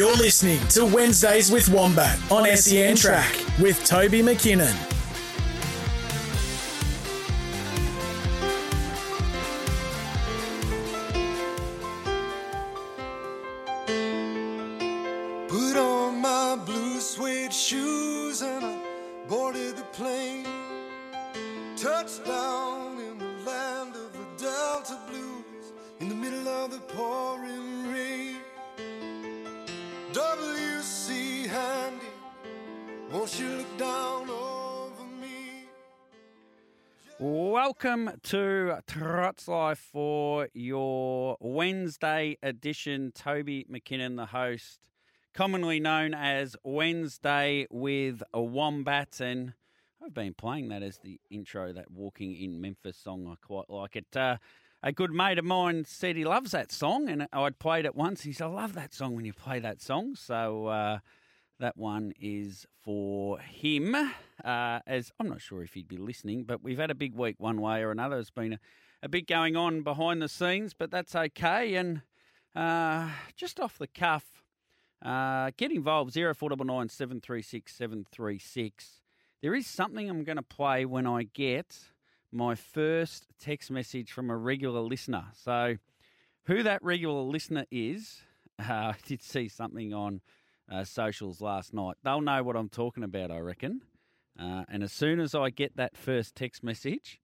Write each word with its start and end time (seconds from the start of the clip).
You're 0.00 0.16
listening 0.16 0.66
to 0.68 0.86
Wednesdays 0.86 1.52
with 1.52 1.68
Wombat 1.68 2.18
on 2.32 2.46
SEN 2.56 2.96
Track 2.96 3.36
with 3.60 3.84
Toby 3.84 4.22
McKinnon. 4.22 4.74
Put 15.48 15.76
on 15.76 16.18
my 16.22 16.56
blue 16.64 16.98
suede 16.98 17.52
shoes 17.52 18.40
and 18.40 18.64
I 18.64 18.78
boarded 19.28 19.76
the 19.76 19.84
plane. 19.92 20.46
Touchdown 21.76 22.98
in 23.00 23.18
the 23.18 23.32
land 23.44 23.94
of 23.96 24.14
the 24.14 24.42
Delta 24.42 24.98
Blues 25.10 25.74
in 26.00 26.08
the 26.08 26.14
middle 26.14 26.48
of 26.48 26.70
the 26.70 26.78
pouring 26.78 27.92
rain. 27.92 28.39
WC 30.20 31.46
Handy, 31.46 32.04
won't 33.10 33.40
you 33.40 33.48
look 33.48 33.78
down 33.78 34.28
over 34.28 35.04
me? 35.18 35.64
Welcome 37.18 38.10
to 38.24 38.80
Trots 38.86 39.48
Life 39.48 39.78
for 39.78 40.48
your 40.52 41.38
Wednesday 41.40 42.36
edition. 42.42 43.12
Toby 43.14 43.66
McKinnon, 43.72 44.16
the 44.16 44.26
host, 44.26 44.80
commonly 45.32 45.80
known 45.80 46.12
as 46.12 46.54
Wednesday 46.64 47.66
with 47.70 48.22
a 48.34 48.42
Wombat. 48.42 49.20
And 49.20 49.54
I've 50.04 50.12
been 50.12 50.34
playing 50.34 50.68
that 50.68 50.82
as 50.82 50.98
the 50.98 51.18
intro, 51.30 51.72
that 51.72 51.90
Walking 51.90 52.36
in 52.36 52.60
Memphis 52.60 52.98
song. 52.98 53.26
I 53.26 53.36
quite 53.42 53.70
like 53.70 53.96
it. 53.96 54.14
Uh, 54.14 54.36
a 54.82 54.92
good 54.92 55.12
mate 55.12 55.38
of 55.38 55.44
mine 55.44 55.84
said 55.84 56.16
he 56.16 56.24
loves 56.24 56.52
that 56.52 56.72
song, 56.72 57.08
and 57.08 57.26
I'd 57.32 57.58
played 57.58 57.84
it 57.84 57.94
once. 57.94 58.22
He 58.22 58.32
said, 58.32 58.46
I 58.46 58.50
love 58.50 58.72
that 58.74 58.94
song 58.94 59.14
when 59.14 59.24
you 59.24 59.32
play 59.32 59.58
that 59.58 59.82
song. 59.82 60.14
So 60.16 60.66
uh, 60.66 60.98
that 61.58 61.76
one 61.76 62.12
is 62.18 62.66
for 62.82 63.38
him. 63.38 63.94
Uh, 63.94 64.80
as 64.86 65.12
I'm 65.20 65.28
not 65.28 65.42
sure 65.42 65.62
if 65.62 65.74
he'd 65.74 65.88
be 65.88 65.98
listening, 65.98 66.44
but 66.44 66.62
we've 66.62 66.78
had 66.78 66.90
a 66.90 66.94
big 66.94 67.14
week 67.14 67.36
one 67.38 67.60
way 67.60 67.82
or 67.82 67.90
another. 67.90 68.16
There's 68.16 68.30
been 68.30 68.54
a, 68.54 68.60
a 69.02 69.08
bit 69.08 69.26
going 69.26 69.54
on 69.54 69.82
behind 69.82 70.22
the 70.22 70.28
scenes, 70.28 70.72
but 70.72 70.90
that's 70.90 71.14
okay. 71.14 71.74
And 71.74 72.00
uh, 72.56 73.10
just 73.36 73.60
off 73.60 73.76
the 73.76 73.86
cuff, 73.86 74.24
uh, 75.04 75.50
get 75.58 75.70
involved 75.70 76.14
0499 76.14 76.88
736 76.88 77.74
736. 77.74 79.02
There 79.42 79.54
is 79.54 79.66
something 79.66 80.08
I'm 80.08 80.24
going 80.24 80.36
to 80.36 80.42
play 80.42 80.86
when 80.86 81.06
I 81.06 81.24
get 81.24 81.78
my 82.32 82.54
first 82.54 83.26
text 83.40 83.70
message 83.70 84.12
from 84.12 84.30
a 84.30 84.36
regular 84.36 84.80
listener. 84.80 85.24
So, 85.34 85.76
who 86.44 86.62
that 86.62 86.82
regular 86.82 87.22
listener 87.22 87.66
is, 87.70 88.20
uh, 88.58 88.72
I 88.72 88.94
did 89.06 89.22
see 89.22 89.48
something 89.48 89.92
on 89.92 90.20
uh, 90.70 90.84
socials 90.84 91.40
last 91.40 91.74
night. 91.74 91.96
They'll 92.02 92.20
know 92.20 92.42
what 92.42 92.56
I'm 92.56 92.68
talking 92.68 93.02
about, 93.02 93.30
I 93.30 93.38
reckon. 93.38 93.82
Uh, 94.38 94.64
and 94.68 94.82
as 94.82 94.92
soon 94.92 95.20
as 95.20 95.34
I 95.34 95.50
get 95.50 95.76
that 95.76 95.96
first 95.96 96.34
text 96.34 96.62
message, 96.62 97.20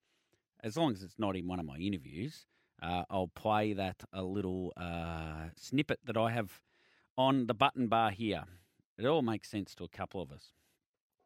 as 0.62 0.76
long 0.76 0.92
as 0.92 1.02
it's 1.02 1.18
not 1.18 1.36
in 1.36 1.46
one 1.46 1.60
of 1.60 1.66
my 1.66 1.76
interviews, 1.76 2.46
uh, 2.82 3.04
I'll 3.08 3.28
play 3.28 3.72
that 3.72 4.02
a 4.12 4.22
little 4.22 4.72
uh, 4.76 5.46
snippet 5.56 6.00
that 6.04 6.16
I 6.16 6.30
have 6.30 6.60
on 7.16 7.46
the 7.46 7.54
button 7.54 7.86
bar 7.86 8.10
here. 8.10 8.44
It 8.98 9.06
all 9.06 9.22
makes 9.22 9.50
sense 9.50 9.74
to 9.76 9.84
a 9.84 9.88
couple 9.88 10.20
of 10.20 10.30
us. 10.30 10.52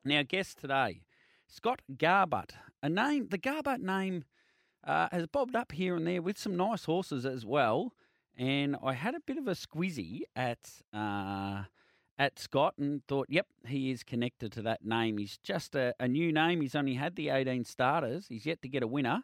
Now, 0.04 0.22
guest 0.22 0.60
today, 0.60 1.02
Scott 1.50 1.82
Garbutt. 1.96 2.52
A 2.82 2.88
name, 2.88 3.26
the 3.28 3.38
Garbutt 3.38 3.80
name 3.80 4.24
uh, 4.84 5.08
has 5.10 5.26
bobbed 5.26 5.56
up 5.56 5.72
here 5.72 5.96
and 5.96 6.06
there 6.06 6.22
with 6.22 6.38
some 6.38 6.56
nice 6.56 6.84
horses 6.84 7.26
as 7.26 7.44
well. 7.44 7.92
And 8.36 8.76
I 8.82 8.94
had 8.94 9.14
a 9.14 9.20
bit 9.20 9.36
of 9.36 9.48
a 9.48 9.52
squizzy 9.52 10.20
at 10.34 10.70
uh, 10.94 11.64
at 12.18 12.38
Scott 12.38 12.74
and 12.78 13.04
thought, 13.06 13.26
yep, 13.28 13.46
he 13.66 13.90
is 13.90 14.04
connected 14.04 14.52
to 14.52 14.62
that 14.62 14.84
name. 14.84 15.18
He's 15.18 15.38
just 15.38 15.74
a, 15.74 15.94
a 15.98 16.06
new 16.06 16.32
name. 16.32 16.60
He's 16.60 16.74
only 16.74 16.94
had 16.94 17.16
the 17.16 17.30
18 17.30 17.64
starters. 17.64 18.26
He's 18.28 18.46
yet 18.46 18.62
to 18.62 18.68
get 18.68 18.82
a 18.82 18.86
winner. 18.86 19.22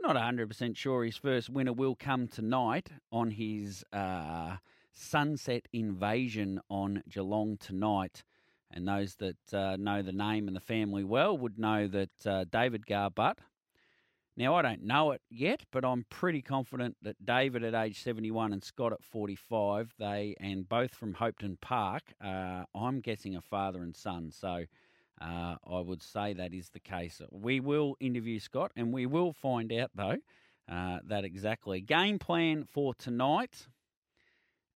Not 0.00 0.16
100% 0.16 0.76
sure 0.76 1.04
his 1.04 1.16
first 1.16 1.50
winner 1.50 1.72
will 1.72 1.96
come 1.96 2.28
tonight 2.28 2.90
on 3.10 3.32
his 3.32 3.84
uh, 3.92 4.56
Sunset 4.92 5.66
Invasion 5.72 6.60
on 6.70 7.02
Geelong 7.08 7.56
tonight. 7.58 8.22
And 8.72 8.88
those 8.88 9.16
that 9.16 9.36
uh, 9.52 9.76
know 9.76 10.02
the 10.02 10.12
name 10.12 10.48
and 10.48 10.56
the 10.56 10.60
family 10.60 11.04
well 11.04 11.36
would 11.36 11.58
know 11.58 11.86
that 11.88 12.26
uh, 12.26 12.44
David 12.50 12.86
Garbutt. 12.86 13.38
Now, 14.34 14.54
I 14.54 14.62
don't 14.62 14.82
know 14.82 15.10
it 15.10 15.20
yet, 15.28 15.60
but 15.70 15.84
I'm 15.84 16.06
pretty 16.08 16.40
confident 16.40 16.96
that 17.02 17.24
David 17.24 17.64
at 17.64 17.74
age 17.74 18.02
71 18.02 18.54
and 18.54 18.64
Scott 18.64 18.92
at 18.92 19.04
45, 19.04 19.92
they 19.98 20.34
and 20.40 20.66
both 20.66 20.94
from 20.94 21.14
Hopetoun 21.14 21.60
Park, 21.60 22.02
uh, 22.24 22.64
I'm 22.74 23.00
guessing 23.00 23.36
a 23.36 23.42
father 23.42 23.82
and 23.82 23.94
son. 23.94 24.30
So 24.30 24.64
uh, 25.20 25.56
I 25.70 25.80
would 25.80 26.02
say 26.02 26.32
that 26.32 26.54
is 26.54 26.70
the 26.70 26.80
case. 26.80 27.20
We 27.30 27.60
will 27.60 27.96
interview 28.00 28.40
Scott 28.40 28.72
and 28.74 28.90
we 28.92 29.04
will 29.04 29.34
find 29.34 29.70
out, 29.70 29.90
though, 29.94 30.16
uh, 30.70 30.98
that 31.04 31.24
exactly. 31.24 31.82
Game 31.82 32.18
plan 32.18 32.64
for 32.64 32.94
tonight. 32.94 33.66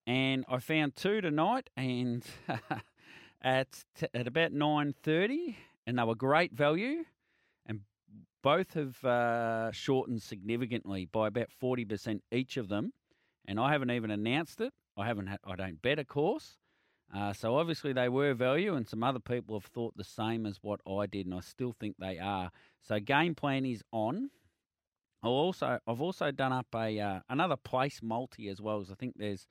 And 0.07 0.45
I 0.49 0.59
found 0.59 0.95
two 0.95 1.21
tonight, 1.21 1.69
and 1.77 2.25
at 3.43 3.85
t- 3.95 4.09
at 4.15 4.27
about 4.27 4.53
nine 4.53 4.95
thirty, 5.03 5.57
and 5.87 5.99
they 5.99 6.03
were 6.05 6.15
great 6.15 6.53
value, 6.53 7.05
and 7.67 7.81
both 8.43 8.75
have 8.75 9.05
uh, 9.05 9.73
shortened 9.73 10.23
significantly 10.23 11.07
by 11.07 11.29
about 11.29 11.51
forty 11.51 11.85
percent 11.85 12.23
each 12.31 12.57
of 12.57 12.69
them. 12.69 12.93
And 13.49 13.61
I 13.61 13.71
haven't 13.71 13.93
even 13.93 14.11
announced 14.11 14.61
it. 14.61 14.73
I 14.97 15.07
haven't. 15.07 15.29
Ha- 15.29 15.37
I 15.47 15.57
don't 15.57 15.81
bet, 15.81 15.99
of 15.99 16.09
course. 16.09 16.59
Uh, 17.15 17.33
so 17.33 17.57
obviously 17.57 17.93
they 17.93 18.09
were 18.09 18.35
value, 18.35 18.75
and 18.75 18.89
some 18.89 19.05
other 19.05 19.21
people 19.21 19.59
have 19.59 19.67
thought 19.67 19.97
the 19.97 20.03
same 20.05 20.45
as 20.45 20.59
what 20.63 20.81
I 20.89 21.07
did, 21.07 21.27
and 21.27 21.35
I 21.35 21.41
still 21.41 21.73
think 21.79 21.97
they 21.99 22.19
are. 22.19 22.51
So 22.83 22.99
game 22.99 23.35
plan 23.35 23.65
is 23.65 23.83
on. 23.93 24.31
I'll 25.23 25.31
also 25.31 25.79
I've 25.87 26.01
also 26.01 26.31
done 26.31 26.53
up 26.53 26.67
a 26.75 26.99
uh, 26.99 27.21
another 27.29 27.57
place 27.57 28.01
multi 28.03 28.49
as 28.49 28.61
well 28.61 28.81
as 28.81 28.91
I 28.91 28.95
think 28.95 29.15
there's 29.17 29.47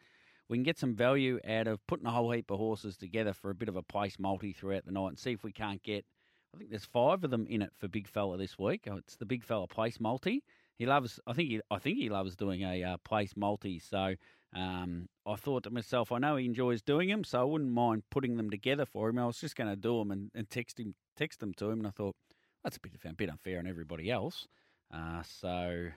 we 0.50 0.58
can 0.58 0.64
get 0.64 0.78
some 0.78 0.96
value 0.96 1.40
out 1.48 1.68
of 1.68 1.86
putting 1.88 2.06
a 2.06 2.12
whole 2.12 2.32
heap 2.32 2.52
of 2.52 2.60
horses 2.60 2.98
together 2.98 3.34
for 3.34 3.50
a 3.50 3.56
bit 3.56 3.70
of 3.70 3.76
a 3.76 3.84
place 3.84 4.20
multi 4.20 4.54
throughout 4.54 4.86
the 4.86 4.92
night 4.92 5.10
and 5.10 5.20
see 5.20 5.32
if 5.32 5.44
we 5.44 5.52
can't 5.52 5.82
get. 5.84 6.06
I 6.54 6.58
think 6.58 6.70
there's 6.70 6.86
five 6.86 7.24
of 7.24 7.32
them 7.32 7.48
in 7.50 7.62
it 7.62 7.72
for 7.76 7.88
Big 7.88 8.08
Fella 8.08 8.38
this 8.38 8.58
week. 8.58 8.88
Oh, 8.90 8.98
it's 8.98 9.18
the 9.18 9.26
Big 9.26 9.44
Fella 9.44 9.68
place 9.68 10.00
multi. 10.00 10.44
He 10.78 10.86
loves. 10.86 11.20
I 11.26 11.34
think 11.34 11.50
he. 11.50 11.62
I 11.72 11.80
think 11.80 11.98
he 11.98 12.10
loves 12.10 12.36
doing 12.36 12.62
a 12.62 12.84
uh, 12.84 12.98
place 12.98 13.34
multi. 13.36 13.80
So 13.80 14.16
um, 14.56 15.10
I 15.26 15.36
thought 15.36 15.64
to 15.64 15.70
myself, 15.70 16.12
I 16.12 16.20
know 16.20 16.36
he 16.36 16.46
enjoys 16.46 16.82
doing 16.82 17.10
them, 17.10 17.24
so 17.24 17.42
I 17.42 17.44
wouldn't 17.44 17.72
mind 17.72 18.04
putting 18.10 18.38
them 18.38 18.50
together 18.50 18.86
for 18.86 19.10
him. 19.10 19.20
I 19.20 19.26
was 19.26 19.40
just 19.40 19.56
going 19.56 19.70
to 19.70 19.76
do 19.76 20.00
them 20.00 20.12
and, 20.12 20.32
and 20.34 20.50
text 20.50 20.80
him, 20.80 20.96
text 21.18 21.40
them 21.40 21.54
to 21.56 21.70
him, 21.70 21.80
and 21.80 21.88
I 21.88 21.92
thought 21.92 22.16
that's 22.64 22.78
a 22.78 22.80
bit, 22.80 22.94
a 23.04 23.14
bit 23.14 23.30
unfair 23.30 23.60
on 23.60 23.68
everybody 23.68 24.12
else. 24.12 24.48
Uh, 24.94 25.24
so 25.24 25.90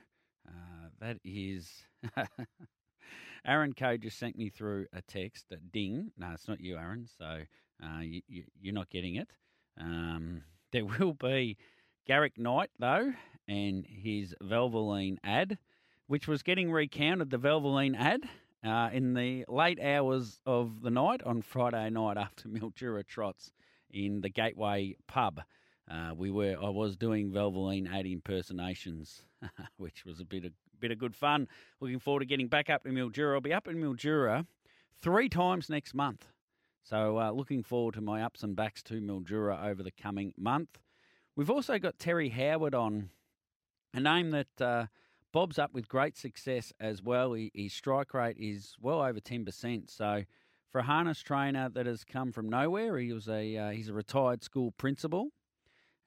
uh, 0.47 0.87
that 0.99 1.17
is. 1.23 1.69
Aaron 3.45 3.73
Coe 3.73 3.97
just 3.97 4.19
sent 4.19 4.37
me 4.37 4.49
through 4.49 4.87
a 4.93 5.01
text, 5.01 5.45
a 5.51 5.57
ding. 5.57 6.11
No, 6.17 6.31
it's 6.33 6.47
not 6.47 6.59
you, 6.59 6.77
Aaron. 6.77 7.07
So 7.17 7.39
uh, 7.83 8.01
you, 8.01 8.21
you, 8.27 8.43
you're 8.61 8.73
not 8.73 8.89
getting 8.89 9.15
it. 9.15 9.29
Um, 9.79 10.43
there 10.71 10.85
will 10.85 11.13
be 11.13 11.57
Garrick 12.05 12.37
Knight, 12.37 12.69
though, 12.79 13.13
and 13.47 13.85
his 13.87 14.35
Valvoline 14.43 15.17
ad, 15.23 15.57
which 16.07 16.27
was 16.27 16.43
getting 16.43 16.71
recounted, 16.71 17.29
the 17.29 17.39
Valvoline 17.39 17.95
ad, 17.97 18.21
uh, 18.65 18.89
in 18.91 19.13
the 19.13 19.45
late 19.47 19.79
hours 19.79 20.39
of 20.45 20.81
the 20.81 20.89
night 20.89 21.21
on 21.23 21.41
Friday 21.41 21.89
night 21.89 22.17
after 22.17 22.47
Mildura 22.49 23.05
Trots. 23.05 23.51
in 23.91 24.21
the 24.21 24.29
Gateway 24.29 24.95
Pub. 25.07 25.41
Uh, 25.89 26.13
we 26.15 26.29
were 26.29 26.55
I 26.61 26.69
was 26.69 26.95
doing 26.95 27.31
Valvoline 27.31 27.91
ad 27.91 28.05
impersonations, 28.05 29.23
which 29.77 30.05
was 30.05 30.19
a 30.19 30.25
bit 30.25 30.45
of 30.45 30.51
bit 30.79 30.91
of 30.91 30.97
good 30.97 31.15
fun. 31.15 31.47
Looking 31.79 31.99
forward 31.99 32.21
to 32.21 32.25
getting 32.25 32.47
back 32.47 32.69
up 32.69 32.85
in 32.85 32.93
Mildura. 32.93 33.33
I'll 33.33 33.41
be 33.41 33.53
up 33.53 33.67
in 33.67 33.77
Mildura 33.77 34.45
three 35.01 35.29
times 35.29 35.69
next 35.69 35.93
month. 35.93 36.27
So 36.83 37.19
uh, 37.19 37.31
looking 37.31 37.63
forward 37.63 37.95
to 37.95 38.01
my 38.01 38.21
ups 38.21 38.43
and 38.43 38.55
backs 38.55 38.81
to 38.83 38.95
Mildura 38.95 39.63
over 39.63 39.83
the 39.83 39.91
coming 39.91 40.33
month. 40.37 40.79
We've 41.35 41.49
also 41.49 41.77
got 41.77 41.99
Terry 41.99 42.29
Howard 42.29 42.73
on, 42.73 43.09
a 43.93 43.99
name 43.99 44.31
that 44.31 44.61
uh, 44.61 44.85
Bob's 45.31 45.59
up 45.59 45.73
with 45.73 45.87
great 45.87 46.17
success 46.17 46.73
as 46.79 47.03
well. 47.03 47.33
He, 47.33 47.51
his 47.53 47.73
strike 47.73 48.13
rate 48.13 48.37
is 48.39 48.75
well 48.81 49.01
over 49.01 49.19
ten 49.19 49.45
percent. 49.45 49.89
So 49.89 50.23
for 50.71 50.79
a 50.79 50.83
harness 50.83 51.21
trainer 51.21 51.69
that 51.69 51.85
has 51.85 52.03
come 52.03 52.31
from 52.31 52.49
nowhere, 52.49 52.97
he 52.97 53.13
was 53.13 53.27
a 53.27 53.57
uh, 53.57 53.69
he's 53.69 53.89
a 53.89 53.93
retired 53.93 54.43
school 54.43 54.71
principal, 54.71 55.29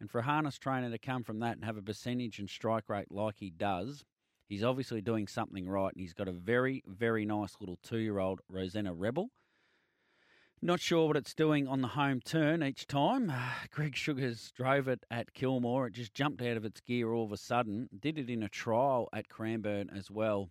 and 0.03 0.11
for 0.11 0.19
a 0.19 0.25
harness 0.25 0.59
trainer 0.59 0.91
to 0.91 0.99
come 0.99 1.23
from 1.23 1.39
that 1.39 1.55
and 1.55 1.65
have 1.65 1.77
a 1.77 1.83
percentage 1.83 2.41
and 2.41 2.51
strike 2.51 2.89
rate 2.89 3.13
like 3.13 3.37
he 3.39 3.51
does, 3.51 4.05
he's 4.49 4.65
obviously 4.65 5.01
doing 5.01 5.29
something 5.29 5.69
right. 5.69 5.93
And 5.95 6.01
he's 6.01 6.13
got 6.13 6.27
a 6.27 6.33
very 6.33 6.83
very 6.89 7.25
nice 7.25 7.55
little 7.61 7.79
two 7.85 7.99
year 7.99 8.19
old 8.19 8.41
Rosanna 8.49 8.93
Rebel. 8.93 9.29
Not 10.61 10.81
sure 10.81 11.07
what 11.07 11.17
it's 11.17 11.35
doing 11.35 11.69
on 11.69 11.83
the 11.83 11.89
home 11.89 12.21
turn 12.21 12.65
each 12.65 12.89
time. 12.89 13.33
Greg 13.71 13.95
Sugars 13.95 14.51
drove 14.51 14.89
it 14.89 15.05
at 15.09 15.35
Kilmore. 15.35 15.87
It 15.87 15.93
just 15.93 16.15
jumped 16.15 16.43
out 16.43 16.57
of 16.57 16.65
its 16.65 16.81
gear 16.81 17.13
all 17.13 17.25
of 17.25 17.33
a 17.33 17.37
sudden. 17.37 17.89
Did 17.97 18.19
it 18.19 18.29
in 18.29 18.43
a 18.43 18.49
trial 18.49 19.09
at 19.13 19.29
Cranbourne 19.29 19.89
as 19.97 20.11
well. 20.11 20.51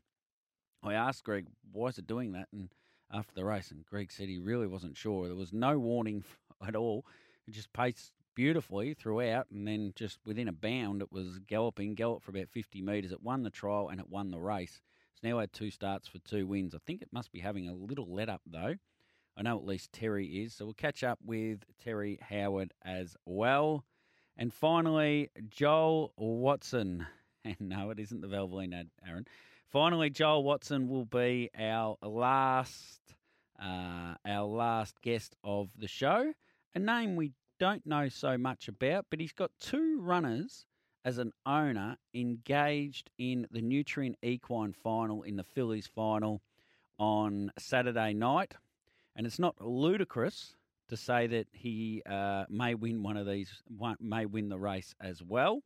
I 0.81 0.93
asked 0.93 1.25
Greg, 1.25 1.47
why 1.73 1.89
is 1.89 1.97
it 1.97 2.07
doing 2.07 2.31
that? 2.31 2.47
And 2.53 2.69
after 3.11 3.33
the 3.35 3.43
race, 3.43 3.69
and 3.69 3.85
Greg 3.85 4.13
said 4.13 4.29
he 4.29 4.39
really 4.39 4.67
wasn't 4.67 4.95
sure. 4.95 5.27
There 5.27 5.35
was 5.35 5.51
no 5.51 5.77
warning 5.77 6.23
at 6.65 6.77
all. 6.77 7.05
It 7.45 7.51
just 7.53 7.73
paced 7.73 8.13
beautifully 8.35 8.93
throughout, 8.93 9.47
and 9.51 9.67
then 9.67 9.93
just 9.95 10.19
within 10.25 10.47
a 10.47 10.53
bound, 10.53 11.01
it 11.01 11.11
was 11.11 11.39
galloping, 11.39 11.95
galloped 11.95 12.23
for 12.23 12.31
about 12.31 12.49
50 12.49 12.81
metres. 12.81 13.11
It 13.11 13.23
won 13.23 13.43
the 13.43 13.49
trial 13.49 13.89
and 13.89 13.99
it 13.99 14.09
won 14.09 14.31
the 14.31 14.39
race. 14.39 14.81
It's 15.13 15.23
now 15.23 15.39
had 15.39 15.53
two 15.53 15.71
starts 15.71 16.07
for 16.07 16.19
two 16.19 16.47
wins. 16.47 16.73
I 16.75 16.79
think 16.85 17.01
it 17.01 17.11
must 17.11 17.31
be 17.31 17.39
having 17.39 17.67
a 17.67 17.73
little 17.73 18.07
let 18.11 18.29
up 18.29 18.41
though. 18.45 18.75
I 19.37 19.41
know 19.43 19.57
at 19.57 19.65
least 19.65 19.93
Terry 19.93 20.27
is. 20.43 20.53
So 20.53 20.65
we'll 20.65 20.73
catch 20.73 21.03
up 21.03 21.19
with 21.23 21.63
Terry 21.83 22.19
Howard 22.21 22.73
as 22.83 23.15
well. 23.25 23.85
And 24.37 24.53
finally, 24.53 25.29
Joel 25.49 26.13
Watson. 26.17 27.05
And 27.43 27.55
no, 27.59 27.89
it 27.89 27.97
isn't 27.97 28.21
the 28.21 28.27
Valvoline 28.27 28.87
Aaron. 29.03 29.25
Finally, 29.71 30.11
Joel 30.11 30.43
Watson 30.43 30.87
will 30.87 31.05
be 31.05 31.49
our 31.57 31.97
last, 32.03 33.01
uh, 33.59 34.13
our 34.23 34.45
last 34.45 35.01
guest 35.01 35.35
of 35.43 35.69
the 35.75 35.87
show. 35.87 36.33
A 36.75 36.79
name 36.79 37.15
we 37.15 37.31
don't 37.61 37.85
know 37.85 38.09
so 38.09 38.39
much 38.39 38.67
about, 38.67 39.05
but 39.11 39.19
he's 39.19 39.33
got 39.33 39.51
two 39.59 40.01
runners 40.01 40.65
as 41.05 41.19
an 41.19 41.31
owner 41.45 41.95
engaged 42.11 43.11
in 43.19 43.45
the 43.51 43.61
Nutrien 43.61 44.15
Equine 44.23 44.73
final 44.73 45.21
in 45.21 45.35
the 45.35 45.43
Fillies 45.43 45.85
final 45.85 46.41
on 46.97 47.51
Saturday 47.59 48.13
night. 48.13 48.55
And 49.15 49.27
it's 49.27 49.37
not 49.37 49.61
ludicrous 49.61 50.55
to 50.89 50.97
say 50.97 51.27
that 51.27 51.45
he 51.51 52.01
uh, 52.09 52.45
may 52.49 52.73
win 52.73 53.03
one 53.03 53.15
of 53.15 53.27
these, 53.27 53.61
may 53.99 54.25
win 54.25 54.49
the 54.49 54.57
race 54.57 54.95
as 54.99 55.21
well. 55.21 55.61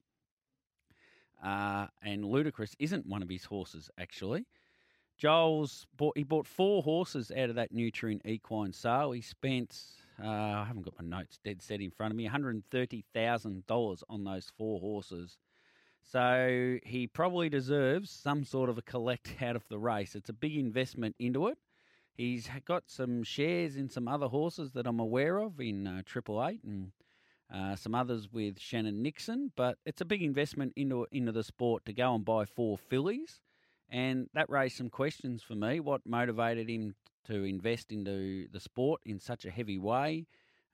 Uh, 1.41 1.87
and 2.03 2.25
Ludicrous 2.25 2.75
isn't 2.77 3.05
one 3.05 3.21
of 3.21 3.29
his 3.29 3.45
horses, 3.45 3.89
actually. 3.97 4.45
Joel's 5.17 5.87
bought, 5.95 6.17
he 6.17 6.23
bought 6.23 6.45
four 6.45 6.83
horses 6.83 7.31
out 7.31 7.49
of 7.49 7.55
that 7.55 7.73
Nutrien 7.73 8.19
Equine 8.25 8.73
sale. 8.73 9.13
He 9.13 9.21
spent, 9.21 9.79
uh, 10.23 10.27
I 10.27 10.65
haven't 10.67 10.83
got 10.83 10.99
my 10.99 11.17
notes 11.17 11.39
dead 11.43 11.61
set 11.61 11.81
in 11.81 11.91
front 11.91 12.11
of 12.11 12.17
me, 12.17 12.27
$130,000 12.27 14.03
on 14.09 14.23
those 14.23 14.51
four 14.57 14.79
horses. 14.79 15.37
So 16.03 16.77
he 16.83 17.07
probably 17.07 17.49
deserves 17.49 18.11
some 18.11 18.43
sort 18.43 18.69
of 18.69 18.77
a 18.77 18.81
collect 18.81 19.35
out 19.41 19.55
of 19.55 19.67
the 19.69 19.79
race. 19.79 20.15
It's 20.15 20.29
a 20.29 20.33
big 20.33 20.55
investment 20.55 21.15
into 21.19 21.47
it. 21.47 21.57
He's 22.15 22.47
got 22.65 22.83
some 22.87 23.23
shares 23.23 23.75
in 23.75 23.89
some 23.89 24.07
other 24.07 24.27
horses 24.27 24.71
that 24.71 24.87
I'm 24.87 24.99
aware 24.99 25.37
of 25.39 25.59
in 25.59 25.85
uh, 25.85 26.01
Triple 26.05 26.45
Eight 26.45 26.63
and 26.63 26.91
uh, 27.53 27.75
some 27.75 27.93
others 27.93 28.31
with 28.31 28.57
Shannon 28.57 29.01
Nixon. 29.01 29.51
But 29.55 29.79
it's 29.85 29.99
a 29.99 30.05
big 30.05 30.21
investment 30.21 30.73
into 30.77 31.07
into 31.11 31.33
the 31.33 31.43
sport 31.43 31.85
to 31.85 31.93
go 31.93 32.15
and 32.15 32.23
buy 32.23 32.45
four 32.45 32.77
fillies, 32.77 33.41
and 33.89 34.29
that 34.33 34.49
raised 34.49 34.77
some 34.77 34.89
questions 34.89 35.43
for 35.43 35.55
me. 35.55 35.81
What 35.81 36.05
motivated 36.05 36.69
him 36.69 36.95
to 37.25 37.43
invest 37.43 37.91
into 37.91 38.47
the 38.51 38.59
sport 38.59 39.01
in 39.05 39.19
such 39.19 39.45
a 39.45 39.51
heavy 39.51 39.77
way? 39.77 40.27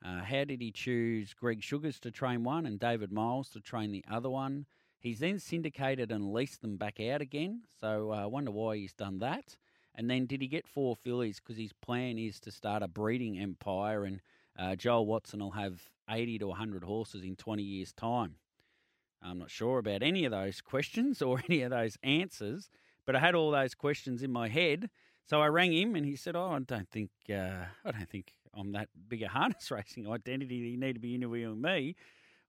Uh, 0.04 0.22
how 0.24 0.44
did 0.44 0.62
he 0.62 0.72
choose 0.72 1.34
Greg 1.34 1.62
Sugars 1.62 2.00
to 2.00 2.12
train 2.12 2.44
one 2.44 2.66
and 2.66 2.80
David 2.80 3.12
Miles 3.12 3.50
to 3.50 3.60
train 3.60 3.92
the 3.92 4.04
other 4.10 4.30
one? 4.30 4.66
He's 5.00 5.20
then 5.20 5.40
syndicated 5.40 6.12
and 6.12 6.32
leased 6.34 6.62
them 6.62 6.78
back 6.78 7.00
out 7.00 7.22
again. 7.22 7.62
So 7.80 8.12
uh, 8.12 8.24
I 8.24 8.26
wonder 8.26 8.52
why 8.52 8.78
he's 8.78 8.94
done 8.94 9.20
that. 9.20 9.56
And 9.96 10.10
then 10.10 10.26
did 10.26 10.42
he 10.42 10.48
get 10.48 10.68
four 10.68 10.96
fillies? 10.96 11.40
Because 11.40 11.58
his 11.58 11.74
plan 11.74 12.18
is 12.18 12.40
to 12.42 12.52
start 12.52 12.84
a 12.84 12.88
breeding 12.88 13.38
empire, 13.38 14.06
and 14.06 14.22
uh, 14.58 14.76
Joel 14.76 15.06
Watson 15.06 15.42
will 15.42 15.52
have 15.52 15.82
80 16.10 16.40
to 16.40 16.48
100 16.48 16.84
horses 16.84 17.24
in 17.24 17.36
20 17.36 17.62
years' 17.62 17.94
time. 17.94 18.36
I'm 19.22 19.38
not 19.38 19.52
sure 19.52 19.80
about 19.80 20.02
any 20.02 20.26
of 20.26 20.32
those 20.32 20.62
questions 20.62 21.22
or 21.22 21.42
any 21.50 21.62
of 21.62 21.72
those 21.72 21.98
answers, 22.04 22.70
but 23.06 23.16
I 23.16 23.20
had 23.20 23.36
all 23.36 23.52
those 23.52 23.76
questions 23.76 24.24
in 24.24 24.32
my 24.32 24.48
head. 24.48 24.90
So 25.32 25.42
I 25.42 25.48
rang 25.48 25.72
him, 25.72 25.96
and 25.96 26.06
he 26.06 26.18
said, 26.18 26.36
"Oh, 26.36 26.50
I 26.50 26.60
don't 26.60 26.90
think 26.90 27.10
uh, 27.30 27.64
I 27.86 27.92
don't 27.92 28.10
think 28.10 28.34
I'm 28.54 28.74
that 28.74 28.90
big 29.08 29.24
a 29.24 29.30
harness 29.30 29.72
racing 29.72 30.06
identity. 30.12 30.56
You 30.56 30.76
need 30.76 30.96
to 30.96 31.00
be 31.00 31.16
interviewing 31.16 31.62
me. 31.62 31.96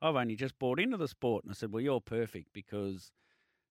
I've 0.00 0.16
only 0.16 0.34
just 0.34 0.58
bought 0.58 0.80
into 0.80 0.96
the 0.96 1.06
sport." 1.06 1.44
And 1.44 1.52
I 1.52 1.54
said, 1.54 1.72
"Well, 1.72 1.80
you're 1.80 2.00
perfect 2.00 2.52
because." 2.52 3.12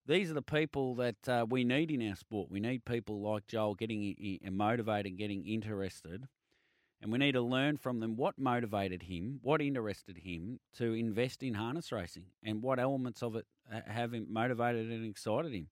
these 0.07 0.31
are 0.31 0.33
the 0.33 0.41
people 0.41 0.95
that 0.95 1.29
uh, 1.29 1.45
we 1.47 1.63
need 1.63 1.91
in 1.91 2.09
our 2.09 2.15
sport. 2.15 2.49
We 2.49 2.59
need 2.59 2.85
people 2.85 3.21
like 3.21 3.45
Joel 3.45 3.75
getting 3.75 4.39
motivated, 4.51 5.15
getting 5.15 5.45
interested, 5.45 6.27
and 7.01 7.11
we 7.11 7.19
need 7.19 7.33
to 7.33 7.41
learn 7.41 7.77
from 7.77 7.99
them 7.99 8.15
what 8.15 8.39
motivated 8.39 9.03
him, 9.03 9.39
what 9.43 9.61
interested 9.61 10.17
him 10.17 10.59
to 10.77 10.93
invest 10.93 11.43
in 11.43 11.53
harness 11.53 11.91
racing, 11.91 12.25
and 12.43 12.63
what 12.63 12.79
elements 12.79 13.21
of 13.21 13.35
it 13.35 13.45
have 13.85 14.13
motivated 14.27 14.89
and 14.89 15.05
excited 15.05 15.53
him. 15.53 15.67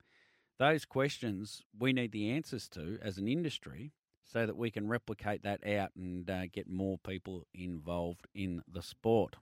Those 0.60 0.84
questions 0.84 1.64
we 1.80 1.94
need 1.94 2.12
the 2.12 2.30
answers 2.32 2.68
to 2.70 3.00
as 3.02 3.18
an 3.18 3.30
industry 3.30 3.94
so 4.26 4.46
that 4.46 4.58
we 4.58 4.70
can 4.70 4.88
replicate 4.90 5.42
that 5.44 5.66
out 5.66 5.92
and 5.96 6.30
uh, 6.30 6.48
get 6.52 6.70
more 6.70 6.98
people 7.00 7.48
involved 7.54 8.28
in 8.36 8.62
the 8.72 8.82
sport. 8.82 9.38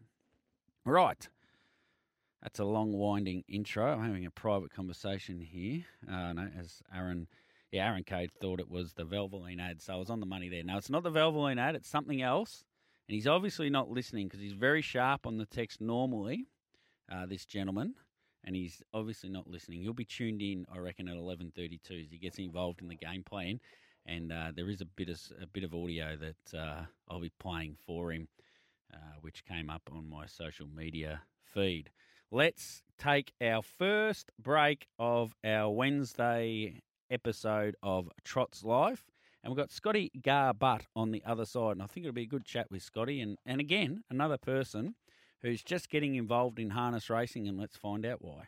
Right. 0.86 1.28
That's 2.42 2.60
a 2.60 2.66
long, 2.66 2.94
winding 2.94 3.44
intro. 3.50 3.94
I'm 3.94 4.06
having 4.06 4.28
a 4.28 4.32
private 4.32 4.72
conversation 4.72 5.42
here. 5.42 5.84
Uh, 6.08 6.34
no, 6.34 6.48
as 6.58 6.84
Aaron, 6.96 7.28
yeah, 7.72 7.88
Aaron 7.88 8.04
Cade 8.04 8.32
thought 8.40 8.60
it 8.60 8.70
was 8.70 8.94
the 8.94 9.04
Valvoline 9.04 9.60
ad, 9.60 9.82
so 9.82 9.94
I 9.94 9.98
was 9.98 10.12
on 10.12 10.20
the 10.20 10.26
money 10.28 10.48
there. 10.48 10.64
No, 10.64 10.78
it's 10.78 10.90
not 10.90 11.04
the 11.04 11.12
Valvoline 11.12 11.60
ad. 11.60 11.76
It's 11.76 11.90
something 11.90 12.22
else, 12.22 12.64
and 13.10 13.16
he's 13.16 13.28
obviously 13.28 13.72
not 13.72 13.90
listening 13.90 14.28
because 14.28 14.40
he's 14.40 14.54
very 14.54 14.84
sharp 14.84 15.26
on 15.26 15.38
the 15.38 15.48
text 15.48 15.82
normally. 15.82 16.46
Uh, 17.12 17.26
this 17.26 17.46
gentleman, 17.46 17.96
and 18.44 18.56
he's 18.56 18.82
obviously 18.94 19.30
not 19.30 19.48
listening. 19.48 19.82
He'll 19.82 19.94
be 19.94 20.06
tuned 20.06 20.42
in, 20.42 20.66
I 20.74 20.80
reckon, 20.80 21.08
at 21.08 21.18
11:32 21.18 22.06
as 22.06 22.12
he 22.12 22.18
gets 22.18 22.40
involved 22.40 22.82
in 22.82 22.88
the 22.88 22.96
game 22.96 23.24
plan, 23.24 23.60
and 24.06 24.32
uh, 24.32 24.52
there 24.56 24.70
is 24.70 24.82
a 24.82 24.86
bit 24.86 25.10
of 25.10 25.20
a 25.42 25.48
bit 25.48 25.64
of 25.64 25.74
audio 25.74 26.16
that 26.18 26.58
uh, 26.58 26.86
I'll 27.10 27.22
be 27.22 27.32
playing 27.40 27.78
for 27.86 28.12
him, 28.12 28.28
uh, 28.94 29.18
which 29.22 29.46
came 29.46 29.70
up 29.70 29.90
on 29.92 30.10
my 30.10 30.26
social 30.26 30.68
media 30.68 31.22
feed 31.44 31.90
let's 32.32 32.84
take 32.98 33.34
our 33.42 33.62
first 33.62 34.32
break 34.40 34.88
of 35.00 35.34
our 35.44 35.70
Wednesday 35.70 36.82
episode 37.10 37.76
of 37.82 38.10
Trots 38.24 38.64
Life. 38.64 39.06
And 39.44 39.52
we've 39.52 39.58
got 39.58 39.72
Scotty 39.72 40.12
Garbutt 40.20 40.82
on 40.96 41.12
the 41.12 41.24
other 41.26 41.46
side. 41.46 41.74
And 41.74 41.84
I 41.84 41.86
think 41.86 42.06
it'll 42.06 42.14
be 42.14 42.24
a 42.24 42.28
good 42.28 42.46
chat 42.46 42.68
with 42.70 42.82
Scotty. 42.82 43.22
And, 43.22 43.38
and 43.46 43.62
again, 43.62 44.04
another 44.10 44.38
person 44.38 44.96
who's 45.42 45.64
just 45.64 45.90
getting 45.90 46.16
involved 46.16 46.60
in 46.60 46.72
harness 46.72 47.10
racing. 47.10 47.48
And 47.48 47.58
let's 47.58 47.78
find 47.78 48.06
out 48.06 48.22
why. 48.22 48.46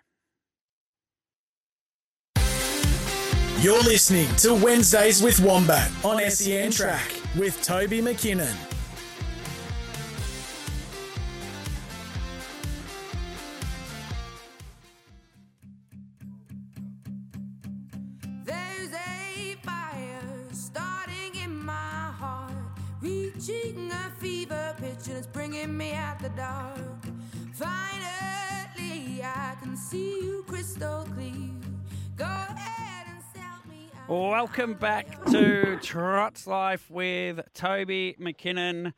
You're 3.62 3.84
listening 3.84 4.34
to 4.38 4.54
Wednesdays 4.56 5.22
with 5.22 5.40
Wombat 5.42 5.92
on 6.06 6.20
SEN 6.30 6.72
Track 6.72 7.12
with 7.38 7.62
Toby 7.62 8.02
McKinnon. 8.02 8.79
Dark. 26.40 26.80
Finally, 27.52 29.22
I 29.22 29.58
can 29.62 29.76
see 29.76 30.22
you 30.24 30.46
crystal 30.48 31.06
clear. 31.14 31.50
Go 32.16 32.24
ahead 32.24 33.08
and 33.10 33.22
sell 33.34 33.60
me. 33.70 33.90
Welcome 34.08 34.76
back 34.76 35.26
to 35.32 35.78
Trots 35.82 36.48
Life 36.48 36.90
with 36.90 37.42
Toby 37.54 38.16
McKinnon. 38.18 38.94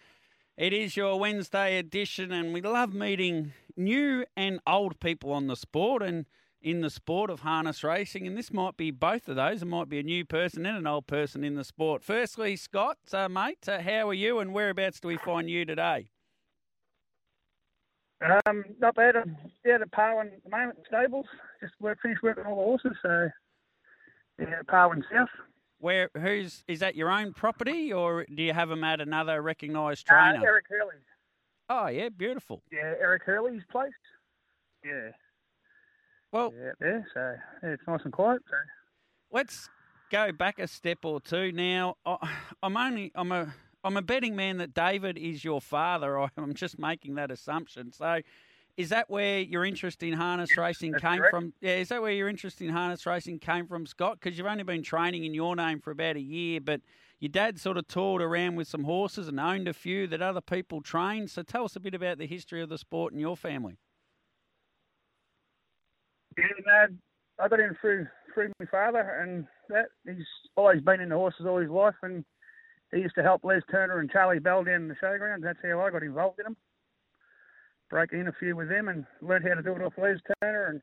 It 0.55 0.71
is 0.71 0.95
your 0.95 1.19
Wednesday 1.19 1.79
edition, 1.79 2.31
and 2.31 2.53
we 2.53 2.61
love 2.61 2.93
meeting 2.93 3.53
new 3.75 4.23
and 4.37 4.59
old 4.67 4.99
people 4.99 5.33
on 5.33 5.47
the 5.47 5.55
sport 5.55 6.03
and 6.03 6.27
in 6.61 6.81
the 6.81 6.91
sport 6.91 7.31
of 7.31 7.39
harness 7.39 7.83
racing. 7.83 8.27
And 8.27 8.37
this 8.37 8.53
might 8.53 8.77
be 8.77 8.91
both 8.91 9.27
of 9.27 9.35
those. 9.37 9.63
It 9.63 9.65
might 9.65 9.89
be 9.89 9.97
a 9.97 10.03
new 10.03 10.25
person 10.25 10.63
and 10.67 10.77
an 10.77 10.85
old 10.85 11.07
person 11.07 11.43
in 11.43 11.55
the 11.55 11.63
sport. 11.63 12.03
Firstly, 12.03 12.55
Scott, 12.55 12.99
uh, 13.11 13.27
mate, 13.27 13.67
uh, 13.67 13.81
how 13.81 14.09
are 14.09 14.13
you 14.13 14.37
and 14.37 14.53
whereabouts 14.53 14.99
do 14.99 15.07
we 15.07 15.17
find 15.17 15.49
you 15.49 15.65
today? 15.65 16.11
Um, 18.21 18.63
not 18.79 18.95
bad. 18.95 19.15
I'm 19.15 19.35
down 19.65 19.81
at 19.81 19.91
Parwan 19.91 20.27
at 20.33 20.43
the 20.43 20.49
moment, 20.49 20.79
stables. 20.87 21.25
Just 21.59 21.73
work, 21.79 21.99
finished 22.01 22.21
working 22.21 22.45
all 22.45 22.55
the 22.55 22.63
horses, 22.63 22.97
so 23.01 23.29
yeah, 24.39 24.61
Parwan 24.67 25.03
South. 25.11 25.29
Where 25.79 26.09
who's 26.15 26.63
is 26.67 26.79
that 26.81 26.95
your 26.95 27.09
own 27.09 27.33
property 27.33 27.91
or 27.91 28.25
do 28.25 28.43
you 28.43 28.53
have 28.53 28.69
them 28.69 28.83
at 28.83 29.01
another 29.01 29.41
recognised 29.41 30.07
Uh, 30.09 30.13
trainer? 30.13 30.45
Eric 30.45 30.65
Hurley. 30.69 30.95
oh 31.69 31.87
yeah, 31.87 32.09
beautiful. 32.09 32.61
Yeah, 32.71 32.93
Eric 32.99 33.23
Hurley's 33.23 33.63
place. 33.71 33.91
Yeah, 34.85 35.09
Well, 36.31 36.53
yeah, 36.55 36.71
there. 36.79 37.07
So 37.13 37.35
yeah, 37.63 37.69
it's 37.73 37.83
nice 37.87 38.01
and 38.03 38.13
quiet. 38.13 38.43
So 38.47 38.55
let's 39.31 39.69
go 40.11 40.31
back 40.31 40.59
a 40.59 40.67
step 40.67 40.99
or 41.03 41.19
two 41.19 41.51
now. 41.51 41.95
I- 42.05 42.29
I'm 42.61 42.77
only 42.77 43.11
I'm 43.15 43.31
a 43.31 43.51
I'm 43.83 43.97
a 43.97 44.01
betting 44.01 44.35
man 44.35 44.57
that 44.57 44.73
David 44.73 45.17
is 45.17 45.43
your 45.43 45.61
father. 45.61 46.17
I'm 46.37 46.53
just 46.53 46.79
making 46.79 47.15
that 47.15 47.31
assumption. 47.31 47.91
So, 47.91 48.21
is 48.77 48.89
that 48.89 49.09
where 49.09 49.39
your 49.39 49.65
interest 49.65 50.01
in 50.01 50.13
harness 50.13 50.55
racing 50.55 50.91
that's 50.91 51.03
came 51.03 51.17
correct. 51.17 51.31
from? 51.31 51.53
Yeah, 51.61 51.75
is 51.75 51.89
that 51.89 52.01
where 52.01 52.11
your 52.11 52.29
interest 52.29 52.61
in 52.61 52.69
harness 52.69 53.05
racing 53.05 53.39
came 53.39 53.67
from, 53.67 53.85
Scott? 53.85 54.19
Because 54.19 54.37
you've 54.37 54.47
only 54.47 54.63
been 54.63 54.83
training 54.83 55.25
in 55.25 55.33
your 55.33 55.55
name 55.55 55.79
for 55.79 55.91
about 55.91 56.15
a 56.15 56.21
year, 56.21 56.61
but 56.61 56.81
your 57.19 57.29
dad 57.29 57.59
sort 57.59 57.77
of 57.77 57.87
toured 57.87 58.21
around 58.21 58.55
with 58.55 58.67
some 58.67 58.83
horses 58.85 59.27
and 59.27 59.39
owned 59.39 59.67
a 59.67 59.73
few 59.73 60.07
that 60.07 60.21
other 60.21 60.41
people 60.41 60.81
trained. 60.81 61.29
So, 61.29 61.43
tell 61.43 61.65
us 61.65 61.75
a 61.75 61.79
bit 61.79 61.93
about 61.93 62.17
the 62.17 62.27
history 62.27 62.61
of 62.61 62.69
the 62.69 62.77
sport 62.77 63.13
in 63.13 63.19
your 63.19 63.35
family. 63.35 63.77
yeah, 66.37 66.45
no, 66.65 66.85
I 67.43 67.47
got 67.47 67.59
in 67.59 67.75
through 67.81 68.07
through 68.33 68.51
my 68.59 68.65
father, 68.67 69.21
and 69.21 69.45
that 69.69 69.87
he's 70.05 70.25
always 70.55 70.81
been 70.81 71.01
into 71.01 71.15
horses 71.15 71.45
all 71.45 71.59
his 71.59 71.69
life, 71.69 71.95
and 72.01 72.23
he 72.91 72.99
used 72.99 73.15
to 73.15 73.23
help 73.23 73.43
Les 73.43 73.61
Turner 73.69 73.99
and 73.99 74.11
Charlie 74.11 74.39
Bell 74.39 74.63
down 74.63 74.83
in 74.83 74.87
the 74.87 74.95
showgrounds. 74.95 75.43
That's 75.43 75.59
how 75.63 75.81
I 75.81 75.89
got 75.91 76.03
involved 76.03 76.39
in 76.39 76.43
them. 76.43 76.57
Broke 77.89 78.13
in 78.13 78.27
a 78.27 78.33
few 78.33 78.55
with 78.55 78.69
them 78.69 78.87
and 78.87 79.05
learned 79.21 79.47
how 79.47 79.55
to 79.55 79.63
do 79.63 79.73
it 79.73 79.81
off 79.81 79.93
Les 79.97 80.17
Turner, 80.41 80.67
and 80.67 80.81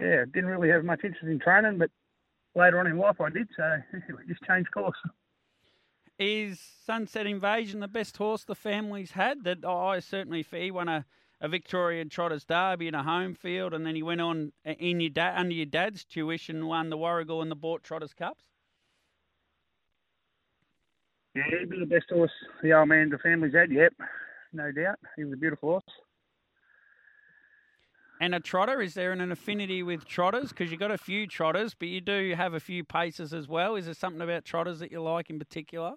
yeah, 0.00 0.24
didn't 0.32 0.50
really 0.50 0.68
have 0.68 0.84
much 0.84 1.04
interest 1.04 1.24
in 1.24 1.38
training, 1.38 1.78
but 1.78 1.90
later 2.54 2.78
on 2.78 2.86
in 2.86 2.98
life 2.98 3.20
I 3.20 3.30
did, 3.30 3.48
so 3.56 3.76
we 3.92 4.26
just 4.26 4.42
changed 4.42 4.70
course. 4.72 4.96
Is 6.18 6.60
Sunset 6.84 7.26
Invasion 7.26 7.80
the 7.80 7.88
best 7.88 8.16
horse 8.16 8.44
the 8.44 8.54
family's 8.54 9.12
had? 9.12 9.44
That 9.44 9.64
oh, 9.64 9.86
I 9.88 10.00
certainly 10.00 10.46
he 10.48 10.70
won 10.70 10.88
a, 10.88 11.04
a 11.40 11.48
Victorian 11.48 12.08
Trotters 12.10 12.44
Derby 12.44 12.88
in 12.88 12.94
a 12.94 13.02
home 13.02 13.34
field, 13.34 13.74
and 13.74 13.86
then 13.86 13.94
he 13.94 14.02
went 14.02 14.20
on 14.20 14.52
uh, 14.66 14.72
in 14.72 15.00
your 15.00 15.10
dad 15.10 15.38
under 15.38 15.54
your 15.54 15.66
dad's 15.66 16.04
tuition, 16.04 16.66
won 16.66 16.90
the 16.90 16.98
Warragul 16.98 17.42
and 17.42 17.50
the 17.50 17.56
Boort 17.56 17.82
Trotters 17.82 18.14
Cups. 18.14 18.51
Yeah, 21.34 21.42
he'd 21.60 21.70
be 21.70 21.78
the 21.78 21.86
best 21.86 22.06
horse 22.10 22.30
the 22.62 22.72
old 22.72 22.88
man 22.88 23.08
the 23.08 23.18
family's 23.18 23.54
had, 23.54 23.70
yep, 23.70 23.94
no 24.52 24.70
doubt. 24.70 24.98
He 25.16 25.24
was 25.24 25.32
a 25.32 25.36
beautiful 25.36 25.70
horse. 25.70 25.84
And 28.20 28.34
a 28.36 28.40
trotter, 28.40 28.80
is 28.80 28.94
there 28.94 29.10
an 29.10 29.32
affinity 29.32 29.82
with 29.82 30.06
trotters? 30.06 30.50
Because 30.50 30.70
you've 30.70 30.78
got 30.78 30.92
a 30.92 30.98
few 30.98 31.26
trotters, 31.26 31.74
but 31.74 31.88
you 31.88 32.00
do 32.00 32.34
have 32.36 32.54
a 32.54 32.60
few 32.60 32.84
paces 32.84 33.34
as 33.34 33.48
well. 33.48 33.74
Is 33.74 33.86
there 33.86 33.94
something 33.94 34.20
about 34.20 34.44
trotters 34.44 34.78
that 34.78 34.92
you 34.92 35.02
like 35.02 35.28
in 35.28 35.40
particular? 35.40 35.94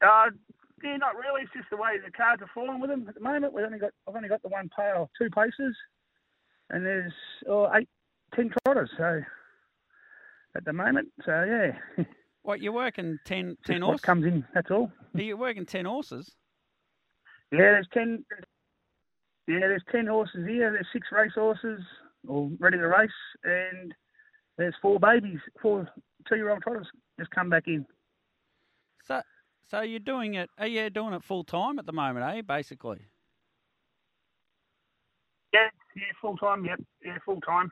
Uh, 0.00 0.30
yeah, 0.82 0.96
not 0.96 1.14
really. 1.14 1.42
It's 1.42 1.52
just 1.52 1.68
the 1.70 1.76
way 1.76 1.98
the 2.02 2.10
cards 2.10 2.40
are 2.40 2.50
falling 2.54 2.80
with 2.80 2.88
them 2.88 3.06
at 3.08 3.14
the 3.14 3.20
moment. 3.20 3.52
We've 3.52 3.64
only 3.64 3.78
got 3.78 3.90
I've 4.08 4.16
only 4.16 4.28
got 4.28 4.42
the 4.42 4.48
one 4.48 4.70
pair, 4.74 5.06
two 5.20 5.28
paces, 5.30 5.76
and 6.70 6.84
there's 6.84 7.12
oh, 7.48 7.68
eight, 7.74 7.88
ten 8.34 8.50
trotters. 8.64 8.90
So 8.96 9.20
at 10.56 10.64
the 10.64 10.72
moment, 10.72 11.08
so 11.24 11.44
yeah, 11.44 12.04
What 12.42 12.60
you're 12.60 12.72
working 12.72 13.18
10, 13.26 13.44
10 13.44 13.56
just 13.66 13.80
what 13.80 13.86
horses? 13.86 14.04
comes 14.04 14.24
in. 14.24 14.44
That's 14.54 14.70
all. 14.70 14.90
Are 15.14 15.20
you 15.20 15.36
working 15.36 15.66
ten 15.66 15.84
horses? 15.84 16.34
Yeah, 17.52 17.58
there's 17.58 17.88
ten. 17.92 18.24
Yeah, 19.48 19.60
there's 19.60 19.82
ten 19.90 20.06
horses 20.06 20.46
here. 20.46 20.70
There's 20.72 20.86
six 20.92 21.08
race 21.12 21.32
horses 21.34 21.80
all 22.28 22.50
ready 22.60 22.76
to 22.78 22.86
race, 22.88 23.10
and 23.44 23.94
there's 24.58 24.74
four 24.82 24.98
babies, 25.00 25.38
four 25.62 25.88
two-year-old 26.28 26.62
trotters 26.62 26.86
just 27.18 27.30
come 27.30 27.48
back 27.50 27.64
in. 27.66 27.84
So, 29.04 29.22
so 29.68 29.80
you're 29.82 30.00
doing 30.00 30.34
it? 30.34 30.50
Are 30.58 30.66
you 30.66 30.90
doing 30.90 31.14
it 31.14 31.22
full 31.22 31.44
time 31.44 31.78
at 31.78 31.86
the 31.86 31.92
moment? 31.92 32.26
Eh, 32.36 32.42
basically. 32.42 32.98
Yeah, 35.52 35.68
yeah, 35.96 36.02
full 36.20 36.36
time. 36.36 36.64
Yep, 36.64 36.80
yeah, 37.04 37.18
full 37.24 37.40
time. 37.40 37.70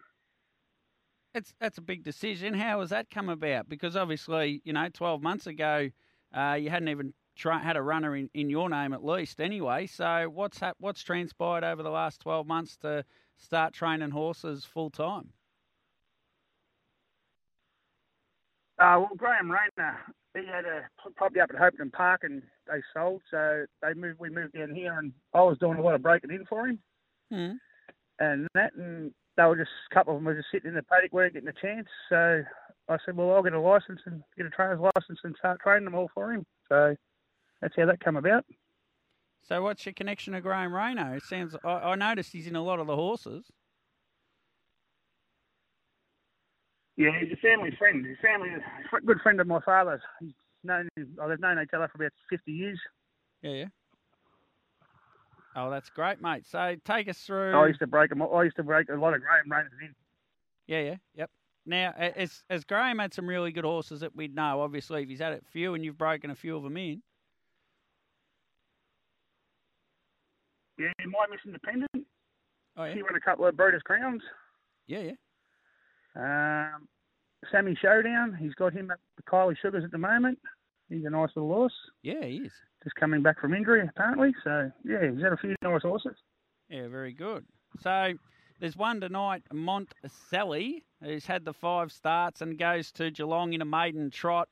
It's 1.34 1.52
that's 1.60 1.78
a 1.78 1.82
big 1.82 2.04
decision. 2.04 2.54
How 2.54 2.80
has 2.80 2.90
that 2.90 3.10
come 3.10 3.28
about? 3.28 3.68
Because 3.68 3.96
obviously, 3.96 4.62
you 4.64 4.72
know, 4.72 4.88
twelve 4.92 5.20
months 5.20 5.46
ago, 5.46 5.90
uh, 6.32 6.52
you 6.60 6.70
hadn't 6.70 6.88
even 6.88 7.12
tra- 7.36 7.58
had 7.58 7.76
a 7.76 7.82
runner 7.82 8.14
in, 8.14 8.30
in 8.34 8.48
your 8.48 8.70
name 8.70 8.92
at 8.92 9.04
least, 9.04 9.40
anyway. 9.40 9.86
So 9.86 10.30
what's 10.32 10.60
hap- 10.60 10.76
what's 10.78 11.02
transpired 11.02 11.64
over 11.64 11.82
the 11.82 11.90
last 11.90 12.20
twelve 12.20 12.46
months 12.46 12.76
to 12.78 13.04
start 13.36 13.74
training 13.74 14.10
horses 14.10 14.64
full 14.64 14.90
time? 14.90 15.32
Uh, 18.78 18.98
well, 18.98 19.10
Graham 19.16 19.50
Rayner, 19.50 19.98
he 20.34 20.46
had 20.46 20.64
a 20.64 20.88
property 21.16 21.40
up 21.40 21.50
at 21.50 21.56
Hopetoun 21.56 21.92
Park, 21.92 22.22
and 22.24 22.42
they 22.66 22.80
sold. 22.92 23.22
So 23.30 23.64
they 23.82 23.94
moved. 23.94 24.20
We 24.20 24.30
moved 24.30 24.54
down 24.54 24.72
here, 24.72 24.98
and 24.98 25.12
I 25.32 25.42
was 25.42 25.58
doing 25.58 25.78
a 25.78 25.82
lot 25.82 25.94
of 25.96 26.02
breaking 26.02 26.30
in 26.30 26.44
for 26.46 26.68
him, 26.68 26.78
Hmm. 27.32 27.52
and 28.20 28.46
that, 28.54 28.72
and 28.74 29.12
they 29.36 29.44
were 29.44 29.56
just 29.56 29.70
a 29.90 29.94
couple 29.94 30.14
of 30.14 30.18
them 30.18 30.26
were 30.26 30.34
just 30.34 30.48
sitting 30.52 30.68
in 30.68 30.74
the 30.74 30.82
paddock, 30.82 31.12
weren't 31.12 31.34
getting 31.34 31.48
a 31.48 31.52
chance. 31.52 31.88
So 32.08 32.42
I 32.88 32.96
said, 33.04 33.16
well, 33.16 33.32
I'll 33.32 33.42
get 33.42 33.52
a 33.52 33.60
license 33.60 34.00
and 34.06 34.22
get 34.36 34.46
a 34.46 34.50
trainer's 34.50 34.80
license 34.80 35.18
and 35.24 35.34
start 35.38 35.60
training 35.60 35.84
them 35.84 35.94
all 35.94 36.10
for 36.14 36.32
him. 36.32 36.44
So 36.68 36.94
that's 37.60 37.74
how 37.76 37.86
that 37.86 38.04
came 38.04 38.16
about. 38.16 38.44
So 39.42 39.62
what's 39.62 39.84
your 39.84 39.92
connection 39.92 40.32
to 40.32 40.40
Graham 40.40 40.74
Rayner? 40.74 41.16
It 41.16 41.24
sounds. 41.24 41.54
I, 41.64 41.68
I 41.68 41.94
noticed 41.96 42.32
he's 42.32 42.46
in 42.46 42.56
a 42.56 42.62
lot 42.62 42.80
of 42.80 42.86
the 42.86 42.96
horses. 42.96 43.44
Yeah, 46.96 47.10
he's 47.20 47.32
a 47.32 47.36
family 47.36 47.74
friend. 47.76 48.06
His 48.06 48.16
family, 48.22 48.50
a 48.50 49.00
good 49.04 49.20
friend 49.20 49.40
of 49.40 49.46
my 49.46 49.60
father's. 49.60 50.00
He's 50.20 50.32
known. 50.62 50.88
Oh, 51.20 51.28
they've 51.28 51.40
known 51.40 51.60
each 51.60 51.74
other 51.74 51.88
for 51.88 52.02
about 52.02 52.12
fifty 52.30 52.52
years. 52.52 52.80
Yeah, 53.42 53.50
yeah. 53.50 53.64
Oh, 55.56 55.70
that's 55.70 55.88
great, 55.90 56.20
mate. 56.20 56.44
So 56.46 56.74
take 56.84 57.08
us 57.08 57.18
through. 57.18 57.56
I 57.56 57.66
used 57.68 57.78
to 57.80 57.86
break 57.86 58.10
them. 58.10 58.22
I 58.22 58.42
used 58.42 58.56
to 58.56 58.62
break 58.64 58.88
a 58.88 58.94
lot 58.94 59.14
of 59.14 59.20
Graham 59.20 59.50
Rayners 59.50 59.70
in. 59.80 59.94
Yeah, 60.66 60.80
yeah, 60.80 60.96
yep. 61.14 61.30
Now, 61.66 61.92
as 61.96 62.42
as 62.50 62.64
Graham 62.64 62.98
had 62.98 63.14
some 63.14 63.26
really 63.26 63.52
good 63.52 63.64
horses 63.64 64.00
that 64.00 64.14
we'd 64.16 64.34
know, 64.34 64.60
obviously, 64.60 65.02
if 65.02 65.08
he's 65.08 65.20
had 65.20 65.32
a 65.32 65.40
few 65.52 65.74
and 65.74 65.84
you've 65.84 65.96
broken 65.98 66.30
a 66.30 66.34
few 66.34 66.56
of 66.56 66.62
them 66.62 66.76
in. 66.76 67.02
Yeah, 70.78 70.88
my 71.06 71.26
Miss 71.30 71.40
Independent. 71.46 72.06
Oh, 72.76 72.84
yeah, 72.84 72.94
He 72.94 73.02
won 73.02 73.14
a 73.14 73.20
couple 73.20 73.46
of 73.46 73.56
Breeders' 73.56 73.82
Crowns. 73.84 74.22
yeah, 74.88 75.12
yeah. 75.12 75.12
Um, 76.74 76.88
Sammy 77.50 77.76
Showdown, 77.80 78.36
he's 78.40 78.54
got 78.54 78.72
him 78.72 78.90
at 78.90 78.98
the 79.16 79.22
Kylie 79.22 79.56
Sugars 79.60 79.84
at 79.84 79.90
the 79.92 79.98
moment. 79.98 80.38
He's 80.88 81.04
a 81.04 81.10
nice 81.10 81.30
little 81.34 81.52
horse, 81.52 81.72
Yeah, 82.02 82.24
he 82.24 82.36
is. 82.38 82.52
just 82.82 82.96
coming 82.96 83.22
back 83.22 83.40
from 83.40 83.54
injury 83.54 83.86
apparently. 83.88 84.34
So 84.44 84.70
yeah, 84.84 85.10
he's 85.10 85.22
had 85.22 85.32
a 85.32 85.36
few 85.36 85.54
nice 85.62 85.82
horses. 85.82 86.16
Yeah, 86.68 86.88
very 86.88 87.12
good. 87.12 87.44
So 87.80 88.14
there's 88.60 88.76
one 88.76 89.00
tonight, 89.00 89.42
Monticelli, 89.52 90.82
who's 91.02 91.26
had 91.26 91.44
the 91.44 91.52
five 91.52 91.90
starts 91.92 92.40
and 92.40 92.58
goes 92.58 92.92
to 92.92 93.10
Geelong 93.10 93.52
in 93.52 93.62
a 93.62 93.64
maiden 93.66 94.10
trot. 94.10 94.48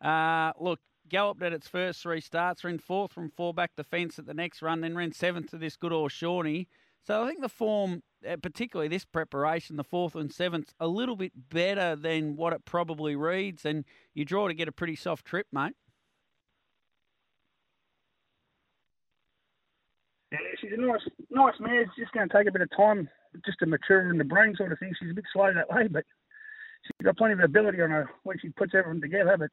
Uh, 0.00 0.52
look, 0.58 0.80
galloped 1.08 1.42
at 1.42 1.52
its 1.52 1.68
first 1.68 2.02
three 2.02 2.20
starts, 2.20 2.64
ran 2.64 2.78
fourth 2.78 3.12
from 3.12 3.30
four 3.30 3.52
back 3.54 3.72
the 3.76 3.84
fence 3.84 4.18
at 4.18 4.26
the 4.26 4.34
next 4.34 4.62
run, 4.62 4.80
then 4.80 4.96
ran 4.96 5.12
seventh 5.12 5.50
to 5.50 5.58
this 5.58 5.76
good 5.76 5.92
horse 5.92 6.12
Shawnee. 6.12 6.68
So 7.06 7.22
I 7.22 7.26
think 7.28 7.40
the 7.40 7.48
form, 7.48 8.02
Uh, 8.28 8.36
particularly 8.36 8.88
this 8.88 9.06
preparation, 9.06 9.76
the 9.76 9.84
fourth 9.84 10.14
and 10.14 10.30
seventh, 10.32 10.74
a 10.78 10.86
little 10.86 11.16
bit 11.16 11.32
better 11.48 11.96
than 11.96 12.36
what 12.36 12.52
it 12.52 12.64
probably 12.66 13.16
reads, 13.16 13.64
and 13.64 13.84
you 14.12 14.24
draw 14.26 14.46
to 14.46 14.52
get 14.52 14.68
a 14.68 14.72
pretty 14.72 14.94
soft 14.94 15.24
trip, 15.24 15.46
mate. 15.52 15.72
Yeah, 20.32 20.38
she's 20.60 20.70
a 20.76 20.80
nice, 20.80 21.00
nice 21.30 21.54
mare. 21.60 21.82
It's 21.82 21.92
just 21.98 22.12
going 22.12 22.28
to 22.28 22.36
take 22.36 22.46
a 22.46 22.52
bit 22.52 22.62
of 22.62 22.68
time 22.76 23.08
just 23.44 23.58
to 23.60 23.66
mature 23.66 24.10
in 24.10 24.18
the 24.18 24.24
brain 24.24 24.54
sort 24.56 24.72
of 24.72 24.78
thing. 24.78 24.92
She's 25.00 25.10
a 25.10 25.14
bit 25.14 25.24
slow 25.32 25.52
that 25.52 25.70
way, 25.70 25.88
but 25.88 26.04
she's 26.84 27.04
got 27.04 27.16
plenty 27.16 27.32
of 27.32 27.40
ability 27.40 27.80
on 27.80 27.90
her 27.90 28.10
when 28.22 28.38
she 28.38 28.50
puts 28.50 28.74
everything 28.74 29.00
together. 29.00 29.36
But 29.38 29.50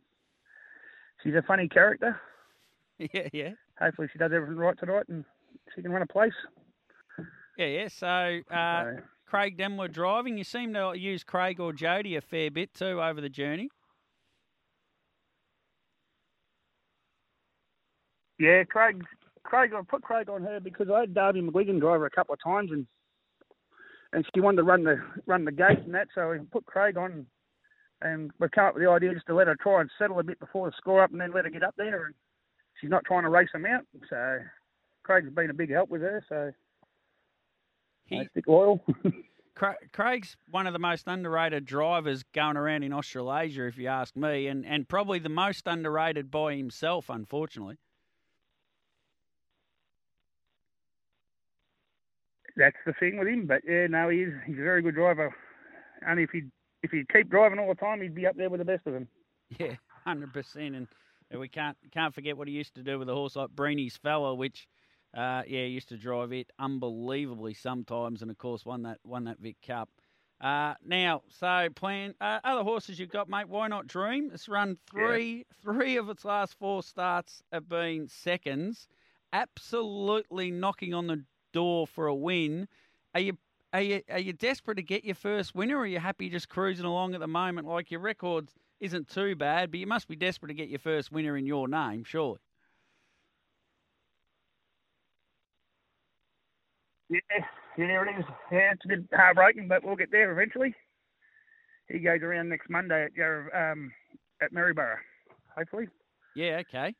she's 1.23 1.35
a 1.35 1.41
funny 1.41 1.67
character. 1.67 2.19
yeah, 2.99 3.29
yeah. 3.33 3.51
Hopefully, 3.79 4.09
she 4.11 4.19
does 4.19 4.31
everything 4.33 4.57
right 4.57 4.77
tonight 4.77 5.05
and 5.09 5.23
she 5.75 5.81
can 5.81 5.91
run 5.91 6.01
a 6.01 6.07
place. 6.07 6.33
Yeah, 7.57 7.65
yeah. 7.65 7.87
So, 7.87 8.41
uh, 8.51 8.83
So- 8.83 9.03
Craig 9.25 9.57
Demler 9.57 9.91
driving. 9.91 10.37
You 10.37 10.43
seem 10.45 10.73
to 10.73 10.93
use 10.95 11.23
Craig 11.23 11.59
or 11.59 11.73
Jody 11.73 12.15
a 12.15 12.21
fair 12.21 12.49
bit 12.49 12.73
too 12.73 13.01
over 13.01 13.19
the 13.19 13.29
journey. 13.29 13.69
Yeah, 18.39 18.63
Craig. 18.63 19.03
Craig, 19.43 19.71
I 19.73 19.81
put 19.87 20.03
Craig 20.03 20.29
on 20.29 20.43
her 20.43 20.59
because 20.59 20.89
I 20.89 21.01
had 21.01 21.13
Darby 21.13 21.41
McGuigan 21.41 21.79
drive 21.79 22.01
her 22.01 22.05
a 22.05 22.09
couple 22.11 22.33
of 22.33 22.43
times, 22.43 22.71
and 22.71 22.85
and 24.13 24.25
she 24.33 24.41
wanted 24.41 24.57
to 24.57 24.63
run 24.63 24.83
the 24.83 25.01
run 25.25 25.45
the 25.45 25.51
gate 25.51 25.79
and 25.79 25.93
that, 25.95 26.07
so 26.13 26.29
we 26.29 26.39
put 26.39 26.65
Craig 26.65 26.97
on, 26.97 27.25
and 28.01 28.31
we 28.39 28.47
come 28.49 28.65
up 28.65 28.75
with 28.75 28.83
the 28.83 28.89
idea 28.89 29.13
just 29.13 29.25
to 29.27 29.33
let 29.33 29.47
her 29.47 29.55
try 29.55 29.81
and 29.81 29.89
settle 29.97 30.19
a 30.19 30.23
bit 30.23 30.39
before 30.39 30.69
the 30.69 30.75
score 30.77 31.01
up, 31.03 31.11
and 31.11 31.19
then 31.19 31.31
let 31.33 31.45
her 31.45 31.51
get 31.51 31.63
up 31.63 31.75
there, 31.77 32.05
and 32.05 32.15
she's 32.79 32.89
not 32.89 33.03
trying 33.05 33.23
to 33.23 33.29
race 33.29 33.49
them 33.51 33.65
out. 33.65 33.83
So 34.09 34.39
Craig's 35.03 35.29
been 35.31 35.49
a 35.49 35.53
big 35.53 35.71
help 35.71 35.89
with 35.89 36.01
her, 36.01 36.23
so 36.29 36.51
He, 38.07 38.19
I 38.19 38.25
stick 38.25 38.45
Craig's 39.91 40.37
one 40.51 40.67
of 40.67 40.73
the 40.73 40.79
most 40.79 41.07
underrated 41.07 41.65
drivers 41.65 42.23
going 42.33 42.57
around 42.57 42.83
in 42.83 42.93
Australasia, 42.93 43.67
if 43.67 43.77
you 43.77 43.87
ask 43.87 44.15
me, 44.15 44.47
and, 44.47 44.65
and 44.65 44.87
probably 44.87 45.19
the 45.19 45.29
most 45.29 45.67
underrated 45.67 46.29
by 46.29 46.55
himself, 46.55 47.09
unfortunately. 47.09 47.77
That's 52.55 52.75
the 52.85 52.93
thing 52.93 53.17
with 53.17 53.27
him, 53.27 53.45
but 53.45 53.61
yeah, 53.67 53.87
no, 53.87 54.09
he 54.09 54.19
is. 54.19 54.33
He's 54.45 54.57
a 54.57 54.63
very 54.63 54.81
good 54.81 54.95
driver. 54.95 55.33
And 56.05 56.19
if 56.19 56.31
he 56.31 56.43
if 56.83 56.91
he'd 56.91 57.07
keep 57.09 57.29
driving 57.29 57.59
all 57.59 57.67
the 57.67 57.75
time, 57.75 58.01
he'd 58.01 58.15
be 58.15 58.25
up 58.25 58.35
there 58.35 58.49
with 58.49 58.59
the 58.59 58.65
best 58.65 58.87
of 58.87 58.93
them. 58.93 59.07
Yeah, 59.59 59.75
hundred 60.05 60.33
percent, 60.33 60.75
and 60.75 60.87
we 61.39 61.47
can't 61.47 61.77
can't 61.91 62.13
forget 62.13 62.35
what 62.37 62.47
he 62.47 62.53
used 62.53 62.75
to 62.75 62.83
do 62.83 62.97
with 62.97 63.09
a 63.09 63.13
horse 63.13 63.35
like 63.35 63.49
Breeny's 63.49 63.97
Fella, 63.97 64.33
which, 64.33 64.67
uh, 65.15 65.43
yeah, 65.47 65.63
used 65.63 65.89
to 65.89 65.97
drive 65.97 66.31
it 66.33 66.51
unbelievably 66.59 67.53
sometimes, 67.53 68.21
and 68.21 68.31
of 68.31 68.37
course 68.37 68.65
won 68.65 68.83
that 68.83 68.99
won 69.03 69.25
that 69.25 69.39
Vic 69.39 69.57
Cup. 69.65 69.89
Uh, 70.39 70.75
now, 70.85 71.23
so 71.29 71.67
plan 71.75 72.13
uh, 72.21 72.39
other 72.43 72.63
horses 72.63 72.99
you've 72.99 73.09
got, 73.09 73.27
mate. 73.27 73.49
Why 73.49 73.67
not 73.67 73.87
Dream? 73.87 74.29
It's 74.33 74.47
run 74.47 74.77
three 74.89 75.45
three 75.61 75.97
of 75.97 76.09
its 76.09 76.23
last 76.25 76.57
four 76.59 76.83
starts 76.83 77.41
have 77.51 77.67
been 77.67 78.07
seconds, 78.07 78.87
absolutely 79.33 80.51
knocking 80.51 80.93
on 80.93 81.07
the 81.07 81.23
door 81.53 81.87
for 81.87 82.07
a 82.07 82.15
win. 82.15 82.67
Are 83.15 83.21
you 83.21 83.37
are 83.73 83.81
you 83.81 84.01
are 84.11 84.19
you 84.19 84.33
desperate 84.33 84.75
to 84.75 84.83
get 84.83 85.03
your 85.03 85.15
first 85.15 85.55
winner, 85.55 85.77
or 85.77 85.81
are 85.81 85.87
you 85.87 85.99
happy 85.99 86.29
just 86.29 86.49
cruising 86.49 86.85
along 86.85 87.15
at 87.15 87.19
the 87.19 87.27
moment? 87.27 87.67
Like 87.67 87.89
your 87.89 88.01
record 88.01 88.49
isn't 88.79 89.07
too 89.09 89.35
bad, 89.35 89.71
but 89.71 89.79
you 89.79 89.87
must 89.87 90.07
be 90.07 90.15
desperate 90.15 90.49
to 90.49 90.53
get 90.53 90.69
your 90.69 90.79
first 90.79 91.11
winner 91.11 91.35
in 91.35 91.47
your 91.47 91.67
name, 91.67 92.03
surely. 92.03 92.39
Yeah, 97.09 97.19
yeah, 97.77 98.03
it 98.03 98.19
is. 98.19 98.25
Yeah, 98.51 98.71
it's 98.73 98.85
a 98.85 98.87
bit 98.87 98.99
heartbreaking, 99.13 99.67
but 99.67 99.83
we'll 99.83 99.95
get 99.95 100.11
there 100.11 100.31
eventually. 100.31 100.73
He 101.87 101.99
goes 101.99 102.21
around 102.21 102.49
next 102.49 102.69
Monday 102.69 103.05
at 103.05 103.71
um, 103.71 103.91
at 104.41 104.51
Maryborough, 104.51 104.99
hopefully. 105.55 105.87
Yeah, 106.35 106.61
okay. 106.67 106.93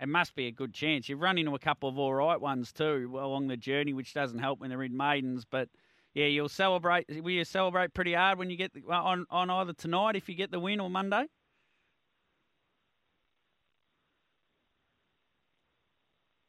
It 0.00 0.08
must 0.08 0.34
be 0.34 0.48
a 0.48 0.52
good 0.52 0.74
chance. 0.74 1.08
You've 1.08 1.20
run 1.20 1.38
into 1.38 1.54
a 1.54 1.58
couple 1.58 1.88
of 1.88 1.98
all 1.98 2.12
right 2.12 2.40
ones 2.40 2.72
too 2.72 3.10
along 3.14 3.46
the 3.46 3.56
journey, 3.56 3.92
which 3.92 4.12
doesn't 4.12 4.38
help 4.38 4.60
when 4.60 4.68
they're 4.68 4.82
in 4.82 4.96
maidens. 4.96 5.46
But 5.48 5.68
yeah, 6.14 6.26
you'll 6.26 6.48
celebrate. 6.48 7.06
Will 7.08 7.30
you 7.30 7.44
celebrate 7.44 7.94
pretty 7.94 8.12
hard 8.12 8.38
when 8.38 8.50
you 8.50 8.56
get 8.56 8.74
the, 8.74 8.82
on 8.92 9.24
on 9.30 9.48
either 9.50 9.72
tonight 9.72 10.16
if 10.16 10.28
you 10.28 10.34
get 10.34 10.50
the 10.50 10.60
win 10.60 10.80
or 10.80 10.90
Monday? 10.90 11.24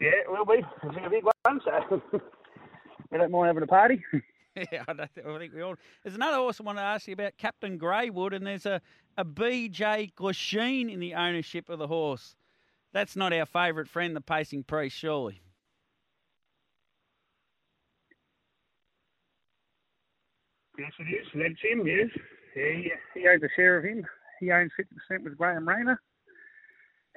Yeah, 0.01 0.09
it 0.09 0.29
will 0.29 0.45
be. 0.45 0.61
It'll 0.83 1.05
a 1.05 1.09
big 1.09 1.23
one, 1.23 1.61
so 1.63 2.01
we 3.11 3.17
don't 3.17 3.31
mind 3.31 3.47
having 3.47 3.63
a 3.63 3.67
party. 3.67 4.03
Yeah, 4.71 4.85
I, 4.87 4.93
don't 4.93 5.11
think, 5.11 5.27
I 5.27 5.37
think 5.37 5.53
we 5.53 5.61
all. 5.61 5.75
There's 6.01 6.15
another 6.15 6.37
horse 6.37 6.61
I 6.61 6.63
want 6.63 6.77
to 6.77 6.81
ask 6.81 7.07
you 7.09 7.13
about, 7.13 7.35
Captain 7.37 7.77
Greywood, 7.77 8.33
and 8.33 8.47
there's 8.47 8.65
a, 8.65 8.81
a 9.17 9.25
BJ 9.25 10.13
Glasheen 10.13 10.89
in 10.89 11.01
the 11.01 11.13
ownership 11.13 11.67
of 11.67 11.77
the 11.77 11.87
horse. 11.87 12.37
That's 12.93 13.17
not 13.17 13.33
our 13.33 13.45
favourite 13.45 13.89
friend, 13.89 14.15
the 14.15 14.21
pacing 14.21 14.63
priest, 14.63 14.95
surely. 14.95 15.41
Yes, 20.79 20.91
it 20.99 21.03
is. 21.03 21.27
That's 21.33 21.61
him, 21.61 21.85
yes. 21.85 22.07
Yeah, 22.55 22.71
he, 22.71 22.91
he 23.13 23.27
owns 23.27 23.43
a 23.43 23.49
share 23.55 23.77
of 23.77 23.83
him. 23.83 24.05
He 24.39 24.51
owns 24.51 24.71
50% 25.11 25.23
with 25.23 25.37
Graham 25.37 25.67
Rayner. 25.67 25.99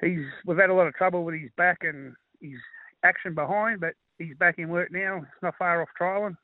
He's 0.01 0.25
We've 0.45 0.57
had 0.57 0.69
a 0.69 0.73
lot 0.73 0.87
of 0.87 0.93
trouble 0.95 1.23
with 1.23 1.35
his 1.35 1.51
back 1.57 1.79
and 1.81 2.13
his 2.41 2.59
action 3.03 3.33
behind, 3.33 3.79
but 3.81 3.93
he's 4.19 4.35
back 4.37 4.59
in 4.59 4.69
work 4.69 4.91
now. 4.91 5.17
It's 5.17 5.41
not 5.41 5.55
far 5.57 5.81
off 5.81 5.89
trialling. 5.99 6.35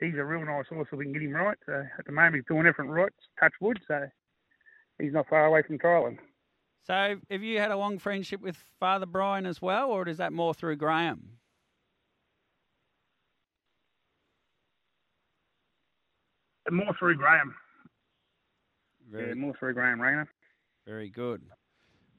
He's 0.00 0.14
a 0.14 0.24
real 0.24 0.44
nice 0.44 0.66
horse 0.68 0.88
if 0.90 0.98
we 0.98 1.04
can 1.04 1.12
get 1.12 1.22
him 1.22 1.32
right. 1.32 1.58
So 1.66 1.84
at 1.98 2.04
the 2.06 2.12
moment, 2.12 2.36
he's 2.36 2.44
doing 2.48 2.66
everything 2.66 2.90
right, 2.90 3.12
touch 3.38 3.52
wood, 3.60 3.78
so 3.86 4.08
he's 4.98 5.12
not 5.12 5.28
far 5.28 5.44
away 5.46 5.62
from 5.62 5.78
trialling. 5.78 6.18
So, 6.86 7.20
have 7.30 7.42
you 7.42 7.58
had 7.58 7.70
a 7.70 7.76
long 7.76 7.98
friendship 7.98 8.40
with 8.40 8.56
Father 8.80 9.04
Brian 9.06 9.44
as 9.44 9.60
well, 9.60 9.90
or 9.90 10.08
is 10.08 10.16
that 10.16 10.32
more 10.32 10.54
through 10.54 10.76
Graham? 10.76 11.38
More 16.70 16.94
through 16.98 17.16
Graham. 17.16 17.54
Very, 19.10 19.28
Yeah, 19.28 19.34
more 19.34 19.54
through 19.58 19.74
Graham 19.74 20.00
Rayner. 20.00 20.28
very 20.86 21.10
good. 21.10 21.42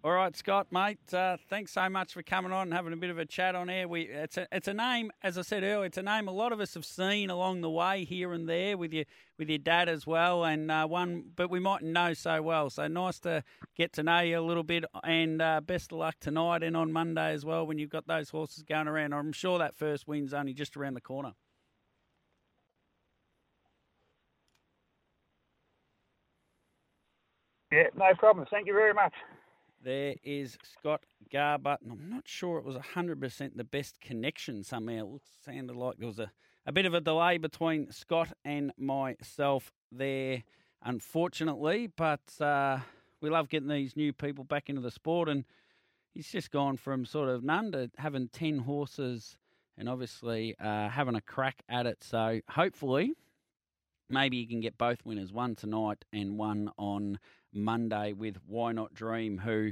All 0.03 0.13
right, 0.13 0.35
Scott, 0.35 0.67
mate. 0.71 1.13
Uh, 1.13 1.37
thanks 1.47 1.73
so 1.73 1.87
much 1.87 2.13
for 2.13 2.23
coming 2.23 2.51
on 2.51 2.63
and 2.69 2.73
having 2.73 2.91
a 2.91 2.97
bit 2.97 3.11
of 3.11 3.19
a 3.19 3.25
chat 3.25 3.53
on 3.53 3.69
air. 3.69 3.87
We 3.87 4.03
it's 4.03 4.35
a 4.35 4.47
it's 4.51 4.67
a 4.67 4.73
name, 4.73 5.11
as 5.21 5.37
I 5.37 5.43
said 5.43 5.61
earlier, 5.61 5.85
it's 5.85 5.97
a 5.99 6.01
name 6.01 6.27
a 6.27 6.31
lot 6.31 6.51
of 6.51 6.59
us 6.59 6.73
have 6.73 6.85
seen 6.85 7.29
along 7.29 7.61
the 7.61 7.69
way 7.69 8.03
here 8.03 8.33
and 8.33 8.49
there 8.49 8.79
with 8.79 8.93
your 8.93 9.05
with 9.37 9.47
your 9.47 9.59
dad 9.59 9.89
as 9.89 10.07
well, 10.07 10.43
and 10.43 10.71
uh, 10.71 10.87
one, 10.87 11.25
but 11.35 11.51
we 11.51 11.59
mightn't 11.59 11.91
know 11.91 12.15
so 12.15 12.41
well. 12.41 12.71
So 12.71 12.87
nice 12.87 13.19
to 13.19 13.43
get 13.77 13.93
to 13.93 14.01
know 14.01 14.21
you 14.21 14.39
a 14.39 14.41
little 14.41 14.63
bit, 14.63 14.85
and 15.03 15.39
uh, 15.39 15.61
best 15.61 15.91
of 15.91 15.99
luck 15.99 16.15
tonight 16.19 16.63
and 16.63 16.75
on 16.75 16.91
Monday 16.91 17.31
as 17.31 17.45
well 17.45 17.67
when 17.67 17.77
you've 17.77 17.91
got 17.91 18.07
those 18.07 18.31
horses 18.31 18.63
going 18.63 18.87
around. 18.87 19.13
I'm 19.13 19.31
sure 19.33 19.59
that 19.59 19.75
first 19.75 20.07
win's 20.07 20.33
only 20.33 20.55
just 20.55 20.75
around 20.75 20.95
the 20.95 21.01
corner. 21.01 21.33
Yeah, 27.71 27.83
no 27.95 28.13
problem. 28.17 28.47
Thank 28.49 28.67
you 28.67 28.73
very 28.73 28.93
much. 28.93 29.13
There 29.83 30.13
is 30.23 30.59
Scott 30.63 31.01
Garbutt, 31.33 31.81
and 31.81 31.91
I'm 31.91 32.09
not 32.09 32.27
sure 32.27 32.59
it 32.59 32.65
was 32.65 32.75
100% 32.75 33.57
the 33.57 33.63
best 33.63 33.99
connection 33.99 34.63
somehow. 34.63 35.15
It 35.15 35.21
sounded 35.43 35.75
like 35.75 35.97
there 35.97 36.07
was 36.07 36.19
a, 36.19 36.31
a 36.67 36.71
bit 36.71 36.85
of 36.85 36.93
a 36.93 37.01
delay 37.01 37.39
between 37.39 37.91
Scott 37.91 38.31
and 38.45 38.71
myself 38.77 39.71
there, 39.91 40.43
unfortunately. 40.83 41.87
But 41.87 42.21
uh, 42.39 42.79
we 43.21 43.31
love 43.31 43.49
getting 43.49 43.69
these 43.69 43.95
new 43.97 44.13
people 44.13 44.43
back 44.43 44.69
into 44.69 44.81
the 44.81 44.91
sport, 44.91 45.27
and 45.27 45.45
he's 46.13 46.29
just 46.29 46.51
gone 46.51 46.77
from 46.77 47.03
sort 47.03 47.29
of 47.29 47.43
none 47.43 47.71
to 47.71 47.89
having 47.97 48.27
10 48.27 48.59
horses 48.59 49.35
and 49.79 49.89
obviously 49.89 50.55
uh, 50.59 50.89
having 50.89 51.15
a 51.15 51.21
crack 51.21 51.63
at 51.67 51.87
it. 51.87 52.03
So 52.03 52.41
hopefully, 52.49 53.13
maybe 54.11 54.37
you 54.37 54.47
can 54.47 54.61
get 54.61 54.77
both 54.77 55.03
winners, 55.05 55.33
one 55.33 55.55
tonight 55.55 56.05
and 56.13 56.37
one 56.37 56.69
on 56.77 57.17
Monday 57.53 58.13
with 58.13 58.37
Why 58.47 58.71
Not 58.71 58.93
Dream, 58.93 59.39
who 59.39 59.71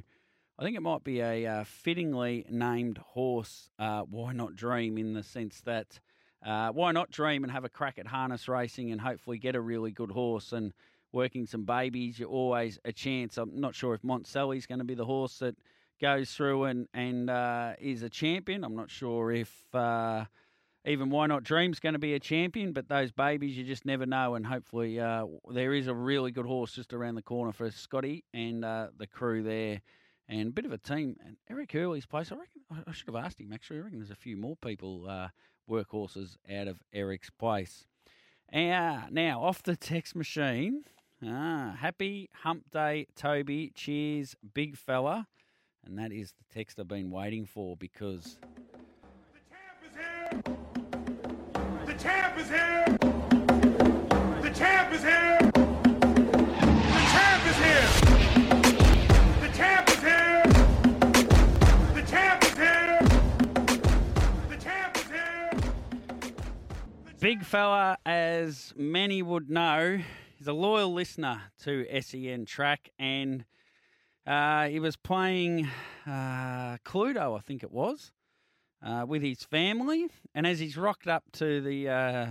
I 0.57 0.63
think 0.63 0.75
it 0.75 0.81
might 0.81 1.03
be 1.03 1.21
a 1.21 1.45
uh, 1.45 1.63
fittingly 1.63 2.45
named 2.49 2.97
horse, 2.97 3.69
uh, 3.79 4.01
Why 4.01 4.33
Not 4.33 4.55
Dream, 4.55 4.97
in 4.97 5.13
the 5.13 5.23
sense 5.23 5.61
that 5.61 5.99
uh, 6.45 6.71
why 6.71 6.91
not 6.91 7.11
dream 7.11 7.43
and 7.43 7.51
have 7.51 7.65
a 7.65 7.69
crack 7.69 7.99
at 7.99 8.07
harness 8.07 8.47
racing 8.47 8.91
and 8.91 9.01
hopefully 9.01 9.37
get 9.37 9.55
a 9.55 9.61
really 9.61 9.91
good 9.91 10.11
horse 10.11 10.53
and 10.53 10.73
working 11.11 11.45
some 11.45 11.63
babies, 11.63 12.19
you're 12.19 12.29
always 12.29 12.79
a 12.85 12.93
chance. 12.93 13.37
I'm 13.37 13.59
not 13.59 13.75
sure 13.75 13.93
if 13.93 14.03
Monticelli's 14.03 14.65
going 14.65 14.79
to 14.79 14.85
be 14.85 14.95
the 14.95 15.05
horse 15.05 15.39
that 15.39 15.55
goes 15.99 16.31
through 16.31 16.65
and, 16.65 16.87
and 16.93 17.29
uh, 17.29 17.73
is 17.79 18.03
a 18.03 18.09
champion. 18.09 18.63
I'm 18.63 18.75
not 18.75 18.89
sure 18.89 19.31
if 19.31 19.51
uh, 19.73 20.25
even 20.89 21.11
Why 21.11 21.27
Not 21.27 21.43
Dream's 21.43 21.79
going 21.79 21.93
to 21.93 21.99
be 21.99 22.15
a 22.15 22.19
champion, 22.19 22.73
but 22.73 22.89
those 22.89 23.11
babies, 23.11 23.55
you 23.55 23.63
just 23.63 23.85
never 23.85 24.05
know. 24.07 24.33
And 24.33 24.45
hopefully, 24.45 24.99
uh, 24.99 25.25
there 25.51 25.73
is 25.73 25.85
a 25.87 25.93
really 25.93 26.31
good 26.31 26.47
horse 26.47 26.73
just 26.73 26.93
around 26.93 27.13
the 27.15 27.21
corner 27.21 27.51
for 27.51 27.69
Scotty 27.69 28.23
and 28.33 28.65
uh, 28.65 28.87
the 28.97 29.05
crew 29.05 29.43
there. 29.43 29.81
And 30.27 30.47
a 30.47 30.51
bit 30.51 30.65
of 30.65 30.73
a 30.73 30.77
team. 30.79 31.15
And 31.23 31.37
Eric 31.49 31.71
Hurley's 31.71 32.05
place, 32.07 32.31
I 32.31 32.35
reckon, 32.35 32.61
I- 32.87 32.91
should 32.91 33.07
have 33.07 33.23
asked 33.23 33.39
him 33.39 33.53
actually. 33.53 33.77
I 33.77 33.81
reckon 33.83 33.99
there's 33.99 34.09
a 34.09 34.15
few 34.15 34.35
more 34.35 34.55
people, 34.55 35.07
uh, 35.07 35.27
workhorses 35.69 36.37
out 36.51 36.67
of 36.67 36.81
Eric's 36.91 37.29
place. 37.29 37.85
Uh, 38.51 39.01
now, 39.11 39.43
off 39.43 39.61
the 39.61 39.75
text 39.75 40.15
machine. 40.15 40.83
Ah, 41.23 41.75
happy 41.79 42.29
hump 42.33 42.71
day, 42.71 43.05
Toby. 43.15 43.71
Cheers, 43.75 44.35
big 44.55 44.75
fella. 44.75 45.27
And 45.85 45.99
that 45.99 46.11
is 46.11 46.31
the 46.31 46.53
text 46.53 46.79
I've 46.79 46.87
been 46.87 47.11
waiting 47.11 47.45
for 47.45 47.75
because 47.77 48.37
The 49.33 49.39
champ 49.49 49.83
is 49.85 49.95
here! 49.95 50.78
Champ 52.01 52.37
is 52.39 52.47
here! 52.47 52.85
The 54.41 54.51
champ 54.55 54.93
is 54.93 55.03
here! 55.03 55.37
The 55.51 57.03
champ 57.11 57.45
is 57.45 57.57
here! 57.57 57.87
The 59.41 59.49
champ 59.53 59.89
is 59.89 59.99
here! 59.99 60.43
The 61.93 62.01
champ 62.07 62.43
is 62.43 62.57
here! 62.57 62.99
The 64.47 64.55
champ 64.63 64.95
is 64.95 65.07
here! 65.11 65.51
Big 67.19 67.43
fella, 67.43 67.97
as 68.05 68.73
many 68.77 69.21
would 69.21 69.49
know, 69.49 69.99
is 70.39 70.47
a 70.47 70.53
loyal 70.53 70.93
listener 70.93 71.51
to 71.63 71.85
SEN 71.99 72.45
Track, 72.45 72.91
and 72.97 73.43
uh, 74.25 74.69
he 74.69 74.79
was 74.79 74.95
playing 74.95 75.67
uh, 76.07 76.77
Cluedo, 76.85 77.37
I 77.37 77.41
think 77.41 77.61
it 77.61 77.73
was, 77.73 78.13
uh, 78.83 79.05
with 79.07 79.21
his 79.21 79.43
family, 79.43 80.07
and 80.33 80.47
as 80.47 80.59
he's 80.59 80.77
rocked 80.77 81.07
up 81.07 81.23
to 81.33 81.61
the 81.61 81.89
uh, 81.89 82.27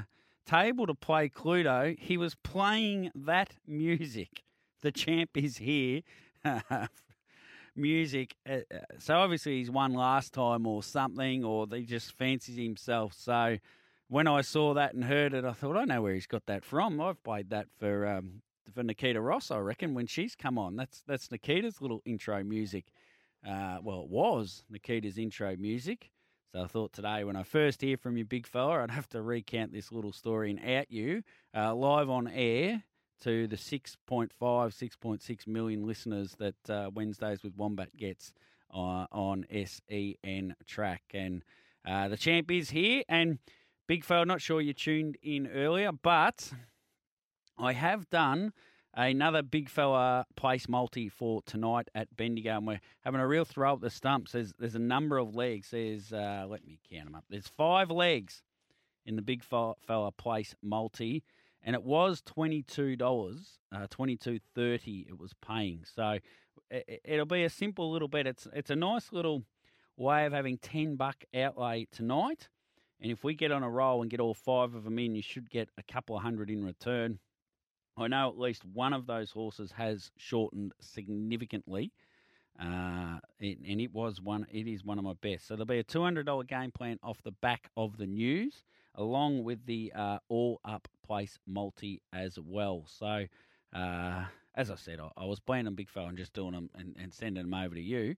table 0.46 0.86
to 0.86 0.94
play 0.94 1.28
Cluedo, 1.28 1.98
he 1.98 2.16
was 2.16 2.34
playing 2.34 3.10
that 3.14 3.56
music. 3.66 4.42
The 4.80 4.92
champ 4.92 5.30
is 5.34 5.58
here. 5.58 6.02
music. 7.76 8.36
Uh, 8.48 8.58
uh, 8.72 8.78
so 8.98 9.16
obviously 9.16 9.58
he's 9.58 9.70
won 9.70 9.94
last 9.94 10.32
time 10.32 10.66
or 10.66 10.82
something, 10.82 11.44
or 11.44 11.66
he 11.70 11.82
just 11.82 12.12
fancies 12.12 12.56
himself. 12.56 13.14
So 13.14 13.58
when 14.08 14.26
I 14.26 14.40
saw 14.40 14.74
that 14.74 14.94
and 14.94 15.04
heard 15.04 15.34
it, 15.34 15.44
I 15.44 15.52
thought, 15.52 15.76
I 15.76 15.84
know 15.84 16.02
where 16.02 16.14
he's 16.14 16.26
got 16.26 16.46
that 16.46 16.64
from. 16.64 17.00
I've 17.00 17.22
played 17.22 17.50
that 17.50 17.66
for 17.78 18.06
um, 18.06 18.42
for 18.74 18.82
Nikita 18.82 19.20
Ross, 19.20 19.50
I 19.50 19.58
reckon, 19.58 19.94
when 19.94 20.06
she's 20.06 20.34
come 20.34 20.58
on. 20.58 20.76
That's 20.76 21.02
that's 21.06 21.30
Nikita's 21.30 21.80
little 21.80 22.02
intro 22.04 22.42
music. 22.42 22.86
Uh, 23.46 23.78
well, 23.82 24.02
it 24.02 24.08
was 24.08 24.64
Nikita's 24.68 25.16
intro 25.16 25.56
music. 25.56 26.10
So 26.52 26.62
I 26.62 26.66
thought 26.66 26.94
today, 26.94 27.24
when 27.24 27.36
I 27.36 27.42
first 27.42 27.82
hear 27.82 27.98
from 27.98 28.16
you, 28.16 28.24
big 28.24 28.46
fella, 28.46 28.82
I'd 28.82 28.90
have 28.90 29.08
to 29.10 29.20
recount 29.20 29.70
this 29.70 29.92
little 29.92 30.12
story 30.12 30.50
and 30.50 30.58
out 30.64 30.90
you 30.90 31.22
uh, 31.54 31.74
live 31.74 32.08
on 32.08 32.26
air 32.26 32.84
to 33.22 33.46
the 33.46 33.56
6.5, 33.56 34.30
6.6 34.40 35.46
million 35.46 35.86
listeners 35.86 36.36
that 36.38 36.70
uh, 36.70 36.90
Wednesdays 36.94 37.42
with 37.42 37.54
Wombat 37.54 37.94
gets 37.98 38.32
uh, 38.72 39.04
on 39.12 39.44
SEN 39.50 40.54
track. 40.66 41.02
And 41.12 41.44
uh, 41.86 42.08
the 42.08 42.16
champ 42.16 42.50
is 42.50 42.70
here. 42.70 43.02
And 43.10 43.40
big 43.86 44.02
fella, 44.02 44.24
not 44.24 44.40
sure 44.40 44.62
you 44.62 44.72
tuned 44.72 45.18
in 45.22 45.48
earlier, 45.48 45.92
but 45.92 46.50
I 47.58 47.74
have 47.74 48.08
done 48.08 48.54
another 49.06 49.42
big 49.42 49.68
fella 49.68 50.26
place 50.36 50.68
multi 50.68 51.08
for 51.08 51.42
tonight 51.42 51.88
at 51.94 52.14
Bendigo, 52.16 52.56
and 52.56 52.66
we're 52.66 52.80
having 53.00 53.20
a 53.20 53.26
real 53.26 53.44
throw 53.44 53.74
at 53.74 53.80
the 53.80 53.90
stumps. 53.90 54.32
There's 54.32 54.52
there's 54.58 54.74
a 54.74 54.80
number 54.80 55.18
of 55.18 55.34
legs. 55.34 55.70
There's 55.70 56.12
uh, 56.12 56.46
let 56.48 56.66
me 56.66 56.78
count 56.90 57.06
them 57.06 57.14
up. 57.14 57.24
There's 57.30 57.48
five 57.48 57.90
legs 57.90 58.42
in 59.06 59.16
the 59.16 59.22
big 59.22 59.42
fella, 59.42 60.12
place 60.12 60.54
multi, 60.62 61.22
and 61.62 61.74
it 61.74 61.82
was 61.82 62.22
twenty 62.22 62.62
two 62.62 62.96
dollars, 62.96 63.58
uh. 63.72 63.86
It 63.88 65.18
was 65.18 65.32
paying, 65.46 65.84
so 65.84 66.18
it, 66.70 67.00
it'll 67.04 67.26
be 67.26 67.44
a 67.44 67.50
simple 67.50 67.90
little 67.90 68.08
bet. 68.08 68.26
It's 68.26 68.46
it's 68.52 68.70
a 68.70 68.76
nice 68.76 69.12
little 69.12 69.44
way 69.96 70.26
of 70.26 70.32
having 70.32 70.58
ten 70.58 70.96
buck 70.96 71.24
outlay 71.34 71.86
tonight. 71.90 72.48
And 73.00 73.12
if 73.12 73.22
we 73.22 73.34
get 73.34 73.52
on 73.52 73.62
a 73.62 73.70
roll 73.70 74.02
and 74.02 74.10
get 74.10 74.18
all 74.18 74.34
five 74.34 74.74
of 74.74 74.82
them 74.82 74.98
in, 74.98 75.14
you 75.14 75.22
should 75.22 75.50
get 75.50 75.68
a 75.78 75.84
couple 75.84 76.16
of 76.16 76.22
hundred 76.22 76.50
in 76.50 76.64
return. 76.64 77.20
I 78.00 78.08
know 78.08 78.28
at 78.28 78.38
least 78.38 78.64
one 78.64 78.92
of 78.92 79.06
those 79.06 79.30
horses 79.30 79.72
has 79.72 80.10
shortened 80.16 80.72
significantly, 80.80 81.92
uh, 82.60 83.18
it, 83.38 83.58
and 83.66 83.80
it 83.80 83.92
was 83.92 84.20
one. 84.20 84.46
It 84.50 84.66
is 84.66 84.84
one 84.84 84.98
of 84.98 85.04
my 85.04 85.14
best. 85.20 85.46
So 85.46 85.54
there'll 85.54 85.66
be 85.66 85.78
a 85.78 85.84
two 85.84 86.02
hundred 86.02 86.26
dollar 86.26 86.44
game 86.44 86.72
plan 86.72 86.98
off 87.02 87.22
the 87.22 87.32
back 87.32 87.70
of 87.76 87.96
the 87.96 88.06
news, 88.06 88.64
along 88.96 89.44
with 89.44 89.64
the 89.66 89.92
uh, 89.94 90.18
all 90.28 90.60
up 90.64 90.88
place 91.06 91.38
multi 91.46 92.02
as 92.12 92.38
well. 92.38 92.84
So. 92.86 93.26
Uh, 93.74 94.24
as 94.54 94.70
I 94.70 94.76
said, 94.76 94.98
I, 94.98 95.10
I 95.16 95.24
was 95.26 95.38
playing 95.40 95.66
them 95.66 95.74
big 95.74 95.88
fella 95.90 96.08
and 96.08 96.18
just 96.18 96.32
doing 96.32 96.52
them 96.52 96.70
and, 96.74 96.96
and 97.00 97.12
sending 97.14 97.44
them 97.44 97.54
over 97.54 97.74
to 97.74 97.80
you. 97.80 98.16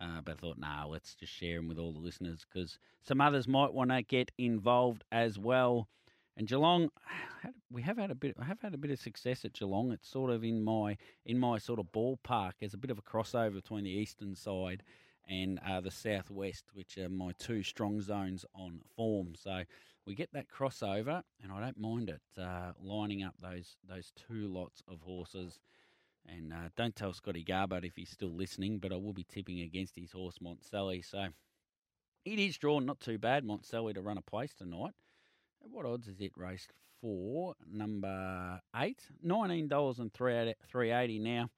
Uh, 0.00 0.20
but 0.24 0.32
I 0.32 0.36
thought, 0.36 0.58
nah, 0.58 0.86
let's 0.86 1.14
just 1.14 1.32
share 1.32 1.56
them 1.56 1.68
with 1.68 1.78
all 1.78 1.92
the 1.92 1.98
listeners 1.98 2.46
because 2.50 2.78
some 3.02 3.20
others 3.20 3.46
might 3.46 3.74
want 3.74 3.90
to 3.90 4.02
get 4.02 4.30
involved 4.38 5.04
as 5.12 5.38
well. 5.38 5.88
And 6.36 6.48
Geelong, 6.48 6.90
we 7.70 7.82
have 7.82 7.98
had 7.98 8.10
a 8.10 8.14
bit. 8.14 8.36
I 8.38 8.44
have 8.44 8.60
had 8.60 8.74
a 8.74 8.78
bit 8.78 8.90
of 8.90 8.98
success 8.98 9.44
at 9.44 9.52
Geelong. 9.52 9.92
It's 9.92 10.08
sort 10.08 10.30
of 10.30 10.44
in 10.44 10.62
my 10.62 10.96
in 11.24 11.38
my 11.38 11.58
sort 11.58 11.78
of 11.78 11.86
ballpark. 11.92 12.52
There's 12.60 12.74
a 12.74 12.78
bit 12.78 12.90
of 12.90 12.98
a 12.98 13.02
crossover 13.02 13.54
between 13.54 13.84
the 13.84 13.90
eastern 13.90 14.34
side 14.34 14.82
and 15.28 15.60
uh, 15.66 15.80
the 15.80 15.90
southwest, 15.90 16.64
which 16.72 16.98
are 16.98 17.08
my 17.08 17.32
two 17.38 17.62
strong 17.62 18.00
zones 18.00 18.44
on 18.54 18.80
form. 18.96 19.34
So 19.36 19.62
we 20.06 20.14
get 20.14 20.32
that 20.32 20.48
crossover, 20.48 21.22
and 21.42 21.52
I 21.52 21.60
don't 21.60 21.78
mind 21.78 22.10
it 22.10 22.22
uh, 22.40 22.72
lining 22.80 23.22
up 23.22 23.34
those 23.40 23.76
those 23.88 24.12
two 24.28 24.48
lots 24.48 24.82
of 24.88 25.00
horses. 25.02 25.60
And 26.26 26.52
uh, 26.52 26.68
don't 26.76 26.94
tell 26.94 27.12
Scotty 27.12 27.44
Garbutt 27.44 27.84
if 27.84 27.96
he's 27.96 28.10
still 28.10 28.32
listening, 28.34 28.78
but 28.78 28.92
I 28.92 28.96
will 28.96 29.12
be 29.12 29.24
tipping 29.24 29.60
against 29.60 29.96
his 29.96 30.12
horse 30.12 30.38
Monticelli. 30.40 31.04
So 31.04 31.26
it 32.24 32.38
is 32.38 32.56
drawn 32.58 32.86
not 32.86 33.00
too 33.00 33.18
bad, 33.18 33.44
Monticelli, 33.44 33.94
to 33.94 34.00
run 34.00 34.18
a 34.18 34.22
place 34.22 34.54
tonight. 34.54 34.92
At 35.64 35.70
what 35.70 35.86
odds 35.86 36.08
is 36.08 36.20
it 36.20 36.32
raced 36.36 36.72
for? 37.00 37.54
Number 37.70 38.60
eight, 38.74 39.02
nineteen 39.22 39.68
dollars 39.68 40.00
and 40.00 40.12
three 40.12 40.90
eighty 40.90 41.18
now. 41.20 41.50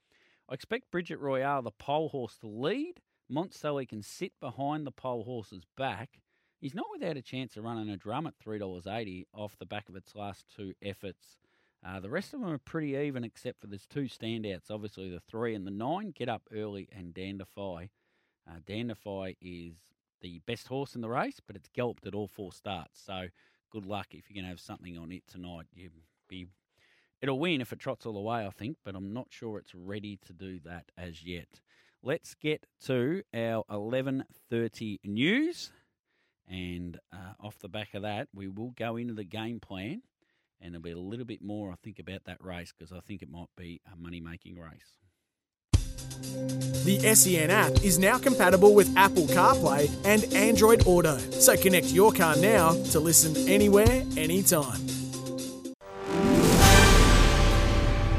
I 0.49 0.55
expect 0.55 0.91
Bridget 0.91 1.19
Royale, 1.21 1.63
the 1.63 1.71
pole 1.71 2.11
horse, 2.11 2.37
to 2.39 2.47
lead. 2.47 3.01
Monticelli 3.33 3.89
can 3.89 4.03
sit 4.03 4.33
behind 4.41 4.87
the 4.87 4.91
pole 4.91 5.25
horse's 5.25 5.65
back. 5.77 6.21
He's 6.61 6.75
not 6.75 6.87
without 6.93 7.17
a 7.17 7.23
chance 7.23 7.57
of 7.57 7.65
running 7.65 7.89
a 7.89 7.97
drum 7.97 8.27
at 8.27 8.35
three 8.37 8.59
dollars 8.59 8.87
eighty 8.87 9.27
off 9.33 9.57
the 9.59 9.65
back 9.65 9.89
of 9.89 9.97
its 9.97 10.15
last 10.15 10.45
two 10.55 10.75
efforts. 10.83 11.39
Uh, 11.87 12.01
the 12.01 12.11
rest 12.11 12.35
of 12.35 12.41
them 12.41 12.51
are 12.51 12.59
pretty 12.59 12.95
even, 12.97 13.25
except 13.25 13.61
for 13.61 13.67
there's 13.69 13.87
two 13.87 14.05
standouts. 14.05 14.71
Obviously, 14.71 15.09
the 15.09 15.21
three 15.21 15.55
and 15.55 15.67
the 15.67 15.71
nine. 15.71 16.13
Get 16.15 16.29
up 16.29 16.43
early 16.55 16.89
and 16.95 17.15
Dandify. 17.15 17.89
Uh, 18.47 18.59
Dandify 18.67 19.37
is 19.41 19.77
the 20.21 20.41
best 20.47 20.69
horse 20.69 20.95
in 20.95 21.01
the 21.01 21.09
race, 21.09 21.41
but 21.47 21.57
it's 21.57 21.69
galloped 21.73 22.07
at 22.07 22.15
all 22.15 22.29
four 22.29 22.53
starts. 22.53 23.01
So 23.03 23.29
good 23.75 23.87
luck 23.87 24.07
if 24.13 24.31
you're 24.31 24.35
going 24.35 24.45
to 24.45 24.51
have 24.51 24.61
something 24.61 24.97
on 24.97 25.11
it 25.11 25.27
tonight. 25.27 25.67
You 25.75 25.91
be 26.29 26.47
it'll 27.21 27.41
win 27.41 27.61
if 27.61 27.73
it 27.73 27.81
trots 27.81 28.07
all 28.07 28.13
the 28.13 28.21
way, 28.21 28.47
I 28.47 28.51
think, 28.51 28.77
but 28.85 28.95
I'm 28.95 29.13
not 29.13 29.27
sure 29.31 29.59
it's 29.59 29.75
ready 29.75 30.17
to 30.27 30.33
do 30.33 30.61
that 30.65 30.93
as 30.97 31.25
yet. 31.25 31.61
Let's 32.01 32.35
get 32.35 32.67
to 32.85 33.23
our 33.35 33.65
11:30 33.69 34.99
news, 35.05 35.73
and 36.49 37.01
uh, 37.13 37.33
off 37.41 37.59
the 37.59 37.69
back 37.69 37.95
of 37.95 38.03
that, 38.03 38.29
we 38.33 38.47
will 38.47 38.71
go 38.77 38.97
into 38.97 39.15
the 39.15 39.25
game 39.25 39.59
plan, 39.59 40.03
and 40.61 40.73
there'll 40.73 40.83
be 40.83 40.93
a 40.93 40.99
little 40.99 41.27
bit 41.27 41.43
more, 41.43 41.73
I 41.73 41.77
think, 41.83 41.99
about 41.99 42.25
that 42.25 42.45
race 42.45 42.73
because 42.77 42.93
I 42.93 43.01
think 43.01 43.23
it 43.23 43.31
might 43.31 43.49
be 43.57 43.81
a 43.93 43.97
money-making 43.97 44.57
race. 44.57 45.04
The 46.85 47.15
SEN 47.15 47.51
app 47.51 47.73
is 47.83 47.99
now 47.99 48.19
compatible 48.19 48.75
with 48.75 48.95
Apple 48.97 49.25
CarPlay 49.25 49.91
and 50.05 50.25
Android 50.35 50.87
Auto. 50.87 51.17
So 51.31 51.57
connect 51.57 51.87
your 51.87 52.13
car 52.13 52.37
now 52.37 52.75
to 52.91 53.01
listen 53.01 53.49
anywhere, 53.49 54.05
anytime. 54.17 54.85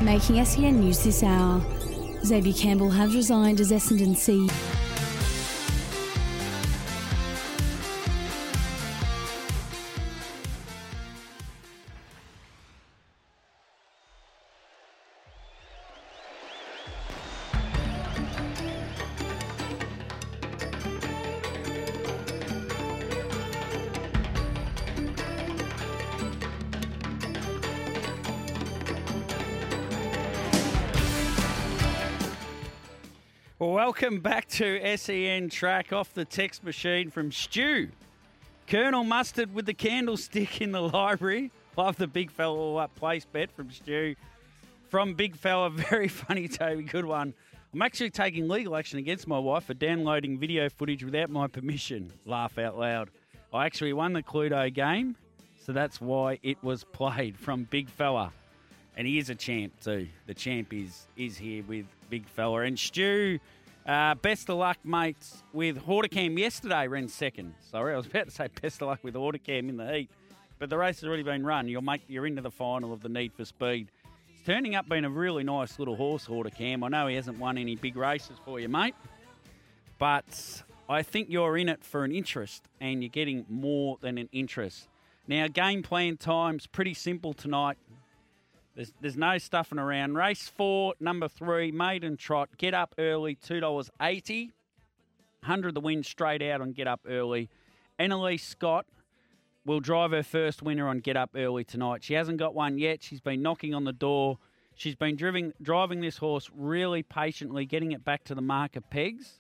Making 0.04 0.44
SEN 0.46 0.80
news 0.80 1.04
this 1.04 1.22
hour. 1.22 1.62
Xavier 2.26 2.54
Campbell 2.54 2.90
has 2.90 3.16
resigned 3.16 3.60
as 3.60 3.72
Essendon 3.72 4.16
CEO. 4.16 4.75
To 34.56 34.96
SEN 34.96 35.50
track 35.50 35.92
off 35.92 36.14
the 36.14 36.24
text 36.24 36.64
machine 36.64 37.12
from 37.12 37.30
Stu. 37.30 37.90
Colonel 38.68 39.04
Mustard 39.04 39.54
with 39.54 39.66
the 39.66 39.74
candlestick 39.74 40.62
in 40.62 40.72
the 40.72 40.80
library. 40.80 41.52
Love 41.78 41.98
the 41.98 42.08
big 42.08 42.32
fella 42.32 42.58
all 42.58 42.78
up 42.78 42.96
place 42.96 43.26
bet 43.26 43.52
from 43.52 43.70
Stu. 43.70 44.16
From 44.88 45.14
Big 45.14 45.36
Fella, 45.36 45.70
very 45.72 46.08
funny, 46.08 46.48
Toby. 46.48 46.84
Good 46.84 47.04
one. 47.04 47.34
I'm 47.74 47.82
actually 47.82 48.12
taking 48.12 48.48
legal 48.48 48.78
action 48.78 48.98
against 48.98 49.28
my 49.28 49.38
wife 49.38 49.66
for 49.66 49.74
downloading 49.74 50.40
video 50.40 50.70
footage 50.70 51.04
without 51.04 51.30
my 51.30 51.48
permission. 51.48 52.14
Laugh 52.26 52.58
out 52.58 52.80
loud. 52.80 53.10
I 53.54 53.66
actually 53.66 53.92
won 53.92 54.14
the 54.14 54.24
Cluedo 54.24 54.74
game, 54.74 55.18
so 55.66 55.74
that's 55.74 56.00
why 56.00 56.40
it 56.44 56.64
was 56.64 56.86
played 56.86 57.38
from 57.38 57.66
Big 57.66 57.90
Fella. 57.90 58.32
And 58.96 59.06
he 59.06 59.18
is 59.18 59.30
a 59.30 59.36
champ 59.36 59.74
too. 59.84 60.08
The 60.28 60.34
champ 60.34 60.72
is 60.72 61.08
is 61.18 61.38
here 61.38 61.62
with 61.68 61.88
Big 62.10 62.26
Fella. 62.26 62.62
And 62.62 62.80
Stu, 62.80 63.40
uh, 63.86 64.16
best 64.16 64.50
of 64.50 64.58
luck, 64.58 64.78
mates, 64.84 65.44
with 65.54 65.86
Horticam 65.86 66.38
yesterday 66.38 66.88
ran 66.88 67.08
second. 67.08 67.54
Sorry, 67.72 67.94
I 67.94 67.98
was 67.98 68.08
about 68.08 68.26
to 68.26 68.32
say 68.32 68.48
best 68.62 68.82
of 68.82 68.88
luck 68.88 69.00
with 69.04 69.14
Horticam 69.14 69.70
in 69.70 69.78
the 69.78 69.92
heat. 69.94 70.10
But 70.58 70.70
the 70.70 70.78
race 70.78 71.02
has 71.02 71.08
already 71.08 71.24
been 71.24 71.46
run. 71.46 71.68
You'll 71.68 71.82
make 71.82 72.02
you're 72.08 72.26
into 72.26 72.42
the 72.42 72.52
final 72.52 72.94
of 72.94 73.02
the 73.02 73.10
Need 73.10 73.34
for 73.34 73.46
Speed. 73.46 73.92
It's 74.30 74.46
turning 74.46 74.76
up 74.76 74.88
being 74.88 75.06
a 75.06 75.10
really 75.10 75.44
nice 75.44 75.78
little 75.78 75.96
horse, 75.96 76.26
Horticam. 76.26 76.84
I 76.84 76.88
know 76.88 77.08
he 77.08 77.16
hasn't 77.16 77.38
won 77.40 77.58
any 77.58 77.76
big 77.76 77.96
races 77.96 78.38
for 78.44 78.60
you, 78.60 78.70
mate. 78.70 78.96
But 80.00 80.64
I 80.90 81.04
think 81.04 81.30
you're 81.30 81.58
in 81.58 81.70
it 81.70 81.84
for 81.84 82.04
an 82.04 82.12
interest 82.12 82.64
and 82.80 83.04
you're 83.04 83.10
getting 83.10 83.46
more 83.50 83.98
than 84.02 84.18
an 84.18 84.30
interest. 84.32 84.88
Now, 85.28 85.48
game 85.48 85.84
plan 85.84 86.18
time's 86.18 86.68
pretty 86.68 86.94
simple 86.94 87.34
tonight. 87.34 87.78
There's, 88.76 88.92
there's 89.00 89.18
no 89.18 89.38
stuffing 89.38 89.80
around. 89.80 90.16
Race 90.16 90.50
four, 90.50 90.96
number 91.00 91.28
three, 91.28 91.72
maiden 91.72 92.18
trot. 92.18 92.50
Get 92.58 92.74
up 92.74 92.94
early, 92.98 93.36
$2.80. 93.36 94.52
100 95.46 95.76
the 95.76 95.80
win 95.80 96.04
straight 96.04 96.42
out 96.42 96.60
on 96.60 96.72
Get 96.72 96.88
Up 96.88 97.02
Early. 97.08 97.50
Annalise 98.00 98.44
Scott 98.44 98.88
will 99.64 99.80
drive 99.80 100.12
her 100.12 100.24
first 100.24 100.62
winner 100.64 100.88
on 100.88 101.00
Get 101.00 101.16
Up 101.16 101.30
Early 101.36 101.64
tonight. 101.64 102.04
She 102.04 102.16
hasn't 102.16 102.38
got 102.38 102.56
one 102.56 102.80
yet. 102.80 103.04
She's 103.04 103.22
been 103.22 103.42
knocking 103.42 103.74
on 103.76 103.84
the 103.84 103.94
door. 103.94 104.40
She's 104.74 104.96
been 104.96 105.16
driving, 105.16 105.54
driving 105.62 106.02
this 106.02 106.18
horse 106.18 106.50
really 106.54 107.04
patiently, 107.04 107.66
getting 107.66 107.92
it 107.92 108.04
back 108.04 108.24
to 108.26 108.36
the 108.36 108.42
mark 108.42 108.76
of 108.76 108.90
pegs. 108.90 109.40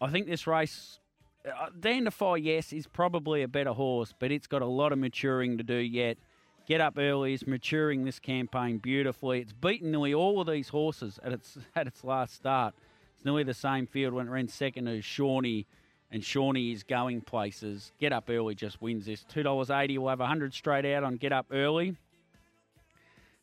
I 0.00 0.10
think 0.10 0.26
this 0.26 0.46
race, 0.46 1.00
uh, 1.46 1.70
Dandify, 1.80 2.42
yes, 2.42 2.72
is 2.72 2.86
probably 2.86 3.42
a 3.42 3.48
better 3.48 3.72
horse, 3.72 4.14
but 4.18 4.30
it's 4.30 4.46
got 4.46 4.62
a 4.62 4.66
lot 4.66 4.92
of 4.92 4.98
maturing 4.98 5.58
to 5.58 5.64
do 5.64 5.76
yet. 5.76 6.18
Get 6.66 6.80
Up 6.80 6.96
Early 6.96 7.34
is 7.34 7.46
maturing 7.46 8.04
this 8.04 8.20
campaign 8.20 8.78
beautifully. 8.78 9.40
It's 9.40 9.52
beaten 9.52 9.90
nearly 9.90 10.14
all 10.14 10.40
of 10.40 10.46
these 10.46 10.68
horses 10.68 11.18
at 11.22 11.32
its 11.32 11.58
at 11.76 11.86
its 11.86 12.04
last 12.04 12.34
start. 12.34 12.74
It's 13.16 13.24
nearly 13.24 13.42
the 13.42 13.54
same 13.54 13.86
field 13.86 14.14
when 14.14 14.28
it 14.28 14.30
ran 14.30 14.48
second 14.48 14.84
to 14.86 15.02
Shawnee, 15.02 15.66
and 16.10 16.24
Shawnee 16.24 16.72
is 16.72 16.84
going 16.84 17.22
places. 17.22 17.92
Get 17.98 18.12
Up 18.12 18.30
Early 18.30 18.54
just 18.54 18.80
wins 18.80 19.06
this. 19.06 19.24
$2.80. 19.32 19.98
We'll 19.98 20.08
have 20.08 20.20
100 20.20 20.54
straight 20.54 20.84
out 20.84 21.04
on 21.04 21.16
Get 21.16 21.32
Up 21.32 21.46
Early. 21.50 21.96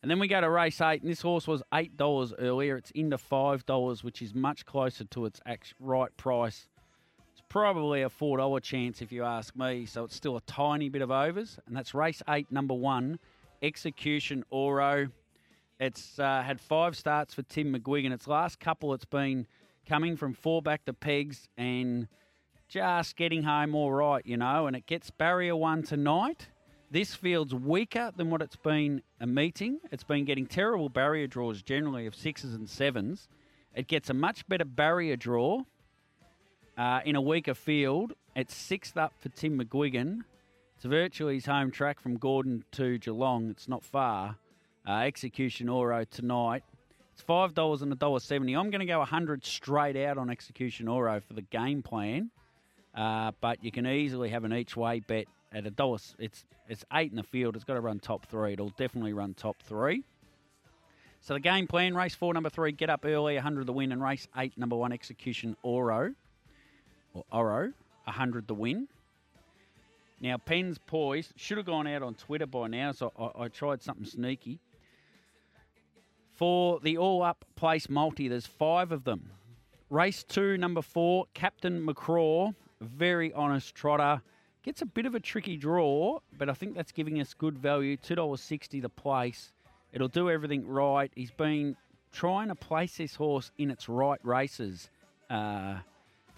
And 0.01 0.09
then 0.09 0.19
we 0.19 0.29
go 0.29 0.39
to 0.39 0.49
race 0.49 0.79
eight, 0.79 1.01
and 1.01 1.11
this 1.11 1.21
horse 1.21 1.45
was 1.45 1.61
$8 1.73 2.33
earlier. 2.39 2.77
It's 2.77 2.91
into 2.91 3.17
$5, 3.17 4.03
which 4.03 4.21
is 4.21 4.33
much 4.33 4.65
closer 4.65 5.03
to 5.03 5.25
its 5.25 5.41
right 5.79 6.15
price. 6.15 6.69
Probably 7.49 8.03
a 8.03 8.09
$4 8.09 8.61
chance 8.61 9.01
if 9.01 9.11
you 9.11 9.23
ask 9.23 9.55
me, 9.55 9.87
so 9.87 10.03
it's 10.03 10.15
still 10.15 10.37
a 10.37 10.41
tiny 10.41 10.87
bit 10.87 11.01
of 11.01 11.09
overs. 11.09 11.57
And 11.65 11.75
that's 11.75 11.95
race 11.95 12.21
eight, 12.29 12.51
number 12.51 12.75
one, 12.75 13.17
Execution 13.63 14.43
Oro. 14.51 15.07
It's 15.79 16.19
uh, 16.19 16.43
had 16.43 16.61
five 16.61 16.95
starts 16.95 17.33
for 17.33 17.41
Tim 17.41 17.73
McGuigan. 17.73 18.11
Its 18.11 18.27
last 18.27 18.59
couple, 18.59 18.93
it's 18.93 19.03
been 19.03 19.47
coming 19.87 20.15
from 20.15 20.35
four 20.35 20.61
back 20.61 20.85
to 20.85 20.93
pegs 20.93 21.49
and 21.57 22.07
just 22.67 23.15
getting 23.15 23.41
home 23.41 23.73
all 23.73 23.91
right, 23.91 24.23
you 24.27 24.37
know. 24.37 24.67
And 24.67 24.75
it 24.75 24.85
gets 24.85 25.09
barrier 25.09 25.55
one 25.55 25.81
tonight. 25.81 26.49
This 26.91 27.15
field's 27.15 27.55
weaker 27.55 28.11
than 28.15 28.29
what 28.29 28.43
it's 28.43 28.57
been 28.57 29.01
a 29.19 29.25
meeting. 29.25 29.79
It's 29.91 30.03
been 30.03 30.23
getting 30.23 30.45
terrible 30.45 30.89
barrier 30.89 31.25
draws 31.25 31.63
generally 31.63 32.05
of 32.05 32.13
sixes 32.13 32.53
and 32.53 32.69
sevens. 32.69 33.27
It 33.73 33.87
gets 33.87 34.11
a 34.11 34.13
much 34.13 34.47
better 34.47 34.65
barrier 34.65 35.15
draw 35.15 35.63
uh, 36.79 37.01
in 37.05 37.15
a 37.15 37.21
weaker 37.21 37.53
field. 37.53 38.13
It's 38.35 38.55
sixth 38.55 38.95
up 38.95 39.13
for 39.19 39.29
Tim 39.29 39.59
McGuigan. 39.59 40.21
It's 40.77 40.85
virtually 40.85 41.35
his 41.35 41.45
home 41.45 41.71
track 41.71 41.99
from 41.99 42.15
Gordon 42.15 42.63
to 42.71 42.97
Geelong. 42.97 43.49
It's 43.49 43.67
not 43.67 43.83
far. 43.83 44.37
Uh, 44.87 44.99
Execution 44.99 45.67
Oro 45.67 46.05
tonight. 46.05 46.63
It's 47.13 47.21
five 47.21 47.53
dollars 47.53 47.81
and 47.81 47.91
a 47.91 47.95
dollar 47.95 48.21
seventy. 48.21 48.55
I'm 48.55 48.69
going 48.69 48.79
to 48.79 48.85
go 48.85 49.03
hundred 49.03 49.45
straight 49.45 49.97
out 49.97 50.17
on 50.17 50.29
Execution 50.29 50.87
Oro 50.87 51.19
for 51.19 51.33
the 51.33 51.41
game 51.41 51.83
plan, 51.83 52.31
uh, 52.95 53.33
but 53.41 53.61
you 53.61 53.73
can 53.73 53.85
easily 53.85 54.29
have 54.29 54.45
an 54.45 54.53
each 54.53 54.77
way 54.77 55.01
bet 55.01 55.25
at 55.51 55.65
a 55.67 55.69
dollar. 55.69 55.99
It's 56.17 56.45
it's 56.69 56.85
eight 56.93 57.11
in 57.11 57.17
the 57.17 57.23
field. 57.23 57.57
It's 57.57 57.65
got 57.65 57.73
to 57.73 57.81
run 57.81 57.99
top 57.99 58.25
three. 58.27 58.53
It'll 58.53 58.69
definitely 58.69 59.11
run 59.11 59.33
top 59.33 59.61
three. 59.63 60.05
So 61.19 61.33
the 61.33 61.41
game 61.41 61.67
plan: 61.67 61.93
race 61.93 62.15
four, 62.15 62.33
number 62.33 62.49
three, 62.49 62.71
get 62.71 62.89
up 62.89 63.03
early, 63.03 63.35
100 63.35 63.65
the 63.65 63.73
win, 63.73 63.91
and 63.91 64.01
race 64.01 64.29
eight, 64.37 64.57
number 64.57 64.77
one, 64.77 64.93
execution 64.93 65.57
Oro, 65.61 66.13
or 67.13 67.23
Oro, 67.31 67.73
100 68.05 68.47
the 68.47 68.53
win. 68.53 68.87
Now 70.21 70.37
Penn's 70.37 70.77
poised. 70.77 71.33
Should 71.35 71.57
have 71.57 71.65
gone 71.65 71.87
out 71.87 72.03
on 72.03 72.15
Twitter 72.15 72.45
by 72.45 72.67
now, 72.67 72.91
so 72.91 73.11
I, 73.17 73.43
I 73.43 73.47
tried 73.47 73.81
something 73.81 74.05
sneaky. 74.05 74.59
For 76.35 76.79
the 76.81 76.97
all 76.97 77.21
up 77.21 77.45
place 77.55 77.89
multi, 77.89 78.27
there's 78.27 78.45
five 78.45 78.91
of 78.91 79.03
them. 79.03 79.31
Race 79.89 80.23
two, 80.23 80.57
number 80.57 80.81
four, 80.81 81.25
Captain 81.33 81.85
McCraw, 81.85 82.53
very 82.81 83.33
honest 83.33 83.75
trotter. 83.75 84.21
Gets 84.61 84.81
a 84.81 84.85
bit 84.85 85.05
of 85.05 85.15
a 85.15 85.19
tricky 85.19 85.57
draw, 85.57 86.19
but 86.37 86.49
I 86.49 86.53
think 86.53 86.75
that's 86.75 86.91
giving 86.91 87.19
us 87.19 87.33
good 87.33 87.57
value. 87.57 87.97
$2.60 87.97 88.81
the 88.81 88.89
place. 88.89 89.51
It'll 89.93 90.09
do 90.09 90.29
everything 90.29 90.67
right. 90.67 91.11
He's 91.15 91.31
been 91.31 91.75
trying 92.11 92.49
to 92.49 92.55
place 92.55 92.97
this 92.97 93.15
horse 93.15 93.51
in 93.57 93.71
its 93.71 93.87
right 93.89 94.19
races, 94.23 94.89
uh, 95.29 95.77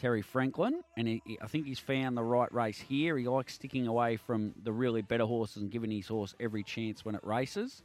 Terry 0.02 0.24
Franklin, 0.24 0.82
and 0.98 1.08
he, 1.08 1.22
he- 1.26 1.38
I 1.40 1.46
think 1.46 1.68
he's 1.68 1.78
found 1.78 2.18
the 2.18 2.24
right 2.24 2.52
race 2.52 2.80
here. 2.80 3.16
He 3.20 3.28
likes 3.28 3.54
sticking 3.54 3.86
away 3.86 4.18
from 4.18 4.56
the 4.64 4.72
really 4.72 5.04
better 5.04 5.26
horses 5.26 5.62
and 5.62 5.70
giving 5.72 5.92
his 5.92 6.08
horse 6.08 6.34
every 6.40 6.64
chance 6.64 7.06
when 7.06 7.14
it 7.14 7.24
races. 7.24 7.84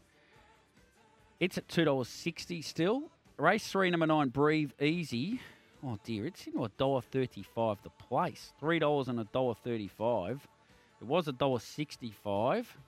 It's 1.41 1.59
at 1.59 1.69
$2.60 1.69 2.65
still. 2.65 3.03
Race 3.37 3.69
three, 3.69 3.91
number 3.91 4.07
nine, 4.07 4.31
Breathe 4.31 4.71
Easy. 4.81 5.41
Oh 5.85 5.99
dear, 6.05 6.25
it's 6.25 6.47
into 6.47 6.65
a 6.65 6.71
dollar 6.79 7.03
thirty-five 7.03 7.77
the 7.83 7.91
place. 7.91 8.55
Three 8.59 8.79
dollars 8.79 9.09
and 9.09 9.21
a 9.21 9.25
dollar 9.25 9.55
thirty-five. 9.55 10.41
It 11.03 11.07
was 11.07 11.29
a 11.29 11.33
dollar 11.33 11.59
sixty-five. 11.61 12.79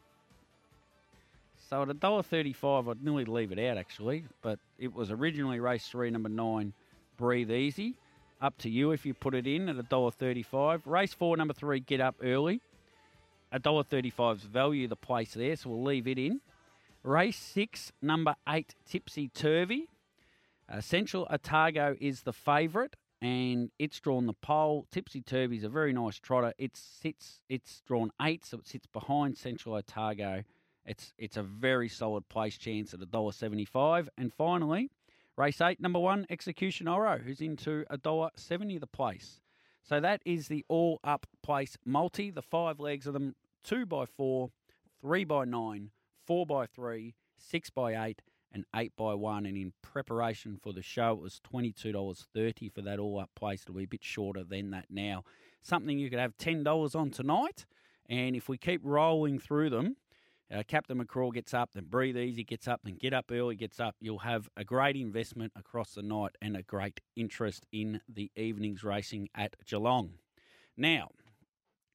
So 1.68 1.82
at 1.82 1.90
a 1.90 1.94
dollar 1.94 2.22
thirty-five, 2.22 2.88
I'd 2.88 3.04
nearly 3.04 3.26
leave 3.26 3.52
it 3.52 3.58
out 3.58 3.76
actually. 3.76 4.24
But 4.40 4.58
it 4.78 4.94
was 4.94 5.10
originally 5.10 5.60
race 5.60 5.86
three, 5.86 6.08
number 6.08 6.30
nine, 6.30 6.72
Breathe 7.18 7.50
Easy. 7.50 7.94
Up 8.40 8.57
to 8.59 8.70
you 8.70 8.92
if 8.92 9.05
you 9.05 9.14
put 9.14 9.35
it 9.35 9.46
in 9.46 9.68
at 9.68 9.77
a 9.77 9.83
dollar 9.83 10.12
thirty-five. 10.12 10.87
Race 10.87 11.12
four, 11.12 11.37
number 11.37 11.55
three, 11.55 11.81
Get 11.81 12.01
Up 12.01 12.14
Early. 12.22 12.61
A 13.51 13.59
dollar 13.59 13.83
thirty-five's 13.83 14.44
value 14.44 14.87
the 14.87 14.94
place 14.94 15.35
there, 15.35 15.57
so 15.57 15.70
we'll 15.70 15.83
leave 15.83 16.07
it 16.07 16.18
in. 16.18 16.40
Race 17.03 17.37
six, 17.37 17.92
number 18.01 18.37
eight, 18.48 18.74
Tipsy 18.88 19.29
Turvy. 19.29 19.88
Uh, 20.70 20.81
Central 20.81 21.27
Otago 21.31 21.96
is 22.01 22.22
the 22.22 22.33
favourite, 22.33 22.94
and 23.20 23.70
it's 23.79 23.98
drawn 23.98 24.27
the 24.27 24.35
pole. 24.35 24.87
Tipsy 24.92 25.22
Turvy's 25.22 25.64
a 25.64 25.68
very 25.68 25.92
nice 25.92 26.18
trotter. 26.18 26.53
It 26.59 26.77
sits, 26.77 27.40
it's 27.48 27.83
drawn 27.87 28.12
eight, 28.20 28.44
so 28.44 28.59
it 28.59 28.68
sits 28.68 28.87
behind 28.87 29.37
Central 29.37 29.74
Otago. 29.74 30.44
It's 30.85 31.12
it's 31.18 31.37
a 31.37 31.42
very 31.42 31.88
solid 31.88 32.29
place 32.29 32.57
chance 32.57 32.94
at 32.94 33.01
a 33.01 33.07
dollar 33.07 33.33
seventy-five. 33.33 34.09
And 34.16 34.33
finally, 34.33 34.90
race 35.38 35.61
eight, 35.61 35.81
number 35.81 36.01
one, 36.01 36.27
Execution 36.29 36.88
Oro, 36.88 37.18
who's 37.18 37.40
into 37.40 37.85
a 37.88 37.96
dollar 37.96 38.31
seventy 38.35 38.77
the 38.77 38.88
place. 38.88 39.40
So 39.83 40.01
that 40.01 40.20
is 40.27 40.48
the 40.48 40.64
all 40.68 40.98
up 41.05 41.27
place 41.42 41.79
multi. 41.87 42.31
The 42.31 42.42
five 42.42 42.81
legs 42.81 43.07
of 43.07 43.12
them: 43.12 43.37
two 43.62 43.87
by 43.87 44.05
four, 44.05 44.51
three 45.01 45.24
by 45.24 45.44
nine, 45.44 45.90
four 46.27 46.44
by 46.44 46.66
three, 46.66 47.14
six 47.38 47.70
by 47.70 47.94
eight, 48.07 48.20
and 48.53 48.64
eight 48.74 48.92
by 48.96 49.14
one. 49.14 49.46
And 49.46 49.57
in 49.57 49.72
preparation 49.81 50.59
for 50.61 50.72
the 50.72 50.83
show, 50.83 51.12
it 51.12 51.22
was 51.22 51.40
twenty 51.40 51.72
two 51.72 51.92
dollars 51.92 52.27
thirty 52.35 52.68
for 52.68 52.83
that 52.83 52.98
all 52.98 53.20
up 53.20 53.31
place. 53.37 53.62
It'll 53.62 53.77
be 53.77 53.85
a 53.85 53.88
bit 53.88 54.05
shorter 54.05 54.42
than 54.42 54.70
that 54.70 54.87
now. 54.90 55.22
Something 55.62 56.01
you 56.01 56.11
could 56.11 56.18
have 56.18 56.37
ten 56.37 56.64
dollars 56.64 56.96
on 56.96 57.11
tonight. 57.11 57.64
And 58.11 58.35
if 58.35 58.48
we 58.48 58.57
keep 58.57 58.81
rolling 58.83 59.38
through 59.38 59.68
them, 59.68 59.96
uh, 60.52 60.62
Captain 60.66 60.98
McCraw 60.98 61.32
gets 61.32 61.52
up, 61.52 61.72
then 61.74 61.84
Breathe 61.84 62.16
Easy 62.16 62.44
gets 62.44 62.66
up, 62.66 62.80
then 62.82 62.96
Get 62.96 63.12
Up 63.12 63.26
Early 63.30 63.54
gets 63.54 63.78
up. 63.78 63.96
You'll 64.00 64.20
have 64.20 64.48
a 64.56 64.64
great 64.64 64.96
investment 64.96 65.52
across 65.54 65.92
the 65.92 66.02
night 66.02 66.37
and 66.40 66.56
a 66.56 66.62
great 66.62 67.00
interest 67.16 67.66
in 67.72 68.00
the 68.08 68.30
evening's 68.34 68.82
racing 68.82 69.28
at 69.34 69.56
Geelong. 69.66 70.14
Now, 70.76 71.11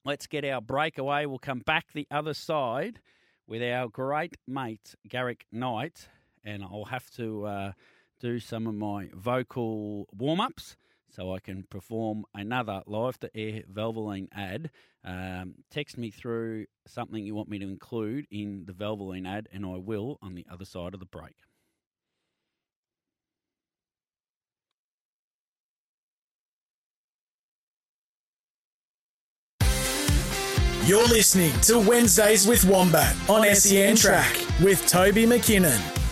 let's 0.05 0.27
get 0.27 0.45
our 0.45 0.61
breakaway. 0.61 1.25
We'll 1.25 1.39
come 1.39 1.59
back 1.59 1.85
the 1.93 2.07
other 2.11 2.33
side 2.33 2.99
with 3.47 3.63
our 3.63 3.87
great 3.87 4.37
mate, 4.47 4.95
Garrick 5.07 5.45
Knight, 5.51 6.07
and 6.43 6.63
I'll 6.63 6.85
have 6.85 7.09
to 7.11 7.45
uh, 7.45 7.71
do 8.19 8.39
some 8.39 8.67
of 8.67 8.75
my 8.75 9.09
vocal 9.13 10.07
warm 10.13 10.39
ups 10.39 10.77
so 11.13 11.33
I 11.33 11.39
can 11.39 11.63
perform 11.69 12.25
another 12.33 12.81
live 12.87 13.19
to 13.19 13.29
air 13.35 13.61
Valvoline 13.71 14.27
ad. 14.33 14.71
Um, 15.05 15.55
text 15.69 15.97
me 15.97 16.09
through 16.09 16.65
something 16.87 17.23
you 17.23 17.35
want 17.35 17.49
me 17.49 17.59
to 17.59 17.67
include 17.67 18.25
in 18.31 18.63
the 18.65 18.73
Valvoline 18.73 19.27
ad, 19.27 19.47
and 19.53 19.65
I 19.65 19.77
will 19.77 20.17
on 20.21 20.33
the 20.33 20.45
other 20.51 20.65
side 20.65 20.93
of 20.93 20.99
the 20.99 21.05
break. 21.05 21.35
You're 30.85 31.07
listening 31.07 31.57
to 31.61 31.79
Wednesdays 31.79 32.45
with 32.45 32.65
Wombat 32.65 33.15
on 33.29 33.45
SEN 33.55 33.95
Track 33.95 34.37
with 34.61 34.85
Toby 34.85 35.25
McKinnon. 35.25 36.02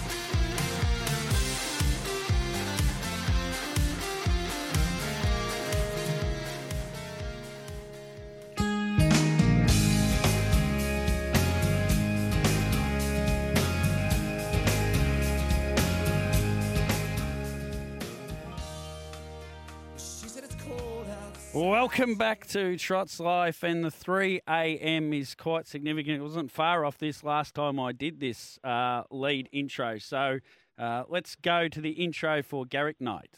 Welcome 21.82 22.14
back 22.14 22.46
to 22.50 22.78
Trots 22.78 23.20
Life, 23.20 23.64
and 23.64 23.84
the 23.84 23.90
3 23.90 24.42
a.m. 24.48 25.14
is 25.14 25.34
quite 25.34 25.66
significant. 25.66 26.20
It 26.20 26.22
wasn't 26.22 26.52
far 26.52 26.86
off 26.86 27.00
this 27.00 27.24
last 27.24 27.56
time 27.56 27.80
I 27.80 27.92
did 27.92 28.20
this 28.20 28.60
uh, 28.64 29.02
lead 29.10 29.50
intro. 29.52 29.98
So 29.98 30.42
uh, 30.78 31.06
let's 31.10 31.36
go 31.36 31.68
to 31.68 31.82
the 31.82 31.94
intro 31.94 32.44
for 32.44 32.68
Garrick 32.68 33.02
Knight. 33.02 33.36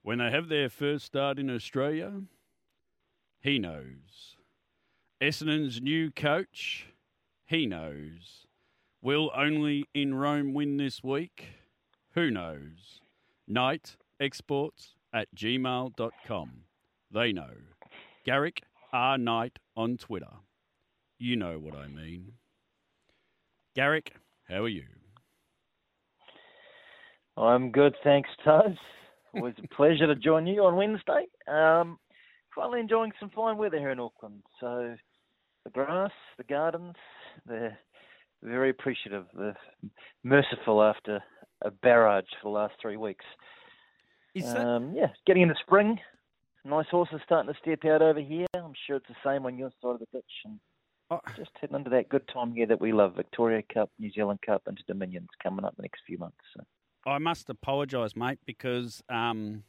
When 0.00 0.20
they 0.20 0.30
have 0.30 0.48
their 0.48 0.70
first 0.70 1.04
start 1.04 1.38
in 1.38 1.50
Australia, 1.50 2.22
he 3.42 3.58
knows. 3.58 4.36
Essendon's 5.20 5.82
new 5.82 6.10
coach, 6.10 6.86
he 7.44 7.66
knows. 7.66 8.46
Will 9.02 9.30
only 9.36 9.84
in 9.92 10.14
Rome 10.14 10.54
win 10.54 10.78
this 10.78 11.04
week? 11.04 11.48
Who 12.14 12.30
knows? 12.30 13.02
Knight 13.46 13.98
exports 14.18 14.94
at 15.12 15.28
gmail.com. 15.36 16.50
They 17.12 17.32
know. 17.32 17.50
Garrick 18.24 18.62
R. 18.92 19.18
Knight 19.18 19.58
on 19.76 19.96
Twitter. 19.96 20.30
You 21.18 21.36
know 21.36 21.58
what 21.58 21.74
I 21.74 21.86
mean. 21.88 22.32
Garrick, 23.74 24.12
how 24.48 24.64
are 24.64 24.68
you? 24.68 24.84
I'm 27.36 27.70
good, 27.70 27.94
thanks, 28.04 28.28
Tubbs. 28.44 28.78
Always 29.34 29.54
a 29.62 29.74
pleasure 29.74 30.06
to 30.06 30.16
join 30.16 30.46
you 30.46 30.64
on 30.64 30.76
Wednesday. 30.76 31.26
Um, 31.48 31.98
finally 32.54 32.80
enjoying 32.80 33.12
some 33.20 33.30
fine 33.30 33.56
weather 33.56 33.78
here 33.78 33.90
in 33.90 34.00
Auckland. 34.00 34.42
So 34.58 34.96
the 35.64 35.70
grass, 35.70 36.10
the 36.36 36.44
gardens, 36.44 36.96
they're 37.46 37.78
very 38.42 38.70
appreciative. 38.70 39.26
They're 39.34 39.56
merciful 40.24 40.82
after 40.82 41.22
a 41.62 41.70
barrage 41.70 42.24
for 42.42 42.48
the 42.50 42.54
last 42.58 42.74
three 42.80 42.96
weeks. 42.96 43.24
Is 44.34 44.52
that- 44.52 44.66
um, 44.66 44.94
yeah, 44.94 45.08
getting 45.26 45.42
into 45.42 45.54
spring. 45.60 46.00
Nice 46.64 46.86
horses 46.90 47.20
starting 47.24 47.52
to 47.52 47.58
step 47.58 47.84
out 47.84 48.02
over 48.02 48.20
here. 48.20 48.46
I'm 48.54 48.72
sure 48.86 48.96
it's 48.96 49.08
the 49.08 49.16
same 49.24 49.46
on 49.46 49.56
your 49.56 49.70
side 49.82 49.94
of 49.94 50.00
the 50.00 50.06
ditch. 50.12 50.24
And 50.44 50.60
Oh. 51.12 51.20
just 51.36 51.50
heading 51.60 51.74
into 51.76 51.90
that 51.90 52.08
good 52.08 52.28
time 52.28 52.52
here 52.52 52.66
that 52.66 52.80
we 52.80 52.92
love. 52.92 53.16
Victoria 53.16 53.62
Cup, 53.62 53.90
New 53.98 54.12
Zealand 54.12 54.40
Cup, 54.46 54.62
into 54.68 54.84
Dominions 54.86 55.28
coming 55.42 55.64
up 55.64 55.74
the 55.74 55.82
next 55.82 56.02
few 56.06 56.18
months. 56.18 56.38
So. 56.56 56.62
I 57.04 57.18
must 57.18 57.50
apologise, 57.50 58.14
mate, 58.14 58.38
because 58.46 59.02
um, 59.08 59.64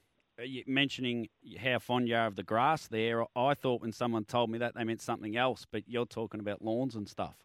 mentioning 0.67 1.29
how 1.59 1.79
fond 1.79 2.07
you 2.07 2.15
are 2.15 2.27
of 2.27 2.35
the 2.35 2.43
grass 2.43 2.87
there, 2.87 3.25
I 3.35 3.55
thought 3.55 3.81
when 3.81 3.91
someone 3.91 4.25
told 4.25 4.51
me 4.51 4.59
that 4.59 4.75
they 4.75 4.83
meant 4.83 5.01
something 5.01 5.35
else, 5.35 5.65
but 5.71 5.83
you're 5.87 6.05
talking 6.05 6.41
about 6.41 6.61
lawns 6.61 6.95
and 6.95 7.09
stuff. 7.09 7.37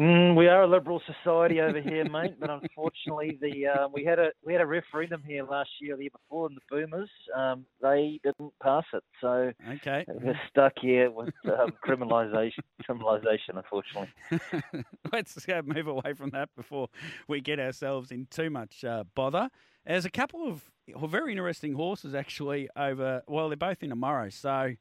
Mm, 0.00 0.36
we 0.36 0.46
are 0.46 0.62
a 0.62 0.66
liberal 0.66 1.00
society 1.06 1.60
over 1.60 1.80
here, 1.80 2.04
mate, 2.04 2.34
but 2.38 2.50
unfortunately, 2.50 3.38
the 3.40 3.66
um, 3.66 3.92
we 3.94 4.04
had 4.04 4.18
a 4.18 4.28
we 4.44 4.52
had 4.52 4.60
a 4.60 4.66
referendum 4.66 5.22
here 5.26 5.42
last 5.42 5.70
year, 5.80 5.96
the 5.96 6.02
year 6.02 6.10
before, 6.10 6.46
and 6.48 6.56
the 6.56 6.60
Boomers 6.68 7.08
um, 7.34 7.64
they 7.80 8.20
didn't 8.22 8.52
pass 8.62 8.84
it, 8.92 9.02
so 9.22 9.52
Okay. 9.72 10.04
we're 10.06 10.38
stuck 10.50 10.74
here 10.82 11.10
with 11.10 11.32
um, 11.46 11.72
criminalisation. 11.82 12.60
Criminalisation, 12.86 13.56
unfortunately. 13.56 14.10
Let's 15.12 15.48
uh, 15.48 15.62
move 15.64 15.86
away 15.86 16.12
from 16.14 16.30
that 16.30 16.50
before 16.54 16.88
we 17.26 17.40
get 17.40 17.58
ourselves 17.58 18.10
in 18.10 18.26
too 18.30 18.50
much 18.50 18.84
uh, 18.84 19.04
bother. 19.14 19.48
There's 19.86 20.04
a 20.04 20.10
couple 20.10 20.46
of 20.46 20.62
very 21.10 21.32
interesting 21.32 21.72
horses 21.72 22.14
actually 22.14 22.68
over. 22.76 23.22
Well, 23.26 23.48
they're 23.48 23.56
both 23.56 23.82
in 23.82 23.88
tomorrow. 23.90 24.28
So, 24.28 24.74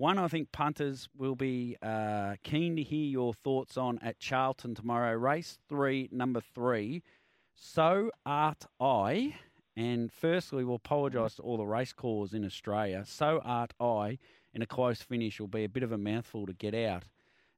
one 0.00 0.16
I 0.16 0.28
think 0.28 0.50
punters 0.50 1.10
will 1.14 1.34
be 1.34 1.76
uh, 1.82 2.36
keen 2.42 2.74
to 2.76 2.82
hear 2.82 3.04
your 3.04 3.34
thoughts 3.34 3.76
on 3.76 3.98
at 3.98 4.18
Charlton 4.18 4.74
tomorrow. 4.74 5.12
Race 5.14 5.58
three, 5.68 6.08
number 6.10 6.40
three. 6.40 7.02
So 7.54 8.10
art 8.24 8.64
I. 8.80 9.34
And 9.76 10.10
firstly, 10.10 10.64
we'll 10.64 10.76
apologise 10.76 11.34
to 11.34 11.42
all 11.42 11.58
the 11.58 11.66
race 11.66 11.92
callers 11.92 12.32
in 12.32 12.46
Australia. 12.46 13.04
So 13.06 13.42
art 13.44 13.74
I 13.78 14.16
in 14.54 14.62
a 14.62 14.66
close 14.66 15.02
finish 15.02 15.38
will 15.38 15.48
be 15.48 15.64
a 15.64 15.68
bit 15.68 15.82
of 15.82 15.92
a 15.92 15.98
mouthful 15.98 16.46
to 16.46 16.54
get 16.54 16.74
out. 16.74 17.04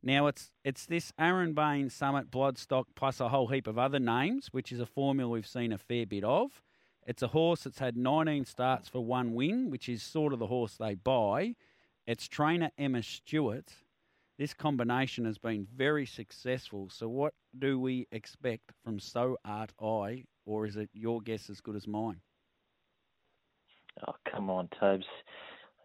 Now 0.02 0.26
it's 0.26 0.50
it's 0.64 0.85
this 0.85 1.12
Aaron 1.20 1.52
Bain 1.52 1.90
Summit 1.90 2.28
Bloodstock 2.28 2.87
plus 2.96 3.20
a 3.20 3.28
whole 3.28 3.46
heap 3.46 3.68
of 3.68 3.78
other 3.78 4.00
names, 4.00 4.48
which 4.50 4.72
is 4.72 4.81
a 4.81 4.87
formula 4.87 5.31
we've 5.31 5.46
seen 5.46 5.72
a 5.72 5.78
fair 5.78 6.07
bit 6.07 6.24
of. 6.24 6.61
It's 7.07 7.22
a 7.22 7.28
horse 7.28 7.62
that's 7.62 7.78
had 7.78 7.96
19 7.96 8.46
starts 8.46 8.88
for 8.88 9.05
one 9.05 9.33
win, 9.33 9.70
which 9.70 9.88
is 9.88 10.02
sort 10.02 10.33
of 10.33 10.40
the 10.40 10.48
horse 10.48 10.76
they 10.76 10.96
buy. 10.96 11.55
It's 12.12 12.29
trainer 12.29 12.70
Emma 12.77 13.03
Stewart. 13.03 13.72
This 14.38 14.53
combination 14.53 15.25
has 15.25 15.38
been 15.38 15.66
very 15.75 16.05
successful. 16.05 16.90
So 16.90 17.09
what 17.09 17.33
do 17.59 17.81
we 17.81 18.07
expect 18.12 18.70
from 18.85 19.01
So 19.01 19.38
Art 19.46 19.72
I, 19.83 20.25
or 20.44 20.66
is 20.66 20.77
it 20.77 20.90
your 20.92 21.22
guess 21.22 21.48
as 21.48 21.62
good 21.62 21.75
as 21.75 21.88
mine? 21.88 22.20
Oh, 24.07 24.12
come 24.31 24.51
on, 24.51 24.68
Tobes. 24.79 25.07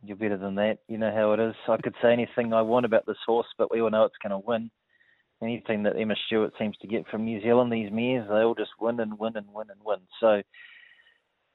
You're 0.04 0.18
better 0.18 0.36
than 0.36 0.56
that. 0.56 0.80
You 0.90 0.98
know 0.98 1.14
how 1.16 1.32
it 1.32 1.40
is. 1.40 1.56
I 1.70 1.78
could 1.78 1.96
say 2.02 2.12
anything 2.12 2.52
I 2.52 2.62
want 2.62 2.86
about 2.86 3.06
this 3.06 3.16
horse, 3.26 3.48
but 3.58 3.72
we 3.72 3.80
all 3.80 3.90
know 3.90 4.04
it's 4.04 4.18
going 4.22 4.32
to 4.32 4.46
win. 4.46 4.70
Anything 5.42 5.84
that 5.84 5.98
Emma 5.98 6.16
Stewart 6.26 6.52
seems 6.60 6.76
to 6.82 6.88
get 6.88 7.08
from 7.08 7.24
New 7.24 7.42
Zealand, 7.42 7.72
these 7.72 7.90
mares, 7.90 8.28
they 8.28 8.42
all 8.42 8.54
just 8.54 8.72
win 8.82 9.00
and 9.00 9.18
win 9.18 9.38
and 9.38 9.48
win 9.54 9.68
and 9.70 9.80
win. 9.82 10.00
So, 10.20 10.42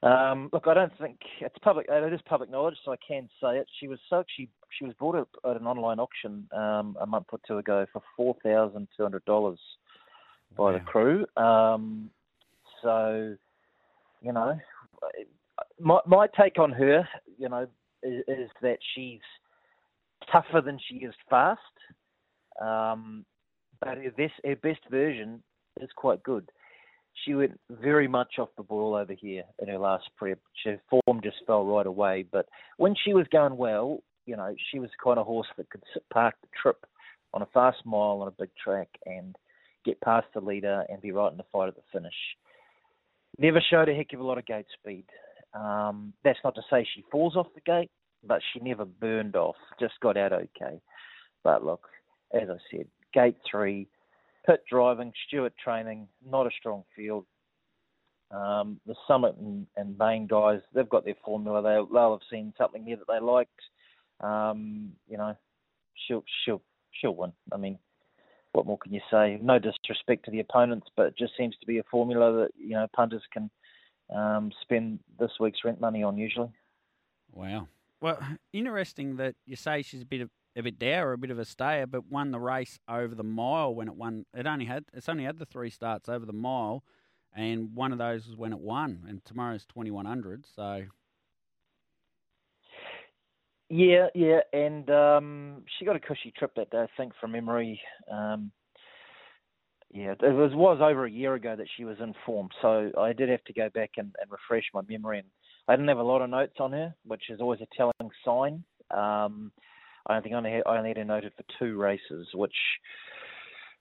um, 0.03 0.49
look, 0.51 0.67
I 0.67 0.73
don't 0.73 0.97
think 0.99 1.17
it's 1.39 1.55
public. 1.61 1.85
It 1.89 2.13
is 2.13 2.21
public 2.25 2.49
knowledge, 2.49 2.77
so 2.83 2.91
I 2.91 2.97
can 3.07 3.29
say 3.41 3.57
it. 3.57 3.67
She 3.79 3.87
was 3.87 3.99
so 4.09 4.23
she 4.35 4.49
she 4.77 4.85
was 4.85 4.93
bought 4.99 5.15
at, 5.15 5.27
at 5.49 5.59
an 5.59 5.67
online 5.67 5.99
auction 5.99 6.47
um, 6.51 6.97
a 6.99 7.05
month 7.05 7.27
or 7.31 7.39
two 7.47 7.57
ago 7.57 7.85
for 7.91 8.01
four 8.17 8.35
thousand 8.43 8.87
two 8.95 9.03
hundred 9.03 9.23
dollars 9.25 9.59
by 10.57 10.73
the 10.73 10.79
crew. 10.79 11.25
Um, 11.37 12.09
so, 12.81 13.35
you 14.21 14.33
know, 14.33 14.59
my 15.79 15.99
my 16.05 16.27
take 16.39 16.59
on 16.59 16.71
her, 16.71 17.07
you 17.37 17.49
know, 17.49 17.67
is, 18.03 18.23
is 18.27 18.49
that 18.61 18.77
she's 18.93 19.21
tougher 20.31 20.61
than 20.61 20.79
she 20.87 20.95
is 20.97 21.13
fast. 21.29 21.59
Um, 22.61 23.25
but 23.79 23.97
her 23.97 24.11
best, 24.15 24.33
her 24.45 24.55
best 24.57 24.81
version 24.89 25.41
is 25.81 25.89
quite 25.95 26.21
good. 26.23 26.49
She 27.25 27.35
went 27.35 27.59
very 27.69 28.07
much 28.07 28.39
off 28.39 28.49
the 28.57 28.63
ball 28.63 28.95
over 28.95 29.13
here 29.13 29.43
in 29.59 29.67
her 29.67 29.77
last 29.77 30.05
prep. 30.17 30.39
Her 30.65 30.81
form 30.89 31.21
just 31.23 31.37
fell 31.45 31.65
right 31.65 31.85
away. 31.85 32.25
But 32.31 32.47
when 32.77 32.95
she 33.05 33.13
was 33.13 33.27
going 33.31 33.55
well, 33.55 33.99
you 34.25 34.35
know, 34.35 34.53
she 34.71 34.79
was 34.79 34.89
the 34.89 35.03
kind 35.03 35.19
of 35.19 35.27
horse 35.27 35.47
that 35.57 35.69
could 35.69 35.83
park 36.11 36.35
the 36.41 36.47
trip 36.59 36.85
on 37.33 37.41
a 37.41 37.47
fast 37.47 37.85
mile 37.85 38.21
on 38.21 38.27
a 38.27 38.31
big 38.31 38.49
track 38.61 38.89
and 39.05 39.35
get 39.85 40.01
past 40.01 40.27
the 40.33 40.41
leader 40.41 40.83
and 40.89 41.01
be 41.01 41.11
right 41.11 41.31
in 41.31 41.37
the 41.37 41.45
fight 41.51 41.67
at 41.67 41.75
the 41.75 41.81
finish. 41.91 42.13
Never 43.37 43.61
showed 43.69 43.89
a 43.89 43.95
heck 43.95 44.13
of 44.13 44.19
a 44.19 44.23
lot 44.23 44.37
of 44.37 44.45
gate 44.45 44.67
speed. 44.79 45.05
Um, 45.53 46.13
that's 46.23 46.39
not 46.43 46.55
to 46.55 46.61
say 46.69 46.87
she 46.95 47.03
falls 47.11 47.35
off 47.35 47.47
the 47.53 47.61
gate, 47.61 47.91
but 48.25 48.41
she 48.51 48.59
never 48.59 48.85
burned 48.85 49.35
off. 49.35 49.55
Just 49.79 49.93
got 50.01 50.17
out 50.17 50.33
okay. 50.33 50.79
But 51.43 51.63
look, 51.63 51.87
as 52.33 52.49
I 52.49 52.57
said, 52.71 52.87
gate 53.13 53.37
three, 53.49 53.87
pit 54.45 54.63
driving, 54.69 55.11
Stewart 55.27 55.53
training, 55.63 56.07
not 56.25 56.47
a 56.47 56.51
strong 56.57 56.83
field. 56.95 57.25
Um, 58.31 58.79
the 58.87 58.95
Summit 59.07 59.35
and, 59.37 59.67
and 59.75 59.97
Bain 59.97 60.25
guys, 60.27 60.61
they've 60.73 60.89
got 60.89 61.05
their 61.05 61.15
formula. 61.23 61.61
They, 61.61 61.93
they'll 61.93 62.11
have 62.11 62.27
seen 62.31 62.53
something 62.57 62.85
there 62.85 62.97
that 62.97 63.07
they 63.07 63.19
liked. 63.19 63.51
Um, 64.21 64.93
you 65.07 65.17
know, 65.17 65.35
she'll 66.07 66.23
she'll 66.43 66.61
she'll 66.91 67.15
win. 67.15 67.33
I 67.51 67.57
mean, 67.57 67.77
what 68.53 68.65
more 68.65 68.77
can 68.77 68.93
you 68.93 69.01
say? 69.11 69.39
No 69.41 69.59
disrespect 69.59 70.25
to 70.25 70.31
the 70.31 70.39
opponents, 70.39 70.87
but 70.95 71.07
it 71.07 71.17
just 71.17 71.33
seems 71.37 71.55
to 71.59 71.67
be 71.67 71.77
a 71.77 71.83
formula 71.91 72.43
that 72.43 72.51
you 72.57 72.71
know 72.71 72.87
punters 72.95 73.23
can 73.31 73.51
um, 74.13 74.51
spend 74.61 74.99
this 75.19 75.31
week's 75.39 75.59
rent 75.63 75.79
money 75.79 76.03
on 76.03 76.17
usually. 76.17 76.49
Wow. 77.33 77.67
Well, 78.01 78.19
interesting 78.51 79.17
that 79.17 79.35
you 79.45 79.55
say 79.55 79.81
she's 79.81 80.01
a 80.01 80.05
bit 80.05 80.21
of 80.21 80.29
a 80.55 80.63
bit 80.63 80.79
dour, 80.79 81.13
a 81.13 81.17
bit 81.17 81.31
of 81.31 81.39
a 81.39 81.45
stayer, 81.45 81.85
but 81.87 82.09
won 82.09 82.31
the 82.31 82.39
race 82.39 82.79
over 82.87 83.15
the 83.15 83.23
mile 83.23 83.73
when 83.73 83.87
it 83.87 83.95
won. 83.95 84.25
It 84.33 84.45
only 84.45 84.65
had 84.65 84.85
it's 84.93 85.09
only 85.09 85.23
had 85.23 85.39
the 85.39 85.45
three 85.45 85.69
starts 85.69 86.09
over 86.09 86.25
the 86.25 86.33
mile, 86.33 86.83
and 87.35 87.75
one 87.75 87.91
of 87.91 87.97
those 87.97 88.27
was 88.27 88.37
when 88.37 88.53
it 88.53 88.59
won. 88.59 89.05
And 89.07 89.23
tomorrow's 89.25 89.65
twenty 89.65 89.91
one 89.91 90.05
hundred, 90.05 90.45
so 90.55 90.85
Yeah, 93.69 94.09
yeah, 94.13 94.41
and 94.51 94.87
um, 94.91 95.63
she 95.65 95.85
got 95.85 95.95
a 95.95 95.99
cushy 95.99 96.31
trip 96.37 96.51
that 96.57 96.69
day, 96.69 96.77
I 96.77 96.87
think, 96.95 97.13
from 97.19 97.31
memory. 97.31 97.81
Um, 98.11 98.51
yeah, 99.91 100.11
it 100.11 100.21
was 100.21 100.51
was 100.53 100.79
over 100.79 101.05
a 101.05 101.11
year 101.11 101.33
ago 101.33 101.55
that 101.55 101.67
she 101.75 101.83
was 101.83 101.97
in 101.99 102.13
form, 102.23 102.49
so 102.61 102.91
I 102.99 103.13
did 103.13 103.29
have 103.29 103.43
to 103.45 103.53
go 103.53 103.69
back 103.73 103.91
and, 103.97 104.13
and 104.21 104.29
refresh 104.29 104.65
my 104.75 104.81
memory. 104.87 105.19
And 105.19 105.27
I 105.67 105.75
didn't 105.75 105.87
have 105.87 105.97
a 105.97 106.03
lot 106.03 106.21
of 106.21 106.29
notes 106.29 106.57
on 106.59 106.71
her, 106.73 106.93
which 107.05 107.29
is 107.29 107.41
always 107.41 107.61
a 107.61 107.67
telling 107.75 108.11
sign. 108.23 108.63
Um, 108.91 109.51
I 110.07 110.19
think 110.19 110.33
I 110.33 110.37
only 110.37 110.51
had, 110.51 110.63
I 110.65 110.77
only 110.77 110.93
had 110.95 111.07
noted 111.07 111.33
for 111.37 111.43
two 111.59 111.77
races, 111.77 112.27
which 112.33 112.55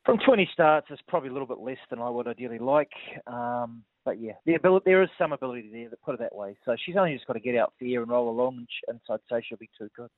from 0.05 0.19
20 0.25 0.49
starts 0.53 0.89
is 0.91 0.99
probably 1.09 1.29
a 1.29 1.33
little 1.33 1.47
bit 1.49 1.59
less 1.59 1.79
than 1.91 2.01
I 2.01 2.11
would 2.11 2.29
ideally 2.29 2.59
like. 2.59 2.93
Um, 3.27 3.83
but 4.05 4.21
yeah, 4.21 4.33
the 4.47 4.55
ability, 4.55 4.83
there 4.87 5.03
is 5.03 5.09
some 5.17 5.33
ability 5.33 5.71
there, 5.73 5.89
to 5.89 5.97
put 5.97 6.15
it 6.15 6.21
that 6.21 6.35
way. 6.35 6.57
So 6.65 6.77
she's 6.85 6.97
only 6.97 7.15
just 7.15 7.27
got 7.27 7.35
to 7.35 7.41
get 7.41 7.57
out 7.57 7.73
there 7.81 8.03
and 8.03 8.11
roll 8.11 8.31
along, 8.31 8.57
and, 8.59 8.69
sh- 8.69 8.85
and 8.89 9.01
so 9.07 9.15
I'd 9.15 9.21
say 9.31 9.45
she'll 9.47 9.59
be 9.59 9.71
too 9.79 9.89
good. 9.97 10.11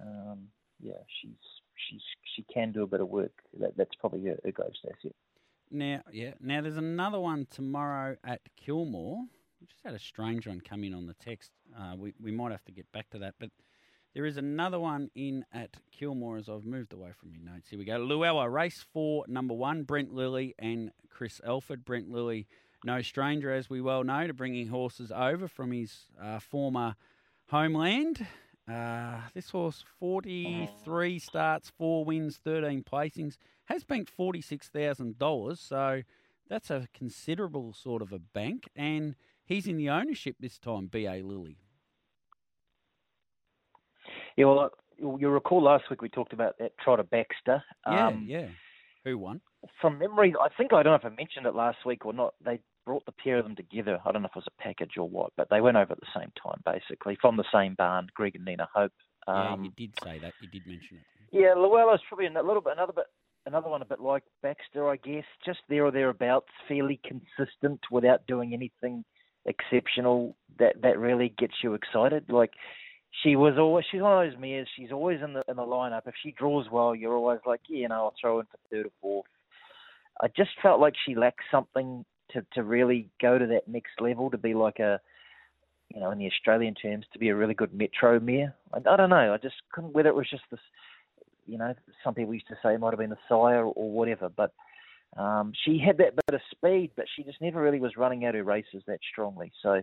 Um, 0.00 0.48
yeah, 0.80 0.94
she's 1.20 1.36
she's 1.88 2.00
she 2.34 2.44
can 2.52 2.72
do 2.72 2.82
a 2.82 2.86
bit 2.86 3.00
of 3.00 3.08
work. 3.08 3.32
That, 3.60 3.76
that's 3.76 3.94
probably 4.00 4.24
her, 4.24 4.38
her 4.44 4.52
greatest 4.52 4.80
asset. 4.84 5.12
now 5.70 6.00
yeah. 6.12 6.32
Now 6.40 6.62
there's 6.62 6.76
another 6.76 7.20
one 7.20 7.46
tomorrow 7.50 8.16
at 8.24 8.40
Kilmore. 8.56 9.18
We 9.60 9.66
just 9.66 9.80
had 9.84 9.94
a 9.94 9.98
strange 9.98 10.46
one 10.46 10.60
come 10.60 10.82
in 10.82 10.94
on 10.94 11.06
the 11.06 11.14
text. 11.14 11.50
Uh, 11.78 11.94
we 11.96 12.14
we 12.20 12.32
might 12.32 12.50
have 12.52 12.64
to 12.64 12.72
get 12.72 12.90
back 12.92 13.08
to 13.10 13.18
that, 13.18 13.34
but 13.38 13.50
there 14.14 14.24
is 14.24 14.36
another 14.36 14.78
one 14.78 15.10
in 15.14 15.44
at 15.52 15.76
Kilmore 15.90 16.36
as 16.36 16.48
I've 16.48 16.64
moved 16.64 16.92
away 16.92 17.10
from 17.18 17.32
my 17.32 17.52
notes. 17.52 17.68
Here 17.68 17.78
we 17.78 17.84
go. 17.84 17.96
Luella, 17.98 18.48
race 18.48 18.84
four, 18.92 19.24
number 19.26 19.54
one, 19.54 19.82
Brent 19.82 20.14
Lilly 20.14 20.54
and 20.58 20.92
Chris 21.10 21.40
Alford. 21.44 21.84
Brent 21.84 22.08
Lilly, 22.08 22.46
no 22.84 23.02
stranger, 23.02 23.52
as 23.52 23.68
we 23.68 23.80
well 23.80 24.04
know, 24.04 24.26
to 24.26 24.32
bringing 24.32 24.68
horses 24.68 25.10
over 25.10 25.48
from 25.48 25.72
his 25.72 26.06
uh, 26.22 26.38
former 26.38 26.94
homeland. 27.48 28.24
Uh, 28.70 29.20
this 29.34 29.50
horse, 29.50 29.84
43 29.98 31.18
starts, 31.18 31.70
four 31.76 32.04
wins, 32.04 32.38
13 32.42 32.84
placings, 32.84 33.36
has 33.64 33.82
banked 33.82 34.16
$46,000. 34.16 35.58
So 35.58 36.02
that's 36.48 36.70
a 36.70 36.88
considerable 36.94 37.72
sort 37.72 38.00
of 38.00 38.12
a 38.12 38.18
bank. 38.20 38.68
And 38.76 39.16
he's 39.44 39.66
in 39.66 39.76
the 39.76 39.90
ownership 39.90 40.36
this 40.38 40.58
time, 40.58 40.86
B.A. 40.86 41.22
Lilly. 41.22 41.58
Yeah, 44.36 44.46
well, 44.46 44.70
you'll 44.98 45.30
recall 45.30 45.62
last 45.62 45.84
week 45.90 46.02
we 46.02 46.08
talked 46.08 46.32
about 46.32 46.58
that 46.58 46.72
Trotter 46.82 47.02
Baxter. 47.04 47.62
Yeah, 47.86 48.06
Um, 48.08 48.24
yeah. 48.28 48.48
Who 49.04 49.18
won? 49.18 49.40
From 49.80 49.98
memory, 49.98 50.34
I 50.40 50.48
think 50.56 50.72
I 50.72 50.82
don't 50.82 50.92
know 50.92 51.08
if 51.08 51.12
I 51.12 51.14
mentioned 51.14 51.46
it 51.46 51.54
last 51.54 51.78
week 51.84 52.06
or 52.06 52.12
not. 52.12 52.34
They 52.44 52.58
brought 52.86 53.04
the 53.06 53.12
pair 53.12 53.38
of 53.38 53.44
them 53.44 53.56
together. 53.56 53.98
I 54.04 54.12
don't 54.12 54.22
know 54.22 54.28
if 54.28 54.36
it 54.36 54.38
was 54.38 54.46
a 54.58 54.62
package 54.62 54.92
or 54.98 55.08
what, 55.08 55.32
but 55.36 55.48
they 55.50 55.60
went 55.60 55.76
over 55.76 55.92
at 55.92 56.00
the 56.00 56.18
same 56.18 56.32
time, 56.42 56.60
basically, 56.64 57.16
from 57.20 57.36
the 57.36 57.44
same 57.52 57.74
barn. 57.74 58.08
Greg 58.14 58.34
and 58.36 58.44
Nina 58.44 58.66
Hope. 58.74 58.92
yeah, 59.28 59.52
Um, 59.52 59.64
you 59.64 59.70
did 59.76 59.92
say 60.02 60.18
that. 60.20 60.32
You 60.40 60.48
did 60.48 60.66
mention 60.66 60.96
it. 60.98 61.02
Yeah, 61.32 61.54
Llewellyn's 61.54 62.00
probably 62.08 62.26
a 62.26 62.30
little 62.30 62.60
bit 62.62 62.74
another 62.74 62.92
bit 62.92 63.06
another 63.46 63.68
one 63.68 63.82
a 63.82 63.86
bit 63.86 64.00
like 64.00 64.22
Baxter, 64.42 64.88
I 64.88 64.96
guess, 64.96 65.24
just 65.44 65.58
there 65.68 65.84
or 65.84 65.90
thereabouts, 65.90 66.48
fairly 66.66 66.98
consistent 67.04 67.80
without 67.90 68.26
doing 68.26 68.54
anything 68.54 69.04
exceptional 69.44 70.36
that 70.58 70.80
that 70.82 70.98
really 70.98 71.34
gets 71.38 71.54
you 71.62 71.74
excited. 71.74 72.24
Like 72.30 72.52
she 73.22 73.36
was 73.36 73.54
always 73.58 73.84
she's 73.90 74.00
one 74.00 74.24
of 74.24 74.30
those 74.30 74.40
mares, 74.40 74.68
she's 74.76 74.92
always 74.92 75.20
in 75.22 75.32
the 75.32 75.42
in 75.48 75.56
the 75.56 75.62
lineup. 75.62 76.02
If 76.06 76.14
she 76.22 76.32
draws 76.32 76.66
well, 76.70 76.94
you're 76.94 77.16
always 77.16 77.40
like, 77.46 77.60
yeah, 77.68 77.78
you 77.78 77.88
know, 77.88 77.94
I'll 77.94 78.14
throw 78.20 78.40
in 78.40 78.46
for 78.46 78.58
third 78.70 78.86
or 78.86 78.92
fourth. 79.00 79.26
I 80.20 80.28
just 80.28 80.50
felt 80.62 80.80
like 80.80 80.94
she 81.04 81.14
lacked 81.14 81.42
something 81.50 82.04
to, 82.30 82.44
to 82.54 82.62
really 82.62 83.08
go 83.20 83.38
to 83.38 83.46
that 83.46 83.68
next 83.68 84.00
level 84.00 84.30
to 84.30 84.38
be 84.38 84.54
like 84.54 84.78
a 84.78 85.00
you 85.94 86.00
know, 86.00 86.10
in 86.10 86.18
the 86.18 86.26
Australian 86.26 86.74
terms, 86.74 87.04
to 87.12 87.18
be 87.18 87.28
a 87.28 87.36
really 87.36 87.54
good 87.54 87.72
metro 87.72 88.18
mare. 88.18 88.54
I, 88.72 88.78
I 88.78 88.96
don't 88.96 89.10
know. 89.10 89.34
I 89.34 89.36
just 89.36 89.56
couldn't 89.72 89.92
whether 89.92 90.08
it 90.08 90.14
was 90.14 90.28
just 90.30 90.42
this 90.50 90.60
you 91.46 91.58
know, 91.58 91.74
some 92.02 92.14
people 92.14 92.34
used 92.34 92.48
to 92.48 92.56
say 92.62 92.74
it 92.74 92.80
might 92.80 92.92
have 92.92 92.98
been 92.98 93.10
the 93.10 93.18
sire 93.28 93.64
or 93.64 93.90
whatever, 93.90 94.28
but 94.28 94.52
um, 95.16 95.52
she 95.64 95.78
had 95.84 95.98
that 95.98 96.16
bit 96.16 96.34
of 96.34 96.40
speed, 96.50 96.90
but 96.96 97.06
she 97.14 97.22
just 97.22 97.40
never 97.40 97.62
really 97.62 97.80
was 97.80 97.96
running 97.96 98.24
out 98.24 98.34
her 98.34 98.42
races 98.42 98.82
that 98.86 99.00
strongly. 99.10 99.52
So, 99.62 99.82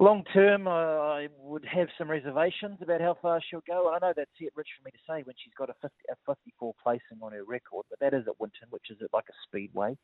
long 0.00 0.24
term, 0.32 0.66
I 0.66 1.28
would 1.42 1.64
have 1.64 1.88
some 1.98 2.10
reservations 2.10 2.78
about 2.80 3.00
how 3.00 3.16
far 3.20 3.40
she'll 3.48 3.62
go. 3.66 3.92
I 3.92 3.98
know 4.04 4.12
that's 4.16 4.30
it, 4.40 4.52
Rich, 4.56 4.68
for 4.78 4.84
me 4.86 4.90
to 4.92 4.98
say 5.08 5.22
when 5.24 5.34
she's 5.42 5.54
got 5.56 5.70
a, 5.70 5.74
50, 5.82 5.96
a 6.10 6.14
54 6.26 6.74
placing 6.82 7.22
on 7.22 7.32
her 7.32 7.44
record, 7.44 7.84
but 7.90 8.00
that 8.00 8.14
is 8.14 8.26
at 8.26 8.40
Winton, 8.40 8.68
which 8.70 8.90
is 8.90 8.98
like 9.12 9.26
a 9.28 9.36
speedway. 9.46 9.96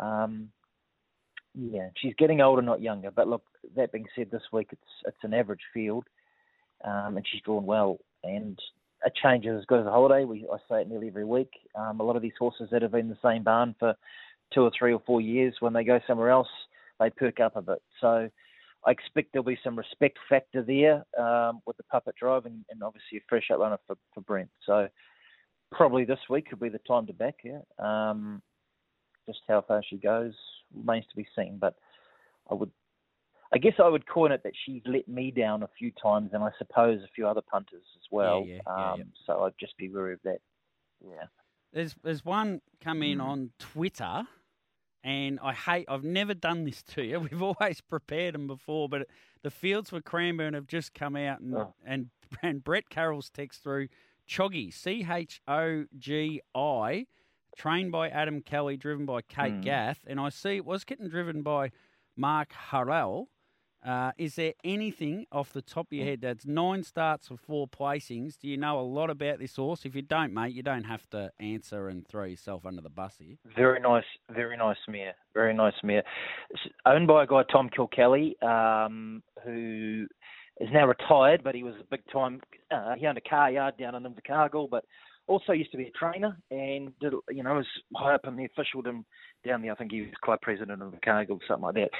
Um, 0.00 0.50
yeah, 1.54 1.88
she's 1.96 2.14
getting 2.18 2.40
older, 2.40 2.62
not 2.62 2.80
younger. 2.80 3.10
But 3.10 3.28
look, 3.28 3.42
that 3.76 3.92
being 3.92 4.06
said, 4.16 4.30
this 4.30 4.42
week 4.52 4.68
it's 4.72 4.82
it's 5.06 5.22
an 5.22 5.34
average 5.34 5.60
field, 5.72 6.04
um, 6.84 7.16
and 7.16 7.26
she's 7.30 7.42
drawn 7.42 7.64
well. 7.64 7.98
And 8.24 8.58
a 9.04 9.10
change 9.22 9.46
is 9.46 9.58
as 9.58 9.66
good 9.66 9.80
as 9.80 9.86
a 9.86 9.90
holiday. 9.90 10.24
We 10.24 10.46
I 10.52 10.56
say 10.68 10.80
it 10.80 10.88
nearly 10.88 11.08
every 11.08 11.24
week. 11.24 11.50
Um, 11.76 12.00
a 12.00 12.02
lot 12.02 12.16
of 12.16 12.22
these 12.22 12.32
horses 12.38 12.68
that 12.72 12.82
have 12.82 12.92
been 12.92 13.02
in 13.02 13.08
the 13.08 13.18
same 13.22 13.44
barn 13.44 13.74
for 13.78 13.94
two 14.52 14.62
or 14.62 14.72
three 14.76 14.92
or 14.92 15.02
four 15.06 15.20
years, 15.20 15.54
when 15.60 15.72
they 15.72 15.84
go 15.84 16.00
somewhere 16.06 16.30
else, 16.30 16.48
they 17.00 17.10
perk 17.10 17.40
up 17.40 17.56
a 17.56 17.62
bit. 17.62 17.82
So 18.00 18.28
I 18.86 18.90
expect 18.90 19.32
there'll 19.32 19.44
be 19.44 19.58
some 19.64 19.76
respect 19.76 20.18
factor 20.28 20.62
there 20.62 21.04
um, 21.18 21.60
with 21.66 21.76
the 21.76 21.82
puppet 21.84 22.14
drive, 22.16 22.46
and, 22.46 22.64
and 22.70 22.82
obviously 22.82 23.18
a 23.18 23.22
fresh 23.28 23.48
outrunner 23.50 23.78
for 23.86 23.96
for 24.12 24.20
Brent. 24.22 24.50
So 24.66 24.88
probably 25.72 26.04
this 26.04 26.18
week 26.28 26.48
could 26.50 26.60
be 26.60 26.68
the 26.68 26.78
time 26.80 27.06
to 27.06 27.12
back 27.12 27.36
her. 27.44 27.84
Um, 27.84 28.42
just 29.26 29.40
how 29.48 29.62
far 29.62 29.82
she 29.88 29.96
goes 29.96 30.34
remains 30.74 31.06
to 31.10 31.16
be 31.16 31.26
seen, 31.36 31.58
but 31.60 31.74
I 32.50 32.54
would. 32.54 32.70
I 33.52 33.58
guess 33.58 33.74
I 33.78 33.88
would 33.88 34.08
coin 34.08 34.32
it 34.32 34.42
that 34.42 34.52
she's 34.66 34.82
let 34.84 35.06
me 35.06 35.30
down 35.30 35.62
a 35.62 35.68
few 35.78 35.92
times, 36.02 36.30
and 36.32 36.42
I 36.42 36.50
suppose 36.58 37.00
a 37.02 37.08
few 37.14 37.28
other 37.28 37.42
punters 37.42 37.84
as 37.96 38.02
well. 38.10 38.44
yeah, 38.46 38.58
yeah, 38.66 38.92
um, 38.94 39.12
So 39.26 39.44
I'd 39.44 39.52
just 39.60 39.76
be 39.76 39.88
wary 39.88 40.14
of 40.14 40.20
that. 40.24 40.38
Yeah. 41.00 41.26
There's 41.72 41.94
there's 42.02 42.24
one 42.24 42.60
come 42.82 43.02
in 43.02 43.18
Mm. 43.18 43.24
on 43.24 43.50
Twitter, 43.60 44.24
and 45.04 45.38
I 45.42 45.52
hate. 45.52 45.84
I've 45.88 46.02
never 46.02 46.34
done 46.34 46.64
this 46.64 46.82
to 46.94 47.04
you. 47.04 47.20
We've 47.30 47.42
always 47.42 47.80
prepared 47.80 48.34
them 48.34 48.46
before, 48.48 48.88
but 48.88 49.06
the 49.42 49.50
fields 49.50 49.90
for 49.90 50.00
Cranbourne 50.00 50.54
have 50.54 50.66
just 50.66 50.94
come 50.94 51.14
out, 51.14 51.38
and 51.40 51.54
Oh. 51.54 51.74
and, 51.86 52.10
and 52.42 52.64
Brett 52.64 52.88
Carroll's 52.88 53.30
text 53.30 53.62
through 53.62 53.88
Chogi 54.28 54.72
C 54.72 55.06
H 55.08 55.40
O 55.46 55.84
G 55.96 56.40
I, 56.54 57.06
trained 57.56 57.92
by 57.92 58.08
Adam 58.08 58.40
Kelly, 58.40 58.76
driven 58.76 59.04
by 59.06 59.20
Kate 59.22 59.52
Mm. 59.52 59.62
Gath, 59.62 60.00
and 60.06 60.18
I 60.18 60.30
see 60.30 60.56
it 60.56 60.64
was 60.64 60.82
getting 60.84 61.08
driven 61.08 61.42
by 61.42 61.70
Mark 62.16 62.52
Hurrell. 62.52 63.28
Uh, 63.84 64.12
is 64.16 64.36
there 64.36 64.54
anything 64.64 65.26
off 65.30 65.52
the 65.52 65.60
top 65.60 65.86
of 65.86 65.90
Mm. 65.90 65.96
your 65.98 66.06
head 66.06 66.20
that's 66.22 66.46
nine 66.46 66.82
starts 66.82 67.28
for 67.28 67.36
four 67.36 67.68
placings? 67.68 68.38
Do 68.38 68.48
you 68.48 68.56
know 68.56 68.80
a 68.80 68.82
lot 68.82 69.10
about 69.10 69.38
this 69.40 69.56
horse? 69.56 69.84
If 69.84 69.94
you 69.94 70.00
don't, 70.00 70.32
mate, 70.32 70.54
you 70.54 70.62
don't 70.62 70.84
have 70.84 71.06
to 71.10 71.30
answer 71.38 71.88
and 71.88 72.06
throw 72.06 72.24
yourself 72.24 72.64
under 72.64 72.80
the 72.80 72.88
bus 72.88 73.18
here. 73.18 73.36
Very 73.54 73.80
nice, 73.80 74.04
very 74.30 74.56
nice 74.56 74.78
mare. 74.88 75.14
Very 75.34 75.52
nice 75.52 75.74
mare. 75.82 76.02
It's 76.50 76.62
owned 76.86 77.06
by 77.08 77.24
a 77.24 77.26
guy 77.26 77.42
Tom 77.52 77.68
Kilkelly, 77.68 78.42
um, 78.42 79.22
who 79.44 80.06
is 80.60 80.70
now 80.72 80.86
retired, 80.86 81.42
but 81.44 81.54
he 81.54 81.62
was 81.62 81.74
a 81.78 81.84
big 81.90 82.00
time. 82.10 82.40
Uh, 82.70 82.94
he 82.94 83.06
owned 83.06 83.18
a 83.18 83.28
car 83.28 83.50
yard 83.50 83.76
down 83.76 83.94
in 83.96 84.04
Invercargill, 84.04 84.70
but 84.70 84.84
also 85.26 85.52
used 85.52 85.72
to 85.72 85.76
be 85.78 85.88
a 85.88 85.90
trainer 85.90 86.38
and 86.50 86.98
did, 87.00 87.12
you 87.30 87.42
know 87.42 87.54
was 87.54 87.66
high 87.96 88.14
up 88.14 88.26
in 88.26 88.36
the 88.36 88.44
officialdom 88.46 89.04
down 89.44 89.60
there. 89.60 89.72
I 89.72 89.74
think 89.74 89.92
he 89.92 90.00
was 90.02 90.10
club 90.22 90.38
president 90.40 90.80
of 90.80 90.92
Invercargill, 90.92 91.40
something 91.46 91.64
like 91.64 91.74
that. 91.74 91.90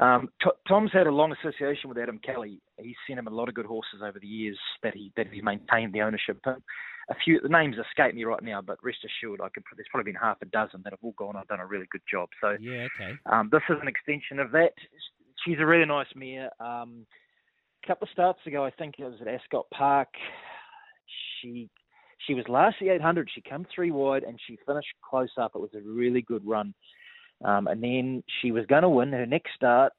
Um, 0.00 0.28
T- 0.42 0.50
Tom's 0.68 0.92
had 0.92 1.06
a 1.06 1.10
long 1.10 1.32
association 1.32 1.88
with 1.88 1.98
Adam 1.98 2.18
Kelly. 2.18 2.60
He's 2.78 2.96
sent 3.06 3.18
him 3.18 3.26
a 3.26 3.30
lot 3.30 3.48
of 3.48 3.54
good 3.54 3.66
horses 3.66 4.00
over 4.04 4.18
the 4.18 4.26
years 4.26 4.58
that 4.82 4.94
he 4.94 5.12
that 5.16 5.28
he's 5.32 5.42
maintained 5.42 5.92
the 5.92 6.02
ownership 6.02 6.38
of. 6.44 6.62
A 7.08 7.14
few 7.24 7.40
the 7.40 7.48
names 7.48 7.76
escape 7.78 8.14
me 8.14 8.24
right 8.24 8.42
now, 8.42 8.60
but 8.60 8.78
rest 8.82 8.98
assured, 9.04 9.40
I 9.40 9.48
could. 9.48 9.62
There's 9.74 9.86
probably 9.90 10.12
been 10.12 10.20
half 10.20 10.42
a 10.42 10.46
dozen 10.46 10.82
that 10.84 10.92
have 10.92 10.98
all 11.02 11.14
gone. 11.16 11.36
I've 11.36 11.48
done 11.48 11.60
a 11.60 11.66
really 11.66 11.86
good 11.90 12.02
job. 12.10 12.28
So 12.40 12.56
Yeah, 12.60 12.88
okay. 13.00 13.14
um, 13.26 13.48
this 13.50 13.62
is 13.70 13.76
an 13.80 13.88
extension 13.88 14.38
of 14.38 14.50
that. 14.52 14.72
She's 15.44 15.58
a 15.60 15.66
really 15.66 15.86
nice 15.86 16.08
mare. 16.14 16.50
Um, 16.60 17.06
a 17.84 17.86
couple 17.86 18.06
of 18.06 18.10
starts 18.12 18.40
ago, 18.46 18.64
I 18.64 18.70
think 18.70 18.96
it 18.98 19.04
was 19.04 19.20
at 19.20 19.28
Ascot 19.28 19.66
Park. 19.70 20.08
She 21.40 21.70
she 22.26 22.34
was 22.34 22.44
last 22.48 22.76
the 22.80 22.88
800. 22.88 23.30
She 23.32 23.40
came 23.40 23.66
three 23.74 23.90
wide 23.90 24.24
and 24.24 24.38
she 24.46 24.58
finished 24.66 24.88
close 25.08 25.30
up. 25.38 25.52
It 25.54 25.60
was 25.60 25.74
a 25.74 25.80
really 25.80 26.22
good 26.22 26.42
run. 26.44 26.74
Um, 27.44 27.66
and 27.66 27.82
then 27.82 28.22
she 28.40 28.50
was 28.52 28.64
going 28.66 28.82
to 28.82 28.88
win 28.88 29.12
her 29.12 29.26
next 29.26 29.50
start. 29.54 29.92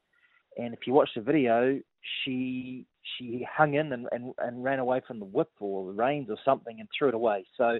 And 0.58 0.74
if 0.74 0.82
you 0.88 0.94
watch 0.94 1.10
the 1.16 1.22
video, 1.22 1.80
she 2.24 2.86
she 3.18 3.46
hung 3.50 3.76
in 3.76 3.94
and, 3.94 4.08
and, 4.12 4.34
and 4.40 4.64
ran 4.64 4.80
away 4.80 5.02
from 5.08 5.20
the 5.20 5.26
whip 5.26 5.50
or 5.60 5.86
the 5.88 5.94
reins 5.98 6.30
or 6.30 6.38
something 6.44 6.80
and 6.80 6.90
threw 6.98 7.10
it 7.10 7.14
away. 7.14 7.46
So 7.56 7.80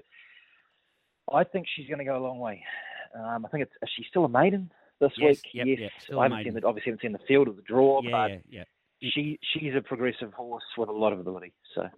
I 1.32 1.44
think 1.44 1.66
she's 1.74 1.86
going 1.86 1.98
to 1.98 2.04
go 2.04 2.16
a 2.16 2.24
long 2.26 2.38
way. 2.38 2.62
Um, 3.18 3.44
I 3.44 3.48
think 3.48 3.62
it's 3.62 3.72
is 3.82 3.90
she 3.96 4.04
still 4.08 4.24
a 4.24 4.28
maiden 4.28 4.70
this 5.00 5.12
Yes, 5.16 5.36
week? 5.36 5.42
yep, 5.54 5.66
yes. 5.66 5.78
yep, 5.80 5.90
still 6.02 6.18
a 6.18 6.20
I 6.20 6.24
haven't 6.24 6.38
maiden. 6.38 6.52
seen 6.54 6.60
the, 6.60 6.66
obviously 6.66 6.90
haven't 6.92 7.02
seen 7.02 7.12
the 7.12 7.26
field 7.26 7.48
of 7.48 7.56
the 7.56 7.62
draw, 7.62 8.00
Yeah, 8.02 8.10
but 8.10 8.30
yeah, 8.30 8.38
yeah. 8.50 9.10
she 9.12 9.38
she's 9.52 9.74
a 9.76 9.80
progressive 9.82 10.32
horse 10.32 10.64
with 10.76 10.88
a 10.88 10.92
lot 10.92 11.12
of 11.12 11.20
ability. 11.20 11.52
So 11.74 11.88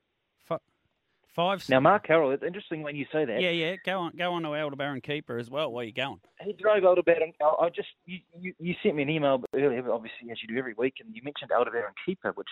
Five. 1.34 1.68
now 1.68 1.80
Mark 1.80 2.06
Carroll, 2.06 2.32
it's 2.32 2.42
interesting 2.42 2.82
when 2.82 2.96
you 2.96 3.06
say 3.12 3.24
that. 3.24 3.40
Yeah, 3.40 3.50
yeah. 3.50 3.76
Go 3.86 4.00
on, 4.00 4.12
go 4.16 4.32
on 4.32 4.42
to 4.42 4.48
Aldebaran 4.54 5.00
Keeper 5.00 5.38
as 5.38 5.48
well. 5.48 5.70
Where 5.72 5.84
you 5.84 5.92
going? 5.92 6.20
He 6.40 6.52
drove 6.52 6.84
Aldebaran. 6.84 7.32
I 7.40 7.64
I 7.64 7.68
just 7.68 7.88
you, 8.04 8.18
you, 8.38 8.52
you 8.58 8.74
sent 8.82 8.96
me 8.96 9.02
an 9.02 9.10
email 9.10 9.42
earlier, 9.54 9.90
obviously 9.92 10.30
as 10.30 10.38
you 10.42 10.48
do 10.48 10.58
every 10.58 10.74
week, 10.76 10.94
and 11.00 11.14
you 11.14 11.22
mentioned 11.22 11.52
Aldebaran 11.52 11.94
Keeper, 12.04 12.32
which 12.34 12.48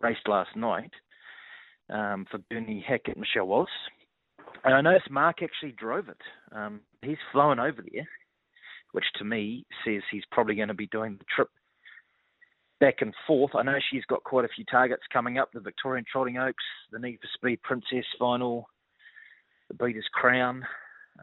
raced 0.00 0.28
last 0.28 0.54
night 0.54 0.92
um, 1.90 2.26
for 2.30 2.38
Bernie 2.50 2.84
Hackett, 2.86 3.16
and 3.16 3.20
Michelle 3.20 3.46
Wallace. 3.46 3.70
And 4.64 4.74
I 4.74 4.80
noticed 4.80 5.10
Mark 5.10 5.42
actually 5.42 5.72
drove 5.72 6.08
it. 6.08 6.20
Um, 6.52 6.80
he's 7.02 7.18
flown 7.32 7.58
over 7.58 7.84
there, 7.92 8.08
which 8.92 9.04
to 9.16 9.24
me 9.24 9.66
says 9.84 10.02
he's 10.10 10.24
probably 10.30 10.54
going 10.54 10.68
to 10.68 10.74
be 10.74 10.86
doing 10.86 11.16
the 11.18 11.24
trip 11.34 11.48
back 12.80 12.96
and 13.00 13.14
forth. 13.26 13.52
I 13.54 13.62
know 13.62 13.78
she's 13.90 14.04
got 14.04 14.24
quite 14.24 14.44
a 14.44 14.48
few 14.54 14.64
targets 14.64 15.02
coming 15.12 15.38
up: 15.38 15.50
the 15.52 15.60
Victorian 15.60 16.04
Trotting 16.10 16.38
Oaks, 16.38 16.64
the 16.92 16.98
Need 16.98 17.18
for 17.20 17.28
Speed 17.34 17.62
Princess 17.62 18.04
Final, 18.18 18.68
the 19.68 19.74
Breeders' 19.74 20.08
Crown. 20.12 20.64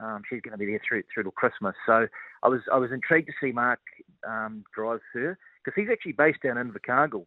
Um, 0.01 0.21
she's 0.29 0.41
going 0.41 0.51
to 0.51 0.57
be 0.57 0.65
there 0.65 0.81
through 0.87 1.03
through 1.13 1.23
till 1.23 1.31
Christmas. 1.31 1.75
So 1.85 2.07
I 2.43 2.47
was 2.47 2.61
I 2.71 2.77
was 2.77 2.91
intrigued 2.91 3.27
to 3.27 3.33
see 3.41 3.51
Mark 3.51 3.79
um, 4.27 4.63
drive 4.73 4.99
her 5.13 5.37
because 5.63 5.79
he's 5.79 5.91
actually 5.91 6.13
based 6.13 6.41
down 6.43 6.57
in 6.57 6.71
Invercargill. 6.71 7.25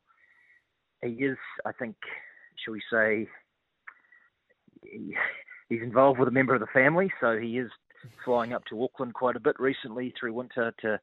He 1.03 1.11
is, 1.11 1.39
I 1.65 1.73
think, 1.73 1.97
shall 2.63 2.73
we 2.73 2.83
say, 2.93 3.29
he, 4.83 5.15
he's 5.69 5.83
involved 5.83 6.19
with 6.19 6.29
a 6.29 6.33
member 6.33 6.55
of 6.55 6.61
the 6.61 6.67
family, 6.67 7.13
so 7.21 7.39
he 7.39 7.59
is 7.59 7.71
flying 8.25 8.53
up 8.53 8.65
to 8.67 8.83
Auckland 8.83 9.15
quite 9.15 9.37
a 9.37 9.41
bit 9.41 9.59
recently 9.59 10.13
through 10.19 10.33
winter 10.33 10.73
to 10.81 11.01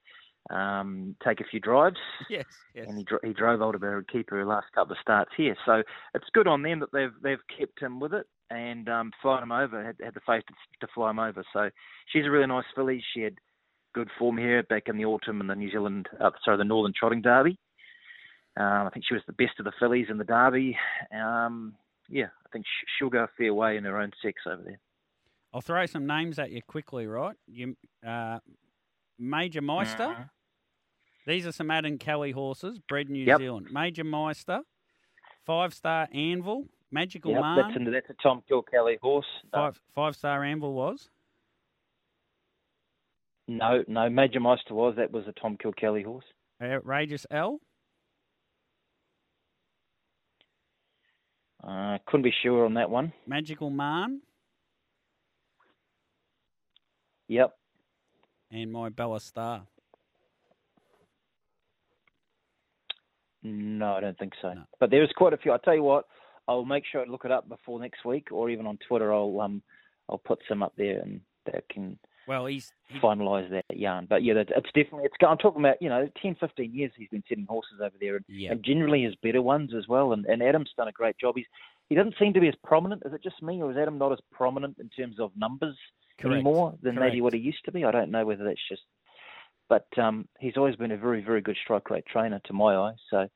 um, 0.50 1.16
take 1.24 1.42
a 1.42 1.44
few 1.44 1.60
drives. 1.60 1.98
Yes, 2.30 2.46
yes. 2.74 2.86
And 2.88 2.98
he, 2.98 3.04
dro- 3.04 3.20
he 3.24 3.34
drove 3.34 3.62
Aldebaran 3.62 4.06
Keeper 4.12 4.38
her 4.38 4.46
last 4.46 4.68
couple 4.74 4.94
of 4.94 5.00
starts 5.02 5.32
here, 5.36 5.56
so 5.66 5.84
it's 6.14 6.28
good 6.34 6.48
on 6.48 6.62
them 6.62 6.80
that 6.80 6.92
they've 6.94 7.14
they've 7.22 7.40
kept 7.58 7.80
him 7.82 8.00
with 8.00 8.14
it 8.14 8.28
and 8.50 8.88
um, 8.90 9.12
flown 9.22 9.44
him 9.44 9.52
over. 9.52 9.84
Had, 9.84 9.96
had 10.04 10.14
the 10.14 10.22
faith 10.26 10.44
to, 10.48 10.54
to 10.86 10.92
fly 10.94 11.10
him 11.10 11.20
over. 11.20 11.44
So 11.52 11.70
she's 12.12 12.26
a 12.26 12.32
really 12.32 12.48
nice 12.48 12.66
filly. 12.76 13.04
She 13.14 13.22
had 13.22 13.36
good 13.94 14.10
form 14.20 14.38
here 14.38 14.62
back 14.64 14.84
in 14.88 14.98
the 14.98 15.06
autumn 15.06 15.42
in 15.42 15.48
the 15.48 15.56
New 15.56 15.72
Zealand, 15.72 16.08
uh, 16.20 16.30
sorry, 16.44 16.58
the 16.58 16.64
Northern 16.64 16.94
Trotting 16.98 17.22
Derby. 17.22 17.58
Um, 18.58 18.88
I 18.88 18.90
think 18.94 19.06
she 19.08 19.14
was 19.16 19.24
the 19.26 19.34
best 19.34 19.60
of 19.60 19.66
the 19.66 19.72
fillies 19.80 20.08
in 20.10 20.18
the 20.18 20.24
Derby. 20.24 20.78
Um, 21.14 21.76
yeah, 22.10 22.26
I 22.46 22.50
think 22.52 22.66
sh- 22.66 22.86
she'll 22.98 23.10
go 23.10 23.24
a 23.24 23.30
fair 23.38 23.54
way 23.54 23.78
in 23.78 23.84
her 23.86 24.00
own 24.00 24.12
sex 24.22 24.42
over 24.46 24.62
there. 24.64 24.80
I'll 25.54 25.62
throw 25.62 25.86
some 25.86 26.06
names 26.06 26.38
at 26.40 26.52
you 26.52 26.62
quickly, 26.62 27.08
right? 27.08 27.36
You, 27.48 27.76
uh, 28.06 28.40
Major 29.18 29.62
Meister. 29.62 30.30
These 31.26 31.48
are 31.48 31.52
some 31.52 31.72
Adam 31.72 31.98
Kelly 31.98 32.32
horses, 32.32 32.80
bred 32.88 33.10
New 33.10 33.24
Yep. 33.24 33.40
Zealand. 33.40 33.68
Major 33.72 34.04
Meister, 34.04 34.62
Five 35.46 35.74
Star 35.74 36.08
Anvil, 36.14 36.66
Magical 36.92 37.32
Yep, 37.32 37.42
Man. 37.42 37.58
that's, 37.58 37.88
a, 37.88 37.92
that's 37.92 38.10
a 38.12 38.24
Tom 38.24 38.44
Kilkelly 38.50 39.00
horse. 39.02 39.26
No, 39.54 39.60
Five 39.60 39.82
Five 39.96 40.16
Star 40.16 40.44
Anvil 40.44 40.74
was. 40.74 41.10
no, 43.48 43.84
no, 43.88 44.10
Major 44.10 44.40
Meister 44.40 44.74
was. 44.76 44.96
That 44.98 45.12
was 45.12 45.28
a 45.28 45.32
Tom 45.34 45.58
Kilkelly 45.58 46.04
horse. 46.06 46.26
Outrageous 46.62 47.26
L. 47.32 47.60
Uh, 51.64 51.98
couldn't 52.06 52.24
be 52.24 52.34
sure 52.44 52.66
on 52.66 52.76
that 52.76 52.90
one. 52.92 53.12
Magical 53.26 53.72
Man, 53.72 54.22
Yep. 57.28 57.58
and 58.52 58.72
my 58.72 58.90
Bella 58.90 59.20
Star. 59.20 59.66
No, 63.46 63.94
I 63.94 64.00
don't 64.02 64.18
think 64.18 64.34
so. 64.42 64.54
But 64.80 64.90
there's 64.90 65.12
quite 65.16 65.34
a 65.34 65.38
few. 65.38 65.52
I'll 65.52 65.60
tell 65.60 65.76
you 65.76 65.84
what, 65.84 66.06
I'll 66.48 66.66
make 66.66 66.84
sure 66.92 67.02
I 67.02 67.06
look 67.06 67.26
it 67.26 67.32
up 67.32 67.48
before 67.48 67.80
next 67.80 68.04
week, 68.04 68.30
or 68.32 68.50
even 68.50 68.66
on 68.66 68.80
Twitter. 68.88 69.14
I'll 69.14 69.40
um, 69.40 69.62
I'll 70.10 70.18
put 70.18 70.40
some 70.50 70.64
up 70.64 70.74
there 70.78 71.00
and 71.00 71.22
that 71.46 71.70
can 71.70 72.00
Well, 72.28 72.48
he's 72.48 72.74
he, 72.88 73.00
finalise 73.00 73.50
that 73.52 73.66
yarn. 73.78 74.08
But 74.10 74.24
yeah, 74.24 74.34
that, 74.34 74.50
it's 74.50 74.72
definitely 74.74 75.04
it's. 75.06 75.16
I'm 75.28 75.38
talking 75.38 75.62
about 75.62 75.80
you 75.80 75.90
know 75.90 76.10
10, 76.22 76.38
15 76.40 76.74
years 76.74 76.92
he's 76.98 77.10
been 77.10 77.24
setting 77.30 77.46
horses 77.48 77.80
over 77.82 77.96
there, 78.02 78.16
and, 78.16 78.26
Yeah. 78.28 78.52
and 78.52 78.64
generally 78.64 79.04
his 79.04 79.16
better 79.22 79.44
ones 79.44 79.74
as 79.78 79.88
well. 79.88 80.14
And, 80.14 80.26
and 80.26 80.42
Adam's 80.42 80.72
done 80.76 80.88
a 80.88 80.92
great 80.92 81.18
job. 81.20 81.36
He's 81.38 81.46
he 81.88 81.94
doesn't 81.94 82.16
seem 82.20 82.34
to 82.34 82.42
be 82.42 82.48
as 82.48 82.56
prominent. 82.64 83.04
Is 83.06 83.14
it 83.14 83.22
just 83.24 83.44
me, 83.44 83.62
or 83.62 83.70
is 83.72 83.78
Adam 83.78 84.00
not 84.00 84.12
as 84.12 84.20
prominent 84.32 84.78
in 84.80 84.90
terms 84.90 85.20
of 85.20 85.32
numbers 85.36 85.78
Correct. 86.20 86.34
anymore 86.34 86.74
than 86.82 86.96
maybe 86.96 87.22
what 87.22 87.34
he 87.34 87.40
used 87.40 87.64
to 87.66 87.72
be? 87.72 87.86
I 87.86 87.92
don't 87.92 88.10
know 88.10 88.26
whether 88.26 88.44
that's 88.44 88.68
just. 88.68 88.82
But 89.68 89.88
um, 89.98 90.28
he's 90.40 90.58
always 90.58 90.76
been 90.76 90.92
a 90.92 90.98
very, 90.98 91.22
very 91.22 91.42
good 91.42 91.58
strike 91.64 91.90
rate 91.90 92.06
trainer 92.06 92.40
to 92.46 92.54
my 92.54 92.76
eye. 92.76 92.96
So 93.10 93.28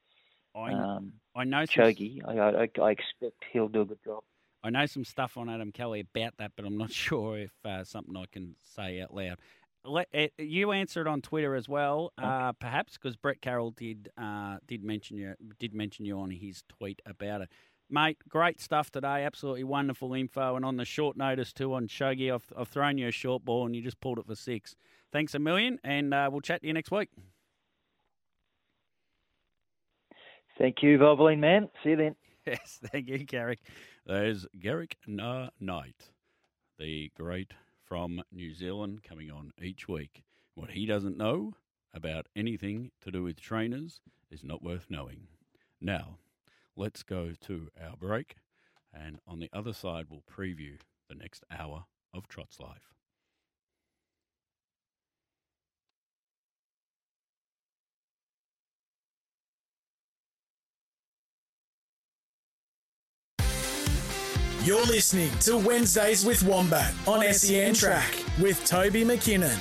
I, 0.56 0.74
um, 0.74 1.14
I 1.36 1.44
know 1.44 1.64
Chogi, 1.64 2.20
I, 2.26 2.38
I, 2.40 2.70
I 2.82 2.92
expect 2.92 3.44
he'll 3.52 3.68
do 3.68 3.82
a 3.82 3.86
good 3.86 4.04
job. 4.04 4.24
I 4.64 4.70
know 4.70 4.86
some 4.86 5.06
stuff 5.06 5.38
on 5.38 5.50
Adam 5.50 5.72
Kelly 5.72 6.02
about 6.02 6.34
that, 6.38 6.52
but 6.56 6.66
I'm 6.66 6.78
not 6.78 6.92
sure 7.08 7.38
if 7.38 7.54
uh, 7.66 7.84
something 7.84 8.16
I 8.16 8.26
can 8.32 8.56
say 8.76 9.02
out 9.02 9.14
loud. 9.14 9.40
Let, 9.86 10.10
uh, 10.14 10.28
you 10.38 10.74
answered 10.74 11.08
on 11.08 11.22
Twitter 11.22 11.56
as 11.56 11.70
well, 11.70 12.12
uh, 12.18 12.52
perhaps 12.52 12.98
because 12.98 13.16
Brett 13.16 13.42
Carroll 13.42 13.72
did 13.72 14.10
uh, 14.18 14.58
did 14.68 14.84
mention 14.84 15.18
you 15.18 15.36
did 15.58 15.74
mention 15.74 16.04
you 16.04 16.20
on 16.20 16.32
his 16.32 16.64
tweet 16.68 17.02
about 17.06 17.42
it, 17.42 17.50
mate. 17.90 18.18
Great 18.28 18.60
stuff 18.60 18.92
today, 18.92 19.24
absolutely 19.24 19.64
wonderful 19.64 20.14
info, 20.14 20.58
and 20.58 20.66
on 20.66 20.76
the 20.76 20.84
short 20.84 21.16
notice 21.16 21.54
too 21.54 21.74
on 21.74 21.88
Chogi, 21.88 22.34
I've, 22.34 22.52
I've 22.58 22.68
thrown 22.68 22.98
you 22.98 23.08
a 23.08 23.12
short 23.12 23.46
ball 23.46 23.66
and 23.66 23.74
you 23.74 23.82
just 23.82 24.02
pulled 24.02 24.20
it 24.20 24.26
for 24.26 24.36
six. 24.36 24.76
Thanks 25.12 25.34
a 25.34 25.40
million, 25.40 25.80
and 25.84 26.14
uh, 26.14 26.30
we'll 26.32 26.42
chat 26.42 26.62
to 26.62 26.68
you 26.68 26.74
next 26.74 26.92
week. 26.92 27.10
Thank 30.58 30.84
you, 30.84 30.98
Valvoline 30.98 31.40
man. 31.40 31.70
See 31.84 31.92
you 31.92 31.96
then. 31.96 32.16
Yes, 32.48 32.80
thank 32.92 33.08
you, 33.08 33.20
Garrick. 33.20 33.60
There's 34.08 34.48
Garrick 34.60 34.98
Na 35.06 35.50
Knight, 35.60 36.10
the 36.80 37.12
great 37.16 37.54
from 37.84 38.24
New 38.32 38.56
Zealand, 38.56 39.04
coming 39.04 39.30
on 39.30 39.52
each 39.62 39.88
week. 39.88 40.24
What 40.56 40.72
he 40.72 40.88
doesn't 40.88 41.18
know 41.18 41.54
about 41.94 42.26
anything 42.36 42.90
to 43.02 43.12
do 43.12 43.24
with 43.24 43.40
trainers 43.40 44.02
is 44.32 44.44
not 44.44 44.64
worth 44.64 44.88
knowing. 44.90 45.28
Now, 45.80 46.18
let's 46.76 47.04
go 47.04 47.34
to 47.42 47.70
our 47.80 47.96
break, 47.98 48.38
and 48.92 49.20
on 49.28 49.40
the 49.40 49.50
other 49.54 49.74
side, 49.74 50.06
we'll 50.10 50.24
preview 50.24 50.80
the 51.08 51.16
next 51.16 51.44
hour 51.52 51.86
of 52.14 52.28
Trot's 52.28 52.60
Life. 52.60 52.94
You're 64.66 64.86
listening 64.86 65.32
to 65.40 65.56
Wednesdays 65.56 66.26
with 66.26 66.44
Wombat 66.44 66.94
on 67.08 67.24
SEN 67.34 67.74
Track 67.74 68.14
with 68.42 68.66
Toby 68.66 69.06
McKinnon. 69.06 69.58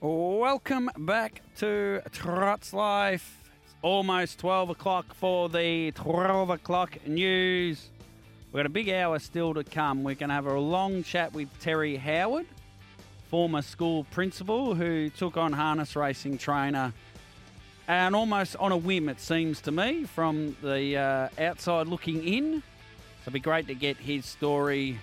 Welcome 0.00 0.90
back 0.96 1.42
to 1.56 2.02
Trot's 2.12 2.72
Life. 2.72 3.36
It's 3.64 3.74
almost 3.82 4.38
12 4.38 4.70
o'clock 4.70 5.12
for 5.12 5.48
the 5.48 5.90
12 5.90 6.50
o'clock 6.50 7.04
news. 7.04 7.88
We've 8.52 8.58
got 8.58 8.66
a 8.66 8.68
big 8.68 8.90
hour 8.90 9.18
still 9.18 9.54
to 9.54 9.64
come. 9.64 10.04
We're 10.04 10.14
going 10.14 10.28
to 10.28 10.34
have 10.34 10.44
a 10.44 10.60
long 10.60 11.04
chat 11.04 11.32
with 11.32 11.48
Terry 11.60 11.96
Howard, 11.96 12.44
former 13.30 13.62
school 13.62 14.04
principal 14.10 14.74
who 14.74 15.08
took 15.08 15.38
on 15.38 15.54
harness 15.54 15.96
racing 15.96 16.36
trainer. 16.36 16.92
And 17.88 18.14
almost 18.14 18.56
on 18.56 18.70
a 18.70 18.76
whim, 18.76 19.08
it 19.08 19.20
seems 19.20 19.62
to 19.62 19.72
me, 19.72 20.04
from 20.04 20.54
the 20.62 20.98
uh, 20.98 21.28
outside 21.42 21.86
looking 21.86 22.22
in. 22.28 22.60
So 22.60 23.22
it'd 23.22 23.32
be 23.32 23.40
great 23.40 23.68
to 23.68 23.74
get 23.74 23.96
his 23.96 24.26
story 24.26 24.98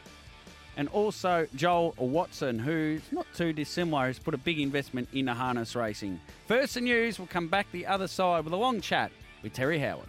and 0.78 0.88
also 0.90 1.48
Joel 1.56 1.96
Watson, 1.98 2.60
who's 2.60 3.02
not 3.12 3.26
too 3.36 3.52
dissimilar, 3.52 4.06
has 4.08 4.20
put 4.20 4.36
a 4.36 4.38
big 4.38 4.60
investment 4.60 5.10
into 5.12 5.34
harness 5.34 5.76
racing. 5.76 6.22
First 6.48 6.76
the 6.76 6.82
news, 6.82 7.18
we'll 7.18 7.28
come 7.28 7.48
back 7.48 7.66
the 7.72 7.88
other 7.88 8.08
side 8.08 8.46
with 8.46 8.54
a 8.54 8.58
long 8.58 8.80
chat 8.80 9.12
with 9.42 9.54
Terry 9.54 9.80
Howard. 9.80 10.08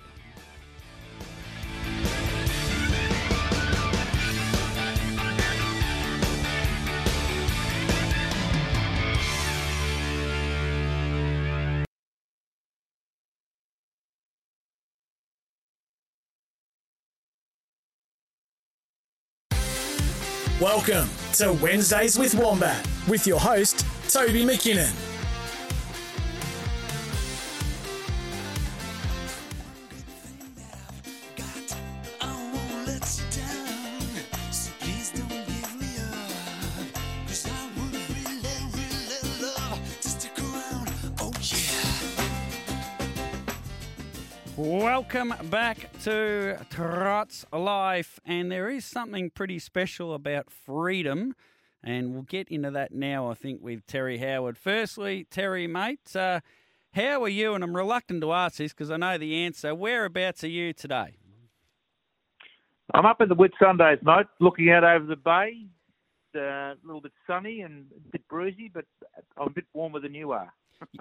Welcome 20.60 21.08
to 21.36 21.54
Wednesdays 21.54 22.18
with 22.18 22.34
Wombat 22.34 22.86
with 23.08 23.26
your 23.26 23.40
host, 23.40 23.86
Toby 24.10 24.44
McKinnon. 24.44 25.09
Welcome 45.00 45.32
back 45.48 45.98
to 46.02 46.58
Trot's 46.68 47.46
Life, 47.54 48.20
and 48.26 48.52
there 48.52 48.68
is 48.68 48.84
something 48.84 49.30
pretty 49.30 49.58
special 49.58 50.12
about 50.12 50.50
freedom, 50.50 51.34
and 51.82 52.12
we'll 52.12 52.24
get 52.24 52.48
into 52.48 52.70
that 52.72 52.92
now. 52.92 53.30
I 53.30 53.34
think 53.34 53.62
with 53.62 53.86
Terry 53.86 54.18
Howard. 54.18 54.58
Firstly, 54.58 55.26
Terry, 55.30 55.66
mate, 55.66 56.14
uh, 56.14 56.40
how 56.92 57.22
are 57.22 57.30
you? 57.30 57.54
And 57.54 57.64
I'm 57.64 57.74
reluctant 57.74 58.20
to 58.20 58.32
ask 58.32 58.58
this 58.58 58.74
because 58.74 58.90
I 58.90 58.98
know 58.98 59.16
the 59.16 59.36
answer. 59.36 59.74
Whereabouts 59.74 60.44
are 60.44 60.48
you 60.48 60.74
today? 60.74 61.14
I'm 62.92 63.06
up 63.06 63.22
in 63.22 63.30
the 63.30 63.36
Whitsundays, 63.36 64.02
mate, 64.02 64.26
looking 64.38 64.68
out 64.68 64.84
over 64.84 65.06
the 65.06 65.16
bay. 65.16 65.64
Uh, 66.36 66.40
a 66.40 66.76
little 66.84 67.00
bit 67.00 67.12
sunny 67.26 67.62
and 67.62 67.86
a 67.96 68.10
bit 68.10 68.28
breezy, 68.28 68.70
but 68.72 68.84
I'm 69.38 69.46
a 69.46 69.50
bit 69.50 69.64
warmer 69.72 70.00
than 70.00 70.12
you 70.12 70.32
are. 70.32 70.52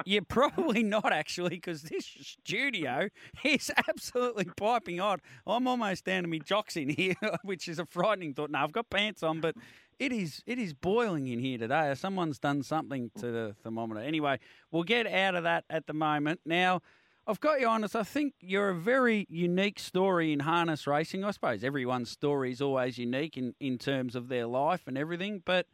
You're 0.05 0.23
probably 0.23 0.83
not 0.83 1.11
actually, 1.11 1.49
because 1.49 1.83
this 1.83 2.05
studio 2.05 3.09
is 3.43 3.71
absolutely 3.87 4.45
piping 4.57 4.97
hot. 4.99 5.21
I'm 5.45 5.67
almost 5.67 6.05
down 6.05 6.23
to 6.23 6.29
my 6.29 6.39
jocks 6.39 6.75
in 6.75 6.89
here, 6.89 7.15
which 7.43 7.67
is 7.67 7.79
a 7.79 7.85
frightening 7.85 8.33
thought. 8.33 8.51
Now 8.51 8.63
I've 8.63 8.71
got 8.71 8.89
pants 8.89 9.23
on, 9.23 9.39
but 9.39 9.55
it 9.99 10.11
is 10.11 10.41
it 10.45 10.57
is 10.57 10.73
boiling 10.73 11.27
in 11.27 11.39
here 11.39 11.57
today. 11.57 11.93
Someone's 11.95 12.39
done 12.39 12.63
something 12.63 13.11
to 13.19 13.31
the 13.31 13.55
thermometer. 13.63 13.99
Anyway, 13.99 14.39
we'll 14.71 14.83
get 14.83 15.05
out 15.05 15.35
of 15.35 15.43
that 15.43 15.65
at 15.69 15.87
the 15.87 15.93
moment. 15.93 16.39
Now, 16.45 16.81
I've 17.27 17.39
got 17.39 17.59
you 17.59 17.67
honest. 17.67 17.95
I 17.95 18.03
think 18.03 18.33
you're 18.39 18.69
a 18.69 18.75
very 18.75 19.27
unique 19.29 19.77
story 19.77 20.33
in 20.33 20.39
harness 20.39 20.87
racing. 20.87 21.23
I 21.23 21.31
suppose 21.31 21.63
everyone's 21.63 22.09
story 22.09 22.51
is 22.51 22.61
always 22.61 22.97
unique 22.97 23.37
in, 23.37 23.53
in 23.59 23.77
terms 23.77 24.15
of 24.15 24.29
their 24.29 24.47
life 24.47 24.87
and 24.87 24.97
everything, 24.97 25.43
but 25.45 25.67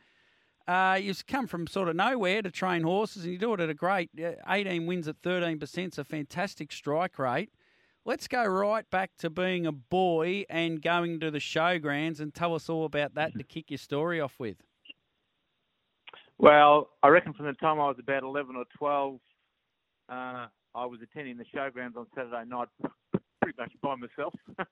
uh, 0.68 0.98
you've 1.02 1.26
come 1.28 1.48
from 1.48 1.68
sort 1.68 1.90
of 1.90 1.96
nowhere 1.96 2.42
to 2.42 2.50
train 2.52 2.84
horses, 2.84 3.24
and 3.24 3.32
you 3.34 3.38
do 3.40 3.54
it 3.54 3.60
at 3.60 3.70
a 3.70 3.74
great 3.74 4.10
uh, 4.24 4.32
18 4.48 4.86
wins 4.88 5.08
at 5.08 5.22
13%. 5.22 5.78
It's 5.78 5.98
a 5.98 6.04
fantastic 6.04 6.72
strike 6.72 7.20
rate. 7.20 7.52
let's 8.06 8.28
go 8.28 8.44
right 8.46 8.90
back 8.90 9.12
to 9.20 9.30
being 9.30 9.66
a 9.66 9.72
boy 9.72 10.44
and 10.50 10.82
going 10.82 11.20
to 11.20 11.32
the 11.32 11.40
showgrounds 11.40 12.20
and 12.20 12.34
tell 12.34 12.54
us 12.56 12.70
all 12.70 12.86
about 12.86 13.16
that 13.16 13.34
to 13.38 13.44
kick 13.44 13.72
your 13.72 13.78
story 13.78 14.20
off 14.22 14.36
with. 14.40 14.58
Well, 16.38 16.90
I 17.02 17.08
reckon 17.10 17.34
from 17.34 17.46
the 17.46 17.54
time 17.54 17.80
I 17.80 17.88
was 17.88 17.98
about 18.00 18.24
11 18.24 18.56
or 18.56 18.66
12, 18.78 19.20
uh, 20.10 20.48
I 20.76 20.86
was 20.86 21.00
attending 21.02 21.38
the 21.38 21.46
showgrounds 21.56 21.96
on 21.96 22.08
Saturday 22.14 22.44
night 22.48 22.68
pretty 23.42 23.56
much 23.58 23.72
by 23.82 23.96
myself. 23.96 24.34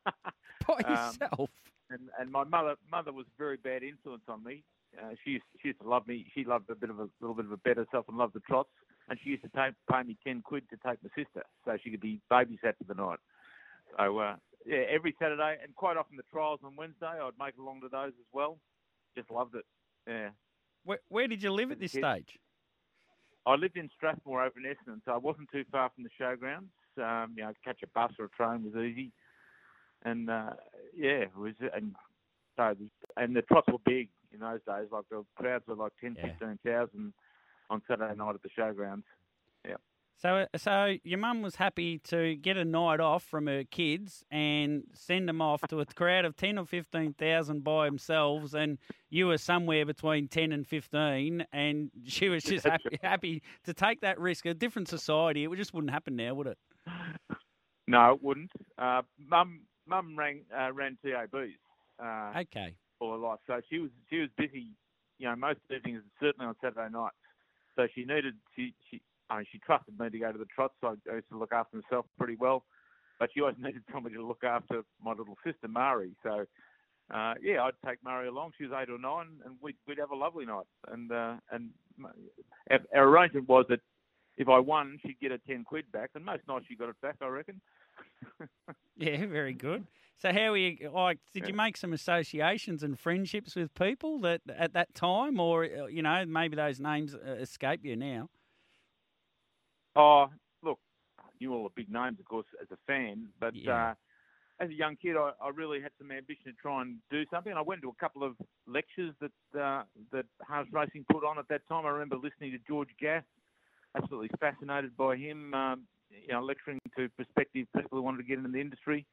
By 0.68 0.76
Um, 0.86 0.92
yourself. 0.94 1.50
and 1.90 2.10
and 2.20 2.32
my 2.32 2.44
mother 2.46 2.76
mother 2.90 3.12
was 3.12 3.26
a 3.28 3.38
very 3.38 3.58
bad 3.58 3.84
influence 3.84 4.24
on 4.30 4.42
me. 4.44 4.64
Uh, 5.02 5.16
she 5.24 5.32
used 5.32 5.46
she 5.62 5.70
used 5.70 5.82
to 5.82 5.88
love 5.88 6.08
me. 6.08 6.26
She 6.34 6.44
loved 6.44 6.70
a 6.70 6.76
bit 6.76 6.90
of 6.90 7.00
a 7.00 7.10
little 7.20 7.36
bit 7.36 7.46
of 7.46 7.52
a 7.52 7.58
better 7.58 7.86
self 7.92 8.06
and 8.08 8.18
loved 8.18 8.34
the 8.34 8.42
trots. 8.42 8.70
And 9.10 9.20
she 9.22 9.32
used 9.32 9.44
to 9.44 9.50
take, 9.50 9.74
pay 9.92 10.04
me 10.04 10.18
ten 10.26 10.42
quid 10.42 10.64
to 10.70 10.78
take 10.78 11.00
my 11.04 11.10
sister 11.16 11.44
so 11.66 11.78
she 11.84 11.90
could 11.92 12.00
be 12.00 12.22
babysat 12.32 12.78
for 12.78 12.86
the 12.88 12.94
night. 12.94 13.20
So 13.98 14.20
uh, 14.20 14.36
yeah, 14.66 14.84
every 14.90 15.16
Saturday 15.20 15.58
and 15.62 15.76
quite 15.76 15.98
often 15.98 16.16
the 16.18 16.24
trials 16.32 16.60
on 16.64 16.76
Wednesday, 16.76 17.08
I'd 17.08 17.32
make 17.40 17.58
along 17.58 17.82
to 17.82 17.90
those 17.90 18.14
as 18.20 18.28
well. 18.32 18.60
Just 19.18 19.30
loved 19.30 19.56
it. 19.56 19.66
Yeah. 20.08 20.30
Where, 20.86 21.00
where 21.10 21.28
did 21.28 21.44
you 21.44 21.52
live 21.52 21.72
at 21.72 21.80
this 21.80 21.92
stage? 21.92 22.40
I 23.46 23.56
lived 23.56 23.78
in 23.78 23.90
Strathmore 23.96 24.42
over 24.42 24.54
in 24.58 24.64
Essendon, 24.64 25.02
so 25.04 25.12
I 25.12 25.18
wasn't 25.18 25.50
too 25.52 25.66
far 25.72 25.90
from 25.94 26.06
the 26.06 26.10
showgrounds. 26.20 26.70
Um, 26.98 27.34
you 27.36 27.44
know, 27.44 27.52
catch 27.66 27.82
a 27.84 27.88
bus 27.88 28.12
or 28.20 28.26
a 28.26 28.30
train 28.30 28.64
was 28.64 28.76
easy, 28.76 29.12
and 30.04 30.30
uh, 30.30 30.52
yeah, 30.96 31.26
it 31.26 31.36
was. 31.36 31.54
And 31.76 31.96
so, 32.56 32.76
and 33.18 33.36
the 33.36 33.42
trots 33.42 33.68
were 33.68 33.80
big 33.84 34.10
in 34.34 34.40
those 34.40 34.60
days. 34.68 34.88
Like 34.92 35.06
the 35.10 35.24
crowds 35.36 35.66
were 35.68 35.76
like 35.76 35.92
10, 36.02 36.16
Yeah. 36.18 36.28
15,000 36.40 37.14
on 37.70 37.82
Saturday 37.88 38.16
night 38.16 38.36
at 38.36 38.42
the 38.42 38.50
showgrounds. 38.58 39.04
Yeah. 39.68 39.76
So, 40.20 40.46
so 40.56 40.94
your 41.04 41.18
mum 41.20 41.42
was 41.42 41.56
happy 41.56 41.98
to 42.06 42.36
get 42.36 42.56
a 42.56 42.64
night 42.64 43.00
off 43.00 43.24
from 43.24 43.48
her 43.48 43.64
kids 43.64 44.24
and 44.32 44.84
send 44.94 45.28
them 45.28 45.42
off 45.42 45.62
to 45.70 45.80
a 45.82 45.86
crowd 45.86 46.24
of 46.24 46.36
ten 46.38 46.58
or 46.58 46.66
fifteen 46.66 47.14
thousand 47.14 47.64
by 47.64 47.86
themselves, 47.88 48.54
and 48.54 48.78
you 49.10 49.28
were 49.28 49.38
somewhere 49.40 49.86
between 49.86 50.28
ten 50.30 50.52
and 50.54 50.66
fifteen, 50.68 51.46
and 51.52 51.90
she 52.06 52.30
was 52.30 52.44
just 52.44 52.66
happy, 52.66 53.00
happy 53.02 53.44
to 53.66 53.74
take 53.74 54.02
that 54.02 54.18
risk. 54.20 54.46
A 54.46 54.54
different 54.54 54.88
society, 54.88 55.44
it 55.44 55.56
just 55.58 55.74
wouldn't 55.74 55.92
happen 55.92 56.16
now, 56.16 56.36
would 56.36 56.48
it? 56.48 56.58
No, 57.88 58.14
it 58.14 58.24
wouldn't. 58.24 58.52
Uh, 58.78 59.02
mum, 59.18 59.62
mum 59.88 60.18
ran 60.18 60.42
uh, 60.58 60.72
ran 60.72 60.98
TABs. 61.04 61.52
Uh, 62.02 62.40
Okay. 62.40 62.76
All 63.04 63.12
her 63.14 63.18
life. 63.18 63.40
So 63.48 63.62
she 63.70 63.80
was 63.80 63.92
she 64.10 64.20
was 64.20 64.30
busy, 64.38 64.68
you 65.20 65.28
know, 65.28 65.36
most 65.36 65.60
evenings 65.70 66.04
certainly 66.20 66.48
on 66.48 66.56
Saturday 66.62 66.90
nights. 66.92 67.16
So 67.76 67.88
she 67.94 68.06
needed 68.06 68.36
she 68.56 68.74
she 68.90 69.02
I 69.30 69.38
mean, 69.38 69.46
she 69.52 69.60
trusted 69.60 70.00
me 70.00 70.10
to 70.10 70.20
go 70.20 70.32
to 70.32 70.38
the 70.38 70.46
trots. 70.54 70.76
So 70.82 70.96
I 71.10 71.16
used 71.16 71.30
to 71.30 71.38
look 71.38 71.54
after 71.54 71.78
myself 71.78 72.06
pretty 72.18 72.36
well, 72.36 72.64
but 73.20 73.30
she 73.34 73.42
always 73.42 73.56
needed 73.60 73.84
somebody 73.92 74.16
to 74.16 74.26
look 74.26 74.44
after 74.44 74.84
my 75.04 75.12
little 75.12 75.38
sister 75.44 75.68
Mari. 75.68 76.16
So 76.24 76.46
uh, 77.14 77.34
yeah, 77.42 77.64
I'd 77.64 77.74
take 77.86 78.04
Mari 78.04 78.28
along. 78.28 78.52
She 78.58 78.66
was 78.66 78.74
eight 78.82 78.90
or 78.92 78.98
nine, 78.98 79.28
and 79.46 79.56
we'd 79.62 79.76
we'd 79.88 80.00
have 80.00 80.12
a 80.12 80.16
lovely 80.16 80.46
night. 80.46 80.66
And 80.92 81.12
uh, 81.12 81.36
and 81.52 81.70
our, 82.72 83.08
arrangement 83.08 83.48
was 83.48 83.66
that 83.70 83.80
if 84.38 84.50
I 84.50 84.60
won, 84.60 84.98
she'd 85.06 85.20
get 85.20 85.32
her 85.32 85.40
ten 85.48 85.64
quid 85.64 85.92
back, 85.92 86.12
and 86.16 86.26
most 86.26 86.44
nights 86.48 86.66
she 86.68 86.76
got 86.76 86.90
it 86.90 87.02
back, 87.02 87.18
I 87.22 87.28
reckon. 87.28 87.62
Yeah, 88.96 89.26
very 89.26 89.54
good. 89.54 89.88
So, 90.18 90.32
how 90.32 90.52
were 90.52 90.58
you? 90.58 90.90
Like, 90.92 91.18
did 91.34 91.48
you 91.48 91.54
make 91.54 91.78
some 91.78 91.94
associations 91.94 92.84
and 92.84 92.98
friendships 93.00 93.56
with 93.56 93.74
people 93.74 94.20
that 94.22 94.42
at 94.56 94.74
that 94.74 94.94
time, 94.94 95.40
or 95.40 95.66
uh, 95.66 95.86
you 95.88 96.02
know, 96.04 96.26
maybe 96.26 96.56
those 96.56 96.80
names 96.80 97.16
uh, 97.16 97.32
escape 97.34 97.84
you 97.84 97.96
now? 97.96 98.30
Oh, 99.96 100.28
look, 100.64 100.80
I 101.20 101.24
knew 101.40 101.54
all 101.54 101.64
the 101.64 101.70
big 101.76 101.92
names, 101.92 102.20
of 102.20 102.26
course, 102.26 102.48
as 102.62 102.68
a 102.72 102.78
fan, 102.88 103.28
but 103.40 103.54
Yeah. 103.54 103.72
uh, 103.72 103.94
as 104.60 104.70
a 104.70 104.74
young 104.74 104.96
kid, 104.96 105.16
I, 105.18 105.32
I 105.42 105.50
really 105.50 105.82
had 105.82 105.92
some 105.98 106.12
ambition 106.12 106.46
to 106.46 106.54
try 106.54 106.82
and 106.82 106.98
do 107.12 107.24
something. 107.32 107.54
I 107.54 107.62
went 107.62 107.82
to 107.84 107.90
a 107.90 107.96
couple 108.00 108.24
of 108.24 108.36
lectures 108.68 109.14
that 109.22 109.60
uh, 109.60 109.84
that 110.12 110.26
Harness 110.42 110.72
Racing 110.74 111.06
put 111.12 111.26
on 111.26 111.38
at 111.40 111.48
that 111.50 111.68
time. 111.68 111.86
I 111.86 111.90
remember 111.90 112.16
listening 112.18 112.52
to 112.54 112.60
George 112.68 112.90
Gass, 113.00 113.24
absolutely 113.96 114.30
fascinated 114.40 114.96
by 114.98 115.16
him, 115.18 115.54
um, 115.54 115.84
you 116.22 116.34
know, 116.34 116.42
lecturing 116.42 116.80
to 116.98 117.10
prospective 117.10 117.68
people 117.76 117.98
who 117.98 118.02
wanted 118.02 118.18
to 118.18 118.24
get 118.24 118.38
into 118.38 118.52
the 118.52 118.62
industry. 118.62 119.06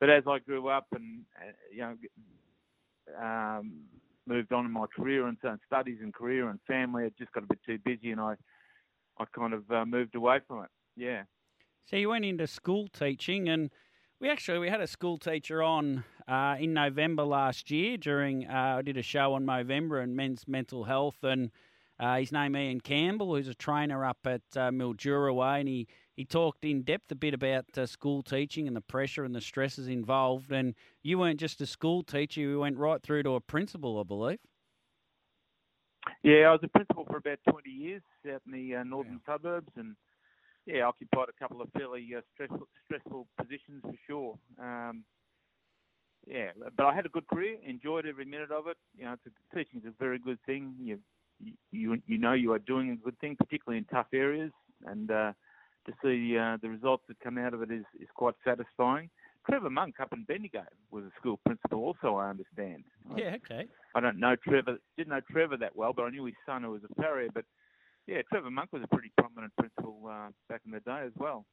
But 0.00 0.10
as 0.10 0.24
I 0.28 0.38
grew 0.38 0.68
up 0.68 0.86
and 0.92 1.24
uh, 1.40 1.52
you 1.72 1.80
know 1.80 1.96
um, 3.22 3.82
moved 4.26 4.52
on 4.52 4.64
in 4.64 4.72
my 4.72 4.86
career 4.94 5.26
and 5.26 5.36
studies 5.66 5.98
and 6.02 6.12
career 6.12 6.48
and 6.48 6.58
family, 6.66 7.04
it 7.04 7.14
just 7.18 7.32
got 7.32 7.44
a 7.44 7.46
bit 7.46 7.60
too 7.64 7.78
busy, 7.84 8.10
and 8.10 8.20
I 8.20 8.34
I 9.18 9.24
kind 9.36 9.54
of 9.54 9.70
uh, 9.70 9.84
moved 9.84 10.14
away 10.14 10.40
from 10.46 10.64
it. 10.64 10.70
Yeah. 10.96 11.22
So 11.86 11.96
you 11.96 12.08
went 12.08 12.24
into 12.24 12.46
school 12.46 12.88
teaching, 12.88 13.48
and 13.48 13.70
we 14.20 14.30
actually 14.30 14.58
we 14.58 14.68
had 14.68 14.80
a 14.80 14.86
school 14.86 15.18
teacher 15.18 15.62
on 15.62 16.04
uh, 16.26 16.56
in 16.58 16.72
November 16.72 17.24
last 17.24 17.70
year. 17.70 17.96
During 17.96 18.48
uh, 18.48 18.76
I 18.78 18.82
did 18.82 18.96
a 18.96 19.02
show 19.02 19.34
on 19.34 19.44
November 19.44 20.00
and 20.00 20.16
men's 20.16 20.48
mental 20.48 20.84
health, 20.84 21.22
and 21.22 21.50
uh, 22.00 22.16
his 22.16 22.32
name 22.32 22.56
Ian 22.56 22.80
Campbell, 22.80 23.34
who's 23.34 23.48
a 23.48 23.54
trainer 23.54 24.04
up 24.04 24.18
at 24.24 24.42
uh, 24.56 24.70
Mildura 24.70 25.34
Way, 25.34 25.60
and 25.60 25.68
he 25.68 25.88
he 26.16 26.24
talked 26.24 26.64
in 26.64 26.82
depth 26.82 27.10
a 27.10 27.14
bit 27.14 27.34
about 27.34 27.66
uh, 27.76 27.86
school 27.86 28.22
teaching 28.22 28.66
and 28.66 28.76
the 28.76 28.80
pressure 28.80 29.24
and 29.24 29.34
the 29.34 29.40
stresses 29.40 29.88
involved. 29.88 30.52
And 30.52 30.74
you 31.02 31.18
weren't 31.18 31.40
just 31.40 31.60
a 31.60 31.66
school 31.66 32.02
teacher; 32.02 32.40
you 32.40 32.60
went 32.60 32.78
right 32.78 33.02
through 33.02 33.24
to 33.24 33.34
a 33.34 33.40
principal, 33.40 33.98
I 33.98 34.04
believe. 34.04 34.38
Yeah, 36.22 36.48
I 36.48 36.52
was 36.52 36.60
a 36.62 36.68
principal 36.68 37.04
for 37.06 37.16
about 37.16 37.38
20 37.48 37.70
years 37.70 38.02
out 38.32 38.42
in 38.46 38.52
the 38.52 38.76
uh, 38.76 38.84
northern 38.84 39.20
suburbs, 39.26 39.70
and 39.76 39.96
yeah, 40.66 40.82
occupied 40.82 41.28
a 41.28 41.38
couple 41.38 41.60
of 41.60 41.68
fairly 41.72 42.06
uh, 42.16 42.20
stressful, 42.34 42.68
stressful 42.84 43.26
positions 43.38 43.82
for 43.82 43.94
sure. 44.06 44.38
Um, 44.58 45.04
yeah, 46.26 46.50
but 46.76 46.86
I 46.86 46.94
had 46.94 47.06
a 47.06 47.10
good 47.10 47.26
career, 47.26 47.56
enjoyed 47.66 48.06
every 48.06 48.24
minute 48.24 48.50
of 48.50 48.66
it. 48.66 48.76
You 48.96 49.04
know, 49.04 49.12
it's 49.12 49.26
a, 49.26 49.56
teaching's 49.56 49.84
a 49.84 49.92
very 49.98 50.18
good 50.18 50.38
thing. 50.46 50.74
You, 50.78 50.98
you 51.70 51.98
you 52.06 52.18
know 52.18 52.32
you 52.32 52.52
are 52.52 52.58
doing 52.58 52.90
a 52.90 52.96
good 52.96 53.18
thing, 53.18 53.36
particularly 53.36 53.78
in 53.78 53.84
tough 53.84 54.06
areas, 54.14 54.52
and 54.86 55.10
uh, 55.10 55.32
to 55.86 55.92
see 56.02 56.36
uh, 56.36 56.56
the 56.60 56.68
results 56.68 57.04
that 57.08 57.20
come 57.20 57.38
out 57.38 57.54
of 57.54 57.62
it 57.62 57.70
is, 57.70 57.84
is 58.00 58.08
quite 58.14 58.34
satisfying. 58.44 59.10
Trevor 59.48 59.70
Monk 59.70 59.96
up 60.00 60.12
in 60.12 60.24
Bendigo 60.24 60.64
was 60.90 61.04
a 61.04 61.10
school 61.18 61.38
principal, 61.44 61.80
also 61.80 62.16
I 62.16 62.30
understand. 62.30 62.84
Yeah, 63.16 63.36
okay. 63.36 63.66
I 63.94 64.00
don't 64.00 64.18
know 64.18 64.36
Trevor, 64.36 64.78
didn't 64.96 65.10
know 65.10 65.20
Trevor 65.30 65.58
that 65.58 65.76
well, 65.76 65.92
but 65.94 66.04
I 66.04 66.10
knew 66.10 66.24
his 66.24 66.34
son 66.46 66.62
who 66.62 66.70
was 66.70 66.82
a 66.84 66.94
farrier. 66.94 67.28
But 67.32 67.44
yeah, 68.06 68.22
Trevor 68.30 68.50
Monk 68.50 68.70
was 68.72 68.82
a 68.82 68.88
pretty 68.88 69.12
prominent 69.18 69.52
principal 69.56 69.98
uh, 70.10 70.28
back 70.48 70.62
in 70.64 70.72
the 70.72 70.80
day 70.80 71.02
as 71.04 71.12
well. 71.16 71.44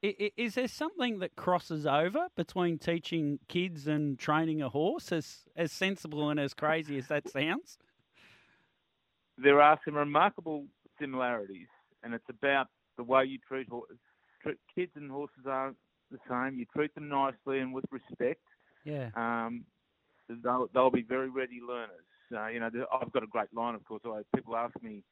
Is 0.00 0.54
there 0.54 0.68
something 0.68 1.18
that 1.18 1.34
crosses 1.34 1.84
over 1.84 2.28
between 2.36 2.78
teaching 2.78 3.40
kids 3.48 3.88
and 3.88 4.16
training 4.16 4.62
a 4.62 4.68
horse, 4.68 5.10
as 5.10 5.38
as 5.56 5.72
sensible 5.72 6.30
and 6.30 6.38
as 6.38 6.54
crazy 6.54 6.98
as 6.98 7.08
that 7.08 7.28
sounds? 7.28 7.78
There 9.36 9.60
are 9.60 9.80
some 9.84 9.96
remarkable 9.96 10.66
similarities, 11.00 11.66
and 12.04 12.14
it's 12.14 12.28
about 12.28 12.68
the 12.98 13.04
way 13.04 13.24
you 13.24 13.38
treat 13.48 13.68
horses. 13.70 13.96
Kids 14.74 14.92
and 14.96 15.10
horses 15.10 15.46
are 15.46 15.74
the 16.10 16.18
same. 16.28 16.58
You 16.58 16.66
treat 16.74 16.94
them 16.94 17.08
nicely 17.08 17.60
and 17.60 17.72
with 17.72 17.84
respect. 17.90 18.42
Yeah. 18.84 19.08
Um, 19.14 19.64
they'll, 20.28 20.68
they'll 20.74 20.90
be 20.90 21.02
very 21.02 21.30
ready 21.30 21.60
learners. 21.66 22.04
Uh, 22.34 22.48
you 22.48 22.60
know, 22.60 22.68
I've 22.92 23.12
got 23.12 23.22
a 23.22 23.26
great 23.26 23.52
line, 23.54 23.74
of 23.74 23.84
course. 23.84 24.02
I, 24.04 24.20
people 24.36 24.54
ask 24.56 24.74
me, 24.82 25.02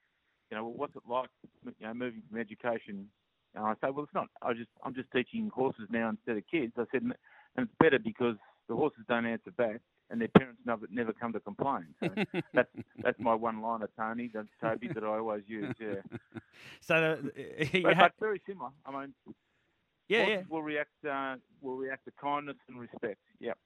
you 0.50 0.56
know, 0.56 0.64
well, 0.64 0.74
what's 0.74 0.96
it 0.96 1.02
like, 1.08 1.30
you 1.64 1.86
know, 1.86 1.94
moving 1.94 2.22
from 2.28 2.38
education? 2.38 3.08
And 3.54 3.64
I 3.64 3.72
say, 3.74 3.90
well, 3.90 4.04
it's 4.04 4.14
not. 4.14 4.28
I 4.42 4.52
just, 4.52 4.68
I'm 4.84 4.94
just 4.94 5.10
teaching 5.12 5.50
horses 5.54 5.88
now 5.90 6.10
instead 6.10 6.36
of 6.36 6.44
kids. 6.50 6.72
I 6.76 6.84
said, 6.92 7.02
and 7.02 7.14
it's 7.56 7.72
better 7.80 7.98
because 7.98 8.36
the 8.68 8.76
horses 8.76 9.04
don't 9.08 9.26
answer 9.26 9.50
back, 9.52 9.80
and 10.10 10.20
their 10.20 10.28
parents 10.28 10.60
never, 10.64 10.86
never 10.90 11.12
come 11.12 11.32
to 11.32 11.40
complain. 11.40 11.86
So 12.00 12.08
that's 12.54 12.68
that's 13.02 13.18
my 13.18 13.34
one 13.34 13.60
liner, 13.62 13.88
Tony. 13.98 14.30
That's 14.32 14.48
Toby 14.60 14.88
that 14.94 15.02
I 15.04 15.18
always 15.18 15.42
use. 15.46 15.74
Yeah, 15.80 16.02
So 16.80 17.18
the, 17.34 17.68
you 17.78 17.82
but, 17.82 17.96
but 17.98 18.12
very 18.20 18.40
similar. 18.46 18.70
I 18.84 18.90
mean, 18.92 19.14
Yeah, 20.08 20.24
horses 20.24 20.38
yeah. 20.38 20.42
will 20.48 20.62
react, 20.62 20.90
uh, 21.08 21.36
will 21.60 21.76
react 21.76 22.04
to 22.06 22.12
kindness 22.20 22.56
and 22.68 22.80
respect. 22.80 23.20
Yep. 23.40 23.58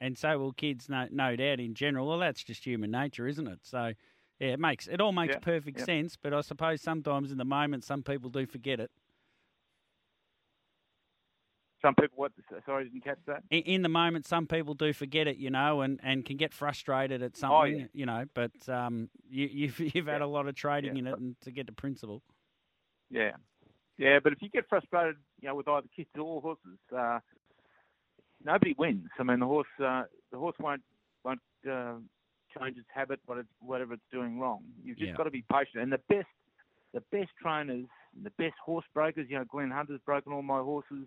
and 0.00 0.16
so 0.16 0.38
will 0.38 0.52
kids, 0.52 0.88
no, 0.88 1.06
no 1.10 1.36
doubt. 1.36 1.60
In 1.60 1.74
general, 1.74 2.06
well, 2.08 2.18
that's 2.18 2.42
just 2.42 2.64
human 2.66 2.90
nature, 2.90 3.26
isn't 3.28 3.46
it? 3.46 3.60
So, 3.62 3.92
yeah, 4.38 4.48
it 4.48 4.60
makes 4.60 4.88
it 4.88 5.00
all 5.00 5.12
makes 5.12 5.34
Yeah, 5.34 5.40
perfect 5.40 5.78
yeah. 5.78 5.84
sense. 5.84 6.16
But 6.16 6.32
I 6.32 6.40
suppose 6.40 6.80
sometimes 6.80 7.30
in 7.30 7.38
the 7.38 7.44
moment, 7.44 7.84
some 7.84 8.02
people 8.02 8.30
do 8.30 8.46
forget 8.46 8.80
it. 8.80 8.90
Some 11.82 11.94
people, 11.94 12.16
what? 12.16 12.32
Sorry, 12.66 12.82
I 12.82 12.88
didn't 12.88 13.04
catch 13.04 13.18
that. 13.26 13.42
In, 13.50 13.62
in 13.62 13.82
the 13.82 13.88
moment, 13.88 14.26
some 14.26 14.46
people 14.46 14.74
do 14.74 14.92
forget 14.92 15.26
it, 15.26 15.36
you 15.38 15.50
know, 15.50 15.80
and, 15.80 15.98
and 16.02 16.24
can 16.24 16.36
get 16.36 16.52
frustrated 16.52 17.22
at 17.22 17.32
Oh, 17.36 17.38
something, 17.38 17.80
yeah. 17.80 17.86
you 17.94 18.04
know. 18.06 18.24
But 18.34 18.68
um, 18.68 19.08
you, 19.30 19.46
you've 19.50 19.80
you've 19.94 20.06
had 20.06 20.20
a 20.20 20.26
lot 20.26 20.46
of 20.46 20.54
trading 20.54 20.96
in 20.96 21.06
it, 21.06 21.18
and 21.18 21.36
to 21.42 21.50
get 21.50 21.66
to 21.68 21.72
principal. 21.72 22.22
Yeah, 23.10 23.32
yeah, 23.98 24.18
but 24.22 24.32
if 24.32 24.42
you 24.42 24.48
get 24.50 24.68
frustrated, 24.68 25.16
you 25.40 25.48
know, 25.48 25.54
with 25.54 25.68
either 25.68 25.86
kids 25.96 26.10
or 26.18 26.40
horses, 26.40 26.78
uh, 26.96 27.18
nobody 28.44 28.74
wins. 28.78 29.08
I 29.18 29.22
mean, 29.22 29.40
the 29.40 29.46
horse, 29.46 29.66
uh, 29.82 30.04
the 30.32 30.38
horse 30.38 30.56
won't 30.60 30.82
won't 31.24 31.40
uh, 31.70 31.94
change 32.58 32.76
its 32.78 32.86
habit, 32.94 33.20
what 33.26 33.38
it's, 33.38 33.48
whatever 33.60 33.94
it's 33.94 34.02
doing 34.12 34.38
wrong. 34.38 34.62
You've 34.84 34.98
just 34.98 35.10
Yeah. 35.10 35.16
got 35.16 35.24
to 35.24 35.30
be 35.30 35.44
patient. 35.50 35.82
And 35.82 35.92
the 35.92 36.00
best, 36.08 36.28
the 36.92 37.00
best 37.12 37.30
trainers, 37.40 37.86
the 38.22 38.30
best 38.30 38.54
horse 38.64 38.84
breakers. 38.94 39.26
You 39.30 39.38
know, 39.38 39.44
Glenn 39.44 39.70
Hunter's 39.70 40.00
broken 40.04 40.32
all 40.32 40.42
my 40.42 40.60
horses. 40.60 41.06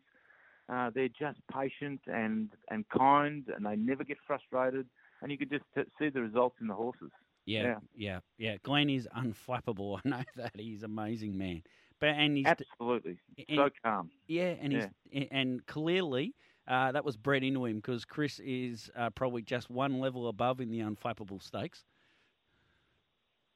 Uh, 0.69 0.89
they're 0.93 1.09
just 1.09 1.39
patient 1.53 2.01
and 2.07 2.49
and 2.69 2.87
kind, 2.89 3.45
and 3.55 3.65
they 3.65 3.75
never 3.75 4.03
get 4.03 4.17
frustrated. 4.25 4.87
And 5.21 5.31
you 5.31 5.37
could 5.37 5.49
just 5.49 5.63
t- 5.75 5.83
see 5.99 6.09
the 6.09 6.21
results 6.21 6.57
in 6.61 6.67
the 6.67 6.73
horses. 6.73 7.11
Yeah, 7.45 7.75
yeah, 7.95 8.19
yeah. 8.37 8.57
Glenn 8.63 8.89
is 8.89 9.07
unflappable. 9.15 9.99
I 10.05 10.09
know 10.09 10.23
that 10.37 10.51
he's 10.55 10.83
amazing 10.83 11.37
man. 11.37 11.63
But 11.99 12.09
and 12.09 12.37
he's 12.37 12.47
Absolutely, 12.47 13.17
and- 13.47 13.57
so 13.57 13.69
calm. 13.83 14.09
Yeah, 14.27 14.55
and 14.59 14.73
he's 14.73 15.27
and 15.31 15.65
clearly 15.65 16.33
uh, 16.67 16.91
that 16.93 17.03
was 17.03 17.17
bred 17.17 17.43
into 17.43 17.65
him 17.65 17.77
because 17.77 18.05
Chris 18.05 18.39
is 18.39 18.89
uh, 18.95 19.09
probably 19.09 19.41
just 19.41 19.69
one 19.69 19.99
level 19.99 20.27
above 20.29 20.61
in 20.61 20.69
the 20.71 20.79
unflappable 20.79 21.41
stakes. 21.41 21.83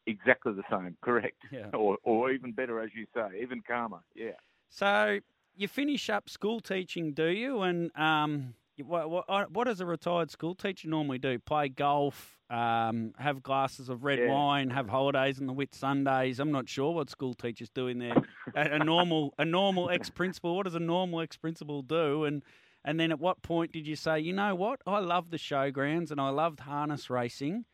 Exactly 0.06 0.54
the 0.54 0.64
same, 0.70 0.96
correct. 1.02 1.38
Yeah. 1.52 1.70
Or 1.74 1.98
or 2.04 2.32
even 2.32 2.52
better, 2.54 2.80
as 2.82 2.90
you 2.96 3.06
say, 3.14 3.42
even 3.42 3.62
calmer. 3.62 4.00
Yeah. 4.16 4.32
So 4.70 5.20
you 5.58 5.68
finish 5.68 6.10
up 6.10 6.30
school 6.30 6.60
teaching, 6.60 7.14
do 7.14 7.28
you? 7.28 7.62
And 7.62 7.92
um, 7.98 8.54
what, 8.84 9.10
what, 9.10 9.52
what 9.52 9.66
does 9.66 9.82
a 9.82 9.86
retired 9.86 10.32
school 10.32 10.56
teacher 10.56 10.88
normally 10.88 11.18
do? 11.18 11.40
Play 11.40 11.70
golf, 11.70 12.38
um, 12.50 13.14
have 13.18 13.42
glasses 13.44 13.90
of 13.90 14.04
red 14.04 14.20
Yeah. 14.20 14.32
wine, 14.32 14.70
have 14.70 14.88
holidays 14.90 15.40
on 15.40 15.48
the 15.48 15.54
Whit 15.54 15.74
Sundays. 15.74 16.40
I'm 16.40 16.52
not 16.52 16.70
sure 16.70 16.94
what 16.94 17.10
school 17.10 17.34
teachers 17.34 17.70
do 17.70 17.88
in 17.88 18.00
there. 18.00 18.16
a, 18.56 18.76
a 18.76 18.80
normal, 18.86 19.34
a 19.38 19.46
normal 19.46 19.90
ex 19.90 20.10
principal. 20.10 20.56
What 20.56 20.64
does 20.66 20.76
a 20.76 20.80
normal 20.80 21.22
ex 21.22 21.38
principal 21.38 21.82
do? 21.82 22.24
And 22.26 22.44
and 22.86 22.98
then 23.00 23.12
at 23.12 23.20
what 23.20 23.42
point 23.42 23.74
did 23.74 23.86
you 23.86 23.98
say, 23.98 24.20
you 24.22 24.32
know 24.32 24.56
what? 24.56 24.82
I 24.88 25.00
love 25.00 25.30
the 25.30 25.38
showgrounds 25.38 26.10
and 26.10 26.22
I 26.22 26.30
loved 26.30 26.62
harness 26.62 27.10
racing. 27.10 27.66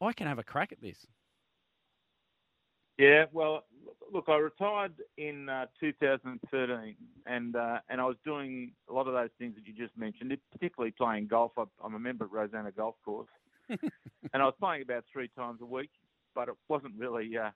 I 0.00 0.14
can 0.14 0.26
have 0.26 0.38
a 0.38 0.44
crack 0.44 0.72
at 0.72 0.80
this. 0.80 1.06
Yeah, 2.98 3.26
well, 3.32 3.64
look, 4.12 4.24
I 4.28 4.36
retired 4.36 4.92
in 5.16 5.48
uh, 5.48 5.66
2013, 5.80 6.96
and 7.26 7.56
uh, 7.56 7.78
and 7.88 8.00
I 8.00 8.04
was 8.04 8.16
doing 8.24 8.72
a 8.88 8.92
lot 8.92 9.06
of 9.06 9.14
those 9.14 9.30
things 9.38 9.54
that 9.54 9.66
you 9.66 9.72
just 9.72 9.96
mentioned, 9.96 10.36
particularly 10.52 10.92
playing 10.92 11.28
golf. 11.28 11.52
I, 11.56 11.64
I'm 11.84 11.94
a 11.94 11.98
member 11.98 12.24
at 12.24 12.32
Rosanna 12.32 12.72
Golf 12.72 12.96
Course, 13.04 13.28
and 13.68 13.80
I 14.34 14.44
was 14.44 14.54
playing 14.60 14.82
about 14.82 15.04
three 15.12 15.28
times 15.36 15.60
a 15.62 15.66
week, 15.66 15.90
but 16.34 16.48
it 16.48 16.54
wasn't 16.68 16.94
really 16.98 17.30
uh, 17.36 17.50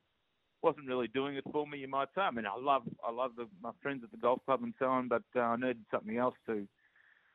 wasn't 0.62 0.86
really 0.86 1.08
doing 1.08 1.36
it 1.36 1.44
for 1.52 1.66
me, 1.66 1.78
you 1.78 1.88
might 1.88 2.08
say. 2.14 2.22
I 2.22 2.30
mean, 2.30 2.46
I 2.46 2.58
love 2.58 2.82
I 3.06 3.10
love 3.10 3.32
the, 3.36 3.46
my 3.62 3.70
friends 3.82 4.02
at 4.04 4.10
the 4.10 4.16
golf 4.16 4.40
club 4.44 4.62
and 4.62 4.74
so 4.78 4.86
on, 4.86 5.08
but 5.08 5.22
uh, 5.34 5.40
I 5.40 5.56
needed 5.56 5.84
something 5.90 6.16
else 6.16 6.34
to 6.46 6.66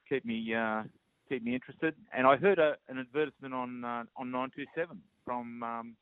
keep 0.10 0.26
me 0.26 0.54
uh, 0.54 0.84
keep 1.30 1.44
me 1.44 1.54
interested. 1.56 1.96
And 2.16 2.28
I 2.28 2.36
heard 2.38 2.60
a, 2.60 2.76
an 2.90 3.00
advertisement 3.00 3.54
on 3.54 3.86
uh, 3.86 4.04
on 4.16 4.32
927 4.32 5.02
from 5.26 5.64
um, 5.64 5.96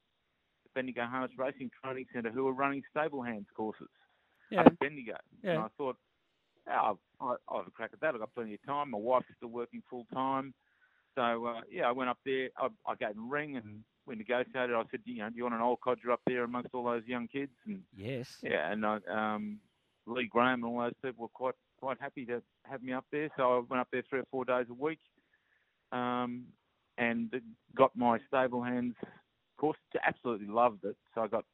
Bendigo 0.80 1.06
Harness 1.06 1.38
Racing 1.38 1.72
Training 1.84 2.06
Centre 2.14 2.32
who 2.32 2.46
were 2.46 2.54
running 2.54 2.84
stable 2.90 3.22
hands 3.22 3.48
courses 3.56 3.90
Yeah. 4.50 4.62
up 4.62 4.68
at 4.68 4.80
Bendigo. 4.80 5.18
And 5.44 5.60
I 5.60 5.68
thought, 5.78 5.98
yeah, 6.68 6.82
I'll, 6.82 7.00
I'll 7.20 7.38
I'll 7.50 7.58
have 7.60 7.68
a 7.68 7.72
crack 7.72 7.90
at 7.94 8.00
that. 8.00 8.14
I've 8.14 8.20
got 8.20 8.34
plenty 8.34 8.54
of 8.54 8.64
time. 8.66 8.92
My 8.92 8.98
wife's 8.98 9.28
still 9.38 9.50
working 9.50 9.84
full 9.90 10.06
time. 10.14 10.54
So, 11.16 11.46
uh, 11.48 11.62
yeah, 11.70 11.88
I 11.88 11.92
went 11.92 12.10
up 12.10 12.20
there. 12.26 12.50
I, 12.58 12.68
I 12.88 12.96
gave 12.96 13.16
them 13.16 13.26
a 13.26 13.30
ring 13.30 13.58
and 13.58 13.84
we 14.06 14.16
negotiated. 14.16 14.74
I 14.76 14.84
said, 14.90 15.02
you 15.06 15.18
know, 15.20 15.30
do 15.30 15.36
you 15.36 15.44
want 15.44 15.56
an 15.56 15.62
old 15.62 15.82
codger 15.82 16.12
up 16.12 16.22
there 16.26 16.44
amongst 16.46 16.74
all 16.74 16.86
those 16.86 17.06
young 17.06 17.28
kids? 17.28 17.52
And 17.68 17.84
Yes. 17.96 18.30
yeah, 18.42 18.72
and 18.72 18.86
I, 18.86 19.00
um, 19.10 19.60
Lee 20.08 20.28
Graham 20.32 20.64
and 20.64 20.66
all 20.66 20.80
those 20.80 20.94
people 21.04 21.24
were 21.24 21.30
quite 21.34 21.56
quite 21.80 21.98
happy 22.00 22.26
to 22.26 22.42
have 22.64 22.84
me 22.84 22.94
up 22.94 23.06
there. 23.12 23.30
So 23.38 23.58
I 23.58 23.60
went 23.70 23.82
up 23.82 23.90
there 23.92 24.04
three 24.10 24.20
or 24.20 24.28
four 24.32 24.46
days 24.46 24.68
a 24.70 24.74
week, 24.74 25.00
um, 25.92 26.46
and 26.98 27.34
got 27.76 27.96
my 27.96 28.20
stable 28.28 28.64
hands 28.64 28.96
course. 29.60 29.78
Absolutely 30.06 30.48
loved 30.48 30.84
it. 30.86 30.96
So 31.14 31.22
I 31.22 31.28
got 31.28 31.46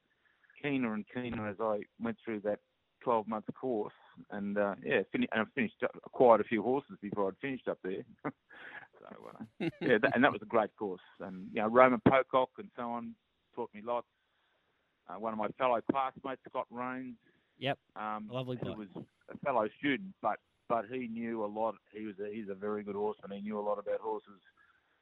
keener 0.61 0.93
and 0.93 1.05
keener 1.13 1.47
as 1.47 1.57
I 1.59 1.79
went 2.01 2.17
through 2.23 2.41
that 2.41 2.59
12 3.03 3.27
month 3.27 3.45
course, 3.59 3.93
and 4.31 4.57
uh, 4.57 4.75
yeah, 4.83 5.01
fin- 5.11 5.27
and 5.31 5.41
I 5.41 5.43
finished 5.53 5.75
up, 5.83 5.91
acquired 6.05 6.41
a 6.41 6.45
few 6.45 6.63
horses 6.63 6.97
before 7.01 7.27
I'd 7.27 7.37
finished 7.41 7.67
up 7.67 7.77
there. 7.83 8.03
so 8.23 9.29
uh, 9.29 9.69
yeah, 9.81 9.97
that, 10.01 10.15
and 10.15 10.23
that 10.23 10.31
was 10.31 10.41
a 10.41 10.45
great 10.47 10.75
course. 10.77 11.01
And 11.19 11.47
you 11.53 11.61
know, 11.61 11.67
Roman 11.67 12.01
Pocock 12.07 12.49
and 12.57 12.69
so 12.75 12.83
on 12.83 13.13
taught 13.55 13.69
me 13.73 13.81
lots. 13.85 14.07
Uh, 15.07 15.19
one 15.19 15.33
of 15.33 15.37
my 15.39 15.49
fellow 15.59 15.79
classmates, 15.91 16.41
Scott 16.49 16.65
Rains, 16.71 17.15
Yep. 17.59 17.77
um, 17.95 18.27
Lovely 18.31 18.57
who 18.61 18.73
was 18.73 18.87
a 19.31 19.37
fellow 19.45 19.67
student, 19.79 20.13
but 20.21 20.37
but 20.67 20.85
he 20.91 21.07
knew 21.07 21.43
a 21.43 21.45
lot. 21.45 21.75
He 21.93 22.05
was 22.05 22.15
a, 22.19 22.33
he's 22.33 22.49
a 22.49 22.55
very 22.55 22.83
good 22.83 22.95
horseman. 22.95 23.37
He 23.37 23.43
knew 23.43 23.59
a 23.59 23.61
lot 23.61 23.77
about 23.77 23.99
horses 23.99 24.41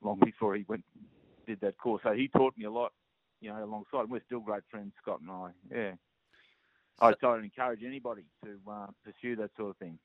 long 0.02 0.20
before 0.20 0.56
he 0.56 0.66
went 0.68 0.84
did 1.46 1.62
that 1.62 1.78
course. 1.78 2.02
So 2.04 2.14
he 2.14 2.28
taught 2.28 2.58
me 2.58 2.66
a 2.66 2.72
lot, 2.72 2.92
you 3.42 3.50
know, 3.50 3.64
alongside. 3.64 4.10
We're 4.10 4.22
still 4.26 4.40
great 4.40 4.64
friends, 4.70 4.94
Scott 5.02 5.22
and 5.22 5.32
I. 5.32 5.50
Yeah. 5.72 5.92
So 7.20 7.32
I'd 7.32 7.44
encourage 7.44 7.84
anybody 7.84 8.24
to 8.46 8.60
uh, 8.72 8.88
pursue 9.04 9.36
that 9.38 9.52
sort 9.58 9.72
of 9.72 9.78
thing. 9.78 9.98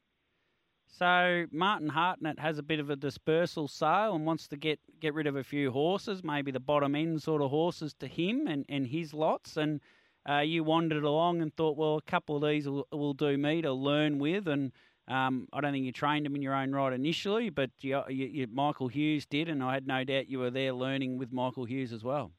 So 0.86 1.44
Martin 1.52 1.90
Hartnett 1.90 2.38
has 2.38 2.58
a 2.58 2.62
bit 2.62 2.80
of 2.80 2.88
a 2.90 2.96
dispersal 2.96 3.68
sale 3.68 4.14
and 4.14 4.24
wants 4.24 4.48
to 4.48 4.56
get, 4.56 4.80
get 5.00 5.14
rid 5.14 5.26
of 5.26 5.36
a 5.36 5.44
few 5.44 5.70
horses, 5.70 6.24
maybe 6.24 6.50
the 6.50 6.60
bottom 6.60 6.94
end 6.94 7.22
sort 7.22 7.42
of 7.42 7.50
horses 7.50 7.94
to 8.00 8.06
him 8.06 8.46
and, 8.46 8.64
and 8.68 8.86
his 8.86 9.12
lots. 9.12 9.56
And 9.58 9.80
uh, 10.28 10.38
you 10.38 10.64
wandered 10.64 11.04
along 11.04 11.42
and 11.42 11.54
thought, 11.54 11.76
well, 11.76 11.98
a 11.98 12.10
couple 12.10 12.36
of 12.36 12.50
these 12.50 12.66
will, 12.66 12.86
will 12.90 13.14
do 13.14 13.36
me 13.36 13.62
to 13.62 13.72
learn 13.72 14.18
with. 14.18 14.48
And 14.48 14.72
um, 15.08 15.48
I 15.52 15.60
don't 15.60 15.72
think 15.72 15.86
you 15.86 15.92
trained 15.92 16.26
them 16.26 16.36
in 16.36 16.42
your 16.42 16.54
own 16.54 16.72
right 16.72 16.92
initially, 16.92 17.48
but 17.50 17.70
you, 17.80 18.00
you, 18.08 18.26
you, 18.26 18.46
Michael 18.52 18.88
Hughes 18.88 19.24
did, 19.26 19.48
and 19.48 19.62
I 19.62 19.74
had 19.74 19.86
no 19.86 20.04
doubt 20.04 20.28
you 20.28 20.38
were 20.38 20.50
there 20.50 20.72
learning 20.72 21.18
with 21.18 21.32
Michael 21.32 21.64
Hughes 21.64 21.92
as 21.92 22.04
well. 22.04 22.30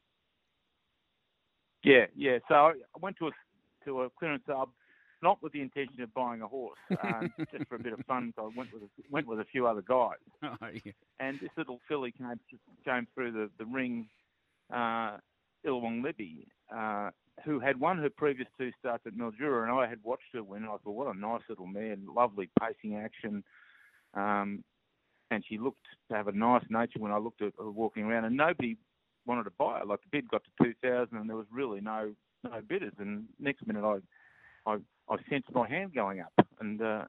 Yeah, 1.84 2.06
yeah. 2.16 2.40
So 2.48 2.56
I 2.56 2.74
went 3.02 3.18
to 3.18 3.28
a 3.28 3.32
to 3.86 4.02
a 4.02 4.10
clearance 4.10 4.44
sale, 4.46 4.70
not 5.24 5.42
with 5.42 5.54
the 5.54 5.62
intention 5.62 6.02
of 6.02 6.14
buying 6.14 6.42
a 6.42 6.48
horse, 6.48 6.78
um, 7.04 7.34
just 7.52 7.68
for 7.68 7.76
a 7.76 7.80
bit 7.80 7.94
of 7.94 8.00
fun. 8.06 8.34
So 8.36 8.44
I 8.44 8.50
went 8.56 8.74
with 8.74 8.84
a, 8.84 8.88
went 9.10 9.28
with 9.28 9.40
a 9.40 9.46
few 9.46 9.66
other 9.66 9.82
guys. 9.82 10.18
Oh, 10.44 10.68
yeah. 10.84 10.92
and 11.20 11.40
this 11.40 11.50
little 11.58 11.80
filly 11.88 12.12
came 12.12 12.40
came 12.86 13.08
through 13.16 13.32
the 13.32 13.50
the 13.58 13.66
ring, 13.66 14.08
uh, 14.74 15.18
Illawong 15.66 16.04
Libby, 16.04 16.48
uh, 16.76 17.10
who 17.46 17.60
had 17.60 17.80
won 17.80 17.98
her 18.00 18.10
previous 18.10 18.48
two 18.58 18.72
starts 18.80 19.06
at 19.06 19.14
Mildura, 19.14 19.64
and 19.64 19.72
I 19.72 19.88
had 19.88 20.00
watched 20.04 20.34
her 20.34 20.44
win. 20.44 20.64
I 20.64 20.68
thought, 20.68 20.82
what 20.86 21.16
a 21.16 21.18
nice 21.18 21.42
little 21.50 21.68
mare, 21.68 21.96
lovely 22.06 22.50
pacing 22.60 22.98
action, 22.98 23.44
um, 24.14 24.64
and 25.32 25.44
she 25.48 25.58
looked 25.58 25.86
to 26.10 26.16
have 26.16 26.28
a 26.28 26.32
nice 26.32 26.64
nature 26.70 27.00
when 27.00 27.12
I 27.12 27.18
looked 27.18 27.42
at 27.42 27.54
her 27.58 27.70
walking 27.70 28.04
around, 28.04 28.26
and 28.26 28.36
nobody 28.38 28.78
wanted 29.26 29.44
to 29.44 29.52
buy 29.52 29.80
her. 29.80 29.86
Like 29.86 30.02
the 30.02 30.10
bid 30.12 30.30
got 30.30 30.44
to 30.44 30.64
two 30.64 30.74
thousand, 30.82 31.18
and 31.18 31.30
there 31.30 31.38
was 31.38 31.48
really 31.52 31.82
no 31.82 32.14
no 32.44 32.62
bidders. 32.68 32.94
And 32.98 33.26
next 33.40 33.66
minute, 33.68 33.84
I 33.84 34.00
I 34.70 34.78
I 35.10 35.16
sensed 35.30 35.54
my 35.54 35.68
hand 35.68 35.94
going 35.94 36.22
up, 36.22 36.48
and 36.60 36.82
uh, 36.82 37.06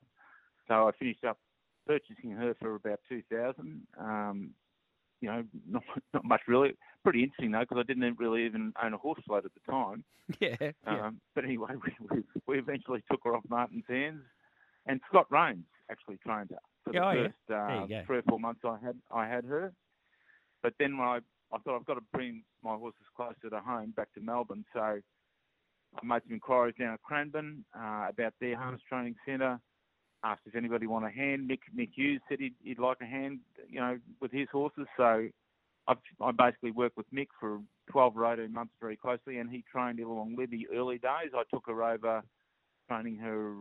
so 0.68 0.89
I 0.89 0.93
finished 0.99 1.24
up 1.24 1.39
purchasing 1.87 2.33
her 2.33 2.55
for 2.61 2.74
about 2.74 3.01
two 3.09 3.22
thousand. 3.33 3.87
Um, 3.99 4.51
you 5.21 5.29
know, 5.29 5.45
not, 5.68 5.83
not 6.14 6.25
much 6.25 6.43
really. 6.47 6.73
Pretty 7.03 7.23
interesting 7.23 7.53
though, 7.53 7.61
because 7.61 7.79
I 7.79 7.83
didn't 7.83 8.18
really 8.18 8.45
even 8.45 8.73
own 8.83 8.95
a 8.95 8.99
horse 8.99 9.21
float 9.27 9.45
at 9.45 9.53
the 9.55 9.73
time. 9.73 10.05
Yeah. 10.41 10.55
yeah. 10.61 10.71
Um, 10.87 11.21
but 11.35 11.45
anyway, 11.45 11.71
we, 11.85 12.07
we, 12.09 12.23
we 12.47 12.59
eventually 12.61 13.03
took 13.11 13.18
her 13.25 13.35
off 13.35 13.43
Martin's 13.49 13.83
hands, 13.89 14.23
and 14.87 15.01
Scott 15.09 15.27
Rains 15.29 15.64
actually 15.91 16.18
trained 16.18 16.51
her 16.51 16.59
for 16.85 16.93
the 16.93 17.01
Oh, 17.05 17.12
first 17.12 17.35
There 17.49 17.59
uh, 17.59 18.05
three 18.07 18.18
or 18.18 18.23
four 18.29 18.39
months 18.39 18.61
I 18.64 18.77
had 18.81 18.97
I 19.11 19.27
had 19.27 19.45
her. 19.45 19.73
But 20.62 20.75
then 20.79 20.97
when 20.99 21.09
I 21.09 21.18
I 21.53 21.59
thought 21.59 21.75
I've 21.77 21.87
got 21.87 21.95
to 21.95 22.05
bring 22.12 22.45
my 22.62 22.77
horses 22.77 23.01
closer 23.16 23.51
to 23.51 23.59
home, 23.61 23.93
back 23.97 24.12
to 24.14 24.21
Melbourne, 24.21 24.64
so 24.73 24.81
I 24.81 26.05
made 26.05 26.23
some 26.25 26.35
inquiries 26.35 26.75
down 26.79 26.95
at 26.95 27.03
Cranbourne 27.03 27.64
uh, 27.77 28.07
about 28.09 28.35
their 28.41 28.57
harness 28.57 28.83
training 28.89 29.16
centre. 29.27 29.59
Asked 30.23 30.43
if 30.47 30.55
anybody 30.55 30.87
want 30.87 31.07
a 31.07 31.11
hand. 31.11 31.49
Mick 31.51 31.61
Mick 31.77 31.91
Hughes 31.95 32.21
said 32.29 32.41
he'd, 32.41 32.55
he'd 32.62 32.79
like 32.79 32.99
a 33.01 33.07
hand, 33.07 33.39
you 33.68 33.81
know, 33.81 33.99
with 34.21 34.31
his 34.31 34.49
horses. 34.53 34.87
So 34.97 35.29
I've, 35.89 35.97
I 36.21 36.31
basically 36.31 36.73
worked 36.73 36.97
with 36.97 37.11
Mick 37.12 37.29
for 37.39 37.61
12 37.91 38.16
or 38.16 38.33
18 38.33 38.53
months 38.53 38.73
very 38.81 38.97
closely, 38.97 39.39
and 39.39 39.51
he 39.51 39.64
trained 39.71 39.99
Illawong 39.99 40.37
Libby 40.37 40.66
early 40.75 40.99
days. 40.99 41.33
I 41.35 41.43
took 41.53 41.64
her 41.66 41.83
over, 41.83 42.23
training 42.89 43.16
her, 43.16 43.55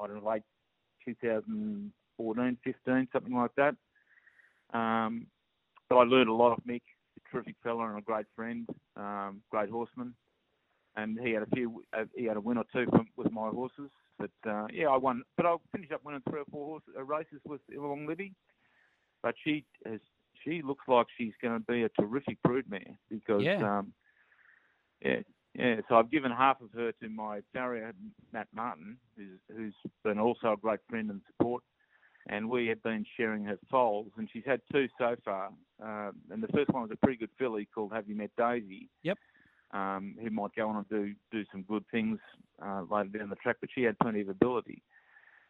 I 0.00 0.06
don't 0.06 0.22
know, 0.22 0.30
late 0.30 0.42
2014, 1.04 2.58
15, 2.64 3.08
something 3.12 3.34
like 3.34 3.54
that. 3.56 3.76
Um, 4.72 5.26
I 5.90 5.94
learned 5.94 6.28
a 6.28 6.34
lot 6.34 6.52
of 6.52 6.64
Mick, 6.64 6.82
a 7.16 7.30
terrific 7.30 7.54
fella 7.62 7.88
and 7.88 7.98
a 7.98 8.02
great 8.02 8.26
friend, 8.34 8.66
um, 8.96 9.40
great 9.50 9.70
horseman. 9.70 10.14
And 10.96 11.18
he 11.20 11.32
had 11.32 11.42
a 11.42 11.50
few, 11.54 11.82
uh, 11.96 12.04
he 12.16 12.24
had 12.24 12.36
a 12.36 12.40
win 12.40 12.56
or 12.56 12.64
two 12.72 12.86
from, 12.90 13.06
with 13.16 13.30
my 13.30 13.48
horses. 13.50 13.90
But 14.18 14.50
uh, 14.50 14.66
yeah, 14.72 14.88
I 14.88 14.96
won. 14.96 15.22
But 15.36 15.46
I 15.46 15.56
finished 15.72 15.92
up 15.92 16.04
winning 16.04 16.22
three 16.28 16.40
or 16.40 16.44
four 16.50 16.66
horse, 16.66 16.82
uh, 16.96 17.02
races 17.04 17.40
with 17.44 17.60
Illawong 17.74 18.06
Libby. 18.06 18.32
But 19.22 19.34
she 19.42 19.64
has, 19.84 20.00
she 20.44 20.62
looks 20.62 20.84
like 20.88 21.06
she's 21.16 21.32
going 21.42 21.54
to 21.58 21.64
be 21.72 21.82
a 21.82 21.88
terrific 22.00 22.38
broodmare 22.46 22.96
because 23.10 23.42
Yeah. 23.42 23.78
um, 23.78 23.92
yeah, 25.04 25.20
yeah. 25.54 25.80
So 25.88 25.96
I've 25.96 26.10
given 26.10 26.30
half 26.30 26.60
of 26.60 26.70
her 26.72 26.92
to 26.92 27.08
my 27.08 27.40
farrier 27.52 27.92
Matt 28.32 28.48
Martin, 28.54 28.96
who's 29.16 29.40
who's 29.54 29.74
been 30.04 30.18
also 30.18 30.52
a 30.52 30.56
great 30.56 30.80
friend 30.88 31.10
and 31.10 31.20
support, 31.26 31.62
and 32.28 32.48
we 32.48 32.66
have 32.68 32.82
been 32.82 33.04
sharing 33.16 33.44
her 33.44 33.58
foals, 33.70 34.12
and 34.16 34.28
she's 34.32 34.44
had 34.46 34.60
two 34.72 34.88
so 34.98 35.16
far. 35.24 35.50
Uh, 35.82 36.12
and 36.30 36.42
the 36.42 36.48
first 36.48 36.70
one 36.70 36.82
was 36.82 36.90
a 36.92 36.96
pretty 36.96 37.18
good 37.18 37.30
filly 37.38 37.68
called 37.74 37.92
Have 37.92 38.08
You 38.08 38.16
Met 38.16 38.30
Daisy? 38.38 38.88
Yep. 39.02 39.18
Um, 39.72 40.14
who 40.22 40.30
might 40.30 40.54
go 40.54 40.68
on 40.68 40.76
and 40.76 40.88
do 40.88 41.12
do 41.32 41.44
some 41.50 41.62
good 41.62 41.84
things 41.90 42.20
uh, 42.64 42.82
later 42.88 43.18
down 43.18 43.30
the 43.30 43.36
track, 43.36 43.56
but 43.60 43.68
she 43.74 43.82
had 43.82 43.98
plenty 43.98 44.20
of 44.20 44.28
ability. 44.28 44.82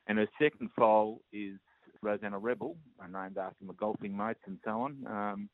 And 0.07 0.19
her 0.19 0.27
second 0.41 0.71
foal 0.77 1.21
is 1.33 1.59
Rosanna 2.03 2.39
Rebel, 2.39 2.77
named 3.03 3.37
after 3.37 3.64
my 3.64 3.75
golfing 3.79 4.17
mates 4.17 4.41
and 4.47 4.59
so 4.64 4.71
on. 4.83 5.07
Um, 5.07 5.49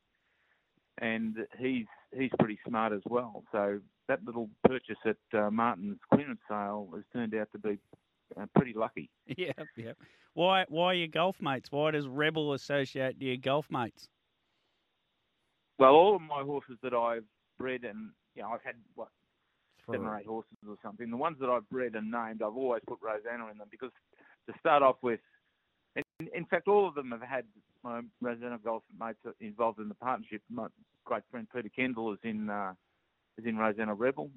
and 0.99 1.37
he's 1.57 1.85
he's 2.17 2.31
pretty 2.39 2.59
smart 2.67 2.93
as 2.93 3.01
well. 3.05 3.43
So 3.51 3.79
that 4.07 4.23
little 4.25 4.49
purchase 4.63 4.97
at 5.05 5.17
uh, 5.37 5.49
Martin's 5.49 5.99
clearance 6.13 6.41
sale 6.47 6.89
has 6.93 7.03
turned 7.13 7.33
out 7.35 7.49
to 7.51 7.59
be 7.59 7.77
uh, 8.39 8.45
pretty 8.55 8.73
lucky. 8.73 9.09
Yeah, 9.37 9.51
yeah. 9.75 9.93
Why 10.33 10.65
why 10.69 10.93
your 10.93 11.07
golf 11.07 11.41
mates? 11.41 11.71
Why 11.71 11.91
does 11.91 12.07
Rebel 12.07 12.53
associate 12.53 13.19
to 13.19 13.25
your 13.25 13.37
golf 13.37 13.67
mates? 13.69 14.07
Well, 15.79 15.93
all 15.93 16.15
of 16.15 16.21
my 16.21 16.43
horses 16.43 16.77
that 16.83 16.93
I've 16.93 17.25
bred 17.57 17.83
and 17.83 18.11
you 18.35 18.41
know 18.41 18.49
I've 18.49 18.63
had 18.63 18.75
what 18.95 19.09
seven 19.89 20.07
or 20.07 20.17
eight 20.17 20.25
horses 20.25 20.57
or 20.67 20.77
something. 20.81 21.09
The 21.09 21.17
ones 21.17 21.37
that 21.39 21.49
I've 21.49 21.69
bred 21.69 21.95
and 21.95 22.11
named, 22.11 22.41
I've 22.41 22.55
always 22.55 22.81
put 22.87 22.99
Rosanna 23.01 23.51
in 23.51 23.57
them 23.57 23.67
because 23.69 23.91
to 24.47 24.53
start 24.59 24.83
off 24.83 24.97
with, 25.01 25.19
in, 25.95 26.03
in 26.33 26.45
fact, 26.45 26.67
all 26.67 26.87
of 26.87 26.95
them 26.95 27.11
have 27.11 27.21
had 27.21 27.45
my 27.83 28.01
Rosanna 28.21 28.59
golf 28.63 28.83
mates 28.97 29.19
involved 29.41 29.79
in 29.79 29.89
the 29.89 29.95
partnership. 29.95 30.41
My 30.49 30.67
great 31.05 31.23
friend 31.29 31.47
Peter 31.53 31.69
Kendall 31.69 32.13
is 32.13 32.19
in 32.23 32.49
uh, 32.49 32.73
is 33.37 33.45
in 33.45 33.57
Rosanna 33.57 33.93
Rebel, 33.93 34.29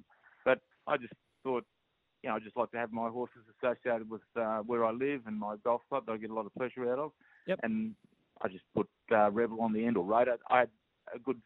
but 0.43 0.59
I 0.87 0.97
just 0.97 1.13
thought, 1.43 1.65
you 2.23 2.29
know, 2.29 2.35
I 2.35 2.39
just 2.39 2.57
like 2.57 2.71
to 2.71 2.77
have 2.77 2.91
my 2.91 3.09
horses 3.09 3.41
associated 3.57 4.09
with 4.09 4.21
uh, 4.35 4.59
where 4.59 4.85
I 4.85 4.91
live 4.91 5.21
and 5.27 5.39
my 5.39 5.55
golf 5.63 5.81
club 5.89 6.05
that 6.05 6.13
I 6.13 6.17
get 6.17 6.29
a 6.29 6.33
lot 6.33 6.45
of 6.45 6.53
pleasure 6.55 6.91
out 6.91 6.99
of. 6.99 7.11
Yep. 7.47 7.59
And 7.63 7.95
I 8.41 8.47
just 8.49 8.63
put 8.75 8.87
uh, 9.11 9.31
Rebel 9.31 9.61
on 9.61 9.73
the 9.73 9.85
end 9.85 9.97
or 9.97 10.03
Raider. 10.03 10.37
I 10.49 10.59
had 10.59 10.69
a 11.15 11.19
good, 11.19 11.41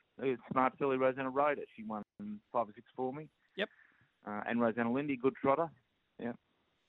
smart 0.51 0.73
filly, 0.77 0.97
Rosanna 0.97 1.29
Raider. 1.29 1.61
She 1.75 1.83
won 1.83 2.03
five 2.51 2.67
or 2.67 2.73
six 2.75 2.87
for 2.95 3.13
me. 3.13 3.27
Yep. 3.57 3.69
Uh, 4.27 4.41
and 4.47 4.61
Rosanna 4.61 4.91
Lindy, 4.91 5.17
good 5.17 5.35
trotter. 5.35 5.69
Yep. 6.19 6.35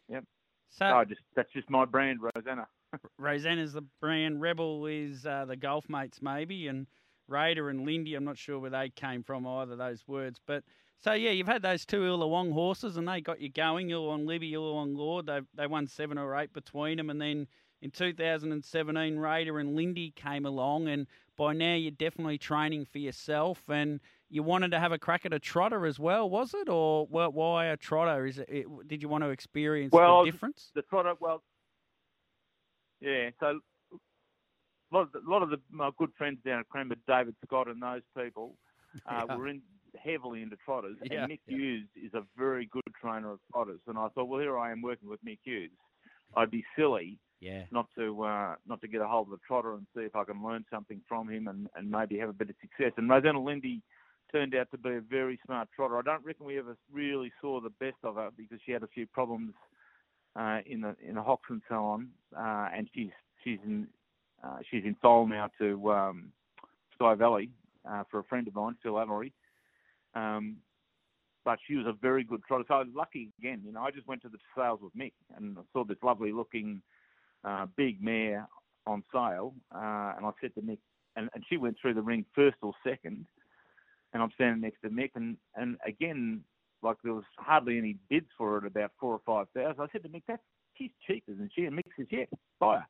Yep. 0.09 0.25
So 0.71 0.87
I 0.87 1.05
just 1.05 1.21
that's 1.35 1.53
just 1.53 1.69
my 1.69 1.85
brand, 1.85 2.21
Rosanna. 2.23 2.67
Rosanna's 3.19 3.73
the 3.73 3.85
brand. 4.01 4.41
Rebel 4.41 4.87
is 4.87 5.27
uh, 5.27 5.45
the 5.47 5.57
golf 5.57 5.89
mates, 5.89 6.21
maybe, 6.23 6.69
and 6.69 6.87
Raider 7.29 7.69
and 7.69 7.85
Lindy. 7.87 8.15
I'm 8.15 8.25
not 8.25 8.39
sure 8.39 8.59
where 8.59 8.71
they 8.71 8.91
came 8.91 9.23
from 9.23 9.47
either 9.47 9.77
those 9.77 10.07
words, 10.07 10.41
but 10.47 10.65
so 11.03 11.13
yeah, 11.13 11.31
you've 11.31 11.49
had 11.49 11.63
those 11.63 11.85
two 11.85 12.03
Illawong 12.03 12.53
horses, 12.53 12.97
and 12.97 13.09
they 13.09 13.21
got 13.21 13.41
you 13.41 13.51
going. 13.51 13.89
Illawong 13.89 14.27
Libby, 14.27 14.53
Illawong 14.53 14.97
Lord. 14.97 15.27
They 15.27 15.41
they 15.55 15.67
won 15.67 15.87
seven 15.87 16.17
or 16.17 16.37
eight 16.37 16.53
between 16.53 16.97
them, 16.97 17.11
and 17.11 17.21
then 17.21 17.47
in 17.83 17.91
2017, 17.91 19.19
Raider 19.19 19.59
and 19.59 19.75
Lindy 19.75 20.13
came 20.15 20.47
along, 20.47 20.87
and 20.89 21.07
by 21.37 21.53
now 21.53 21.75
you're 21.75 21.91
definitely 21.91 22.39
training 22.39 22.85
for 22.85 22.99
yourself, 22.99 23.69
and 23.69 24.01
you 24.29 24.43
wanted 24.43 24.71
to 24.73 24.81
have 24.81 24.93
a 24.93 24.99
crack 24.99 25.27
at 25.27 25.33
a 25.33 25.39
trotter 25.39 25.87
as 25.87 25.99
well, 25.99 26.29
was 26.29 26.55
it, 26.55 26.69
or 26.69 27.07
wh- 27.07 27.35
why 27.35 27.67
a 27.67 27.77
trotter? 27.77 28.27
Is 28.27 28.39
it, 28.39 28.49
it? 28.49 28.89
Did 28.89 29.03
you 29.03 29.09
want 29.09 29.25
to 29.25 29.31
experience 29.31 29.93
well, 29.93 30.25
the 30.25 30.31
difference? 30.31 30.71
The 30.75 30.83
trotter, 30.83 31.15
well, 31.21 31.43
yeah. 33.01 33.31
So 33.41 33.61
a 33.93 34.95
lot 34.95 35.03
of 35.03 35.13
the, 35.13 35.19
a 35.19 35.31
lot 35.31 35.43
of 35.43 35.51
the, 35.51 35.59
my 35.71 35.91
good 35.99 36.11
friends 36.17 36.39
down 36.45 36.61
at 36.61 36.69
Cranbourne, 36.69 37.01
David 37.07 37.35
Scott 37.45 37.69
and 37.69 37.83
those 37.83 38.03
people, 38.17 38.57
uh, 39.07 39.25
Yeah. 39.29 39.37
were 39.37 39.49
in 39.49 39.63
heavily 40.03 40.43
into 40.43 40.57
trotters. 40.65 40.97
Yeah, 41.03 41.25
and 41.25 41.33
Mick 41.33 41.41
yeah. 41.47 41.57
Hughes 41.57 41.89
is 41.97 42.15
a 42.15 42.23
very 42.37 42.67
good 42.67 42.83
trainer 43.01 43.33
of 43.33 43.41
trotters, 43.53 43.81
and 43.87 43.99
I 43.99 44.09
thought, 44.09 44.29
well, 44.29 44.41
here 44.41 44.59
I 44.59 44.73
am 44.73 44.83
working 44.83 45.09
with 45.09 45.23
Mick 45.25 45.39
Hughes. 45.45 45.71
I'd 46.35 46.51
be 46.51 46.65
silly 46.79 47.19
Yeah. 47.43 47.65
not 47.73 47.89
to 47.99 48.23
uh, 48.23 48.55
not 48.69 48.81
to 48.83 48.89
get 48.89 49.01
a 49.01 49.07
hold 49.09 49.27
of 49.27 49.33
the 49.33 49.41
trotter 49.45 49.75
and 49.75 49.85
see 49.97 50.03
if 50.03 50.15
I 50.15 50.23
can 50.23 50.45
learn 50.45 50.65
something 50.71 51.01
from 51.09 51.29
him 51.29 51.49
and, 51.49 51.69
and 51.75 51.91
maybe 51.91 52.17
have 52.19 52.29
a 52.29 52.33
bit 52.33 52.51
of 52.51 52.55
success. 52.61 52.93
And 52.97 53.11
Rosanna 53.11 53.43
Lindy 53.43 53.83
turned 54.31 54.55
out 54.55 54.71
to 54.71 54.79
be 54.79 54.91
a 54.91 55.01
very 55.01 55.41
smart 55.45 55.69
trotter. 55.75 55.99
I 55.99 56.03
don't 56.03 56.25
reckon 56.25 56.47
we 56.47 56.57
ever 56.61 56.77
really 56.93 57.33
saw 57.41 57.61
the 57.61 57.71
best 57.71 57.97
of 58.05 58.15
her 58.15 58.31
because 58.37 58.61
she 58.65 58.71
had 58.71 58.85
a 58.85 58.87
few 58.87 59.09
problems 59.09 59.55
uh, 60.37 60.61
in 60.67 60.83
the 60.83 60.95
in 61.05 61.17
the 61.17 61.23
hocks 61.23 61.51
and 61.51 61.61
so 61.69 61.75
on. 61.85 62.11
Uh, 62.37 62.69
and 62.73 62.89
she's 62.95 63.11
she's 63.43 63.59
in 63.67 63.89
uh, 64.45 64.59
she's 64.71 64.85
in 64.85 64.95
foal 65.03 65.27
now 65.27 65.51
to 65.59 65.91
um, 65.91 66.33
Sky 66.95 67.17
Valley 67.17 67.51
uh, 67.91 68.05
for 68.09 68.21
a 68.21 68.25
friend 68.25 68.47
of 68.47 68.55
mine, 68.55 68.77
Phil 68.85 69.01
Amory. 69.01 69.33
Um, 70.15 70.59
but 71.45 71.59
she 71.67 71.75
was 71.75 71.87
a 71.87 71.93
very 71.93 72.23
good 72.23 72.43
trotter. 72.47 72.65
So 72.69 72.75
I 72.75 72.79
was 72.79 72.95
lucky 72.95 73.31
again. 73.41 73.63
You 73.67 73.73
know, 73.73 73.83
I 73.83 73.91
just 73.91 74.07
went 74.07 74.23
to 74.23 74.29
the 74.29 74.39
sales 74.57 74.79
with 74.81 74.95
Mick 74.95 75.13
and 75.37 75.59
I 75.59 75.63
saw 75.73 75.83
this 75.83 75.97
lovely 76.05 76.31
looking 76.31 76.83
uh, 77.45 77.67
big 77.77 78.03
mare 78.03 78.49
on 78.87 79.03
sale, 79.13 79.55
uh, 79.75 80.13
and 80.17 80.27
I 80.27 80.31
said 80.41 80.55
to 80.55 80.61
Mick, 80.63 80.79
and, 81.17 81.29
and 81.35 81.45
she 81.49 81.57
went 81.57 81.77
through 81.81 81.95
the 81.95 82.03
ring 82.03 82.25
first 82.35 82.57
or 82.63 82.73
second, 82.85 83.27
and 84.13 84.23
I'm 84.23 84.31
standing 84.35 84.61
next 84.63 84.81
to 84.83 84.91
Mick, 84.91 85.11
and, 85.15 85.37
and 85.57 85.77
again, 85.87 86.43
like 86.83 86.97
there 87.05 87.15
was 87.15 87.25
hardly 87.39 87.79
any 87.79 87.97
bids 88.11 88.27
for 88.37 88.59
it, 88.59 88.67
about 88.67 88.91
four 88.99 89.13
or 89.13 89.21
five 89.25 89.47
thousand. 89.55 89.81
I 89.83 89.87
said 89.93 90.03
to 90.03 90.09
Mick, 90.09 90.23
that's 90.27 90.43
she's 90.77 90.91
cheap, 91.07 91.25
isn't 91.29 91.53
she? 91.55 91.65
And 91.67 91.77
Mick 91.77 91.85
says, 91.97 92.07
yeah, 92.11 92.25
buy 92.59 92.79
her, 92.79 92.87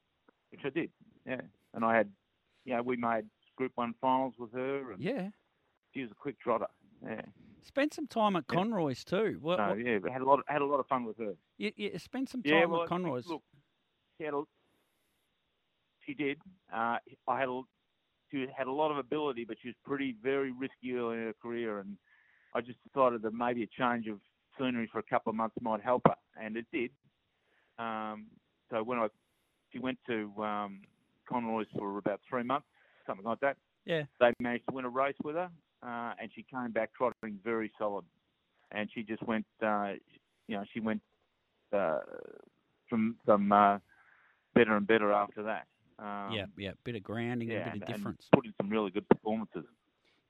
which 0.50 0.60
I 0.64 0.70
did, 0.70 0.90
yeah. 1.26 1.40
And 1.74 1.84
I 1.84 1.96
had, 1.96 2.08
you 2.64 2.74
know, 2.76 2.82
we 2.82 2.96
made 2.96 3.24
Group 3.56 3.72
One 3.74 3.94
finals 4.00 4.34
with 4.38 4.52
her, 4.52 4.92
and 4.92 5.02
Yeah. 5.02 5.28
she 5.94 6.02
was 6.02 6.10
a 6.10 6.14
quick 6.14 6.38
trotter, 6.40 6.68
yeah. 7.04 7.22
Spent 7.64 7.94
some 7.94 8.06
time 8.08 8.34
at 8.36 8.44
Yeah. 8.50 8.56
Conroy's 8.56 9.04
too. 9.04 9.38
What, 9.40 9.58
So 9.58 9.68
what- 9.68 9.78
yeah, 9.78 9.98
we 9.98 10.10
had 10.10 10.22
a 10.22 10.24
lot, 10.24 10.40
had 10.48 10.62
a 10.62 10.66
lot 10.66 10.80
of 10.80 10.86
fun 10.88 11.04
with 11.04 11.16
her. 11.18 11.34
you, 11.58 11.70
you 11.76 11.96
spent 11.98 12.28
some 12.28 12.42
time 12.42 12.52
Yeah, 12.52 12.64
well, 12.64 12.82
at 12.82 12.88
Conroy's. 12.88 13.26
Look, 13.28 13.42
she 14.18 14.24
had 14.24 14.34
a, 14.34 14.42
she 16.06 16.14
did. 16.14 16.38
Uh, 16.72 16.96
I 17.28 17.40
had 17.40 17.48
a, 17.48 17.60
she 18.30 18.46
had 18.56 18.66
a 18.66 18.72
lot 18.72 18.90
of 18.90 18.98
ability, 18.98 19.44
but 19.44 19.56
she 19.60 19.68
was 19.68 19.76
pretty 19.84 20.16
very 20.22 20.52
risky 20.52 20.94
early 20.94 21.16
in 21.18 21.24
her 21.24 21.34
career, 21.40 21.80
and 21.80 21.96
I 22.54 22.60
just 22.60 22.78
decided 22.86 23.22
that 23.22 23.34
maybe 23.34 23.62
a 23.62 23.68
change 23.78 24.06
of 24.06 24.18
scenery 24.58 24.88
for 24.90 24.98
a 24.98 25.02
couple 25.02 25.30
of 25.30 25.36
months 25.36 25.56
might 25.60 25.82
help 25.82 26.02
her, 26.06 26.14
and 26.40 26.56
it 26.56 26.66
did. 26.72 26.90
Um, 27.78 28.26
so 28.70 28.82
when 28.82 28.98
I 28.98 29.08
she 29.72 29.78
went 29.78 29.98
to 30.06 30.30
um, 30.42 30.80
Conroy's 31.28 31.66
for 31.76 31.98
about 31.98 32.20
three 32.28 32.42
months, 32.42 32.66
something 33.06 33.24
like 33.24 33.40
that. 33.40 33.56
Yeah. 33.84 34.02
They 34.20 34.32
managed 34.38 34.64
to 34.68 34.74
win 34.74 34.84
a 34.84 34.88
race 34.88 35.16
with 35.24 35.36
her, 35.36 35.50
uh, 35.82 36.12
and 36.20 36.30
she 36.34 36.44
came 36.44 36.70
back 36.70 36.90
trotting 36.96 37.38
very 37.42 37.72
solid, 37.78 38.04
and 38.70 38.88
she 38.94 39.02
just 39.02 39.22
went, 39.22 39.46
uh, 39.64 39.92
you 40.46 40.56
know, 40.56 40.64
she 40.72 40.80
went 40.80 41.00
uh, 41.72 41.98
from 42.88 43.16
from 43.24 43.50
uh, 43.50 43.78
better 44.54 44.76
and 44.76 44.86
better 44.86 45.12
after 45.12 45.42
that. 45.44 45.66
Um, 45.98 46.32
yeah, 46.32 46.46
yeah, 46.56 46.70
bit 46.84 46.96
of 46.96 47.02
grounding, 47.02 47.50
yeah, 47.50 47.56
a 47.56 47.64
bit 47.64 47.72
and, 47.74 47.82
of 47.82 47.88
and 47.88 47.96
difference. 47.98 48.28
put 48.32 48.46
in 48.46 48.52
some 48.60 48.70
really 48.70 48.90
good 48.90 49.08
performances. 49.08 49.64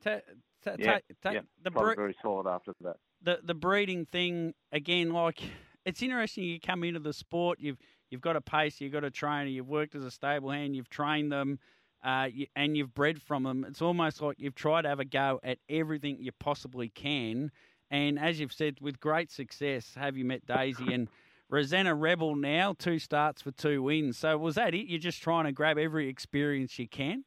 Ta- 0.05 0.21
ta- 0.65 0.77
yeah, 0.79 0.99
ta- 1.23 1.31
yeah, 1.31 1.41
the 1.63 1.71
bre- 1.71 1.95
very 1.95 2.17
solid 2.21 2.47
after 2.47 2.73
that. 2.83 2.97
the 3.23 3.39
the 3.43 3.55
breeding 3.55 4.05
thing 4.07 4.55
again, 4.73 5.13
like 5.13 5.41
it's 5.85 6.03
interesting. 6.03 6.45
You 6.45 6.61
come 6.61 6.85
into 6.85 7.01
the 7.01 7.13
sport, 7.13 7.59
you've 7.61 7.79
you've 8.11 8.21
got 8.21 8.37
a 8.37 8.41
pace, 8.41 8.81
you've 8.81 8.93
got 8.93 9.05
a 9.05 9.11
trainer, 9.11 9.49
you've 9.49 9.69
worked 9.69 9.95
as 9.95 10.05
a 10.05 10.11
stable 10.11 10.51
hand, 10.51 10.77
you've 10.77 10.91
trained 10.91 11.33
them, 11.33 11.59
uh, 12.05 12.29
you, 12.31 12.47
and 12.57 12.77
you've 12.77 12.93
bred 12.93 13.23
from 13.23 13.45
them. 13.45 13.65
It's 13.65 13.81
almost 13.81 14.21
like 14.21 14.39
you've 14.39 14.55
tried 14.57 14.83
to 14.83 14.89
have 14.89 15.01
a 15.01 15.05
go 15.05 15.41
at 15.43 15.59
everything 15.69 16.19
you 16.21 16.33
possibly 16.33 16.89
can. 16.89 17.51
And 17.91 18.19
as 18.19 18.41
you've 18.41 18.53
said, 18.53 18.79
with 18.81 19.01
great 19.01 19.31
success, 19.31 19.93
have 19.97 20.17
you 20.17 20.25
met 20.25 20.47
Daisy 20.47 20.93
and 20.93 21.09
Rosanna 21.53 21.95
Rebel 21.95 22.35
now? 22.35 22.75
Two 22.79 22.99
starts 22.99 23.43
for 23.43 23.51
two 23.51 23.83
wins. 23.83 24.17
So 24.17 24.39
was 24.39 24.55
that 24.55 24.75
it? 24.75 24.87
You're 24.89 24.99
just 24.99 25.23
trying 25.23 25.45
to 25.45 25.53
grab 25.53 25.77
every 25.77 26.09
experience 26.09 26.79
you 26.79 26.89
can. 26.89 27.25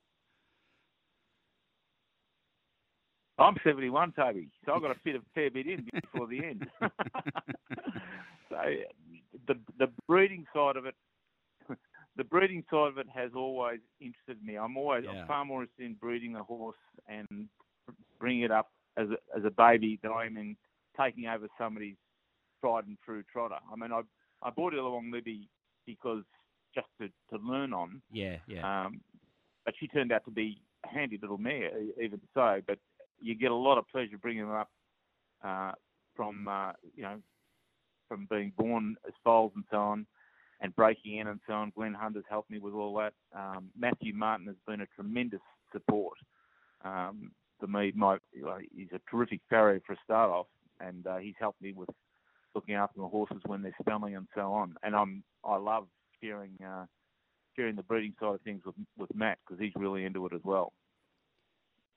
I'm 3.38 3.56
71, 3.64 4.14
Toby, 4.14 4.50
so 4.66 4.74
I've 4.74 4.82
got 4.82 4.94
to 4.94 5.00
fit 5.04 5.16
a 5.16 5.20
fair 5.36 5.52
bit 5.52 5.68
in 5.68 5.88
before 6.02 6.26
the 6.26 6.44
end. 6.44 6.68
so 8.50 8.58
the 9.48 9.60
the 9.78 9.88
breeding 10.08 10.46
side 10.56 10.78
of 10.78 10.86
it, 10.88 10.96
the 12.16 12.24
breeding 12.24 12.64
side 12.72 12.88
of 12.88 12.98
it 12.98 13.08
has 13.14 13.32
always 13.36 13.80
interested 14.02 14.44
me. 14.44 14.56
I'm 14.56 14.76
always 14.76 15.04
Yeah. 15.04 15.22
I'm 15.22 15.28
far 15.28 15.46
more 15.46 15.62
interested 15.62 15.86
in 15.86 15.94
breeding 15.96 16.36
a 16.36 16.44
horse 16.44 16.78
and 17.08 17.48
bringing 18.20 18.42
it 18.42 18.52
up 18.52 18.72
as 18.98 19.10
a, 19.10 19.38
as 19.38 19.44
a 19.46 19.52
baby 19.52 20.00
than 20.02 20.12
I 20.12 20.26
am 20.26 20.38
in 20.38 20.56
taking 20.98 21.28
over 21.28 21.48
somebody's 21.60 21.98
tried 22.66 22.88
and 22.88 22.98
true 23.06 23.24
trotter. 23.32 23.60
I 23.72 23.76
mean, 23.76 23.92
I 23.92 24.02
I 24.42 24.50
bought 24.50 24.74
Illawong 24.74 25.12
Libby 25.12 25.50
because 25.86 26.24
just 26.74 26.88
to, 27.00 27.08
to 27.30 27.44
learn 27.44 27.74
on. 27.74 28.02
Yeah, 28.12 28.38
yeah. 28.48 28.86
Um, 28.86 29.02
but 29.64 29.76
she 29.80 29.88
turned 29.88 30.12
out 30.12 30.26
to 30.26 30.32
be 30.32 30.62
a 30.84 30.88
handy 30.88 31.18
little 31.22 31.38
mare, 31.38 31.72
even 32.02 32.20
so. 32.34 32.62
But 32.68 32.80
you 33.20 33.36
get 33.36 33.52
a 33.52 33.56
lot 33.56 33.78
of 33.78 33.88
pleasure 33.88 34.18
bringing 34.18 34.44
them 34.44 34.56
up 34.56 34.70
uh, 35.44 35.72
from, 36.16 36.48
uh, 36.48 36.74
you 36.96 37.04
know, 37.04 37.18
from 38.08 38.28
being 38.30 38.52
born 38.58 38.96
as 39.08 39.14
foals 39.24 39.54
and 39.56 39.64
so 39.72 39.78
on, 39.78 40.06
and 40.62 40.76
breaking 40.76 41.18
in 41.18 41.28
and 41.28 41.40
so 41.48 41.54
on. 41.54 41.72
Glenn 41.76 41.94
Hunter's 41.94 42.26
helped 42.30 42.52
me 42.52 42.60
with 42.60 42.74
all 42.74 42.96
that. 42.98 43.14
Um, 43.36 43.70
Matthew 43.78 44.14
Martin 44.14 44.48
has 44.48 44.56
been 44.68 44.82
a 44.82 44.88
tremendous 44.96 45.42
support 45.72 46.18
um, 46.84 47.32
for 47.60 47.68
me. 47.68 47.94
My, 47.96 48.18
you 48.34 48.44
know, 48.44 48.58
he's 48.76 48.90
a 48.94 49.02
terrific 49.10 49.42
farrier 49.50 49.82
for 49.86 49.94
a 49.94 49.98
start 50.04 50.30
off, 50.30 50.48
and 50.80 51.08
uh, 51.08 51.18
he's 51.18 51.36
helped 51.40 51.62
me 51.62 51.74
with 51.74 51.90
looking 52.56 52.76
after 52.76 53.00
my 53.02 53.08
horses 53.08 53.42
when 53.46 53.62
they're 53.62 53.76
spelling 53.82 54.16
and 54.16 54.28
so 54.36 54.54
on. 54.54 54.76
And 54.84 54.96
I'm 54.96 55.24
I 55.46 55.58
love 55.58 55.88
sharing 56.24 56.58
uh, 56.66 56.86
the 57.58 57.84
breeding 57.84 58.16
side 58.20 58.36
of 58.36 58.42
things 58.42 58.64
with 58.66 58.76
with 58.98 59.14
Matt 59.16 59.40
because 59.46 59.62
he's 59.62 59.74
really 59.76 60.06
into 60.06 60.26
it 60.28 60.34
as 60.34 60.42
well. 60.44 60.74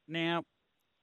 Now, 0.09 0.45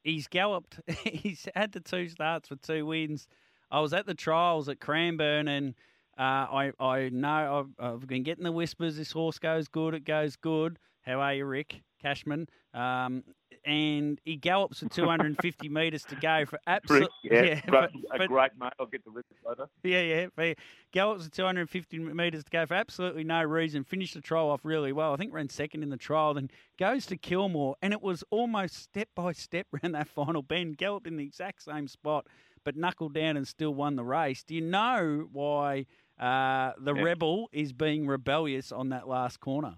he's 0.04 0.28
galloped. 0.28 0.80
he's 1.04 1.48
had 1.56 1.72
the 1.74 1.80
two 1.82 2.10
starts 2.10 2.50
with 2.50 2.62
two 2.62 2.86
wins. 2.86 3.28
I 3.72 3.80
was 3.82 3.94
at 3.94 4.06
the 4.06 4.16
trials 4.16 4.70
at 4.70 4.80
Cranbourne, 4.80 5.48
and 5.48 5.76
Uh, 6.18 6.48
I 6.50 6.72
I 6.80 7.10
know 7.10 7.68
I've, 7.80 7.86
I've 7.86 8.08
been 8.08 8.24
getting 8.24 8.44
the 8.46 8.52
whispers. 8.52 8.98
This 8.98 9.12
horse 9.12 9.40
goes 9.40 9.68
good. 9.68 9.94
It 9.94 10.06
goes 10.06 10.36
good. 10.38 10.80
How 11.02 11.20
are 11.22 11.34
you, 11.34 11.46
Rick 11.46 11.84
Cashman? 12.02 12.48
Um, 12.74 13.24
and 13.64 14.20
he 14.26 14.36
gallops 14.36 14.80
for 14.80 14.90
250 14.90 15.70
metres 15.70 16.04
to 16.06 16.16
go 16.16 16.46
for 16.46 16.60
absolute. 16.68 17.10
Rick, 17.24 17.32
yeah, 17.32 17.62
but- 17.70 17.92
a 18.12 18.28
great 18.28 18.52
mate. 18.60 18.74
I'll 18.80 18.86
get 18.86 19.04
the 19.06 19.12
rest 19.12 19.28
later. 19.48 19.68
yeah, 19.84 20.02
yeah. 20.02 20.28
But 20.36 20.58
gallops 20.92 21.26
at 21.28 21.32
250 21.34 22.00
metres 22.00 22.44
to 22.44 22.50
go 22.50 22.66
for 22.66 22.74
absolutely 22.74 23.24
no 23.24 23.44
reason. 23.44 23.84
Finished 23.84 24.14
the 24.16 24.22
trial 24.22 24.50
off 24.50 24.62
really 24.64 24.92
well. 24.92 25.14
I 25.14 25.18
think 25.18 25.34
ran 25.34 25.50
second 25.50 25.84
in 25.84 25.90
the 25.90 25.98
trial. 25.98 26.34
Then 26.34 26.50
goes 26.80 27.06
to 27.08 27.18
Kilmore, 27.18 27.76
and 27.82 27.94
it 27.94 28.02
was 28.02 28.24
almost 28.30 28.76
step 28.76 29.10
by 29.16 29.32
step 29.32 29.68
around 29.84 29.94
that 29.94 30.08
final 30.08 30.42
bend. 30.42 30.78
Galloped 30.78 31.08
in 31.08 31.18
the 31.18 31.24
exact 31.26 31.64
same 31.64 31.88
spot, 31.88 32.28
but 32.64 32.76
knuckled 32.76 33.14
down 33.14 33.38
and 33.38 33.48
still 33.48 33.74
won 33.74 33.96
the 33.96 34.04
race. 34.04 34.44
Do 34.44 34.56
you 34.56 34.62
know 34.62 35.28
why 35.32 35.86
uh, 36.20 36.72
the 36.80 36.94
Yeah. 36.96 37.02
Rebel 37.04 37.50
is 37.52 37.74
being 37.74 38.08
rebellious 38.08 38.72
on 38.72 38.90
that 38.90 39.08
last 39.08 39.40
corner? 39.40 39.76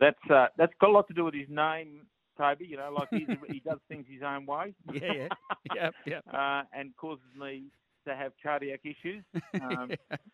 That's 0.00 0.30
uh, 0.30 0.46
that's 0.56 0.72
got 0.80 0.90
a 0.90 0.92
lot 0.92 1.08
to 1.08 1.14
do 1.14 1.24
with 1.24 1.34
his 1.34 1.48
name, 1.48 2.06
Toby. 2.36 2.66
You 2.66 2.76
know, 2.76 2.94
like 2.96 3.08
he's, 3.10 3.28
he 3.48 3.60
does 3.60 3.78
things 3.88 4.06
his 4.08 4.22
own 4.22 4.46
way. 4.46 4.74
Yeah, 4.92 5.12
yeah, 5.12 5.28
yep, 5.74 5.94
yep. 6.06 6.24
Uh, 6.32 6.62
and 6.72 6.94
causes 6.96 7.24
me 7.38 7.64
to 8.06 8.14
have 8.14 8.32
cardiac 8.42 8.80
issues. 8.84 9.24
Um, 9.60 9.90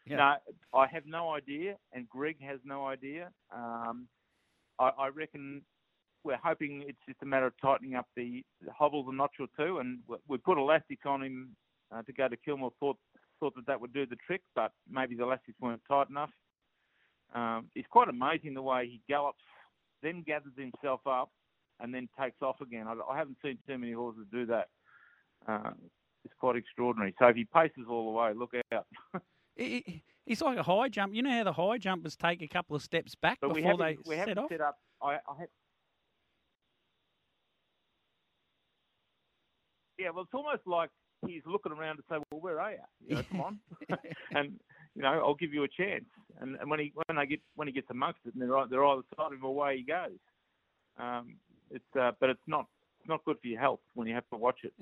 yeah. 0.06 0.16
No, 0.16 0.34
I 0.78 0.86
have 0.88 1.06
no 1.06 1.30
idea, 1.34 1.76
and 1.92 2.08
Greg 2.08 2.36
has 2.42 2.60
no 2.64 2.86
idea. 2.86 3.30
Um, 3.54 4.06
I, 4.78 4.90
I 4.98 5.08
reckon 5.08 5.62
we're 6.24 6.38
hoping 6.42 6.84
it's 6.86 6.98
just 7.08 7.22
a 7.22 7.26
matter 7.26 7.46
of 7.46 7.54
tightening 7.60 7.94
up 7.94 8.06
the, 8.16 8.44
the 8.64 8.70
hobbles 8.72 9.06
a 9.08 9.14
notch 9.14 9.36
or 9.40 9.46
two, 9.58 9.78
and 9.78 10.00
we- 10.06 10.18
we 10.28 10.36
put 10.38 10.58
elastics 10.58 11.06
on 11.06 11.22
him 11.22 11.56
uh, 11.94 12.02
to 12.02 12.12
go 12.12 12.28
to 12.28 12.36
Kilmore. 12.36 12.72
Thought 12.80 12.98
thought 13.40 13.54
that 13.56 13.66
that 13.66 13.80
would 13.80 13.92
do 13.92 14.06
the 14.06 14.16
trick, 14.26 14.42
but 14.54 14.72
maybe 14.90 15.14
the 15.16 15.24
elastics 15.24 15.58
weren't 15.60 15.82
tight 15.88 16.08
enough. 16.10 16.30
Um, 17.34 17.66
it's 17.74 17.88
quite 17.88 18.08
amazing 18.08 18.54
the 18.54 18.62
way 18.62 18.86
he 18.86 19.00
gallops, 19.08 19.42
then 20.04 20.22
gathers 20.22 20.52
himself 20.56 21.00
up, 21.06 21.30
and 21.80 21.92
then 21.92 22.08
takes 22.20 22.40
off 22.42 22.60
again. 22.60 22.86
I, 22.86 22.94
I 23.12 23.16
haven't 23.18 23.38
seen 23.42 23.58
too 23.66 23.78
many 23.78 23.92
horses 23.92 24.26
do 24.30 24.46
that. 24.46 24.68
Uh, 25.48 25.70
it's 26.24 26.34
quite 26.38 26.56
extraordinary. 26.56 27.14
So 27.18 27.26
if 27.26 27.36
he 27.36 27.44
paces 27.44 27.84
all 27.88 28.12
the 28.12 28.18
way, 28.18 28.32
look 28.34 28.52
out. 28.72 28.86
It- 29.56 29.84
it- 29.86 30.02
It's 30.26 30.40
like 30.40 30.56
a 30.56 30.62
high 30.62 30.88
jump. 30.88 31.14
You 31.14 31.22
know 31.22 31.30
how 31.30 31.44
the 31.44 31.52
high 31.52 31.76
jumpers 31.78 32.16
take 32.16 32.40
a 32.40 32.48
couple 32.48 32.74
of 32.76 32.82
steps 32.82 33.14
back 33.14 33.38
But 33.42 33.52
before 33.52 33.76
they 33.76 33.98
we 34.06 34.16
set 34.16 34.38
off. 34.38 34.48
set 34.48 34.60
up. 34.62 34.78
I, 35.02 35.16
I 35.28 35.34
have, 35.40 35.48
yeah, 39.98 40.10
well, 40.10 40.22
it's 40.24 40.32
almost 40.34 40.62
like 40.66 40.90
he's 41.26 41.42
looking 41.46 41.72
around 41.72 41.96
to 41.96 42.02
say, 42.10 42.16
"Well, 42.30 42.40
where 42.40 42.60
are 42.60 42.72
you? 42.72 42.78
You 43.06 43.16
know, 43.16 43.22
come 43.30 43.40
on," 43.42 43.60
and 44.34 44.58
you 44.94 45.02
know, 45.02 45.08
I'll 45.24 45.34
give 45.34 45.52
you 45.52 45.64
a 45.64 45.68
chance. 45.68 46.04
And, 46.40 46.56
and 46.56 46.68
when 46.70 46.80
he 46.80 46.92
when 47.06 47.16
they 47.16 47.26
get 47.26 47.40
when 47.54 47.68
he 47.68 47.74
gets 47.74 47.90
amongst 47.90 48.20
it, 48.26 48.34
and 48.34 48.42
they're 48.42 48.66
they're 48.68 48.84
either 48.84 49.02
side 49.16 49.26
of 49.26 49.32
him, 49.32 49.44
away 49.44 49.78
he 49.78 49.82
goes. 49.84 50.18
Um, 50.98 51.36
it's 51.70 51.84
uh, 51.98 52.12
but 52.20 52.30
it's 52.30 52.46
not 52.46 52.66
it's 53.00 53.08
not 53.08 53.24
good 53.24 53.36
for 53.40 53.46
your 53.48 53.60
health 53.60 53.80
when 53.94 54.06
you 54.08 54.14
have 54.14 54.28
to 54.32 54.36
watch 54.38 54.60
it. 54.64 54.72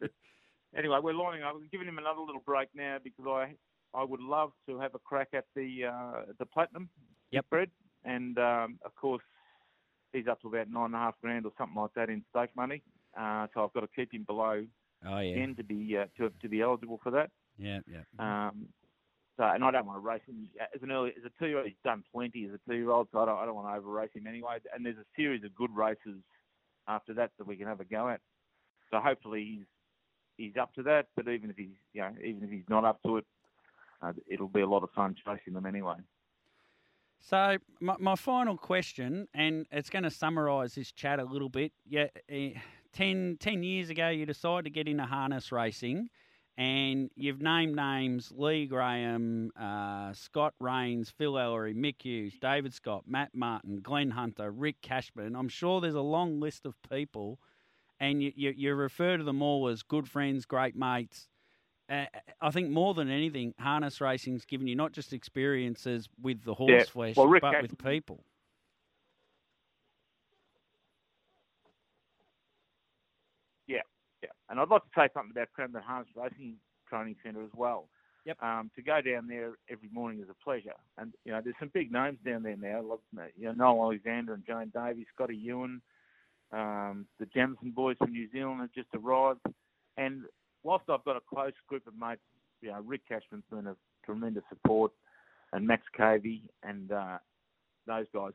But 0.00 0.10
anyway, 0.76 0.98
we're 1.02 1.14
lining 1.14 1.42
up. 1.42 1.54
We're 1.54 1.68
giving 1.70 1.88
him 1.88 1.98
another 1.98 2.20
little 2.20 2.42
break 2.44 2.68
now 2.74 2.98
because 3.02 3.26
I 3.26 3.54
I 3.98 4.04
would 4.04 4.20
love 4.20 4.52
to 4.68 4.78
have 4.78 4.94
a 4.94 4.98
crack 4.98 5.28
at 5.34 5.44
the 5.54 5.84
uh, 5.86 6.32
the 6.38 6.46
platinum 6.46 6.88
Yep. 7.32 7.44
spread, 7.46 7.70
and 8.04 8.38
um, 8.38 8.78
of 8.84 8.94
course 8.94 9.22
he's 10.12 10.28
up 10.28 10.40
to 10.42 10.48
about 10.48 10.70
nine 10.70 10.86
and 10.86 10.94
a 10.94 10.98
half 10.98 11.14
grand 11.20 11.44
or 11.44 11.52
something 11.58 11.76
like 11.80 11.92
that 11.96 12.08
in 12.08 12.24
stake 12.30 12.50
money. 12.54 12.82
Uh, 13.18 13.46
so 13.52 13.64
I've 13.64 13.72
got 13.72 13.80
to 13.80 13.88
keep 13.96 14.14
him 14.14 14.24
below 14.24 14.64
Oh 15.06 15.18
yeah, 15.18 15.34
ten 15.36 15.54
to 15.56 15.64
be 15.64 15.96
uh, 15.96 16.06
to 16.18 16.30
to 16.40 16.48
be 16.48 16.60
eligible 16.60 17.00
for 17.02 17.10
that. 17.10 17.30
yeah, 17.58 17.80
yeah. 17.90 18.02
Um, 18.18 18.66
and 19.44 19.64
I 19.64 19.70
don't 19.70 19.86
want 19.86 19.96
to 19.96 20.06
race 20.06 20.22
him 20.26 20.48
as 20.74 20.82
an 20.82 20.90
early 20.90 21.12
as 21.16 21.24
a 21.24 21.30
two 21.38 21.48
year 21.48 21.58
old. 21.58 21.66
He's 21.66 21.76
done 21.84 22.02
plenty 22.12 22.44
as 22.44 22.52
a 22.52 22.70
two 22.70 22.76
year 22.76 22.90
old, 22.90 23.08
so 23.12 23.20
I 23.20 23.26
don't, 23.26 23.38
I 23.38 23.46
don't 23.46 23.54
want 23.54 23.68
to 23.68 23.78
over 23.78 23.90
race 23.90 24.10
him 24.14 24.26
anyway. 24.26 24.58
And 24.74 24.84
there's 24.84 24.96
a 24.96 25.04
series 25.16 25.44
of 25.44 25.54
good 25.54 25.74
races 25.74 26.20
after 26.88 27.14
that 27.14 27.30
that 27.38 27.46
we 27.46 27.56
can 27.56 27.66
have 27.66 27.80
a 27.80 27.84
go 27.84 28.08
at. 28.08 28.20
So 28.90 28.98
hopefully 28.98 29.44
he's 29.44 29.66
he's 30.36 30.56
up 30.60 30.74
to 30.74 30.82
that. 30.84 31.06
But 31.16 31.28
even 31.28 31.50
if 31.50 31.56
he's 31.56 31.76
you 31.92 32.02
know 32.02 32.12
even 32.24 32.44
if 32.44 32.50
he's 32.50 32.68
not 32.68 32.84
up 32.84 33.02
to 33.04 33.18
it, 33.18 33.26
uh, 34.02 34.12
it'll 34.26 34.48
be 34.48 34.60
a 34.60 34.68
lot 34.68 34.82
of 34.82 34.90
fun 34.90 35.14
chasing 35.24 35.54
them 35.54 35.66
anyway. 35.66 35.96
So 37.20 37.56
my, 37.80 37.96
my 37.98 38.14
final 38.14 38.56
question, 38.56 39.26
and 39.34 39.66
it's 39.72 39.90
going 39.90 40.04
to 40.04 40.10
summarise 40.10 40.74
this 40.74 40.92
chat 40.92 41.18
a 41.18 41.24
little 41.24 41.48
bit. 41.48 41.72
Yeah, 41.88 42.06
eh, 42.28 42.50
10, 42.92 43.38
10 43.40 43.62
years 43.62 43.90
ago, 43.90 44.08
you 44.08 44.26
decided 44.26 44.64
to 44.64 44.70
get 44.70 44.86
into 44.86 45.04
harness 45.04 45.50
racing, 45.50 46.08
and 46.58 47.10
you've 47.16 47.40
named 47.42 47.76
names: 47.76 48.32
Lee 48.34 48.66
Graham, 48.66 49.50
uh, 49.58 50.12
Scott 50.14 50.54
Rains, 50.60 51.10
Phil 51.10 51.38
Ellery, 51.38 51.74
Mick 51.74 52.02
Hughes, 52.02 52.34
David 52.40 52.72
Scott, 52.74 53.04
Matt 53.06 53.34
Martin, 53.34 53.80
Glenn 53.82 54.10
Hunter, 54.10 54.50
Rick 54.50 54.76
Cashman. 54.82 55.36
I'm 55.36 55.48
sure 55.48 55.80
there's 55.80 55.94
a 55.94 56.00
long 56.00 56.40
list 56.40 56.64
of 56.66 56.74
people, 56.88 57.38
and 58.00 58.22
you, 58.22 58.32
you, 58.34 58.54
you 58.56 58.74
refer 58.74 59.16
to 59.18 59.24
them 59.24 59.42
all 59.42 59.68
as 59.68 59.82
good 59.82 60.08
friends, 60.08 60.46
great 60.46 60.76
mates. 60.76 61.28
Uh, 61.88 62.06
I 62.40 62.50
think 62.50 62.70
more 62.70 62.94
than 62.94 63.08
anything, 63.10 63.54
harness 63.60 64.00
racing's 64.00 64.44
given 64.44 64.66
you 64.66 64.74
not 64.74 64.92
just 64.92 65.12
experiences 65.12 66.08
with 66.20 66.42
the 66.44 66.54
horse 66.54 66.70
Yeah. 66.72 66.84
flesh, 66.84 67.16
Well, 67.16 67.28
but 67.40 67.52
Cash- 67.52 67.62
with 67.62 67.78
people. 67.78 68.24
Yeah, 73.66 73.82
yeah. 74.22 74.30
And 74.48 74.60
I'd 74.60 74.68
like 74.68 74.82
to 74.82 74.88
say 74.96 75.08
something 75.12 75.32
about 75.32 75.52
Cranbourne 75.52 75.82
Harness 75.82 76.08
Racing 76.14 76.56
Training 76.88 77.16
Centre 77.22 77.42
as 77.42 77.50
well. 77.54 77.88
Yep. 78.26 78.42
Um, 78.42 78.70
to 78.74 78.82
go 78.82 79.00
down 79.00 79.28
there 79.28 79.52
every 79.70 79.88
morning 79.92 80.20
is 80.20 80.28
a 80.28 80.44
pleasure, 80.44 80.74
and 80.98 81.12
you 81.24 81.30
know 81.30 81.40
there's 81.42 81.54
some 81.60 81.70
big 81.72 81.92
names 81.92 82.18
down 82.26 82.42
there 82.42 82.56
now. 82.56 82.98
Like, 83.14 83.32
you 83.36 83.44
know 83.46 83.52
Noel 83.52 83.84
Alexander 83.84 84.34
and 84.34 84.44
Jane 84.44 84.72
Davies, 84.74 85.06
Scotty 85.14 85.36
Ewan, 85.36 85.80
um, 86.52 87.06
the 87.20 87.26
Jamison 87.26 87.70
boys 87.70 87.96
from 87.98 88.10
New 88.10 88.28
Zealand 88.32 88.60
have 88.62 88.72
just 88.72 88.88
arrived. 88.94 89.40
And 89.96 90.22
whilst 90.64 90.90
I've 90.90 91.04
got 91.04 91.16
a 91.16 91.20
close 91.20 91.52
group 91.68 91.86
of 91.86 91.94
mates, 91.96 92.20
you 92.62 92.70
know 92.70 92.80
Rick 92.84 93.02
Cashman's 93.08 93.44
been 93.48 93.68
a 93.68 93.76
tremendous 94.04 94.42
support, 94.48 94.90
and 95.52 95.64
Max 95.64 95.82
Cavey 95.96 96.42
and 96.64 96.90
uh, 96.90 97.18
those 97.86 98.06
guys. 98.12 98.32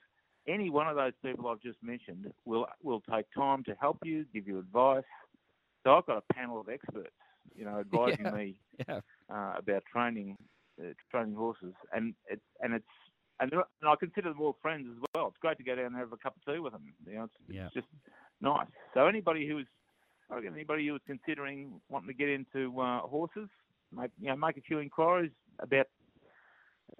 Any 0.47 0.70
one 0.70 0.88
of 0.88 0.95
those 0.95 1.14
people 1.24 1.49
I've 1.49 1.62
just 1.62 1.78
mentioned 1.84 2.32
will 2.45 2.66
will 2.82 3.03
take 3.14 3.26
time 3.36 3.64
to 3.66 3.76
help 3.80 3.97
you, 4.05 4.26
give 4.34 4.47
you 4.47 4.59
advice. 4.59 5.03
So 5.84 5.95
I've 5.95 6.05
got 6.05 6.17
a 6.29 6.34
panel 6.34 6.59
of 6.59 6.69
experts, 6.69 7.15
you 7.55 7.65
know, 7.65 7.79
advising 7.79 8.25
Yeah. 8.25 8.32
me 8.32 8.55
Yeah. 8.88 8.99
uh, 9.29 9.53
about 9.57 9.84
training 9.91 10.38
uh, 10.82 10.93
training 11.09 11.36
horses, 11.36 11.73
and 11.93 12.15
it's 12.29 12.41
and 12.61 12.73
it's 12.73 12.86
and, 13.39 13.51
and 13.53 13.63
I 13.89 13.95
consider 13.99 14.29
them 14.29 14.41
all 14.41 14.57
friends 14.61 14.88
as 14.91 15.03
well. 15.15 15.27
It's 15.27 15.38
great 15.38 15.57
to 15.57 15.63
go 15.63 15.75
down 15.75 15.88
and 15.88 15.95
have 15.95 16.13
a 16.13 16.17
cup 16.17 16.36
of 16.38 16.53
tea 16.53 16.59
with 16.59 16.73
them. 16.73 16.93
You 17.07 17.15
know, 17.15 17.23
it's, 17.23 17.34
Yeah. 17.49 17.65
it's 17.65 17.73
just 17.73 17.88
nice. 18.39 18.67
So 18.93 19.07
anybody 19.07 19.47
who 19.47 19.59
is, 19.59 19.65
I 20.29 20.36
reckon 20.36 20.53
anybody 20.53 20.88
who 20.88 20.95
is 20.95 21.01
considering 21.07 21.82
wanting 21.89 22.07
to 22.07 22.13
get 22.13 22.29
into 22.29 22.79
uh, 22.79 22.99
horses, 23.01 23.49
make 23.91 24.11
you 24.19 24.29
know 24.29 24.36
make 24.36 24.57
a 24.57 24.61
few 24.61 24.79
inquiries 24.79 25.32
about 25.59 25.88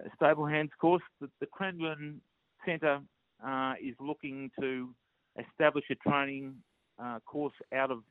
a 0.04 0.08
stable 0.16 0.46
hands 0.46 0.70
course. 0.80 1.02
The, 1.20 1.28
the 1.40 1.46
Cranbourne 1.46 2.20
Centre 2.66 3.00
uh, 3.44 3.74
is 3.82 3.94
looking 4.00 4.50
to 4.60 4.94
establish 5.38 5.84
a 5.90 5.94
training 6.08 6.54
uh, 7.02 7.20
course 7.20 7.54
out 7.74 7.90
of 7.90 8.02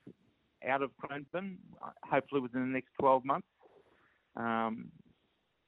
out 0.67 0.81
of 0.81 0.91
uh, 1.03 1.09
hopefully 2.03 2.41
within 2.41 2.61
the 2.61 2.67
next 2.67 2.89
12 2.99 3.25
months. 3.25 3.47
Um, 4.35 4.91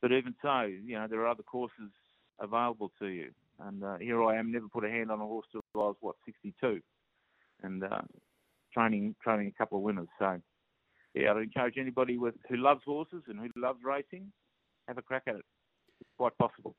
but 0.01 0.11
even 0.11 0.35
so, 0.41 0.61
you 0.61 0.95
know, 0.95 1.07
there 1.09 1.21
are 1.21 1.27
other 1.27 1.43
courses 1.43 1.91
available 2.39 2.91
to 2.99 3.07
you. 3.07 3.31
And 3.59 3.83
uh, 3.83 3.97
here 3.99 4.23
I 4.23 4.37
am, 4.37 4.51
never 4.51 4.67
put 4.67 4.83
a 4.83 4.89
hand 4.89 5.11
on 5.11 5.21
a 5.21 5.25
horse 5.25 5.45
till 5.51 5.61
I 5.75 5.77
was, 5.77 5.95
what, 6.01 6.15
62, 6.25 6.81
and 7.61 7.83
uh, 7.83 8.01
training 8.73 9.15
training 9.23 9.47
a 9.47 9.57
couple 9.57 9.77
of 9.77 9.83
winners. 9.83 10.07
So, 10.19 10.41
yeah, 11.13 11.31
I'd 11.31 11.43
encourage 11.43 11.77
anybody 11.77 12.17
with 12.17 12.35
who 12.49 12.57
loves 12.57 12.81
horses 12.85 13.23
and 13.27 13.39
who 13.39 13.49
loves 13.55 13.79
racing, 13.83 14.31
have 14.87 14.97
a 14.97 15.01
crack 15.01 15.23
at 15.27 15.35
it. 15.35 15.45
It's 16.01 16.09
quite 16.17 16.37
possible. 16.37 16.75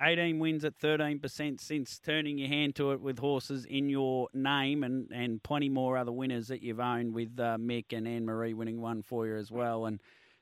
18 0.00 0.38
wins 0.38 0.64
at 0.64 0.78
13% 0.78 1.60
since 1.60 1.98
turning 1.98 2.38
your 2.38 2.48
hand 2.48 2.76
to 2.76 2.92
it 2.92 3.00
with 3.00 3.18
horses 3.18 3.64
in 3.64 3.88
your 3.88 4.28
name 4.32 4.84
and, 4.84 5.10
and 5.10 5.42
plenty 5.42 5.68
more 5.68 5.96
other 5.96 6.12
winners 6.12 6.48
that 6.48 6.62
you've 6.62 6.80
owned 6.80 7.14
with 7.14 7.38
uh, 7.38 7.56
Mick 7.58 7.92
and 7.92 8.06
Anne 8.06 8.24
Marie 8.24 8.54
winning 8.54 8.80
one 8.80 9.02
for 9.02 9.26
you 9.26 9.36
as 9.36 9.50
well. 9.50 9.86
And 9.86 10.00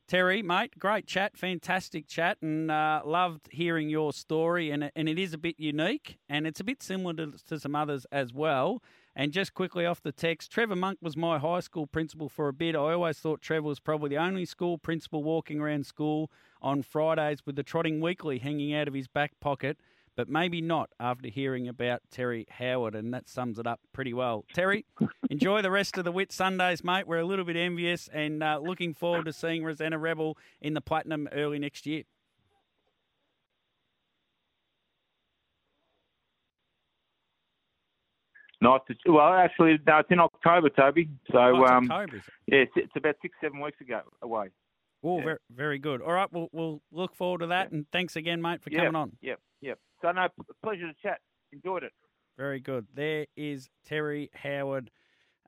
Terry, 0.09 0.43
mate, 0.43 0.79
great 0.79 1.07
chat, 1.07 1.37
fantastic 1.37 2.07
chat, 2.07 2.39
and 2.43 2.71
uh, 2.71 3.03
loved 3.05 3.49
hearing 3.51 3.89
your 3.89 4.13
story. 4.13 4.71
And, 4.71 4.91
and 4.95 5.09
it 5.09 5.19
is 5.19 5.33
a 5.33 5.39
bit 5.39 5.57
unique 5.59 6.19
and 6.29 6.47
it's 6.47 6.61
a 6.61 6.65
bit 6.65 6.83
similar 6.83 7.15
to, 7.15 7.33
to 7.49 7.59
some 7.59 7.75
others 7.75 8.07
as 8.13 8.33
well. 8.33 8.83
And 9.19 9.33
just 9.33 9.55
quickly 9.55 9.87
off 9.87 10.03
the 10.03 10.12
text, 10.12 10.53
Trevor 10.53 10.77
Monk 10.77 10.99
was 11.01 11.17
my 11.17 11.39
high 11.39 11.61
school 11.61 11.87
principal 11.87 12.29
for 12.29 12.49
a 12.49 12.53
bit. 12.53 12.77
I 12.77 12.93
always 12.93 13.19
thought 13.19 13.41
Trevor 13.41 13.67
was 13.67 13.81
probably 13.81 14.11
the 14.11 14.19
only 14.19 14.45
school 14.45 14.77
principal 14.77 15.25
walking 15.25 15.59
around 15.59 15.87
school 15.87 16.31
on 16.61 16.83
Fridays 16.83 17.47
with 17.47 17.57
the 17.57 17.62
Trotting 17.62 18.03
Weekly 18.03 18.39
hanging 18.39 18.75
out 18.75 18.89
of 18.89 18.95
his 18.95 19.09
back 19.09 19.33
pocket. 19.41 19.79
but 20.17 20.29
maybe 20.31 20.62
not 20.62 20.91
after 20.99 21.29
hearing 21.29 21.69
about 21.69 22.01
Terry 22.11 22.47
Howard, 22.59 22.95
and 22.95 23.12
that 23.12 23.29
sums 23.29 23.59
it 23.59 23.67
up 23.67 23.81
pretty 23.93 24.14
well. 24.14 24.45
Terry, 24.55 24.87
enjoy 25.31 25.61
the 25.62 25.71
rest 25.71 25.99
of 25.99 26.05
the 26.05 26.12
Whitsundays, 26.12 26.83
mate. 26.83 27.07
We're 27.07 27.19
a 27.19 27.25
little 27.27 27.45
bit 27.45 27.57
envious 27.57 28.09
and 28.12 28.43
uh, 28.43 28.59
looking 28.62 28.95
forward 28.95 29.27
to 29.27 29.33
seeing 29.33 29.62
Rosanna 29.62 29.99
Rebel 29.99 30.39
in 30.61 30.73
the 30.75 30.81
Platinum 30.81 31.29
early 31.33 31.59
next 31.59 31.87
year. 31.87 32.05
Nice 38.67 38.81
to 38.89 39.12
well, 39.12 39.33
actually, 39.33 39.79
no, 39.87 39.99
it's 39.99 40.11
in 40.11 40.19
October, 40.19 40.69
Toby. 40.71 41.09
So 41.31 41.39
Oh, 41.39 41.62
it's 41.62 41.71
um, 41.71 41.91
October, 41.91 42.17
is 42.17 42.23
it? 42.27 42.33
yeah, 42.53 42.59
it's, 42.62 42.73
it's 42.77 42.97
about 42.97 43.14
six, 43.23 43.35
seven 43.41 43.61
weeks 43.61 43.81
ago 43.81 44.01
away. 44.23 44.49
Oh, 45.05 45.21
very, 45.21 45.39
very 45.55 45.79
good. 45.79 46.03
All 46.03 46.12
right, 46.12 46.29
we'll, 46.33 46.49
we'll 46.53 46.83
look 46.91 47.14
forward 47.14 47.43
to 47.43 47.47
that, 47.49 47.71
and 47.71 47.87
thanks 47.93 48.17
again, 48.17 48.43
mate, 48.43 48.62
for 48.62 48.71
coming 48.71 48.97
on. 48.97 49.12
Yep, 49.23 49.39
yep. 49.61 49.79
So 50.03 50.11
no, 50.11 50.27
pleasure 50.64 50.89
to 50.89 50.95
chat. 51.01 51.21
Enjoyed 51.53 51.85
it. 51.85 51.93
Very 52.37 52.59
good. 52.61 52.87
There 52.93 53.27
is 53.37 53.69
Terry 53.87 54.31
Howard. 54.35 54.91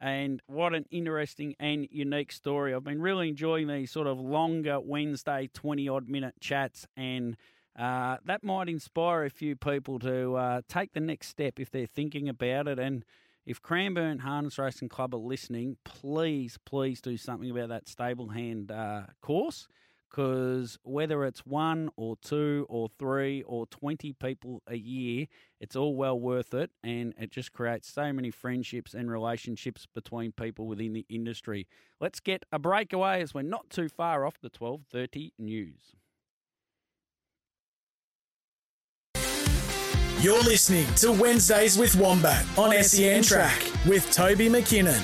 And 0.01 0.41
what 0.47 0.75
an 0.75 0.85
interesting 0.93 1.57
and 1.59 1.89
unique 1.91 2.31
story. 2.31 2.73
I've 2.73 2.85
been 2.85 3.03
really 3.03 3.29
enjoying 3.29 3.67
these 3.67 3.91
sort 3.91 4.07
of 4.07 4.21
longer 4.21 4.79
Wednesday 4.79 5.51
20 5.53 5.89
odd 5.89 6.09
minute 6.09 6.35
chats, 6.41 6.87
and 6.97 7.37
uh, 7.79 8.17
that 8.25 8.43
might 8.43 8.69
inspire 8.69 9.25
a 9.25 9.31
few 9.31 9.55
people 9.55 9.99
to 10.01 10.35
uh, 10.35 10.61
take 10.69 10.93
the 10.93 11.01
next 11.01 11.29
step 11.29 11.61
if 11.61 11.71
they're 11.71 11.87
thinking 11.87 12.29
about 12.29 12.67
it. 12.67 12.79
And 12.79 13.05
if 13.47 13.63
Cranbourne 13.63 14.19
Harness 14.19 14.59
Racing 14.59 14.89
Club 14.89 15.15
are 15.15 15.19
listening, 15.19 15.77
please, 15.85 16.59
please 16.65 17.01
do 17.01 17.17
something 17.17 17.51
about 17.51 17.69
that 17.69 17.89
stable 17.89 18.29
hand 18.29 18.73
uh, 18.73 19.03
course 19.23 19.69
because 20.11 20.79
whether 20.83 21.25
it's 21.25 21.47
one 21.47 21.91
or 21.97 22.17
two 22.17 22.67
or 22.69 22.89
three 22.99 23.43
or 23.43 23.67
20 23.67 24.13
people 24.15 24.63
a 24.67 24.77
year, 24.77 25.27
it's 25.61 25.77
all 25.77 25.95
well 25.95 26.19
worth 26.19 26.55
it. 26.55 26.71
And 26.83 27.15
it 27.19 27.31
just 27.31 27.53
creates 27.53 27.93
so 27.93 28.13
many 28.13 28.31
friendships 28.31 28.95
and 28.95 29.11
relationships 29.11 29.87
between 29.95 30.33
people 30.33 30.67
within 30.67 30.95
the 30.95 31.07
industry. 31.09 31.67
Let's 32.01 32.21
get 32.21 32.45
a 32.51 32.59
breakaway 32.59 33.23
as 33.23 33.35
we're 33.35 33.43
not 33.43 33.71
too 33.71 33.89
far 33.89 34.27
off 34.27 34.41
the 34.41 34.51
1230 34.51 35.33
news. 35.39 35.98
You're 40.21 40.43
listening 40.43 40.93
to 40.97 41.13
Wednesdays 41.13 41.79
with 41.79 41.95
Wombat 41.95 42.45
on 42.59 42.73
SEN 42.83 43.23
Track 43.23 43.63
with 43.87 44.11
Toby 44.11 44.49
McKinnon. 44.49 45.01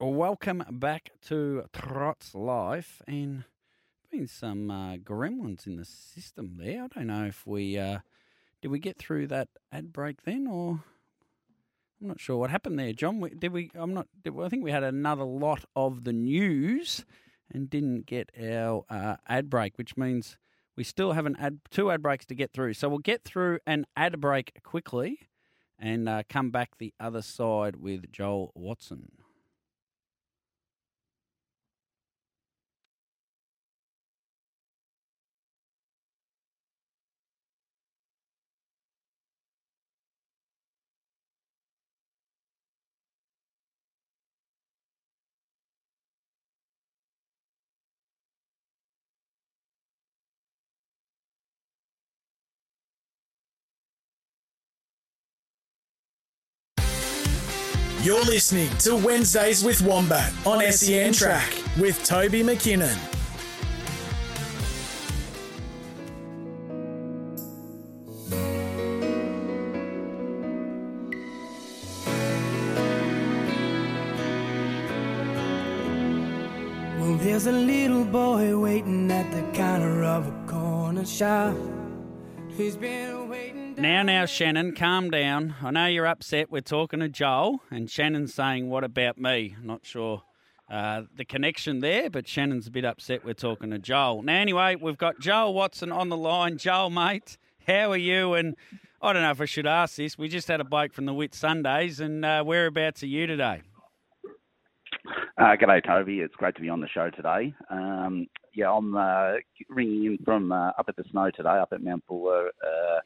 Welcome 0.00 0.64
back 0.68 1.12
to 1.28 1.66
Trot's 1.72 2.34
Life, 2.34 3.02
and 3.06 3.44
been 4.10 4.26
some 4.26 4.68
uh, 4.68 4.96
gremlins 4.96 5.64
in 5.68 5.76
the 5.76 5.84
system 5.84 6.56
there. 6.56 6.82
I 6.82 6.88
don't 6.88 7.06
know 7.06 7.26
if 7.26 7.46
we 7.46 7.78
uh, 7.78 8.00
did 8.60 8.72
we 8.72 8.80
get 8.80 8.98
through 8.98 9.28
that 9.28 9.46
ad 9.70 9.92
break 9.92 10.24
then, 10.24 10.48
or 10.48 10.80
I'm 12.00 12.08
not 12.08 12.20
sure 12.20 12.38
what 12.38 12.50
happened 12.50 12.78
there, 12.78 12.92
John. 12.92 13.20
We, 13.20 13.30
did 13.30 13.52
we? 13.52 13.70
I'm 13.74 13.92
not. 13.92 14.06
Did, 14.24 14.34
I 14.40 14.48
think 14.48 14.64
we 14.64 14.70
had 14.70 14.82
another 14.82 15.24
lot 15.24 15.64
of 15.76 16.04
the 16.04 16.12
news 16.12 17.04
and 17.52 17.68
didn't 17.68 18.06
get 18.06 18.30
our 18.40 18.84
uh, 18.88 19.16
ad 19.28 19.50
break, 19.50 19.76
which 19.76 19.96
means 19.96 20.38
we 20.76 20.84
still 20.84 21.12
have 21.12 21.26
an 21.26 21.36
ad, 21.38 21.60
two 21.70 21.90
ad 21.90 22.02
breaks 22.02 22.24
to 22.26 22.34
get 22.34 22.52
through. 22.52 22.74
So 22.74 22.88
we'll 22.88 22.98
get 22.98 23.24
through 23.24 23.58
an 23.66 23.86
ad 23.96 24.20
break 24.20 24.62
quickly 24.62 25.18
and 25.78 26.08
uh, 26.08 26.22
come 26.28 26.50
back 26.50 26.78
the 26.78 26.94
other 26.98 27.22
side 27.22 27.76
with 27.76 28.10
Joel 28.10 28.52
Watson. 28.54 29.12
You're 58.20 58.34
listening 58.34 58.68
to 58.80 58.96
Wednesdays 58.96 59.64
with 59.64 59.80
Wombat 59.80 60.30
on 60.44 60.60
SEN 60.72 61.14
Track 61.14 61.54
with 61.78 62.04
Toby 62.04 62.42
McKinnon. 62.42 62.98
Well, 76.98 77.16
there's 77.16 77.46
a 77.46 77.52
little 77.52 78.04
boy 78.04 78.54
waiting 78.58 79.10
at 79.10 79.32
the 79.32 79.50
counter 79.56 80.04
of 80.04 80.28
a 80.28 80.46
corner 80.46 81.06
shop. 81.06 81.56
He's 82.54 82.76
been 82.76 83.30
waiting. 83.30 83.59
Now, 83.80 84.02
now, 84.02 84.26
Shannon, 84.26 84.74
calm 84.74 85.10
down. 85.10 85.54
I 85.62 85.70
know 85.70 85.86
you're 85.86 86.06
upset. 86.06 86.50
We're 86.50 86.60
talking 86.60 87.00
to 87.00 87.08
Joel, 87.08 87.62
and 87.70 87.90
Shannon's 87.90 88.34
saying, 88.34 88.68
What 88.68 88.84
about 88.84 89.16
me? 89.16 89.56
Not 89.62 89.86
sure 89.86 90.22
uh, 90.70 91.04
the 91.16 91.24
connection 91.24 91.80
there, 91.80 92.10
but 92.10 92.28
Shannon's 92.28 92.66
a 92.66 92.70
bit 92.70 92.84
upset. 92.84 93.24
We're 93.24 93.32
talking 93.32 93.70
to 93.70 93.78
Joel. 93.78 94.20
Now, 94.20 94.38
anyway, 94.38 94.76
we've 94.76 94.98
got 94.98 95.18
Joel 95.18 95.54
Watson 95.54 95.92
on 95.92 96.10
the 96.10 96.16
line. 96.18 96.58
Joel, 96.58 96.90
mate, 96.90 97.38
how 97.66 97.90
are 97.92 97.96
you? 97.96 98.34
And 98.34 98.54
I 99.00 99.14
don't 99.14 99.22
know 99.22 99.30
if 99.30 99.40
I 99.40 99.46
should 99.46 99.66
ask 99.66 99.96
this. 99.96 100.18
We 100.18 100.28
just 100.28 100.48
had 100.48 100.60
a 100.60 100.64
bloke 100.64 100.92
from 100.92 101.06
the 101.06 101.14
Whitsundays, 101.14 102.00
and 102.00 102.22
uh, 102.22 102.44
whereabouts 102.44 103.02
are 103.02 103.06
you 103.06 103.26
today? 103.26 103.62
Uh, 105.38 105.56
g'day, 105.56 105.82
Toby. 105.82 106.18
It's 106.18 106.36
great 106.36 106.54
to 106.56 106.60
be 106.60 106.68
on 106.68 106.82
the 106.82 106.88
show 106.88 107.08
today. 107.08 107.54
Um, 107.70 108.26
yeah, 108.54 108.70
I'm 108.70 108.94
uh, 108.94 109.36
ringing 109.70 110.04
in 110.04 110.18
from 110.22 110.52
uh, 110.52 110.72
up 110.78 110.84
at 110.88 110.96
the 110.96 111.04
snow 111.10 111.30
today, 111.34 111.48
up 111.48 111.72
at 111.72 111.82
Mount 111.82 112.06
Buller, 112.06 112.48
uh, 112.48 113.00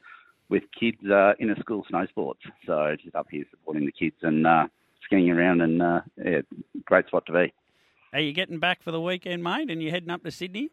with 0.49 0.63
kids 0.79 0.99
uh, 1.11 1.33
in 1.39 1.51
a 1.51 1.59
school 1.61 1.85
snow 1.89 2.07
sports. 2.07 2.41
So 2.67 2.97
just 3.03 3.15
up 3.15 3.27
here 3.31 3.45
supporting 3.51 3.87
the 3.87 3.93
kids 3.93 4.17
and 4.23 4.47
uh, 4.47 4.67
skiing 5.05 5.31
around, 5.31 5.61
and 5.61 5.83
uh, 5.83 6.01
yeah, 6.23 6.41
great 6.85 7.07
spot 7.07 7.27
to 7.27 7.33
be. 7.33 7.53
Are 8.13 8.21
you 8.21 8.33
getting 8.33 8.59
back 8.59 8.83
for 8.83 8.93
the 8.93 9.01
weekend, 9.01 9.43
mate, 9.43 9.71
and 9.71 9.83
you 9.83 9.91
heading 9.91 10.11
up 10.11 10.23
to 10.25 10.31
Sydney? 10.31 10.71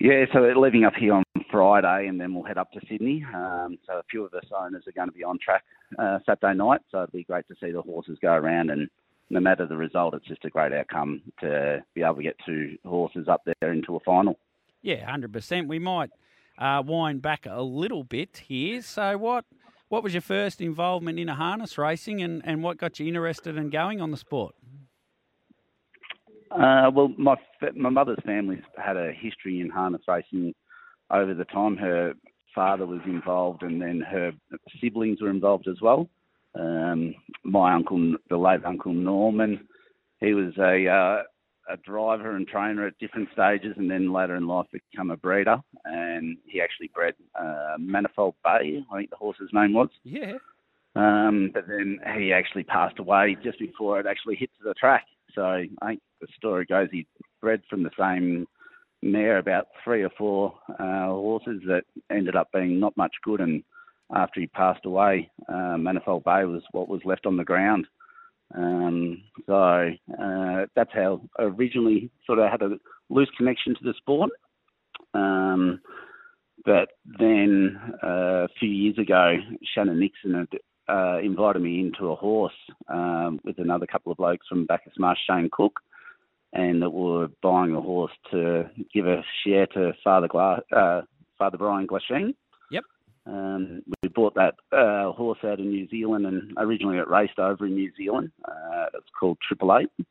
Yeah, 0.00 0.26
so 0.32 0.42
we're 0.42 0.56
leaving 0.56 0.84
up 0.84 0.94
here 0.94 1.14
on 1.14 1.24
Friday, 1.50 2.06
and 2.06 2.20
then 2.20 2.34
we'll 2.34 2.44
head 2.44 2.58
up 2.58 2.70
to 2.72 2.80
Sydney. 2.88 3.24
Um, 3.34 3.78
so 3.86 3.94
a 3.94 4.02
few 4.10 4.24
of 4.24 4.34
us 4.34 4.44
owners 4.56 4.84
are 4.86 4.92
going 4.92 5.08
to 5.08 5.14
be 5.14 5.24
on 5.24 5.38
track 5.38 5.64
uh, 5.98 6.18
Saturday 6.26 6.56
night, 6.56 6.82
so 6.90 7.02
it'll 7.02 7.12
be 7.12 7.24
great 7.24 7.48
to 7.48 7.54
see 7.60 7.72
the 7.72 7.82
horses 7.82 8.18
go 8.20 8.32
around 8.32 8.70
and 8.70 8.88
no 9.30 9.40
matter 9.40 9.66
the 9.66 9.76
result, 9.76 10.14
it's 10.14 10.26
just 10.26 10.44
a 10.44 10.50
great 10.50 10.72
outcome 10.72 11.22
to 11.40 11.82
be 11.94 12.02
able 12.02 12.16
to 12.16 12.22
get 12.22 12.36
two 12.46 12.76
horses 12.84 13.26
up 13.28 13.42
there 13.44 13.72
into 13.72 13.96
a 13.96 14.00
final. 14.00 14.38
Yeah, 14.82 15.08
hundred 15.10 15.32
percent. 15.32 15.68
We 15.68 15.78
might 15.78 16.10
uh, 16.58 16.82
wind 16.84 17.22
back 17.22 17.46
a 17.48 17.62
little 17.62 18.04
bit 18.04 18.42
here. 18.48 18.82
So, 18.82 19.18
what 19.18 19.44
what 19.88 20.02
was 20.02 20.12
your 20.14 20.22
first 20.22 20.60
involvement 20.60 21.18
in 21.18 21.28
a 21.28 21.34
harness 21.34 21.78
racing, 21.78 22.22
and, 22.22 22.42
and 22.44 22.62
what 22.62 22.76
got 22.76 22.98
you 22.98 23.06
interested 23.06 23.56
in 23.56 23.70
going 23.70 24.00
on 24.00 24.10
the 24.10 24.16
sport? 24.16 24.54
Uh, 26.50 26.90
well, 26.92 27.12
my 27.18 27.36
my 27.74 27.90
mother's 27.90 28.18
family's 28.24 28.62
had 28.76 28.96
a 28.96 29.12
history 29.12 29.60
in 29.60 29.68
harness 29.68 30.02
racing 30.08 30.54
over 31.10 31.34
the 31.34 31.44
time. 31.44 31.76
Her 31.76 32.14
father 32.54 32.86
was 32.86 33.00
involved, 33.04 33.62
and 33.62 33.80
then 33.80 34.00
her 34.00 34.32
siblings 34.80 35.20
were 35.20 35.30
involved 35.30 35.68
as 35.68 35.80
well. 35.80 36.08
Um, 36.54 37.14
my 37.44 37.74
uncle, 37.74 38.16
the 38.30 38.38
late 38.38 38.64
Uncle 38.64 38.94
Norman, 38.94 39.68
he 40.20 40.32
was 40.32 40.54
a 40.58 40.88
uh, 40.88 41.22
a 41.68 41.76
driver 41.78 42.36
and 42.36 42.46
trainer 42.46 42.86
at 42.86 42.98
different 42.98 43.28
stages, 43.32 43.74
and 43.76 43.90
then 43.90 44.12
later 44.12 44.36
in 44.36 44.46
life 44.46 44.66
become 44.72 45.10
a 45.10 45.16
breeder. 45.16 45.58
And 45.84 46.36
he 46.46 46.60
actually 46.60 46.90
bred 46.94 47.14
uh, 47.34 47.76
Manifold 47.78 48.34
Bay, 48.44 48.84
I 48.92 48.96
think 48.96 49.10
the 49.10 49.16
horse's 49.16 49.50
name 49.52 49.72
was. 49.72 49.88
Yeah. 50.04 50.34
Um, 50.94 51.50
but 51.52 51.68
then 51.68 51.98
he 52.16 52.32
actually 52.32 52.64
passed 52.64 52.98
away 52.98 53.36
just 53.42 53.58
before 53.58 54.00
it 54.00 54.06
actually 54.06 54.36
hit 54.36 54.50
the 54.64 54.74
track. 54.74 55.04
So 55.34 55.42
I 55.42 55.86
think 55.86 56.00
the 56.20 56.28
story 56.36 56.64
goes 56.64 56.88
he 56.90 57.06
bred 57.42 57.62
from 57.68 57.82
the 57.82 57.90
same 57.98 58.46
mare 59.02 59.38
about 59.38 59.66
three 59.84 60.02
or 60.02 60.10
four 60.16 60.54
uh, 60.78 61.06
horses 61.08 61.60
that 61.66 61.84
ended 62.10 62.34
up 62.34 62.48
being 62.52 62.80
not 62.80 62.96
much 62.96 63.14
good. 63.22 63.40
And 63.40 63.62
after 64.14 64.40
he 64.40 64.46
passed 64.46 64.86
away, 64.86 65.30
uh, 65.48 65.76
Manifold 65.76 66.24
Bay 66.24 66.44
was 66.44 66.62
what 66.72 66.88
was 66.88 67.02
left 67.04 67.26
on 67.26 67.36
the 67.36 67.44
ground. 67.44 67.86
Um, 68.54 69.22
so 69.46 69.54
uh, 69.54 70.66
that's 70.74 70.92
how 70.92 71.20
I 71.38 71.42
originally 71.42 72.10
sort 72.26 72.38
of 72.38 72.50
had 72.50 72.62
a 72.62 72.78
loose 73.10 73.30
connection 73.36 73.74
to 73.74 73.84
the 73.84 73.94
sport. 73.96 74.30
Um, 75.14 75.80
but 76.64 76.88
then 77.18 77.78
uh, 78.02 78.44
a 78.44 78.48
few 78.58 78.68
years 78.68 78.98
ago, 78.98 79.36
Shannon 79.74 80.00
Nixon 80.00 80.34
had 80.34 80.58
uh, 80.88 81.18
invited 81.18 81.62
me 81.62 81.80
into 81.80 82.10
a 82.10 82.16
horse 82.16 82.54
um, 82.88 83.40
with 83.44 83.58
another 83.58 83.86
couple 83.86 84.12
of 84.12 84.18
blokes 84.18 84.46
from 84.48 84.66
Bacchus 84.66 84.94
Marsh, 84.98 85.18
Shane 85.28 85.48
Cook, 85.50 85.80
and 86.52 86.82
that 86.82 86.90
we 86.90 87.02
were 87.02 87.28
buying 87.42 87.74
a 87.74 87.80
horse 87.80 88.12
to 88.30 88.70
give 88.92 89.06
a 89.06 89.22
share 89.44 89.66
to 89.68 89.92
Father 90.02 90.28
Gla- 90.28 90.62
uh, 90.74 91.02
Father 91.38 91.58
Brian 91.58 91.86
Glasheen. 91.86 92.34
Yep. 92.70 92.84
Bought 94.16 94.34
that 94.34 94.54
uh, 94.72 95.12
horse 95.12 95.38
out 95.44 95.60
in 95.60 95.68
New 95.68 95.86
Zealand, 95.88 96.26
and 96.26 96.54
originally 96.56 96.96
it 96.96 97.06
raced 97.06 97.38
over 97.38 97.66
in 97.66 97.74
New 97.74 97.92
Zealand. 97.98 98.32
Uh, 98.46 98.86
it's 98.94 99.10
called 99.20 99.36
Triple 99.46 99.76
Eight. 99.76 100.06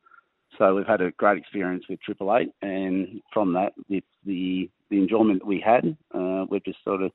So 0.56 0.76
we've 0.76 0.86
had 0.86 1.00
a 1.00 1.10
great 1.10 1.38
experience 1.38 1.84
with 1.88 2.00
Triple 2.00 2.34
Eight, 2.36 2.50
and 2.62 3.20
from 3.34 3.52
that, 3.54 3.72
with 3.88 4.04
the 4.24 4.70
the 4.90 4.98
enjoyment 4.98 5.40
that 5.40 5.46
we 5.46 5.60
had, 5.60 5.96
uh, 6.14 6.44
we've 6.48 6.64
just 6.64 6.84
sort 6.84 7.02
of 7.02 7.10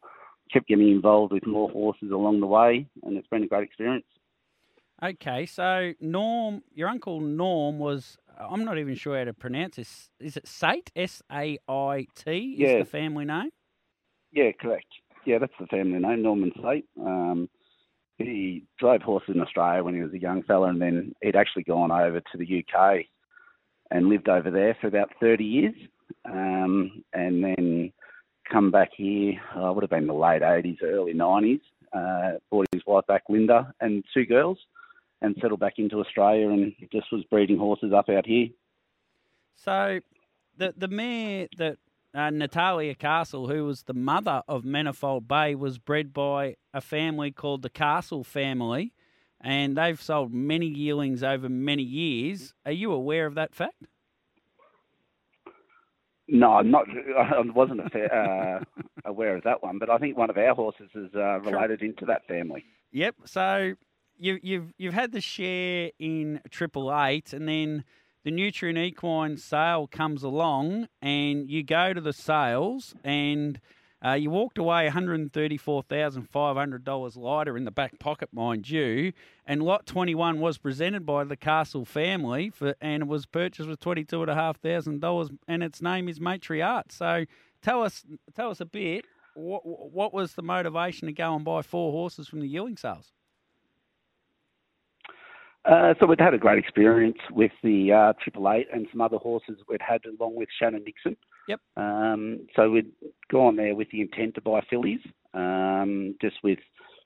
kept 0.52 0.68
getting 0.68 0.90
involved 0.90 1.32
with 1.32 1.48
more 1.48 1.70
horses 1.70 2.12
along 2.12 2.42
the 2.42 2.46
way, 2.46 2.86
and 3.04 3.16
it's 3.18 3.28
been 3.30 3.44
a 3.44 3.48
great 3.48 3.64
experience. 3.64 4.06
Okay, 5.02 5.46
so 5.46 5.94
Norm, 6.02 6.62
your 6.74 6.90
uncle 6.90 7.22
Norm 7.22 7.80
was. 7.80 8.18
I'm 8.38 8.66
not 8.66 8.78
even 8.78 8.96
sure 8.96 9.18
how 9.18 9.24
to 9.24 9.34
pronounce 9.34 9.78
this. 9.78 10.10
Is 10.20 10.36
it 10.36 10.46
Sait? 10.46 10.92
S 10.96 11.22
A 11.32 11.58
I 11.70 12.06
T 12.16 12.56
is 12.56 12.60
Yeah. 12.60 12.80
the 12.80 12.86
family 12.86 13.24
name. 13.24 13.52
Yeah, 14.34 14.52
correct. 14.52 14.88
Yeah, 15.26 15.38
that's 15.38 15.54
the 15.60 15.68
family 15.68 16.00
name, 16.00 16.24
Norman 16.24 16.52
Sait. 16.62 16.86
Um, 17.00 17.50
he 18.18 18.66
drove 18.80 19.02
horses 19.02 19.36
in 19.36 19.42
Australia 19.42 19.84
when 19.84 19.96
he 19.96 20.02
was 20.02 20.14
a 20.14 20.20
young 20.20 20.44
fella, 20.44 20.70
and 20.70 20.82
then 20.82 21.14
he'd 21.22 21.36
actually 21.36 21.64
gone 21.64 21.92
over 21.92 22.20
to 22.20 22.38
the 22.38 22.64
UK 22.66 23.06
and 23.90 24.10
lived 24.10 24.30
over 24.30 24.50
there 24.50 24.78
for 24.80 24.88
about 24.88 25.12
30 25.20 25.44
years, 25.44 25.76
um, 26.26 27.04
and 27.14 27.44
then 27.44 27.92
come 28.50 28.72
back 28.72 28.90
here. 28.96 29.34
Uh, 29.56 29.72
would 29.74 29.84
have 29.84 29.90
been 29.90 30.08
the 30.08 30.14
late 30.14 30.42
80s, 30.42 30.82
early 30.84 31.14
90s. 31.14 31.62
Uh, 31.94 32.38
brought 32.50 32.68
his 32.72 32.84
wife 32.88 33.06
back, 33.08 33.24
Linda, 33.28 33.74
and 33.82 34.04
two 34.14 34.26
girls, 34.26 34.58
and 35.22 35.36
settled 35.42 35.60
back 35.60 35.74
into 35.78 36.00
Australia, 36.00 36.50
and 36.50 36.74
just 36.92 37.12
was 37.12 37.24
breeding 37.26 37.58
horses 37.58 37.92
up 37.94 38.10
out 38.10 38.26
here. 38.26 38.48
So, 39.56 40.00
the 40.58 40.74
the 40.76 40.88
mare 40.88 41.48
that 41.58 41.78
uh, 42.14 42.30
Natalia 42.30 42.96
Castle, 42.96 43.48
who 43.48 43.66
was 43.66 43.84
the 43.84 43.94
mother 43.94 44.44
of 44.48 44.66
Manifold 44.66 45.28
Bay, 45.28 45.56
was 45.56 45.78
bred 45.78 46.14
by 46.14 46.56
a 46.74 46.82
family 46.82 47.32
called 47.32 47.62
the 47.62 47.70
Castle 47.70 48.24
family, 48.24 48.94
and 49.40 49.78
they've 49.78 50.02
sold 50.02 50.34
many 50.34 50.68
yearlings 50.68 51.24
over 51.24 51.50
many 51.50 51.84
years. 51.84 52.54
Are 52.66 52.72
you 52.72 52.92
aware 52.92 53.26
of 53.26 53.36
that 53.36 53.56
fact? 53.56 53.86
No, 56.28 56.54
I'm 56.54 56.72
not. 56.72 56.86
I 57.18 57.42
wasn't 57.42 57.82
uh, 57.82 58.60
aware 59.06 59.36
of 59.36 59.44
that 59.44 59.62
one, 59.64 59.80
but 59.80 59.90
I 59.90 59.98
think 59.98 60.18
one 60.18 60.30
of 60.30 60.38
our 60.38 60.56
horses 60.56 60.90
is 60.96 61.10
uh, 61.16 61.40
related 61.42 61.82
into 61.82 62.06
that 62.06 62.26
family. 62.28 62.64
Yep. 62.92 63.16
So 63.26 63.74
you, 64.18 64.40
you've 64.42 64.74
you've 64.78 64.94
had 64.94 65.12
the 65.12 65.22
share 65.22 65.92
in 66.00 66.42
Triple 66.50 66.94
Eight, 67.04 67.34
and 67.34 67.48
then 67.48 67.84
the 68.24 68.32
Nutrien 68.32 68.78
Equine 68.78 69.38
sale 69.38 69.88
comes 69.88 70.24
along, 70.24 70.88
and 71.02 71.50
you 71.50 71.64
go 71.64 71.94
to 71.94 72.02
the 72.02 72.14
sales, 72.14 72.94
and 73.04 73.60
uh, 74.04 74.14
you 74.14 74.30
walked 74.30 74.58
away 74.58 74.86
one 74.86 74.94
hundred 74.94 75.32
thirty-four 75.32 75.84
thousand 75.84 76.30
five 76.30 76.56
hundred 76.56 76.84
dollars 76.84 77.16
lighter 77.16 77.56
in 77.58 77.66
the 77.66 77.72
back 77.72 78.00
pocket, 78.00 78.30
mind 78.34 78.70
you. 78.70 79.14
And 79.46 79.62
lot 79.64 79.86
twenty-one 79.86 80.40
was 80.40 80.58
presented 80.58 81.06
by 81.06 81.24
the 81.24 81.38
Castle 81.38 81.86
family, 81.86 82.50
for 82.50 82.76
and 82.82 83.04
it 83.04 83.08
was 83.08 83.26
purchased 83.26 83.70
with 83.70 83.80
twenty-two 83.80 84.22
and 84.22 84.32
a 84.32 84.36
half 84.36 84.58
thousand 84.60 85.02
dollars, 85.02 85.30
and 85.48 85.64
its 85.64 85.82
name 85.82 86.10
is 86.10 86.20
Matriarch. 86.20 86.92
So 86.92 87.26
tell 87.62 87.84
us 87.84 88.04
tell 88.36 88.50
us 88.50 88.60
a 88.60 88.66
bit. 88.66 89.06
What, 89.34 89.62
what 89.66 90.14
was 90.14 90.34
the 90.34 90.42
motivation 90.42 91.08
to 91.08 91.14
go 91.14 91.34
and 91.36 91.46
buy 91.46 91.62
four 91.62 91.92
horses 91.92 92.28
from 92.28 92.42
the 92.42 92.48
yearling 92.48 92.76
sales? 92.76 93.14
Uh, 95.64 95.94
so 96.00 96.08
we'd 96.08 96.20
had 96.20 96.34
a 96.34 96.40
great 96.40 96.58
experience 96.58 97.18
with 97.30 97.52
the 97.64 97.92
uh, 97.92 98.14
Triple 98.22 98.52
Eight 98.52 98.68
and 98.74 98.88
some 98.92 99.02
other 99.02 99.18
horses 99.18 99.60
we'd 99.70 99.82
had 99.82 100.02
along 100.06 100.36
with 100.36 100.50
Shannon 100.60 100.84
Nixon. 100.86 101.16
Yep. 101.48 101.60
Um, 101.78 102.48
so 102.56 102.72
we'd 102.72 102.92
gone 103.32 103.56
there 103.56 103.76
with 103.76 103.90
the 103.92 104.02
intent 104.02 104.36
to 104.36 104.42
buy 104.42 104.62
fillies, 104.70 105.02
um, 105.34 106.16
just 106.22 106.38
with 106.44 106.60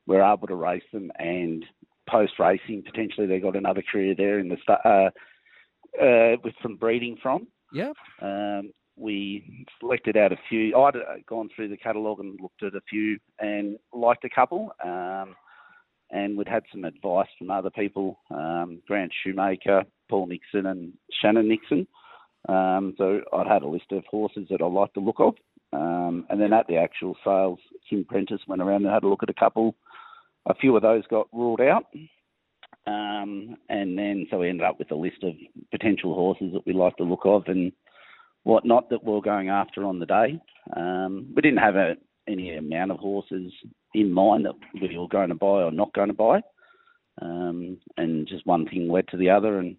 we're 0.07 0.23
able 0.23 0.47
to 0.47 0.55
race 0.55 0.83
them 0.93 1.11
and 1.19 1.65
post 2.09 2.33
racing 2.39 2.83
potentially 2.85 3.25
they 3.25 3.39
got 3.39 3.55
another 3.55 3.83
career 3.91 4.13
there 4.15 4.39
in 4.39 4.47
the 4.47 4.57
uh, 4.71 5.09
uh, 6.01 6.37
with 6.43 6.53
some 6.61 6.75
breeding 6.75 7.17
from. 7.21 7.47
Yep. 7.73 7.95
Um, 8.21 8.71
we 8.97 9.65
selected 9.79 10.15
out 10.15 10.31
a 10.31 10.37
few. 10.47 10.77
I'd 10.77 10.95
uh, 10.95 11.01
gone 11.27 11.49
through 11.53 11.69
the 11.69 11.77
catalogue 11.77 12.19
and 12.19 12.39
looked 12.39 12.63
at 12.63 12.75
a 12.75 12.81
few 12.89 13.17
and 13.39 13.77
liked 13.93 14.23
a 14.23 14.29
couple. 14.29 14.71
Um, 14.83 15.35
and 16.15 16.37
we'd 16.37 16.47
had 16.47 16.63
some 16.71 16.85
advice 16.85 17.27
from 17.37 17.51
other 17.51 17.69
people, 17.69 18.17
um, 18.31 18.81
Grant 18.87 19.11
Shoemaker, 19.21 19.83
Paul 20.09 20.27
Nixon, 20.27 20.65
and 20.65 20.93
Shannon 21.21 21.49
Nixon. 21.49 21.85
Um, 22.47 22.95
so 22.97 23.19
I'd 23.33 23.47
had 23.47 23.63
a 23.63 23.67
list 23.67 23.91
of 23.91 24.05
horses 24.09 24.47
that 24.49 24.61
I 24.61 24.65
liked 24.65 24.93
the 24.93 25.01
look 25.01 25.19
of. 25.19 25.35
Um, 25.73 26.25
and 26.29 26.39
then 26.39 26.53
at 26.53 26.67
the 26.67 26.77
actual 26.77 27.17
sales, 27.23 27.59
Kim 27.89 28.05
Prentice 28.05 28.47
went 28.47 28.61
around 28.61 28.85
and 28.85 28.93
had 28.93 29.03
a 29.03 29.09
look 29.09 29.23
at 29.23 29.29
a 29.29 29.33
couple. 29.33 29.75
A 30.45 30.55
few 30.55 30.73
of 30.75 30.83
those 30.83 31.05
got 31.07 31.27
ruled 31.33 31.59
out. 31.59 31.85
Um, 32.87 33.57
and 33.67 33.97
then 33.97 34.27
so 34.31 34.39
we 34.39 34.49
ended 34.49 34.65
up 34.65 34.79
with 34.79 34.91
a 34.91 34.95
list 34.95 35.23
of 35.23 35.33
potential 35.71 36.13
horses 36.13 36.53
that 36.53 36.65
we 36.65 36.71
liked 36.71 36.99
the 36.99 37.03
look 37.03 37.25
of 37.25 37.43
and 37.47 37.73
whatnot 38.43 38.89
that 38.89 39.03
we 39.03 39.11
were 39.11 39.21
going 39.21 39.49
after 39.49 39.83
on 39.83 39.99
the 39.99 40.05
day. 40.05 40.39
Um, 40.77 41.33
we 41.35 41.41
didn't 41.41 41.59
have 41.59 41.75
a, 41.75 41.95
any 42.27 42.55
amount 42.55 42.91
of 42.91 42.97
horses 42.97 43.51
in 43.93 44.11
mind 44.11 44.45
that 44.45 44.55
we 44.81 44.97
were 44.97 45.07
going 45.07 45.29
to 45.29 45.35
buy 45.35 45.63
or 45.63 45.71
not 45.71 45.93
going 45.93 46.09
to 46.09 46.13
buy. 46.13 46.41
Um, 47.21 47.77
and 47.97 48.27
just 48.27 48.45
one 48.45 48.67
thing 48.67 48.89
led 48.89 49.07
to 49.09 49.17
the 49.17 49.29
other, 49.29 49.59
and 49.59 49.77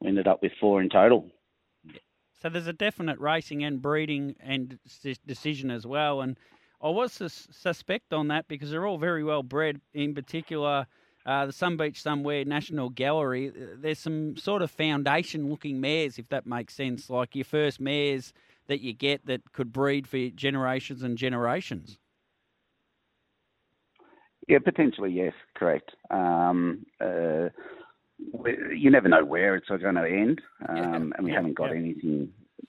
we 0.00 0.08
ended 0.08 0.26
up 0.26 0.42
with 0.42 0.52
four 0.60 0.82
in 0.82 0.88
total. 0.88 1.30
So 2.40 2.48
there's 2.48 2.66
a 2.66 2.72
definite 2.72 3.18
racing 3.20 3.64
and 3.64 3.80
breeding 3.80 4.36
and 4.40 4.78
decision 5.26 5.70
as 5.70 5.86
well. 5.86 6.20
And 6.20 6.36
I 6.82 6.88
was 6.88 7.12
sus- 7.12 7.48
suspect 7.50 8.12
on 8.12 8.28
that 8.28 8.48
because 8.48 8.70
they're 8.70 8.86
all 8.86 8.98
very 8.98 9.24
well 9.24 9.42
bred. 9.42 9.80
In 9.94 10.14
particular, 10.14 10.86
uh, 11.24 11.46
the 11.46 11.52
Sun 11.52 11.76
Beach 11.76 12.02
Somewhere 12.02 12.44
National 12.44 12.90
Gallery. 12.90 13.48
uh, 13.48 13.76
There's 13.78 13.98
some 13.98 14.36
sort 14.36 14.60
of 14.60 14.70
foundation 14.70 15.48
looking 15.48 15.80
mares, 15.80 16.18
if 16.18 16.28
that 16.28 16.44
makes 16.44 16.74
sense, 16.74 17.08
like 17.08 17.34
your 17.34 17.44
first 17.44 17.80
mares 17.80 18.32
that 18.66 18.80
you 18.80 18.92
get 18.92 19.26
that 19.26 19.52
could 19.52 19.72
breed 19.72 20.06
for 20.06 20.28
generations 20.30 21.02
and 21.02 21.16
generations. 21.18 21.98
Yeah, 24.48 24.58
potentially, 24.58 25.10
yes, 25.10 25.32
correct. 25.54 25.90
Um, 26.10 26.84
uh, 27.00 27.48
you 28.74 28.90
never 28.90 29.08
know 29.08 29.24
where 29.24 29.56
it's 29.56 29.68
going 29.68 29.94
to 29.94 30.06
end, 30.06 30.40
um, 30.68 31.12
and 31.16 31.24
we 31.24 31.30
yeah, 31.30 31.36
haven't 31.36 31.54
got 31.54 31.70
yeah. 31.70 31.76
anything 31.76 32.28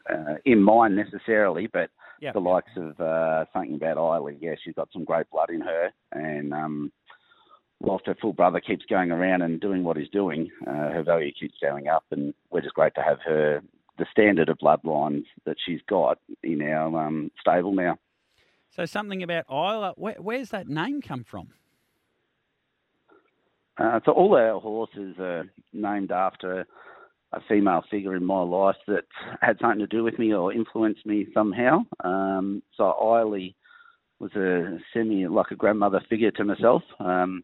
uh, 0.09 0.35
in 0.45 0.61
mind 0.61 0.95
necessarily, 0.95 1.67
but 1.67 1.89
Yeah. 2.22 2.31
the 2.31 2.39
likes 2.39 2.72
of 2.77 2.99
uh, 2.99 3.45
something 3.51 3.76
about 3.76 3.97
Eiley, 3.97 4.38
yeah, 4.39 4.55
she's 4.63 4.76
got 4.76 4.89
some 4.93 5.03
great 5.03 5.30
blood 5.31 5.49
in 5.49 5.61
her, 5.61 5.91
and 6.13 6.53
um, 6.53 6.91
whilst 7.81 8.07
her 8.07 8.15
full 8.22 8.34
brother 8.34 8.59
keeps 8.61 8.85
going 8.85 9.11
around 9.11 9.41
and 9.41 9.59
doing 9.59 9.84
what 9.84 9.97
he's 9.97 10.09
doing, 10.09 10.49
uh, 10.65 10.91
her 10.91 11.03
value 11.03 11.31
keeps 11.38 11.55
going 11.61 11.88
up, 11.88 12.05
and 12.11 12.34
we're 12.51 12.61
just 12.61 12.76
great 12.76 12.95
to 12.95 13.01
have 13.01 13.19
her, 13.26 13.61
the 13.97 14.05
standard 14.11 14.49
of 14.49 14.57
bloodlines 14.57 15.26
that 15.45 15.57
she's 15.65 15.81
got 15.88 16.19
in 16.43 16.61
our 16.61 17.07
um, 17.07 17.31
stable 17.39 17.73
now. 17.73 17.97
So 18.76 18.85
something 18.85 19.23
about 19.23 19.45
Isla. 19.49 19.93
Where, 19.95 20.15
where's 20.19 20.49
that 20.49 20.67
name 20.67 21.01
come 21.01 21.23
from? 21.23 21.49
Uh, 23.77 23.99
so 24.05 24.11
all 24.11 24.35
our 24.35 24.59
horses 24.59 25.15
are 25.19 25.45
named 25.73 26.11
after 26.11 26.65
a 27.34 27.41
female 27.47 27.84
figure 27.89 28.15
in 28.15 28.23
my 28.23 28.41
life 28.41 28.77
that 28.88 29.03
had 29.41 29.57
something 29.59 29.80
to 29.80 29.88
do 29.88 30.03
with 30.03 30.17
me 30.17 30.34
or 30.34 30.53
influenced 30.53 31.05
me 31.05 31.27
somehow. 31.34 31.80
Um, 32.03 32.63
so 32.77 32.93
Eiley 33.01 33.55
was 34.19 34.34
a 34.35 34.77
semi 34.93 35.27
like 35.27 35.51
a 35.51 35.55
grandmother 35.55 36.01
figure 36.09 36.31
to 36.31 36.45
myself. 36.45 36.84
Um, 36.99 37.43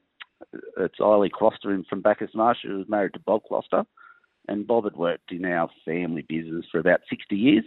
it's 0.77 0.99
Eiley 0.99 1.29
Closter 1.29 1.73
in- 1.73 1.83
from 1.89 2.01
Bacchus 2.01 2.31
Marsh, 2.33 2.59
who 2.63 2.77
was 2.77 2.89
married 2.89 3.13
to 3.13 3.19
Bob 3.19 3.41
Closter, 3.49 3.85
and 4.47 4.67
Bob 4.67 4.85
had 4.85 4.95
worked 4.95 5.31
in 5.31 5.45
our 5.45 5.69
family 5.85 6.25
business 6.27 6.65
for 6.71 6.79
about 6.79 7.01
60 7.09 7.35
years. 7.35 7.65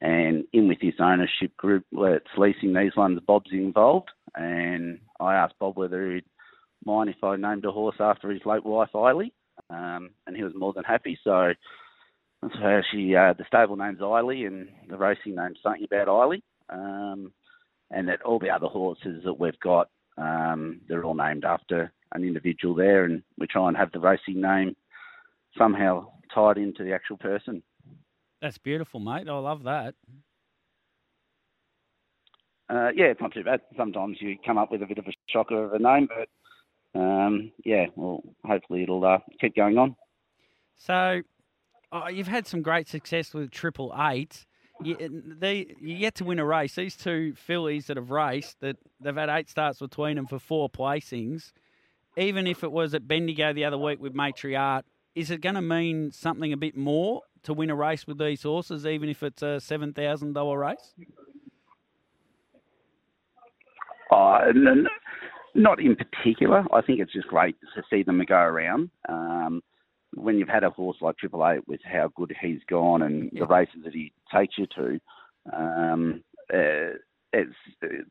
And 0.00 0.44
in 0.52 0.68
with 0.68 0.80
this 0.80 0.94
ownership 0.98 1.54
group, 1.56 1.84
that's 1.92 2.24
leasing 2.38 2.72
these 2.72 2.96
ones, 2.96 3.20
Bob's 3.26 3.52
involved. 3.52 4.08
And 4.34 4.98
I 5.18 5.34
asked 5.34 5.58
Bob 5.58 5.76
whether 5.76 6.14
he'd 6.14 6.24
mind 6.84 7.10
if 7.10 7.22
I 7.22 7.36
named 7.36 7.64
a 7.64 7.72
horse 7.72 7.96
after 8.00 8.30
his 8.30 8.46
late 8.46 8.64
wife 8.64 8.90
Eiley, 8.94 9.32
um, 9.68 10.10
and 10.26 10.36
he 10.36 10.42
was 10.42 10.54
more 10.54 10.72
than 10.72 10.84
happy. 10.84 11.18
So, 11.22 11.52
so 12.42 12.80
she, 12.90 13.14
uh, 13.14 13.34
the 13.34 13.44
stable 13.46 13.76
name's 13.76 14.00
Eiley, 14.00 14.46
and 14.46 14.68
the 14.88 14.96
racing 14.96 15.34
name's 15.34 15.58
something 15.62 15.84
about 15.84 16.08
Eiley, 16.08 16.42
um, 16.70 17.32
and 17.90 18.08
that 18.08 18.22
all 18.22 18.38
the 18.38 18.50
other 18.50 18.68
horses 18.68 19.22
that 19.24 19.38
we've 19.38 19.60
got, 19.60 19.90
um, 20.16 20.80
they're 20.88 21.04
all 21.04 21.14
named 21.14 21.44
after 21.44 21.92
an 22.14 22.24
individual 22.24 22.74
there, 22.74 23.04
and 23.04 23.22
we 23.38 23.46
try 23.46 23.68
and 23.68 23.76
have 23.76 23.92
the 23.92 24.00
racing 24.00 24.40
name 24.40 24.74
somehow 25.56 26.06
tied 26.34 26.58
into 26.58 26.84
the 26.84 26.92
actual 26.92 27.16
person. 27.16 27.62
That's 28.40 28.58
beautiful, 28.58 29.00
mate. 29.00 29.28
I 29.28 29.38
love 29.38 29.64
that. 29.64 29.94
Uh, 32.68 32.90
yeah, 32.94 33.06
it's 33.06 33.20
not 33.20 33.34
too 33.34 33.42
bad. 33.42 33.60
Sometimes 33.76 34.18
you 34.20 34.36
come 34.46 34.56
up 34.56 34.70
with 34.70 34.82
a 34.82 34.86
bit 34.86 34.98
of 34.98 35.06
a 35.06 35.12
shocker 35.28 35.64
of 35.64 35.72
a 35.72 35.78
name, 35.78 36.08
but 36.08 36.98
um, 36.98 37.50
yeah, 37.64 37.86
well, 37.96 38.22
hopefully 38.44 38.84
it'll 38.84 39.04
uh, 39.04 39.18
keep 39.40 39.56
going 39.56 39.76
on. 39.76 39.96
So, 40.76 41.22
oh, 41.90 42.08
you've 42.08 42.28
had 42.28 42.46
some 42.46 42.62
great 42.62 42.88
success 42.88 43.34
with 43.34 43.50
Triple 43.50 43.92
Eight. 43.98 44.46
You, 44.82 44.96
they, 45.38 45.74
you 45.80 45.96
yet 45.96 46.14
to 46.16 46.24
win 46.24 46.38
a 46.38 46.44
race. 46.44 46.76
These 46.76 46.96
two 46.96 47.34
fillies 47.34 47.88
that 47.88 47.98
have 47.98 48.10
raced, 48.10 48.60
that 48.60 48.76
they've 49.00 49.14
had 49.14 49.28
eight 49.28 49.50
starts 49.50 49.80
between 49.80 50.16
them 50.16 50.26
for 50.26 50.38
four 50.38 50.70
placings. 50.70 51.52
Even 52.16 52.46
if 52.46 52.64
it 52.64 52.72
was 52.72 52.94
at 52.94 53.06
Bendigo 53.06 53.52
the 53.52 53.64
other 53.64 53.76
week 53.78 54.00
with 54.00 54.14
Matriarch, 54.14 54.82
is 55.14 55.30
it 55.30 55.40
going 55.40 55.54
to 55.54 55.62
mean 55.62 56.12
something 56.12 56.52
a 56.52 56.56
bit 56.56 56.76
more 56.76 57.22
to 57.42 57.54
win 57.54 57.70
a 57.70 57.74
race 57.74 58.06
with 58.06 58.18
these 58.18 58.42
horses, 58.42 58.86
even 58.86 59.08
if 59.08 59.22
it's 59.22 59.42
a 59.42 59.60
seven 59.60 59.92
thousand 59.92 60.34
dollar 60.34 60.58
race? 60.58 60.94
Uh, 64.10 64.40
n- 64.48 64.86
not 65.54 65.80
in 65.80 65.96
particular. 65.96 66.64
I 66.72 66.80
think 66.80 67.00
it's 67.00 67.12
just 67.12 67.28
great 67.28 67.56
to 67.74 67.82
see 67.90 68.02
them 68.02 68.22
go 68.26 68.36
around. 68.36 68.90
Um, 69.08 69.62
when 70.14 70.38
you've 70.38 70.48
had 70.48 70.64
a 70.64 70.70
horse 70.70 70.96
like 71.00 71.16
Triple 71.18 71.46
Eight 71.46 71.66
with 71.68 71.80
how 71.84 72.10
good 72.16 72.34
he's 72.40 72.60
gone 72.68 73.02
and 73.02 73.30
the 73.32 73.46
races 73.46 73.82
that 73.84 73.94
he 73.94 74.12
takes 74.34 74.58
you 74.58 74.66
to, 74.76 75.00
um, 75.56 76.22
uh, 76.52 76.98
it's 77.32 77.54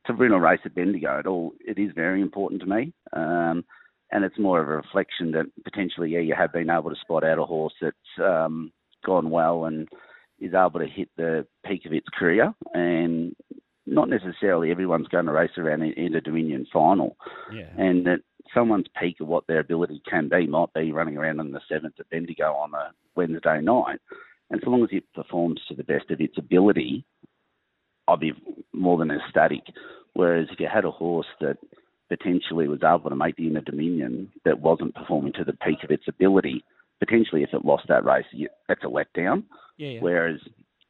to 0.06 0.14
win 0.14 0.32
a 0.32 0.40
race 0.40 0.62
at 0.64 0.76
Bendigo. 0.76 1.20
It 1.20 1.28
all 1.28 1.54
it 1.60 1.78
is 1.78 1.92
very 1.94 2.22
important 2.22 2.62
to 2.62 2.68
me, 2.68 2.94
um, 3.12 3.66
and 4.11 4.23
it's 4.23 4.40
more 4.40 4.61
of 4.61 4.68
a 4.68 4.76
reflection 4.76 5.31
that 5.31 5.45
potentially, 5.64 6.10
yeah, 6.11 6.19
you 6.19 6.36
have 6.36 6.53
been 6.53 6.69
able 6.69 6.90
to 6.90 6.95
spot 6.99 7.23
out 7.23 7.40
a 7.40 7.45
horse 7.45 7.73
that's 7.81 7.95
um, 8.23 8.72
gone 9.06 9.30
well 9.30 9.65
and 9.65 9.88
is 10.40 10.53
able 10.53 10.80
to 10.80 10.88
hit 10.88 11.10
the 11.18 11.45
peak 11.65 11.86
of 11.86 11.94
its 11.94 12.07
career, 12.18 12.53
and 12.73 13.36
not 13.86 14.10
necessarily 14.10 14.72
everyone's 14.72 15.07
going 15.07 15.26
to 15.26 15.31
race 15.31 15.57
around 15.57 15.81
in, 15.81 15.94
in 15.94 16.15
a 16.15 16.22
Dominion 16.22 16.65
final, 16.72 17.18
Yeah. 17.53 17.69
and 17.77 18.06
that 18.06 18.22
someone's 18.53 18.88
peak 18.99 19.19
of 19.19 19.27
what 19.27 19.45
their 19.48 19.60
ability 19.60 20.02
can 20.10 20.30
be 20.30 20.48
might 20.48 20.73
be 20.73 20.91
running 20.91 21.18
around 21.18 21.40
on 21.40 21.52
the 21.52 21.61
seventh 21.69 21.99
at 21.99 22.10
Bendigo 22.10 22.53
on 22.53 22.73
a 22.73 22.91
Wednesday 23.15 23.61
night, 23.61 23.99
and 24.49 24.61
so 24.64 24.69
long 24.69 24.84
as 24.84 24.90
it 24.91 25.03
performs 25.14 25.61
to 25.68 25.76
the 25.76 25.84
best 25.84 26.10
of 26.10 26.22
its 26.22 26.38
ability, 26.38 27.03
I'll 28.07 28.18
be 28.18 28.34
more 28.73 28.98
than 28.98 29.11
ecstatic. 29.11 29.61
Whereas 30.14 30.48
if 30.52 30.60
you 30.60 30.68
had 30.68 30.86
a 30.86 30.91
horse 30.91 31.27
that 31.41 31.57
potentially 32.10 32.68
was 32.68 32.84
able 32.84 33.10
to 33.10 33.15
make 33.15 33.36
the 33.36 33.48
Inter 33.48 33.61
Dominion 33.61 34.31
that 34.44 34.60
wasn't 34.60 34.95
performing 34.95 35.34
to 35.34 35.44
the 35.44 35.53
peak 35.53 35.84
of 35.84 35.91
its 35.91 36.07
ability, 36.07 36.64
potentially 36.99 37.44
if 37.44 37.53
it 37.53 37.65
lost 37.65 37.88
that 37.88 38.03
race, 38.03 38.26
that's 38.68 38.84
a 38.84 38.88
letdown. 38.88 39.44
Yeah, 39.77 39.90
yeah. 39.90 39.99
Whereas 40.02 40.40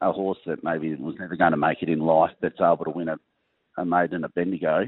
a 0.01 0.11
horse 0.11 0.37
that 0.45 0.63
maybe 0.63 0.95
was 0.95 1.15
never 1.19 1.35
going 1.35 1.51
to 1.51 1.57
make 1.57 1.81
it 1.81 1.89
in 1.89 1.99
life 1.99 2.31
that's 2.41 2.61
able 2.61 2.85
to 2.85 2.91
win 2.91 3.09
a, 3.09 3.17
a 3.77 3.85
maiden 3.85 4.23
at 4.23 4.33
Bendigo, 4.33 4.85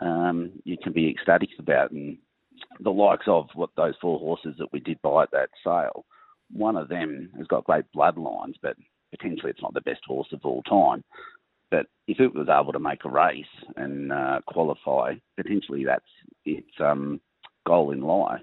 um, 0.00 0.52
you 0.64 0.76
can 0.82 0.92
be 0.92 1.10
ecstatic 1.10 1.50
about. 1.58 1.90
And 1.90 2.16
the 2.78 2.90
likes 2.90 3.26
of 3.26 3.48
what 3.54 3.70
those 3.76 3.94
four 4.00 4.18
horses 4.18 4.54
that 4.58 4.72
we 4.72 4.80
did 4.80 5.02
buy 5.02 5.24
at 5.24 5.30
that 5.32 5.50
sale, 5.64 6.04
one 6.52 6.76
of 6.76 6.88
them 6.88 7.30
has 7.36 7.46
got 7.46 7.64
great 7.64 7.84
bloodlines, 7.94 8.54
but 8.62 8.76
potentially 9.10 9.50
it's 9.50 9.62
not 9.62 9.74
the 9.74 9.80
best 9.80 10.02
horse 10.06 10.28
of 10.32 10.40
all 10.44 10.62
time. 10.62 11.02
But 11.70 11.86
if 12.06 12.18
it 12.20 12.34
was 12.34 12.48
able 12.48 12.72
to 12.72 12.78
make 12.78 13.04
a 13.04 13.08
race 13.08 13.44
and 13.76 14.12
uh, 14.12 14.40
qualify, 14.46 15.14
potentially 15.36 15.84
that's 15.84 16.04
its 16.44 16.70
um, 16.80 17.20
goal 17.66 17.92
in 17.92 18.00
life. 18.00 18.40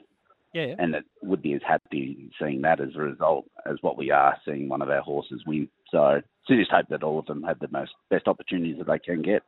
Yeah. 0.54 0.76
And 0.80 0.96
it 0.96 1.04
would 1.22 1.42
be 1.42 1.54
as 1.54 1.62
happy 1.68 2.32
seeing 2.40 2.62
that 2.62 2.80
as 2.80 2.96
a 2.96 3.00
result 3.00 3.46
as 3.66 3.78
what 3.82 3.98
we 3.98 4.12
are 4.12 4.38
seeing 4.46 4.70
one 4.70 4.82
of 4.82 4.90
our 4.90 5.02
horses 5.02 5.44
win. 5.46 5.68
So, 5.92 6.22
so 6.48 6.56
just 6.56 6.72
hope 6.72 6.88
that 6.90 7.04
all 7.04 7.20
of 7.20 7.26
them 7.26 7.44
have 7.44 7.60
the 7.60 7.68
most 7.70 7.92
best 8.10 8.28
opportunities 8.28 8.78
that 8.78 8.88
they 8.88 9.00
can 9.00 9.22
get. 9.22 9.44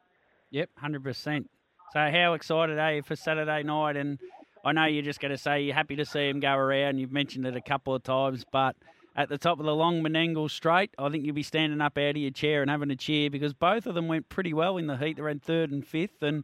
Yep, 0.52 0.70
hundred 0.76 1.04
percent. 1.04 1.50
So 1.94 2.00
how 2.00 2.34
excited 2.34 2.78
are 2.78 2.94
you 2.94 3.02
for 3.02 3.16
Saturday 3.16 3.64
night? 3.64 3.96
And 3.96 4.20
I 4.64 4.74
know 4.74 4.86
you're 4.86 5.04
just 5.04 5.20
going 5.20 5.32
to 5.32 5.38
say 5.38 5.62
you're 5.62 5.76
happy 5.76 5.96
to 5.96 6.06
see 6.06 6.28
him 6.28 6.40
go 6.40 6.54
around. 6.54 6.98
You've 7.00 7.12
mentioned 7.12 7.48
it 7.48 7.56
a 7.56 7.62
couple 7.62 7.96
of 7.96 8.04
times, 8.04 8.46
but 8.52 8.76
at 9.16 9.30
the 9.30 9.38
top 9.38 9.60
of 9.60 9.66
the 9.66 9.76
long 9.76 10.02
Menangle 10.02 10.50
straight, 10.50 10.92
I 10.98 11.10
think 11.10 11.26
you'll 11.26 11.36
be 11.36 11.44
standing 11.44 11.82
up 11.82 11.98
out 11.98 12.12
of 12.12 12.18
your 12.18 12.32
chair 12.32 12.62
and 12.62 12.72
having 12.72 12.92
a 12.92 12.96
cheer 12.96 13.30
because 13.30 13.54
both 13.54 13.86
of 13.86 13.96
them 13.96 14.08
went 14.08 14.30
pretty 14.30 14.54
well 14.54 14.78
in 14.78 14.88
the 14.88 14.98
heat. 14.98 15.18
They 15.18 15.22
ran 15.22 15.40
third 15.40 15.72
and 15.72 15.86
fifth, 15.86 16.22
and 16.22 16.44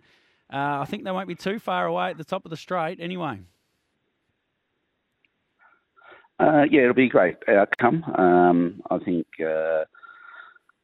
uh, 0.51 0.79
I 0.81 0.85
think 0.85 1.03
they 1.03 1.11
won't 1.11 1.27
be 1.27 1.35
too 1.35 1.59
far 1.59 1.85
away 1.85 2.09
at 2.09 2.17
the 2.17 2.23
top 2.23 2.45
of 2.45 2.49
the 2.51 2.57
straight 2.57 2.99
anyway. 2.99 3.39
Uh, 6.39 6.63
yeah, 6.69 6.81
it'll 6.81 6.93
be 6.93 7.05
a 7.05 7.09
great 7.09 7.37
outcome. 7.47 8.03
Um, 8.17 8.81
I 8.89 8.97
think 8.99 9.25
uh, 9.39 9.85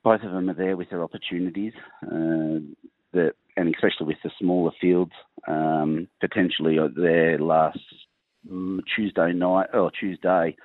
both 0.03 0.21
of 0.23 0.31
them 0.31 0.49
are 0.49 0.53
there 0.53 0.77
with 0.77 0.89
their 0.89 1.03
opportunities, 1.03 1.73
uh, 2.03 2.59
that, 3.13 3.33
and 3.57 3.75
especially 3.75 4.07
with 4.07 4.17
the 4.23 4.31
smaller 4.39 4.71
fields. 4.79 5.11
Um, 5.47 6.07
potentially, 6.21 6.79
uh, 6.79 6.87
their 6.95 7.37
last 7.37 7.79
mm, 8.49 8.79
Tuesday 8.95 9.33
night 9.33 9.67
or 9.73 9.91
Tuesday, 9.91 10.55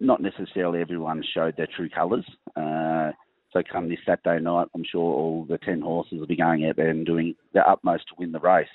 not 0.00 0.20
necessarily 0.22 0.80
everyone 0.80 1.22
showed 1.34 1.56
their 1.56 1.68
true 1.74 1.88
colours. 1.88 2.24
Uh, 2.54 3.12
so 3.52 3.62
come 3.70 3.88
this 3.88 3.98
Saturday 4.04 4.42
night, 4.42 4.68
I'm 4.74 4.84
sure 4.84 5.00
all 5.00 5.46
the 5.48 5.58
ten 5.58 5.80
horses 5.80 6.18
will 6.18 6.26
be 6.26 6.36
going 6.36 6.66
out 6.66 6.76
there 6.76 6.90
and 6.90 7.06
doing 7.06 7.34
their 7.54 7.68
utmost 7.68 8.04
to 8.08 8.14
win 8.18 8.32
the 8.32 8.40
race. 8.40 8.68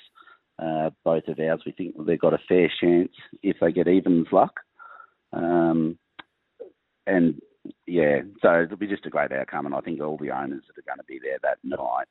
Uh, 0.58 0.90
both 1.04 1.28
of 1.28 1.38
ours, 1.38 1.62
we 1.64 1.72
think 1.72 1.94
they've 2.06 2.20
got 2.20 2.34
a 2.34 2.38
fair 2.48 2.70
chance 2.80 3.12
if 3.42 3.56
they 3.60 3.72
get 3.72 3.88
evens 3.88 4.26
luck. 4.32 4.60
Um, 5.32 5.98
and 7.06 7.40
yeah, 7.86 8.20
so 8.40 8.62
it'll 8.62 8.76
be 8.76 8.86
just 8.86 9.06
a 9.06 9.10
great 9.10 9.32
outcome, 9.32 9.66
and 9.66 9.74
I 9.74 9.80
think 9.80 10.00
all 10.00 10.18
the 10.18 10.30
owners 10.30 10.62
that 10.66 10.78
are 10.78 10.86
going 10.86 10.98
to 10.98 11.04
be 11.04 11.20
there 11.22 11.38
that 11.42 11.58
night 11.62 12.06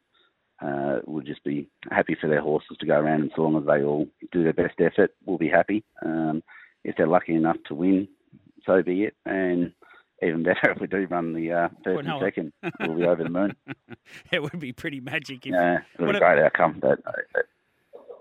uh, 0.61 0.99
will 1.05 1.21
just 1.21 1.43
be 1.43 1.67
happy 1.89 2.15
for 2.19 2.27
their 2.29 2.41
horses 2.41 2.77
to 2.79 2.85
go 2.85 2.95
around, 2.99 3.21
and 3.21 3.31
so 3.35 3.41
long 3.41 3.57
as 3.57 3.65
they 3.65 3.83
all 3.83 4.07
do 4.31 4.43
their 4.43 4.53
best 4.53 4.79
effort, 4.79 5.13
we'll 5.25 5.38
be 5.38 5.49
happy. 5.49 5.83
Um, 6.05 6.43
if 6.83 6.95
they're 6.95 7.07
lucky 7.07 7.35
enough 7.35 7.57
to 7.67 7.75
win, 7.75 8.07
so 8.65 8.81
be 8.83 9.03
it, 9.03 9.15
and 9.25 9.71
even 10.23 10.43
better 10.43 10.71
if 10.71 10.79
we 10.79 10.88
do 10.88 11.05
run 11.09 11.33
the 11.33 11.51
uh, 11.51 11.69
and 11.85 12.07
no. 12.07 12.19
second, 12.19 12.53
we'll 12.79 12.95
be 12.97 13.03
over 13.05 13.23
the 13.23 13.29
moon. 13.29 13.55
it 14.31 14.41
would 14.41 14.59
be 14.59 14.71
pretty 14.73 14.99
magic 14.99 15.45
if 15.45 15.53
Yeah, 15.53 15.79
it'll 15.95 16.07
What 16.07 16.13
be 16.13 16.17
a- 16.17 16.19
great 16.19 16.39
outcome, 16.43 16.77
but 16.81 16.99
uh, 17.05 17.41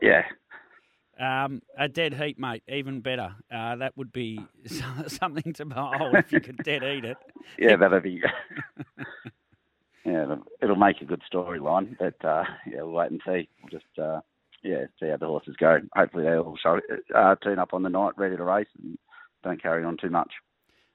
yeah, 0.00 0.22
Um, 1.18 1.60
a 1.76 1.88
dead 1.88 2.14
heat, 2.14 2.38
mate, 2.38 2.62
even 2.68 3.00
better. 3.00 3.34
Uh, 3.52 3.76
that 3.76 3.96
would 3.96 4.12
be 4.12 4.40
something 5.06 5.52
to 5.54 5.64
behold 5.66 6.14
if 6.16 6.32
you 6.32 6.40
could 6.40 6.56
dead 6.64 6.82
eat 6.82 7.04
it. 7.04 7.18
yeah, 7.58 7.76
that'll 7.76 8.00
be. 8.00 8.22
yeah, 10.04 10.22
it'll, 10.22 10.42
it'll 10.62 10.76
make 10.76 11.02
a 11.02 11.04
good 11.04 11.22
storyline, 11.32 11.96
but 11.98 12.22
uh, 12.24 12.44
yeah, 12.66 12.82
we'll 12.82 12.92
wait 12.92 13.10
and 13.10 13.20
see. 13.26 13.48
We'll 13.62 13.70
just 13.70 13.98
uh, 13.98 14.20
yeah 14.62 14.86
see 14.98 15.08
how 15.08 15.18
the 15.18 15.26
horses 15.26 15.56
go. 15.58 15.78
Hopefully, 15.94 16.24
they 16.24 16.36
all 16.36 16.56
show, 16.62 16.80
uh, 17.14 17.34
turn 17.36 17.58
up 17.58 17.74
on 17.74 17.82
the 17.82 17.90
night 17.90 18.12
ready 18.16 18.36
to 18.38 18.44
race 18.44 18.68
and 18.82 18.96
don't 19.42 19.62
carry 19.62 19.84
on 19.84 19.96
too 19.96 20.10
much. 20.10 20.32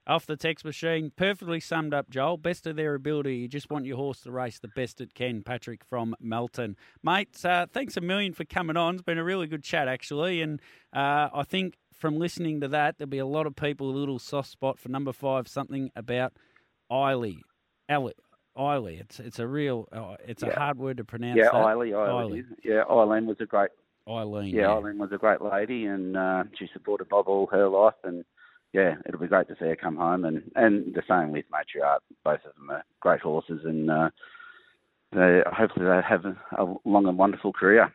Off 0.08 0.24
the 0.24 0.36
text 0.36 0.64
machine, 0.64 1.10
perfectly 1.16 1.58
summed 1.58 1.92
up, 1.92 2.08
Joel. 2.08 2.36
Best 2.36 2.64
of 2.68 2.76
their 2.76 2.94
ability. 2.94 3.38
You 3.38 3.48
just 3.48 3.68
want 3.70 3.86
your 3.86 3.96
horse 3.96 4.20
to 4.20 4.30
race 4.30 4.60
the 4.60 4.68
best 4.68 5.00
it 5.00 5.14
can. 5.14 5.42
Patrick 5.42 5.82
from 5.84 6.14
Melton. 6.20 6.76
Mate, 7.02 7.44
uh, 7.44 7.66
thanks 7.66 7.96
a 7.96 8.00
million 8.00 8.32
for 8.32 8.44
coming 8.44 8.76
on. 8.76 8.94
It's 8.94 9.02
been 9.02 9.18
a 9.18 9.24
really 9.24 9.48
good 9.48 9.64
chat, 9.64 9.88
actually. 9.88 10.42
And 10.42 10.60
uh, 10.94 11.30
I 11.34 11.42
think 11.42 11.74
from 11.92 12.20
listening 12.20 12.60
to 12.60 12.68
that, 12.68 12.98
there'll 12.98 13.10
be 13.10 13.18
a 13.18 13.26
lot 13.26 13.48
of 13.48 13.56
people 13.56 13.90
a 13.90 13.96
little 13.98 14.20
soft 14.20 14.48
spot 14.48 14.78
for 14.78 14.90
number 14.90 15.12
five, 15.12 15.48
something 15.48 15.90
about 15.96 16.34
Eiley. 16.88 17.38
Ellie. 17.88 18.14
Eiley. 18.56 19.00
It's, 19.00 19.18
it's 19.18 19.40
a 19.40 19.48
real, 19.48 19.88
uh, 19.90 20.14
it's 20.24 20.44
a 20.44 20.54
hard 20.54 20.78
word 20.78 20.98
to 20.98 21.04
pronounce. 21.04 21.38
yeah. 21.38 21.50
Eiley, 21.50 21.90
Eiley. 21.90 22.44
Yeah, 22.62 22.84
Eileen 22.88 23.26
was 23.26 23.38
a 23.40 23.46
great. 23.46 23.70
Eileen. 24.08 24.54
Yeah, 24.54 24.60
yeah. 24.62 24.70
Eileen 24.74 24.98
was 24.98 25.10
a 25.10 25.18
great 25.18 25.42
lady, 25.42 25.86
and 25.86 26.16
uh, 26.16 26.44
she 26.56 26.68
supported 26.72 27.08
Bob 27.08 27.26
all 27.26 27.48
her 27.48 27.68
life, 27.68 27.94
and 28.04 28.24
yeah, 28.76 28.96
it'll 29.06 29.20
be 29.20 29.26
great 29.26 29.48
to 29.48 29.54
see 29.58 29.64
her 29.64 29.76
come 29.76 29.96
home, 29.96 30.26
and 30.26 30.50
and 30.54 30.94
the 30.94 31.02
same 31.08 31.32
with 31.32 31.46
Matriarch. 31.50 32.00
Both 32.22 32.44
of 32.44 32.54
them 32.56 32.70
are 32.70 32.84
great 33.00 33.20
horses, 33.20 33.60
and 33.64 33.90
uh, 33.90 34.10
they 35.12 35.40
hopefully 35.46 35.86
they 35.86 36.02
have 36.06 36.26
a, 36.26 36.74
long 36.84 37.06
and 37.06 37.16
wonderful 37.16 37.54
career. 37.54 37.90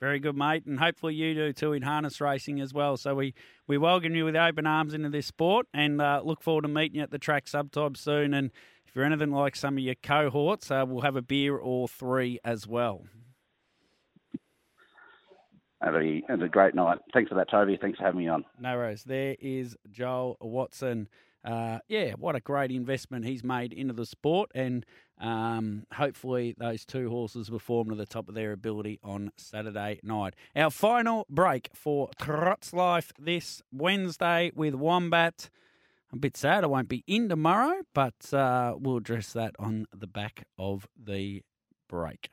Very 0.00 0.18
good, 0.18 0.34
mate, 0.34 0.64
and 0.64 0.80
hopefully 0.80 1.14
you 1.14 1.34
do 1.34 1.52
too 1.52 1.74
in 1.74 1.82
harness 1.82 2.22
racing 2.22 2.58
as 2.60 2.72
well. 2.72 2.96
So 2.96 3.14
we, 3.14 3.34
we 3.66 3.78
welcome 3.78 4.14
you 4.14 4.24
with 4.24 4.34
open 4.34 4.66
arms 4.66 4.94
into 4.94 5.10
this 5.10 5.26
sport, 5.26 5.66
and 5.74 6.00
uh, 6.00 6.22
look 6.24 6.42
forward 6.42 6.62
to 6.62 6.68
meeting 6.68 6.96
you 6.96 7.02
at 7.02 7.10
the 7.10 7.18
track 7.18 7.46
sometime 7.46 7.94
soon. 7.94 8.32
And 8.32 8.50
if 8.86 8.94
you're 8.94 9.04
anything 9.04 9.30
like 9.30 9.54
some 9.54 9.74
of 9.74 9.84
your 9.84 9.94
cohorts, 9.94 10.70
uh, 10.70 10.84
we'll 10.86 11.02
have 11.02 11.16
a 11.16 11.22
beer 11.22 11.56
or 11.56 11.86
three 11.86 12.38
as 12.44 12.66
well. 12.66 13.04
Be, 15.92 16.24
it'll 16.24 16.38
be 16.38 16.44
a 16.44 16.48
great 16.48 16.74
night. 16.74 16.98
Thanks 17.12 17.28
for 17.28 17.34
that, 17.36 17.50
Toby. 17.50 17.78
Thanks 17.80 17.98
for 17.98 18.04
having 18.04 18.20
me 18.20 18.28
on. 18.28 18.44
No 18.58 18.76
worries. 18.76 19.04
There 19.04 19.36
is 19.40 19.76
Joel 19.90 20.36
Watson. 20.40 21.08
Uh, 21.44 21.78
yeah, 21.88 22.12
what 22.12 22.34
a 22.34 22.40
great 22.40 22.70
investment 22.70 23.26
he's 23.26 23.44
made 23.44 23.72
into 23.72 23.92
the 23.92 24.06
sport, 24.06 24.50
and 24.54 24.86
um, 25.20 25.84
hopefully 25.92 26.54
those 26.56 26.86
two 26.86 27.10
horses 27.10 27.50
perform 27.50 27.90
to 27.90 27.94
the 27.94 28.06
top 28.06 28.30
of 28.30 28.34
their 28.34 28.52
ability 28.52 28.98
on 29.04 29.30
Saturday 29.36 30.00
night. 30.02 30.34
Our 30.56 30.70
final 30.70 31.26
break 31.28 31.68
for 31.74 32.08
Trots 32.18 32.72
Life 32.72 33.12
this 33.18 33.62
Wednesday 33.70 34.52
with 34.54 34.74
Wombat. 34.74 35.50
I'm 36.10 36.18
a 36.18 36.20
bit 36.20 36.36
sad 36.36 36.64
I 36.64 36.68
won't 36.68 36.88
be 36.88 37.04
in 37.06 37.28
tomorrow, 37.28 37.82
but 37.92 38.32
uh, 38.32 38.74
we'll 38.78 38.96
address 38.96 39.32
that 39.34 39.54
on 39.58 39.86
the 39.94 40.06
back 40.06 40.46
of 40.58 40.86
the 40.96 41.42
break. 41.88 42.30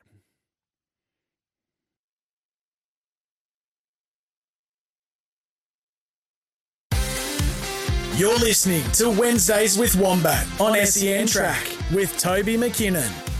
You're 8.14 8.38
listening 8.38 8.84
to 8.92 9.08
Wednesdays 9.08 9.78
with 9.78 9.96
Wombat 9.96 10.46
on 10.60 10.76
SEN 10.84 11.26
Track 11.26 11.66
with 11.90 12.14
Toby 12.18 12.58
McKinnon. 12.58 13.31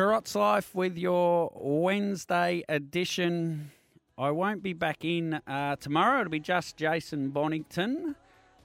That's 0.00 0.08
Trot's 0.08 0.34
Life 0.34 0.74
with 0.74 0.96
your 0.96 1.52
Wednesday 1.54 2.64
edition. 2.70 3.70
I 4.16 4.30
won't 4.30 4.62
be 4.62 4.72
back 4.72 5.04
in 5.04 5.34
uh, 5.46 5.76
tomorrow. 5.76 6.20
It'll 6.20 6.30
be 6.30 6.40
just 6.40 6.78
Jason 6.78 7.28
Bonington. 7.28 8.16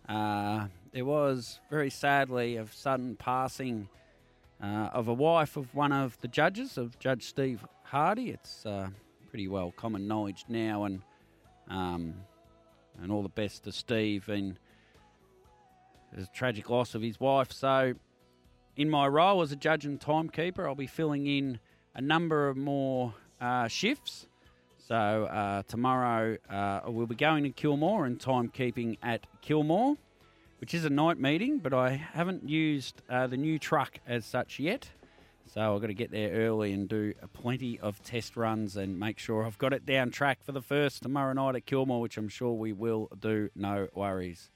Uh, 0.07 0.67
there 0.93 1.03
was 1.03 1.59
very 1.69 1.89
sadly 1.89 2.55
a 2.55 2.65
sudden 2.67 3.17
passing 3.17 3.89
uh, 4.63 4.91
of 4.93 5.09
a 5.09 5.13
wife 5.13 5.57
of 5.57 5.75
one 5.75 5.91
of 5.91 6.17
the 6.21 6.29
judges, 6.29 6.77
of 6.77 6.97
Judge 6.99 7.23
Steve 7.23 7.65
Hardy. 7.83 8.29
It's 8.29 8.65
uh, 8.65 8.87
pretty 9.29 9.49
well 9.49 9.73
common 9.75 10.07
knowledge 10.07 10.45
now, 10.47 10.85
and 10.85 11.01
um, 11.69 12.13
and 13.03 13.11
all 13.11 13.23
the 13.23 13.27
best 13.27 13.65
to 13.65 13.73
Steve. 13.73 14.29
And 14.29 14.57
a 16.17 16.25
tragic 16.33 16.69
loss 16.69 16.95
of 16.95 17.01
his 17.01 17.19
wife. 17.19 17.51
So, 17.51 17.95
in 18.75 18.89
my 18.89 19.07
role 19.07 19.41
as 19.41 19.51
a 19.51 19.55
judge 19.55 19.85
and 19.85 19.99
timekeeper, 19.99 20.67
I'll 20.67 20.75
be 20.75 20.87
filling 20.87 21.27
in 21.27 21.59
a 21.93 22.01
number 22.01 22.47
of 22.47 22.57
more 22.57 23.13
uh, 23.39 23.67
shifts. 23.67 24.27
So 24.87 24.95
uh, 24.95 25.63
tomorrow 25.67 26.37
uh, 26.49 26.81
we'll 26.87 27.07
be 27.07 27.15
going 27.15 27.43
to 27.43 27.49
Kilmore 27.49 28.05
and 28.05 28.19
timekeeping 28.19 28.97
at 29.01 29.25
Kilmore, 29.41 29.95
which 30.59 30.73
is 30.73 30.85
a 30.85 30.89
night 30.89 31.19
meeting, 31.19 31.59
but 31.59 31.73
I 31.73 31.91
haven't 31.91 32.47
used 32.47 33.01
uh, 33.09 33.27
the 33.27 33.37
new 33.37 33.57
truck 33.57 33.99
as 34.07 34.25
such 34.25 34.59
yet. 34.59 34.89
So 35.53 35.73
I've 35.73 35.81
got 35.81 35.87
to 35.87 35.93
get 35.93 36.11
there 36.11 36.31
early 36.31 36.73
and 36.73 36.89
do 36.89 37.13
plenty 37.33 37.79
of 37.79 38.03
test 38.03 38.35
runs 38.35 38.75
and 38.75 38.99
make 38.99 39.19
sure 39.19 39.45
I've 39.45 39.57
got 39.57 39.73
it 39.73 39.85
down 39.85 40.11
track 40.11 40.43
for 40.43 40.51
the 40.51 40.61
first 40.61 41.03
tomorrow 41.03 41.33
night 41.33 41.55
at 41.55 41.65
Kilmore, 41.65 42.01
which 42.01 42.17
I'm 42.17 42.29
sure 42.29 42.53
we 42.53 42.73
will 42.73 43.09
do. 43.17 43.49
No 43.55 43.87
worries. 43.93 44.49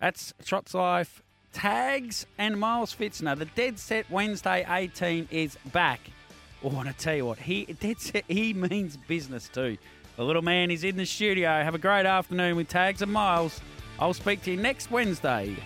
That's 0.00 0.32
Trots 0.44 0.74
Life 0.74 1.22
tags 1.52 2.26
and 2.38 2.58
Miles 2.58 2.94
Fitzner. 2.94 3.38
The 3.38 3.44
Dead 3.46 3.78
Set 3.78 4.10
Wednesday 4.10 4.64
18 4.68 5.28
is 5.30 5.56
back. 5.72 6.00
Oh, 6.62 6.70
I 6.70 6.74
want 6.74 6.88
to 6.88 6.94
tell 6.94 7.14
you 7.14 7.26
what, 7.26 7.38
he 7.38 7.64
Dead 7.64 8.00
Set, 8.00 8.24
he 8.28 8.52
means 8.54 8.96
business 8.96 9.48
too. 9.48 9.78
The 10.16 10.24
little 10.24 10.42
man 10.42 10.70
is 10.70 10.84
in 10.84 10.96
the 10.96 11.06
studio. 11.06 11.48
Have 11.48 11.74
a 11.74 11.78
great 11.78 12.06
afternoon 12.06 12.56
with 12.56 12.68
tags 12.68 13.00
and 13.02 13.12
Miles. 13.12 13.60
I'll 13.98 14.14
speak 14.14 14.42
to 14.42 14.50
you 14.50 14.56
next 14.56 14.90
Wednesday. 14.90 15.56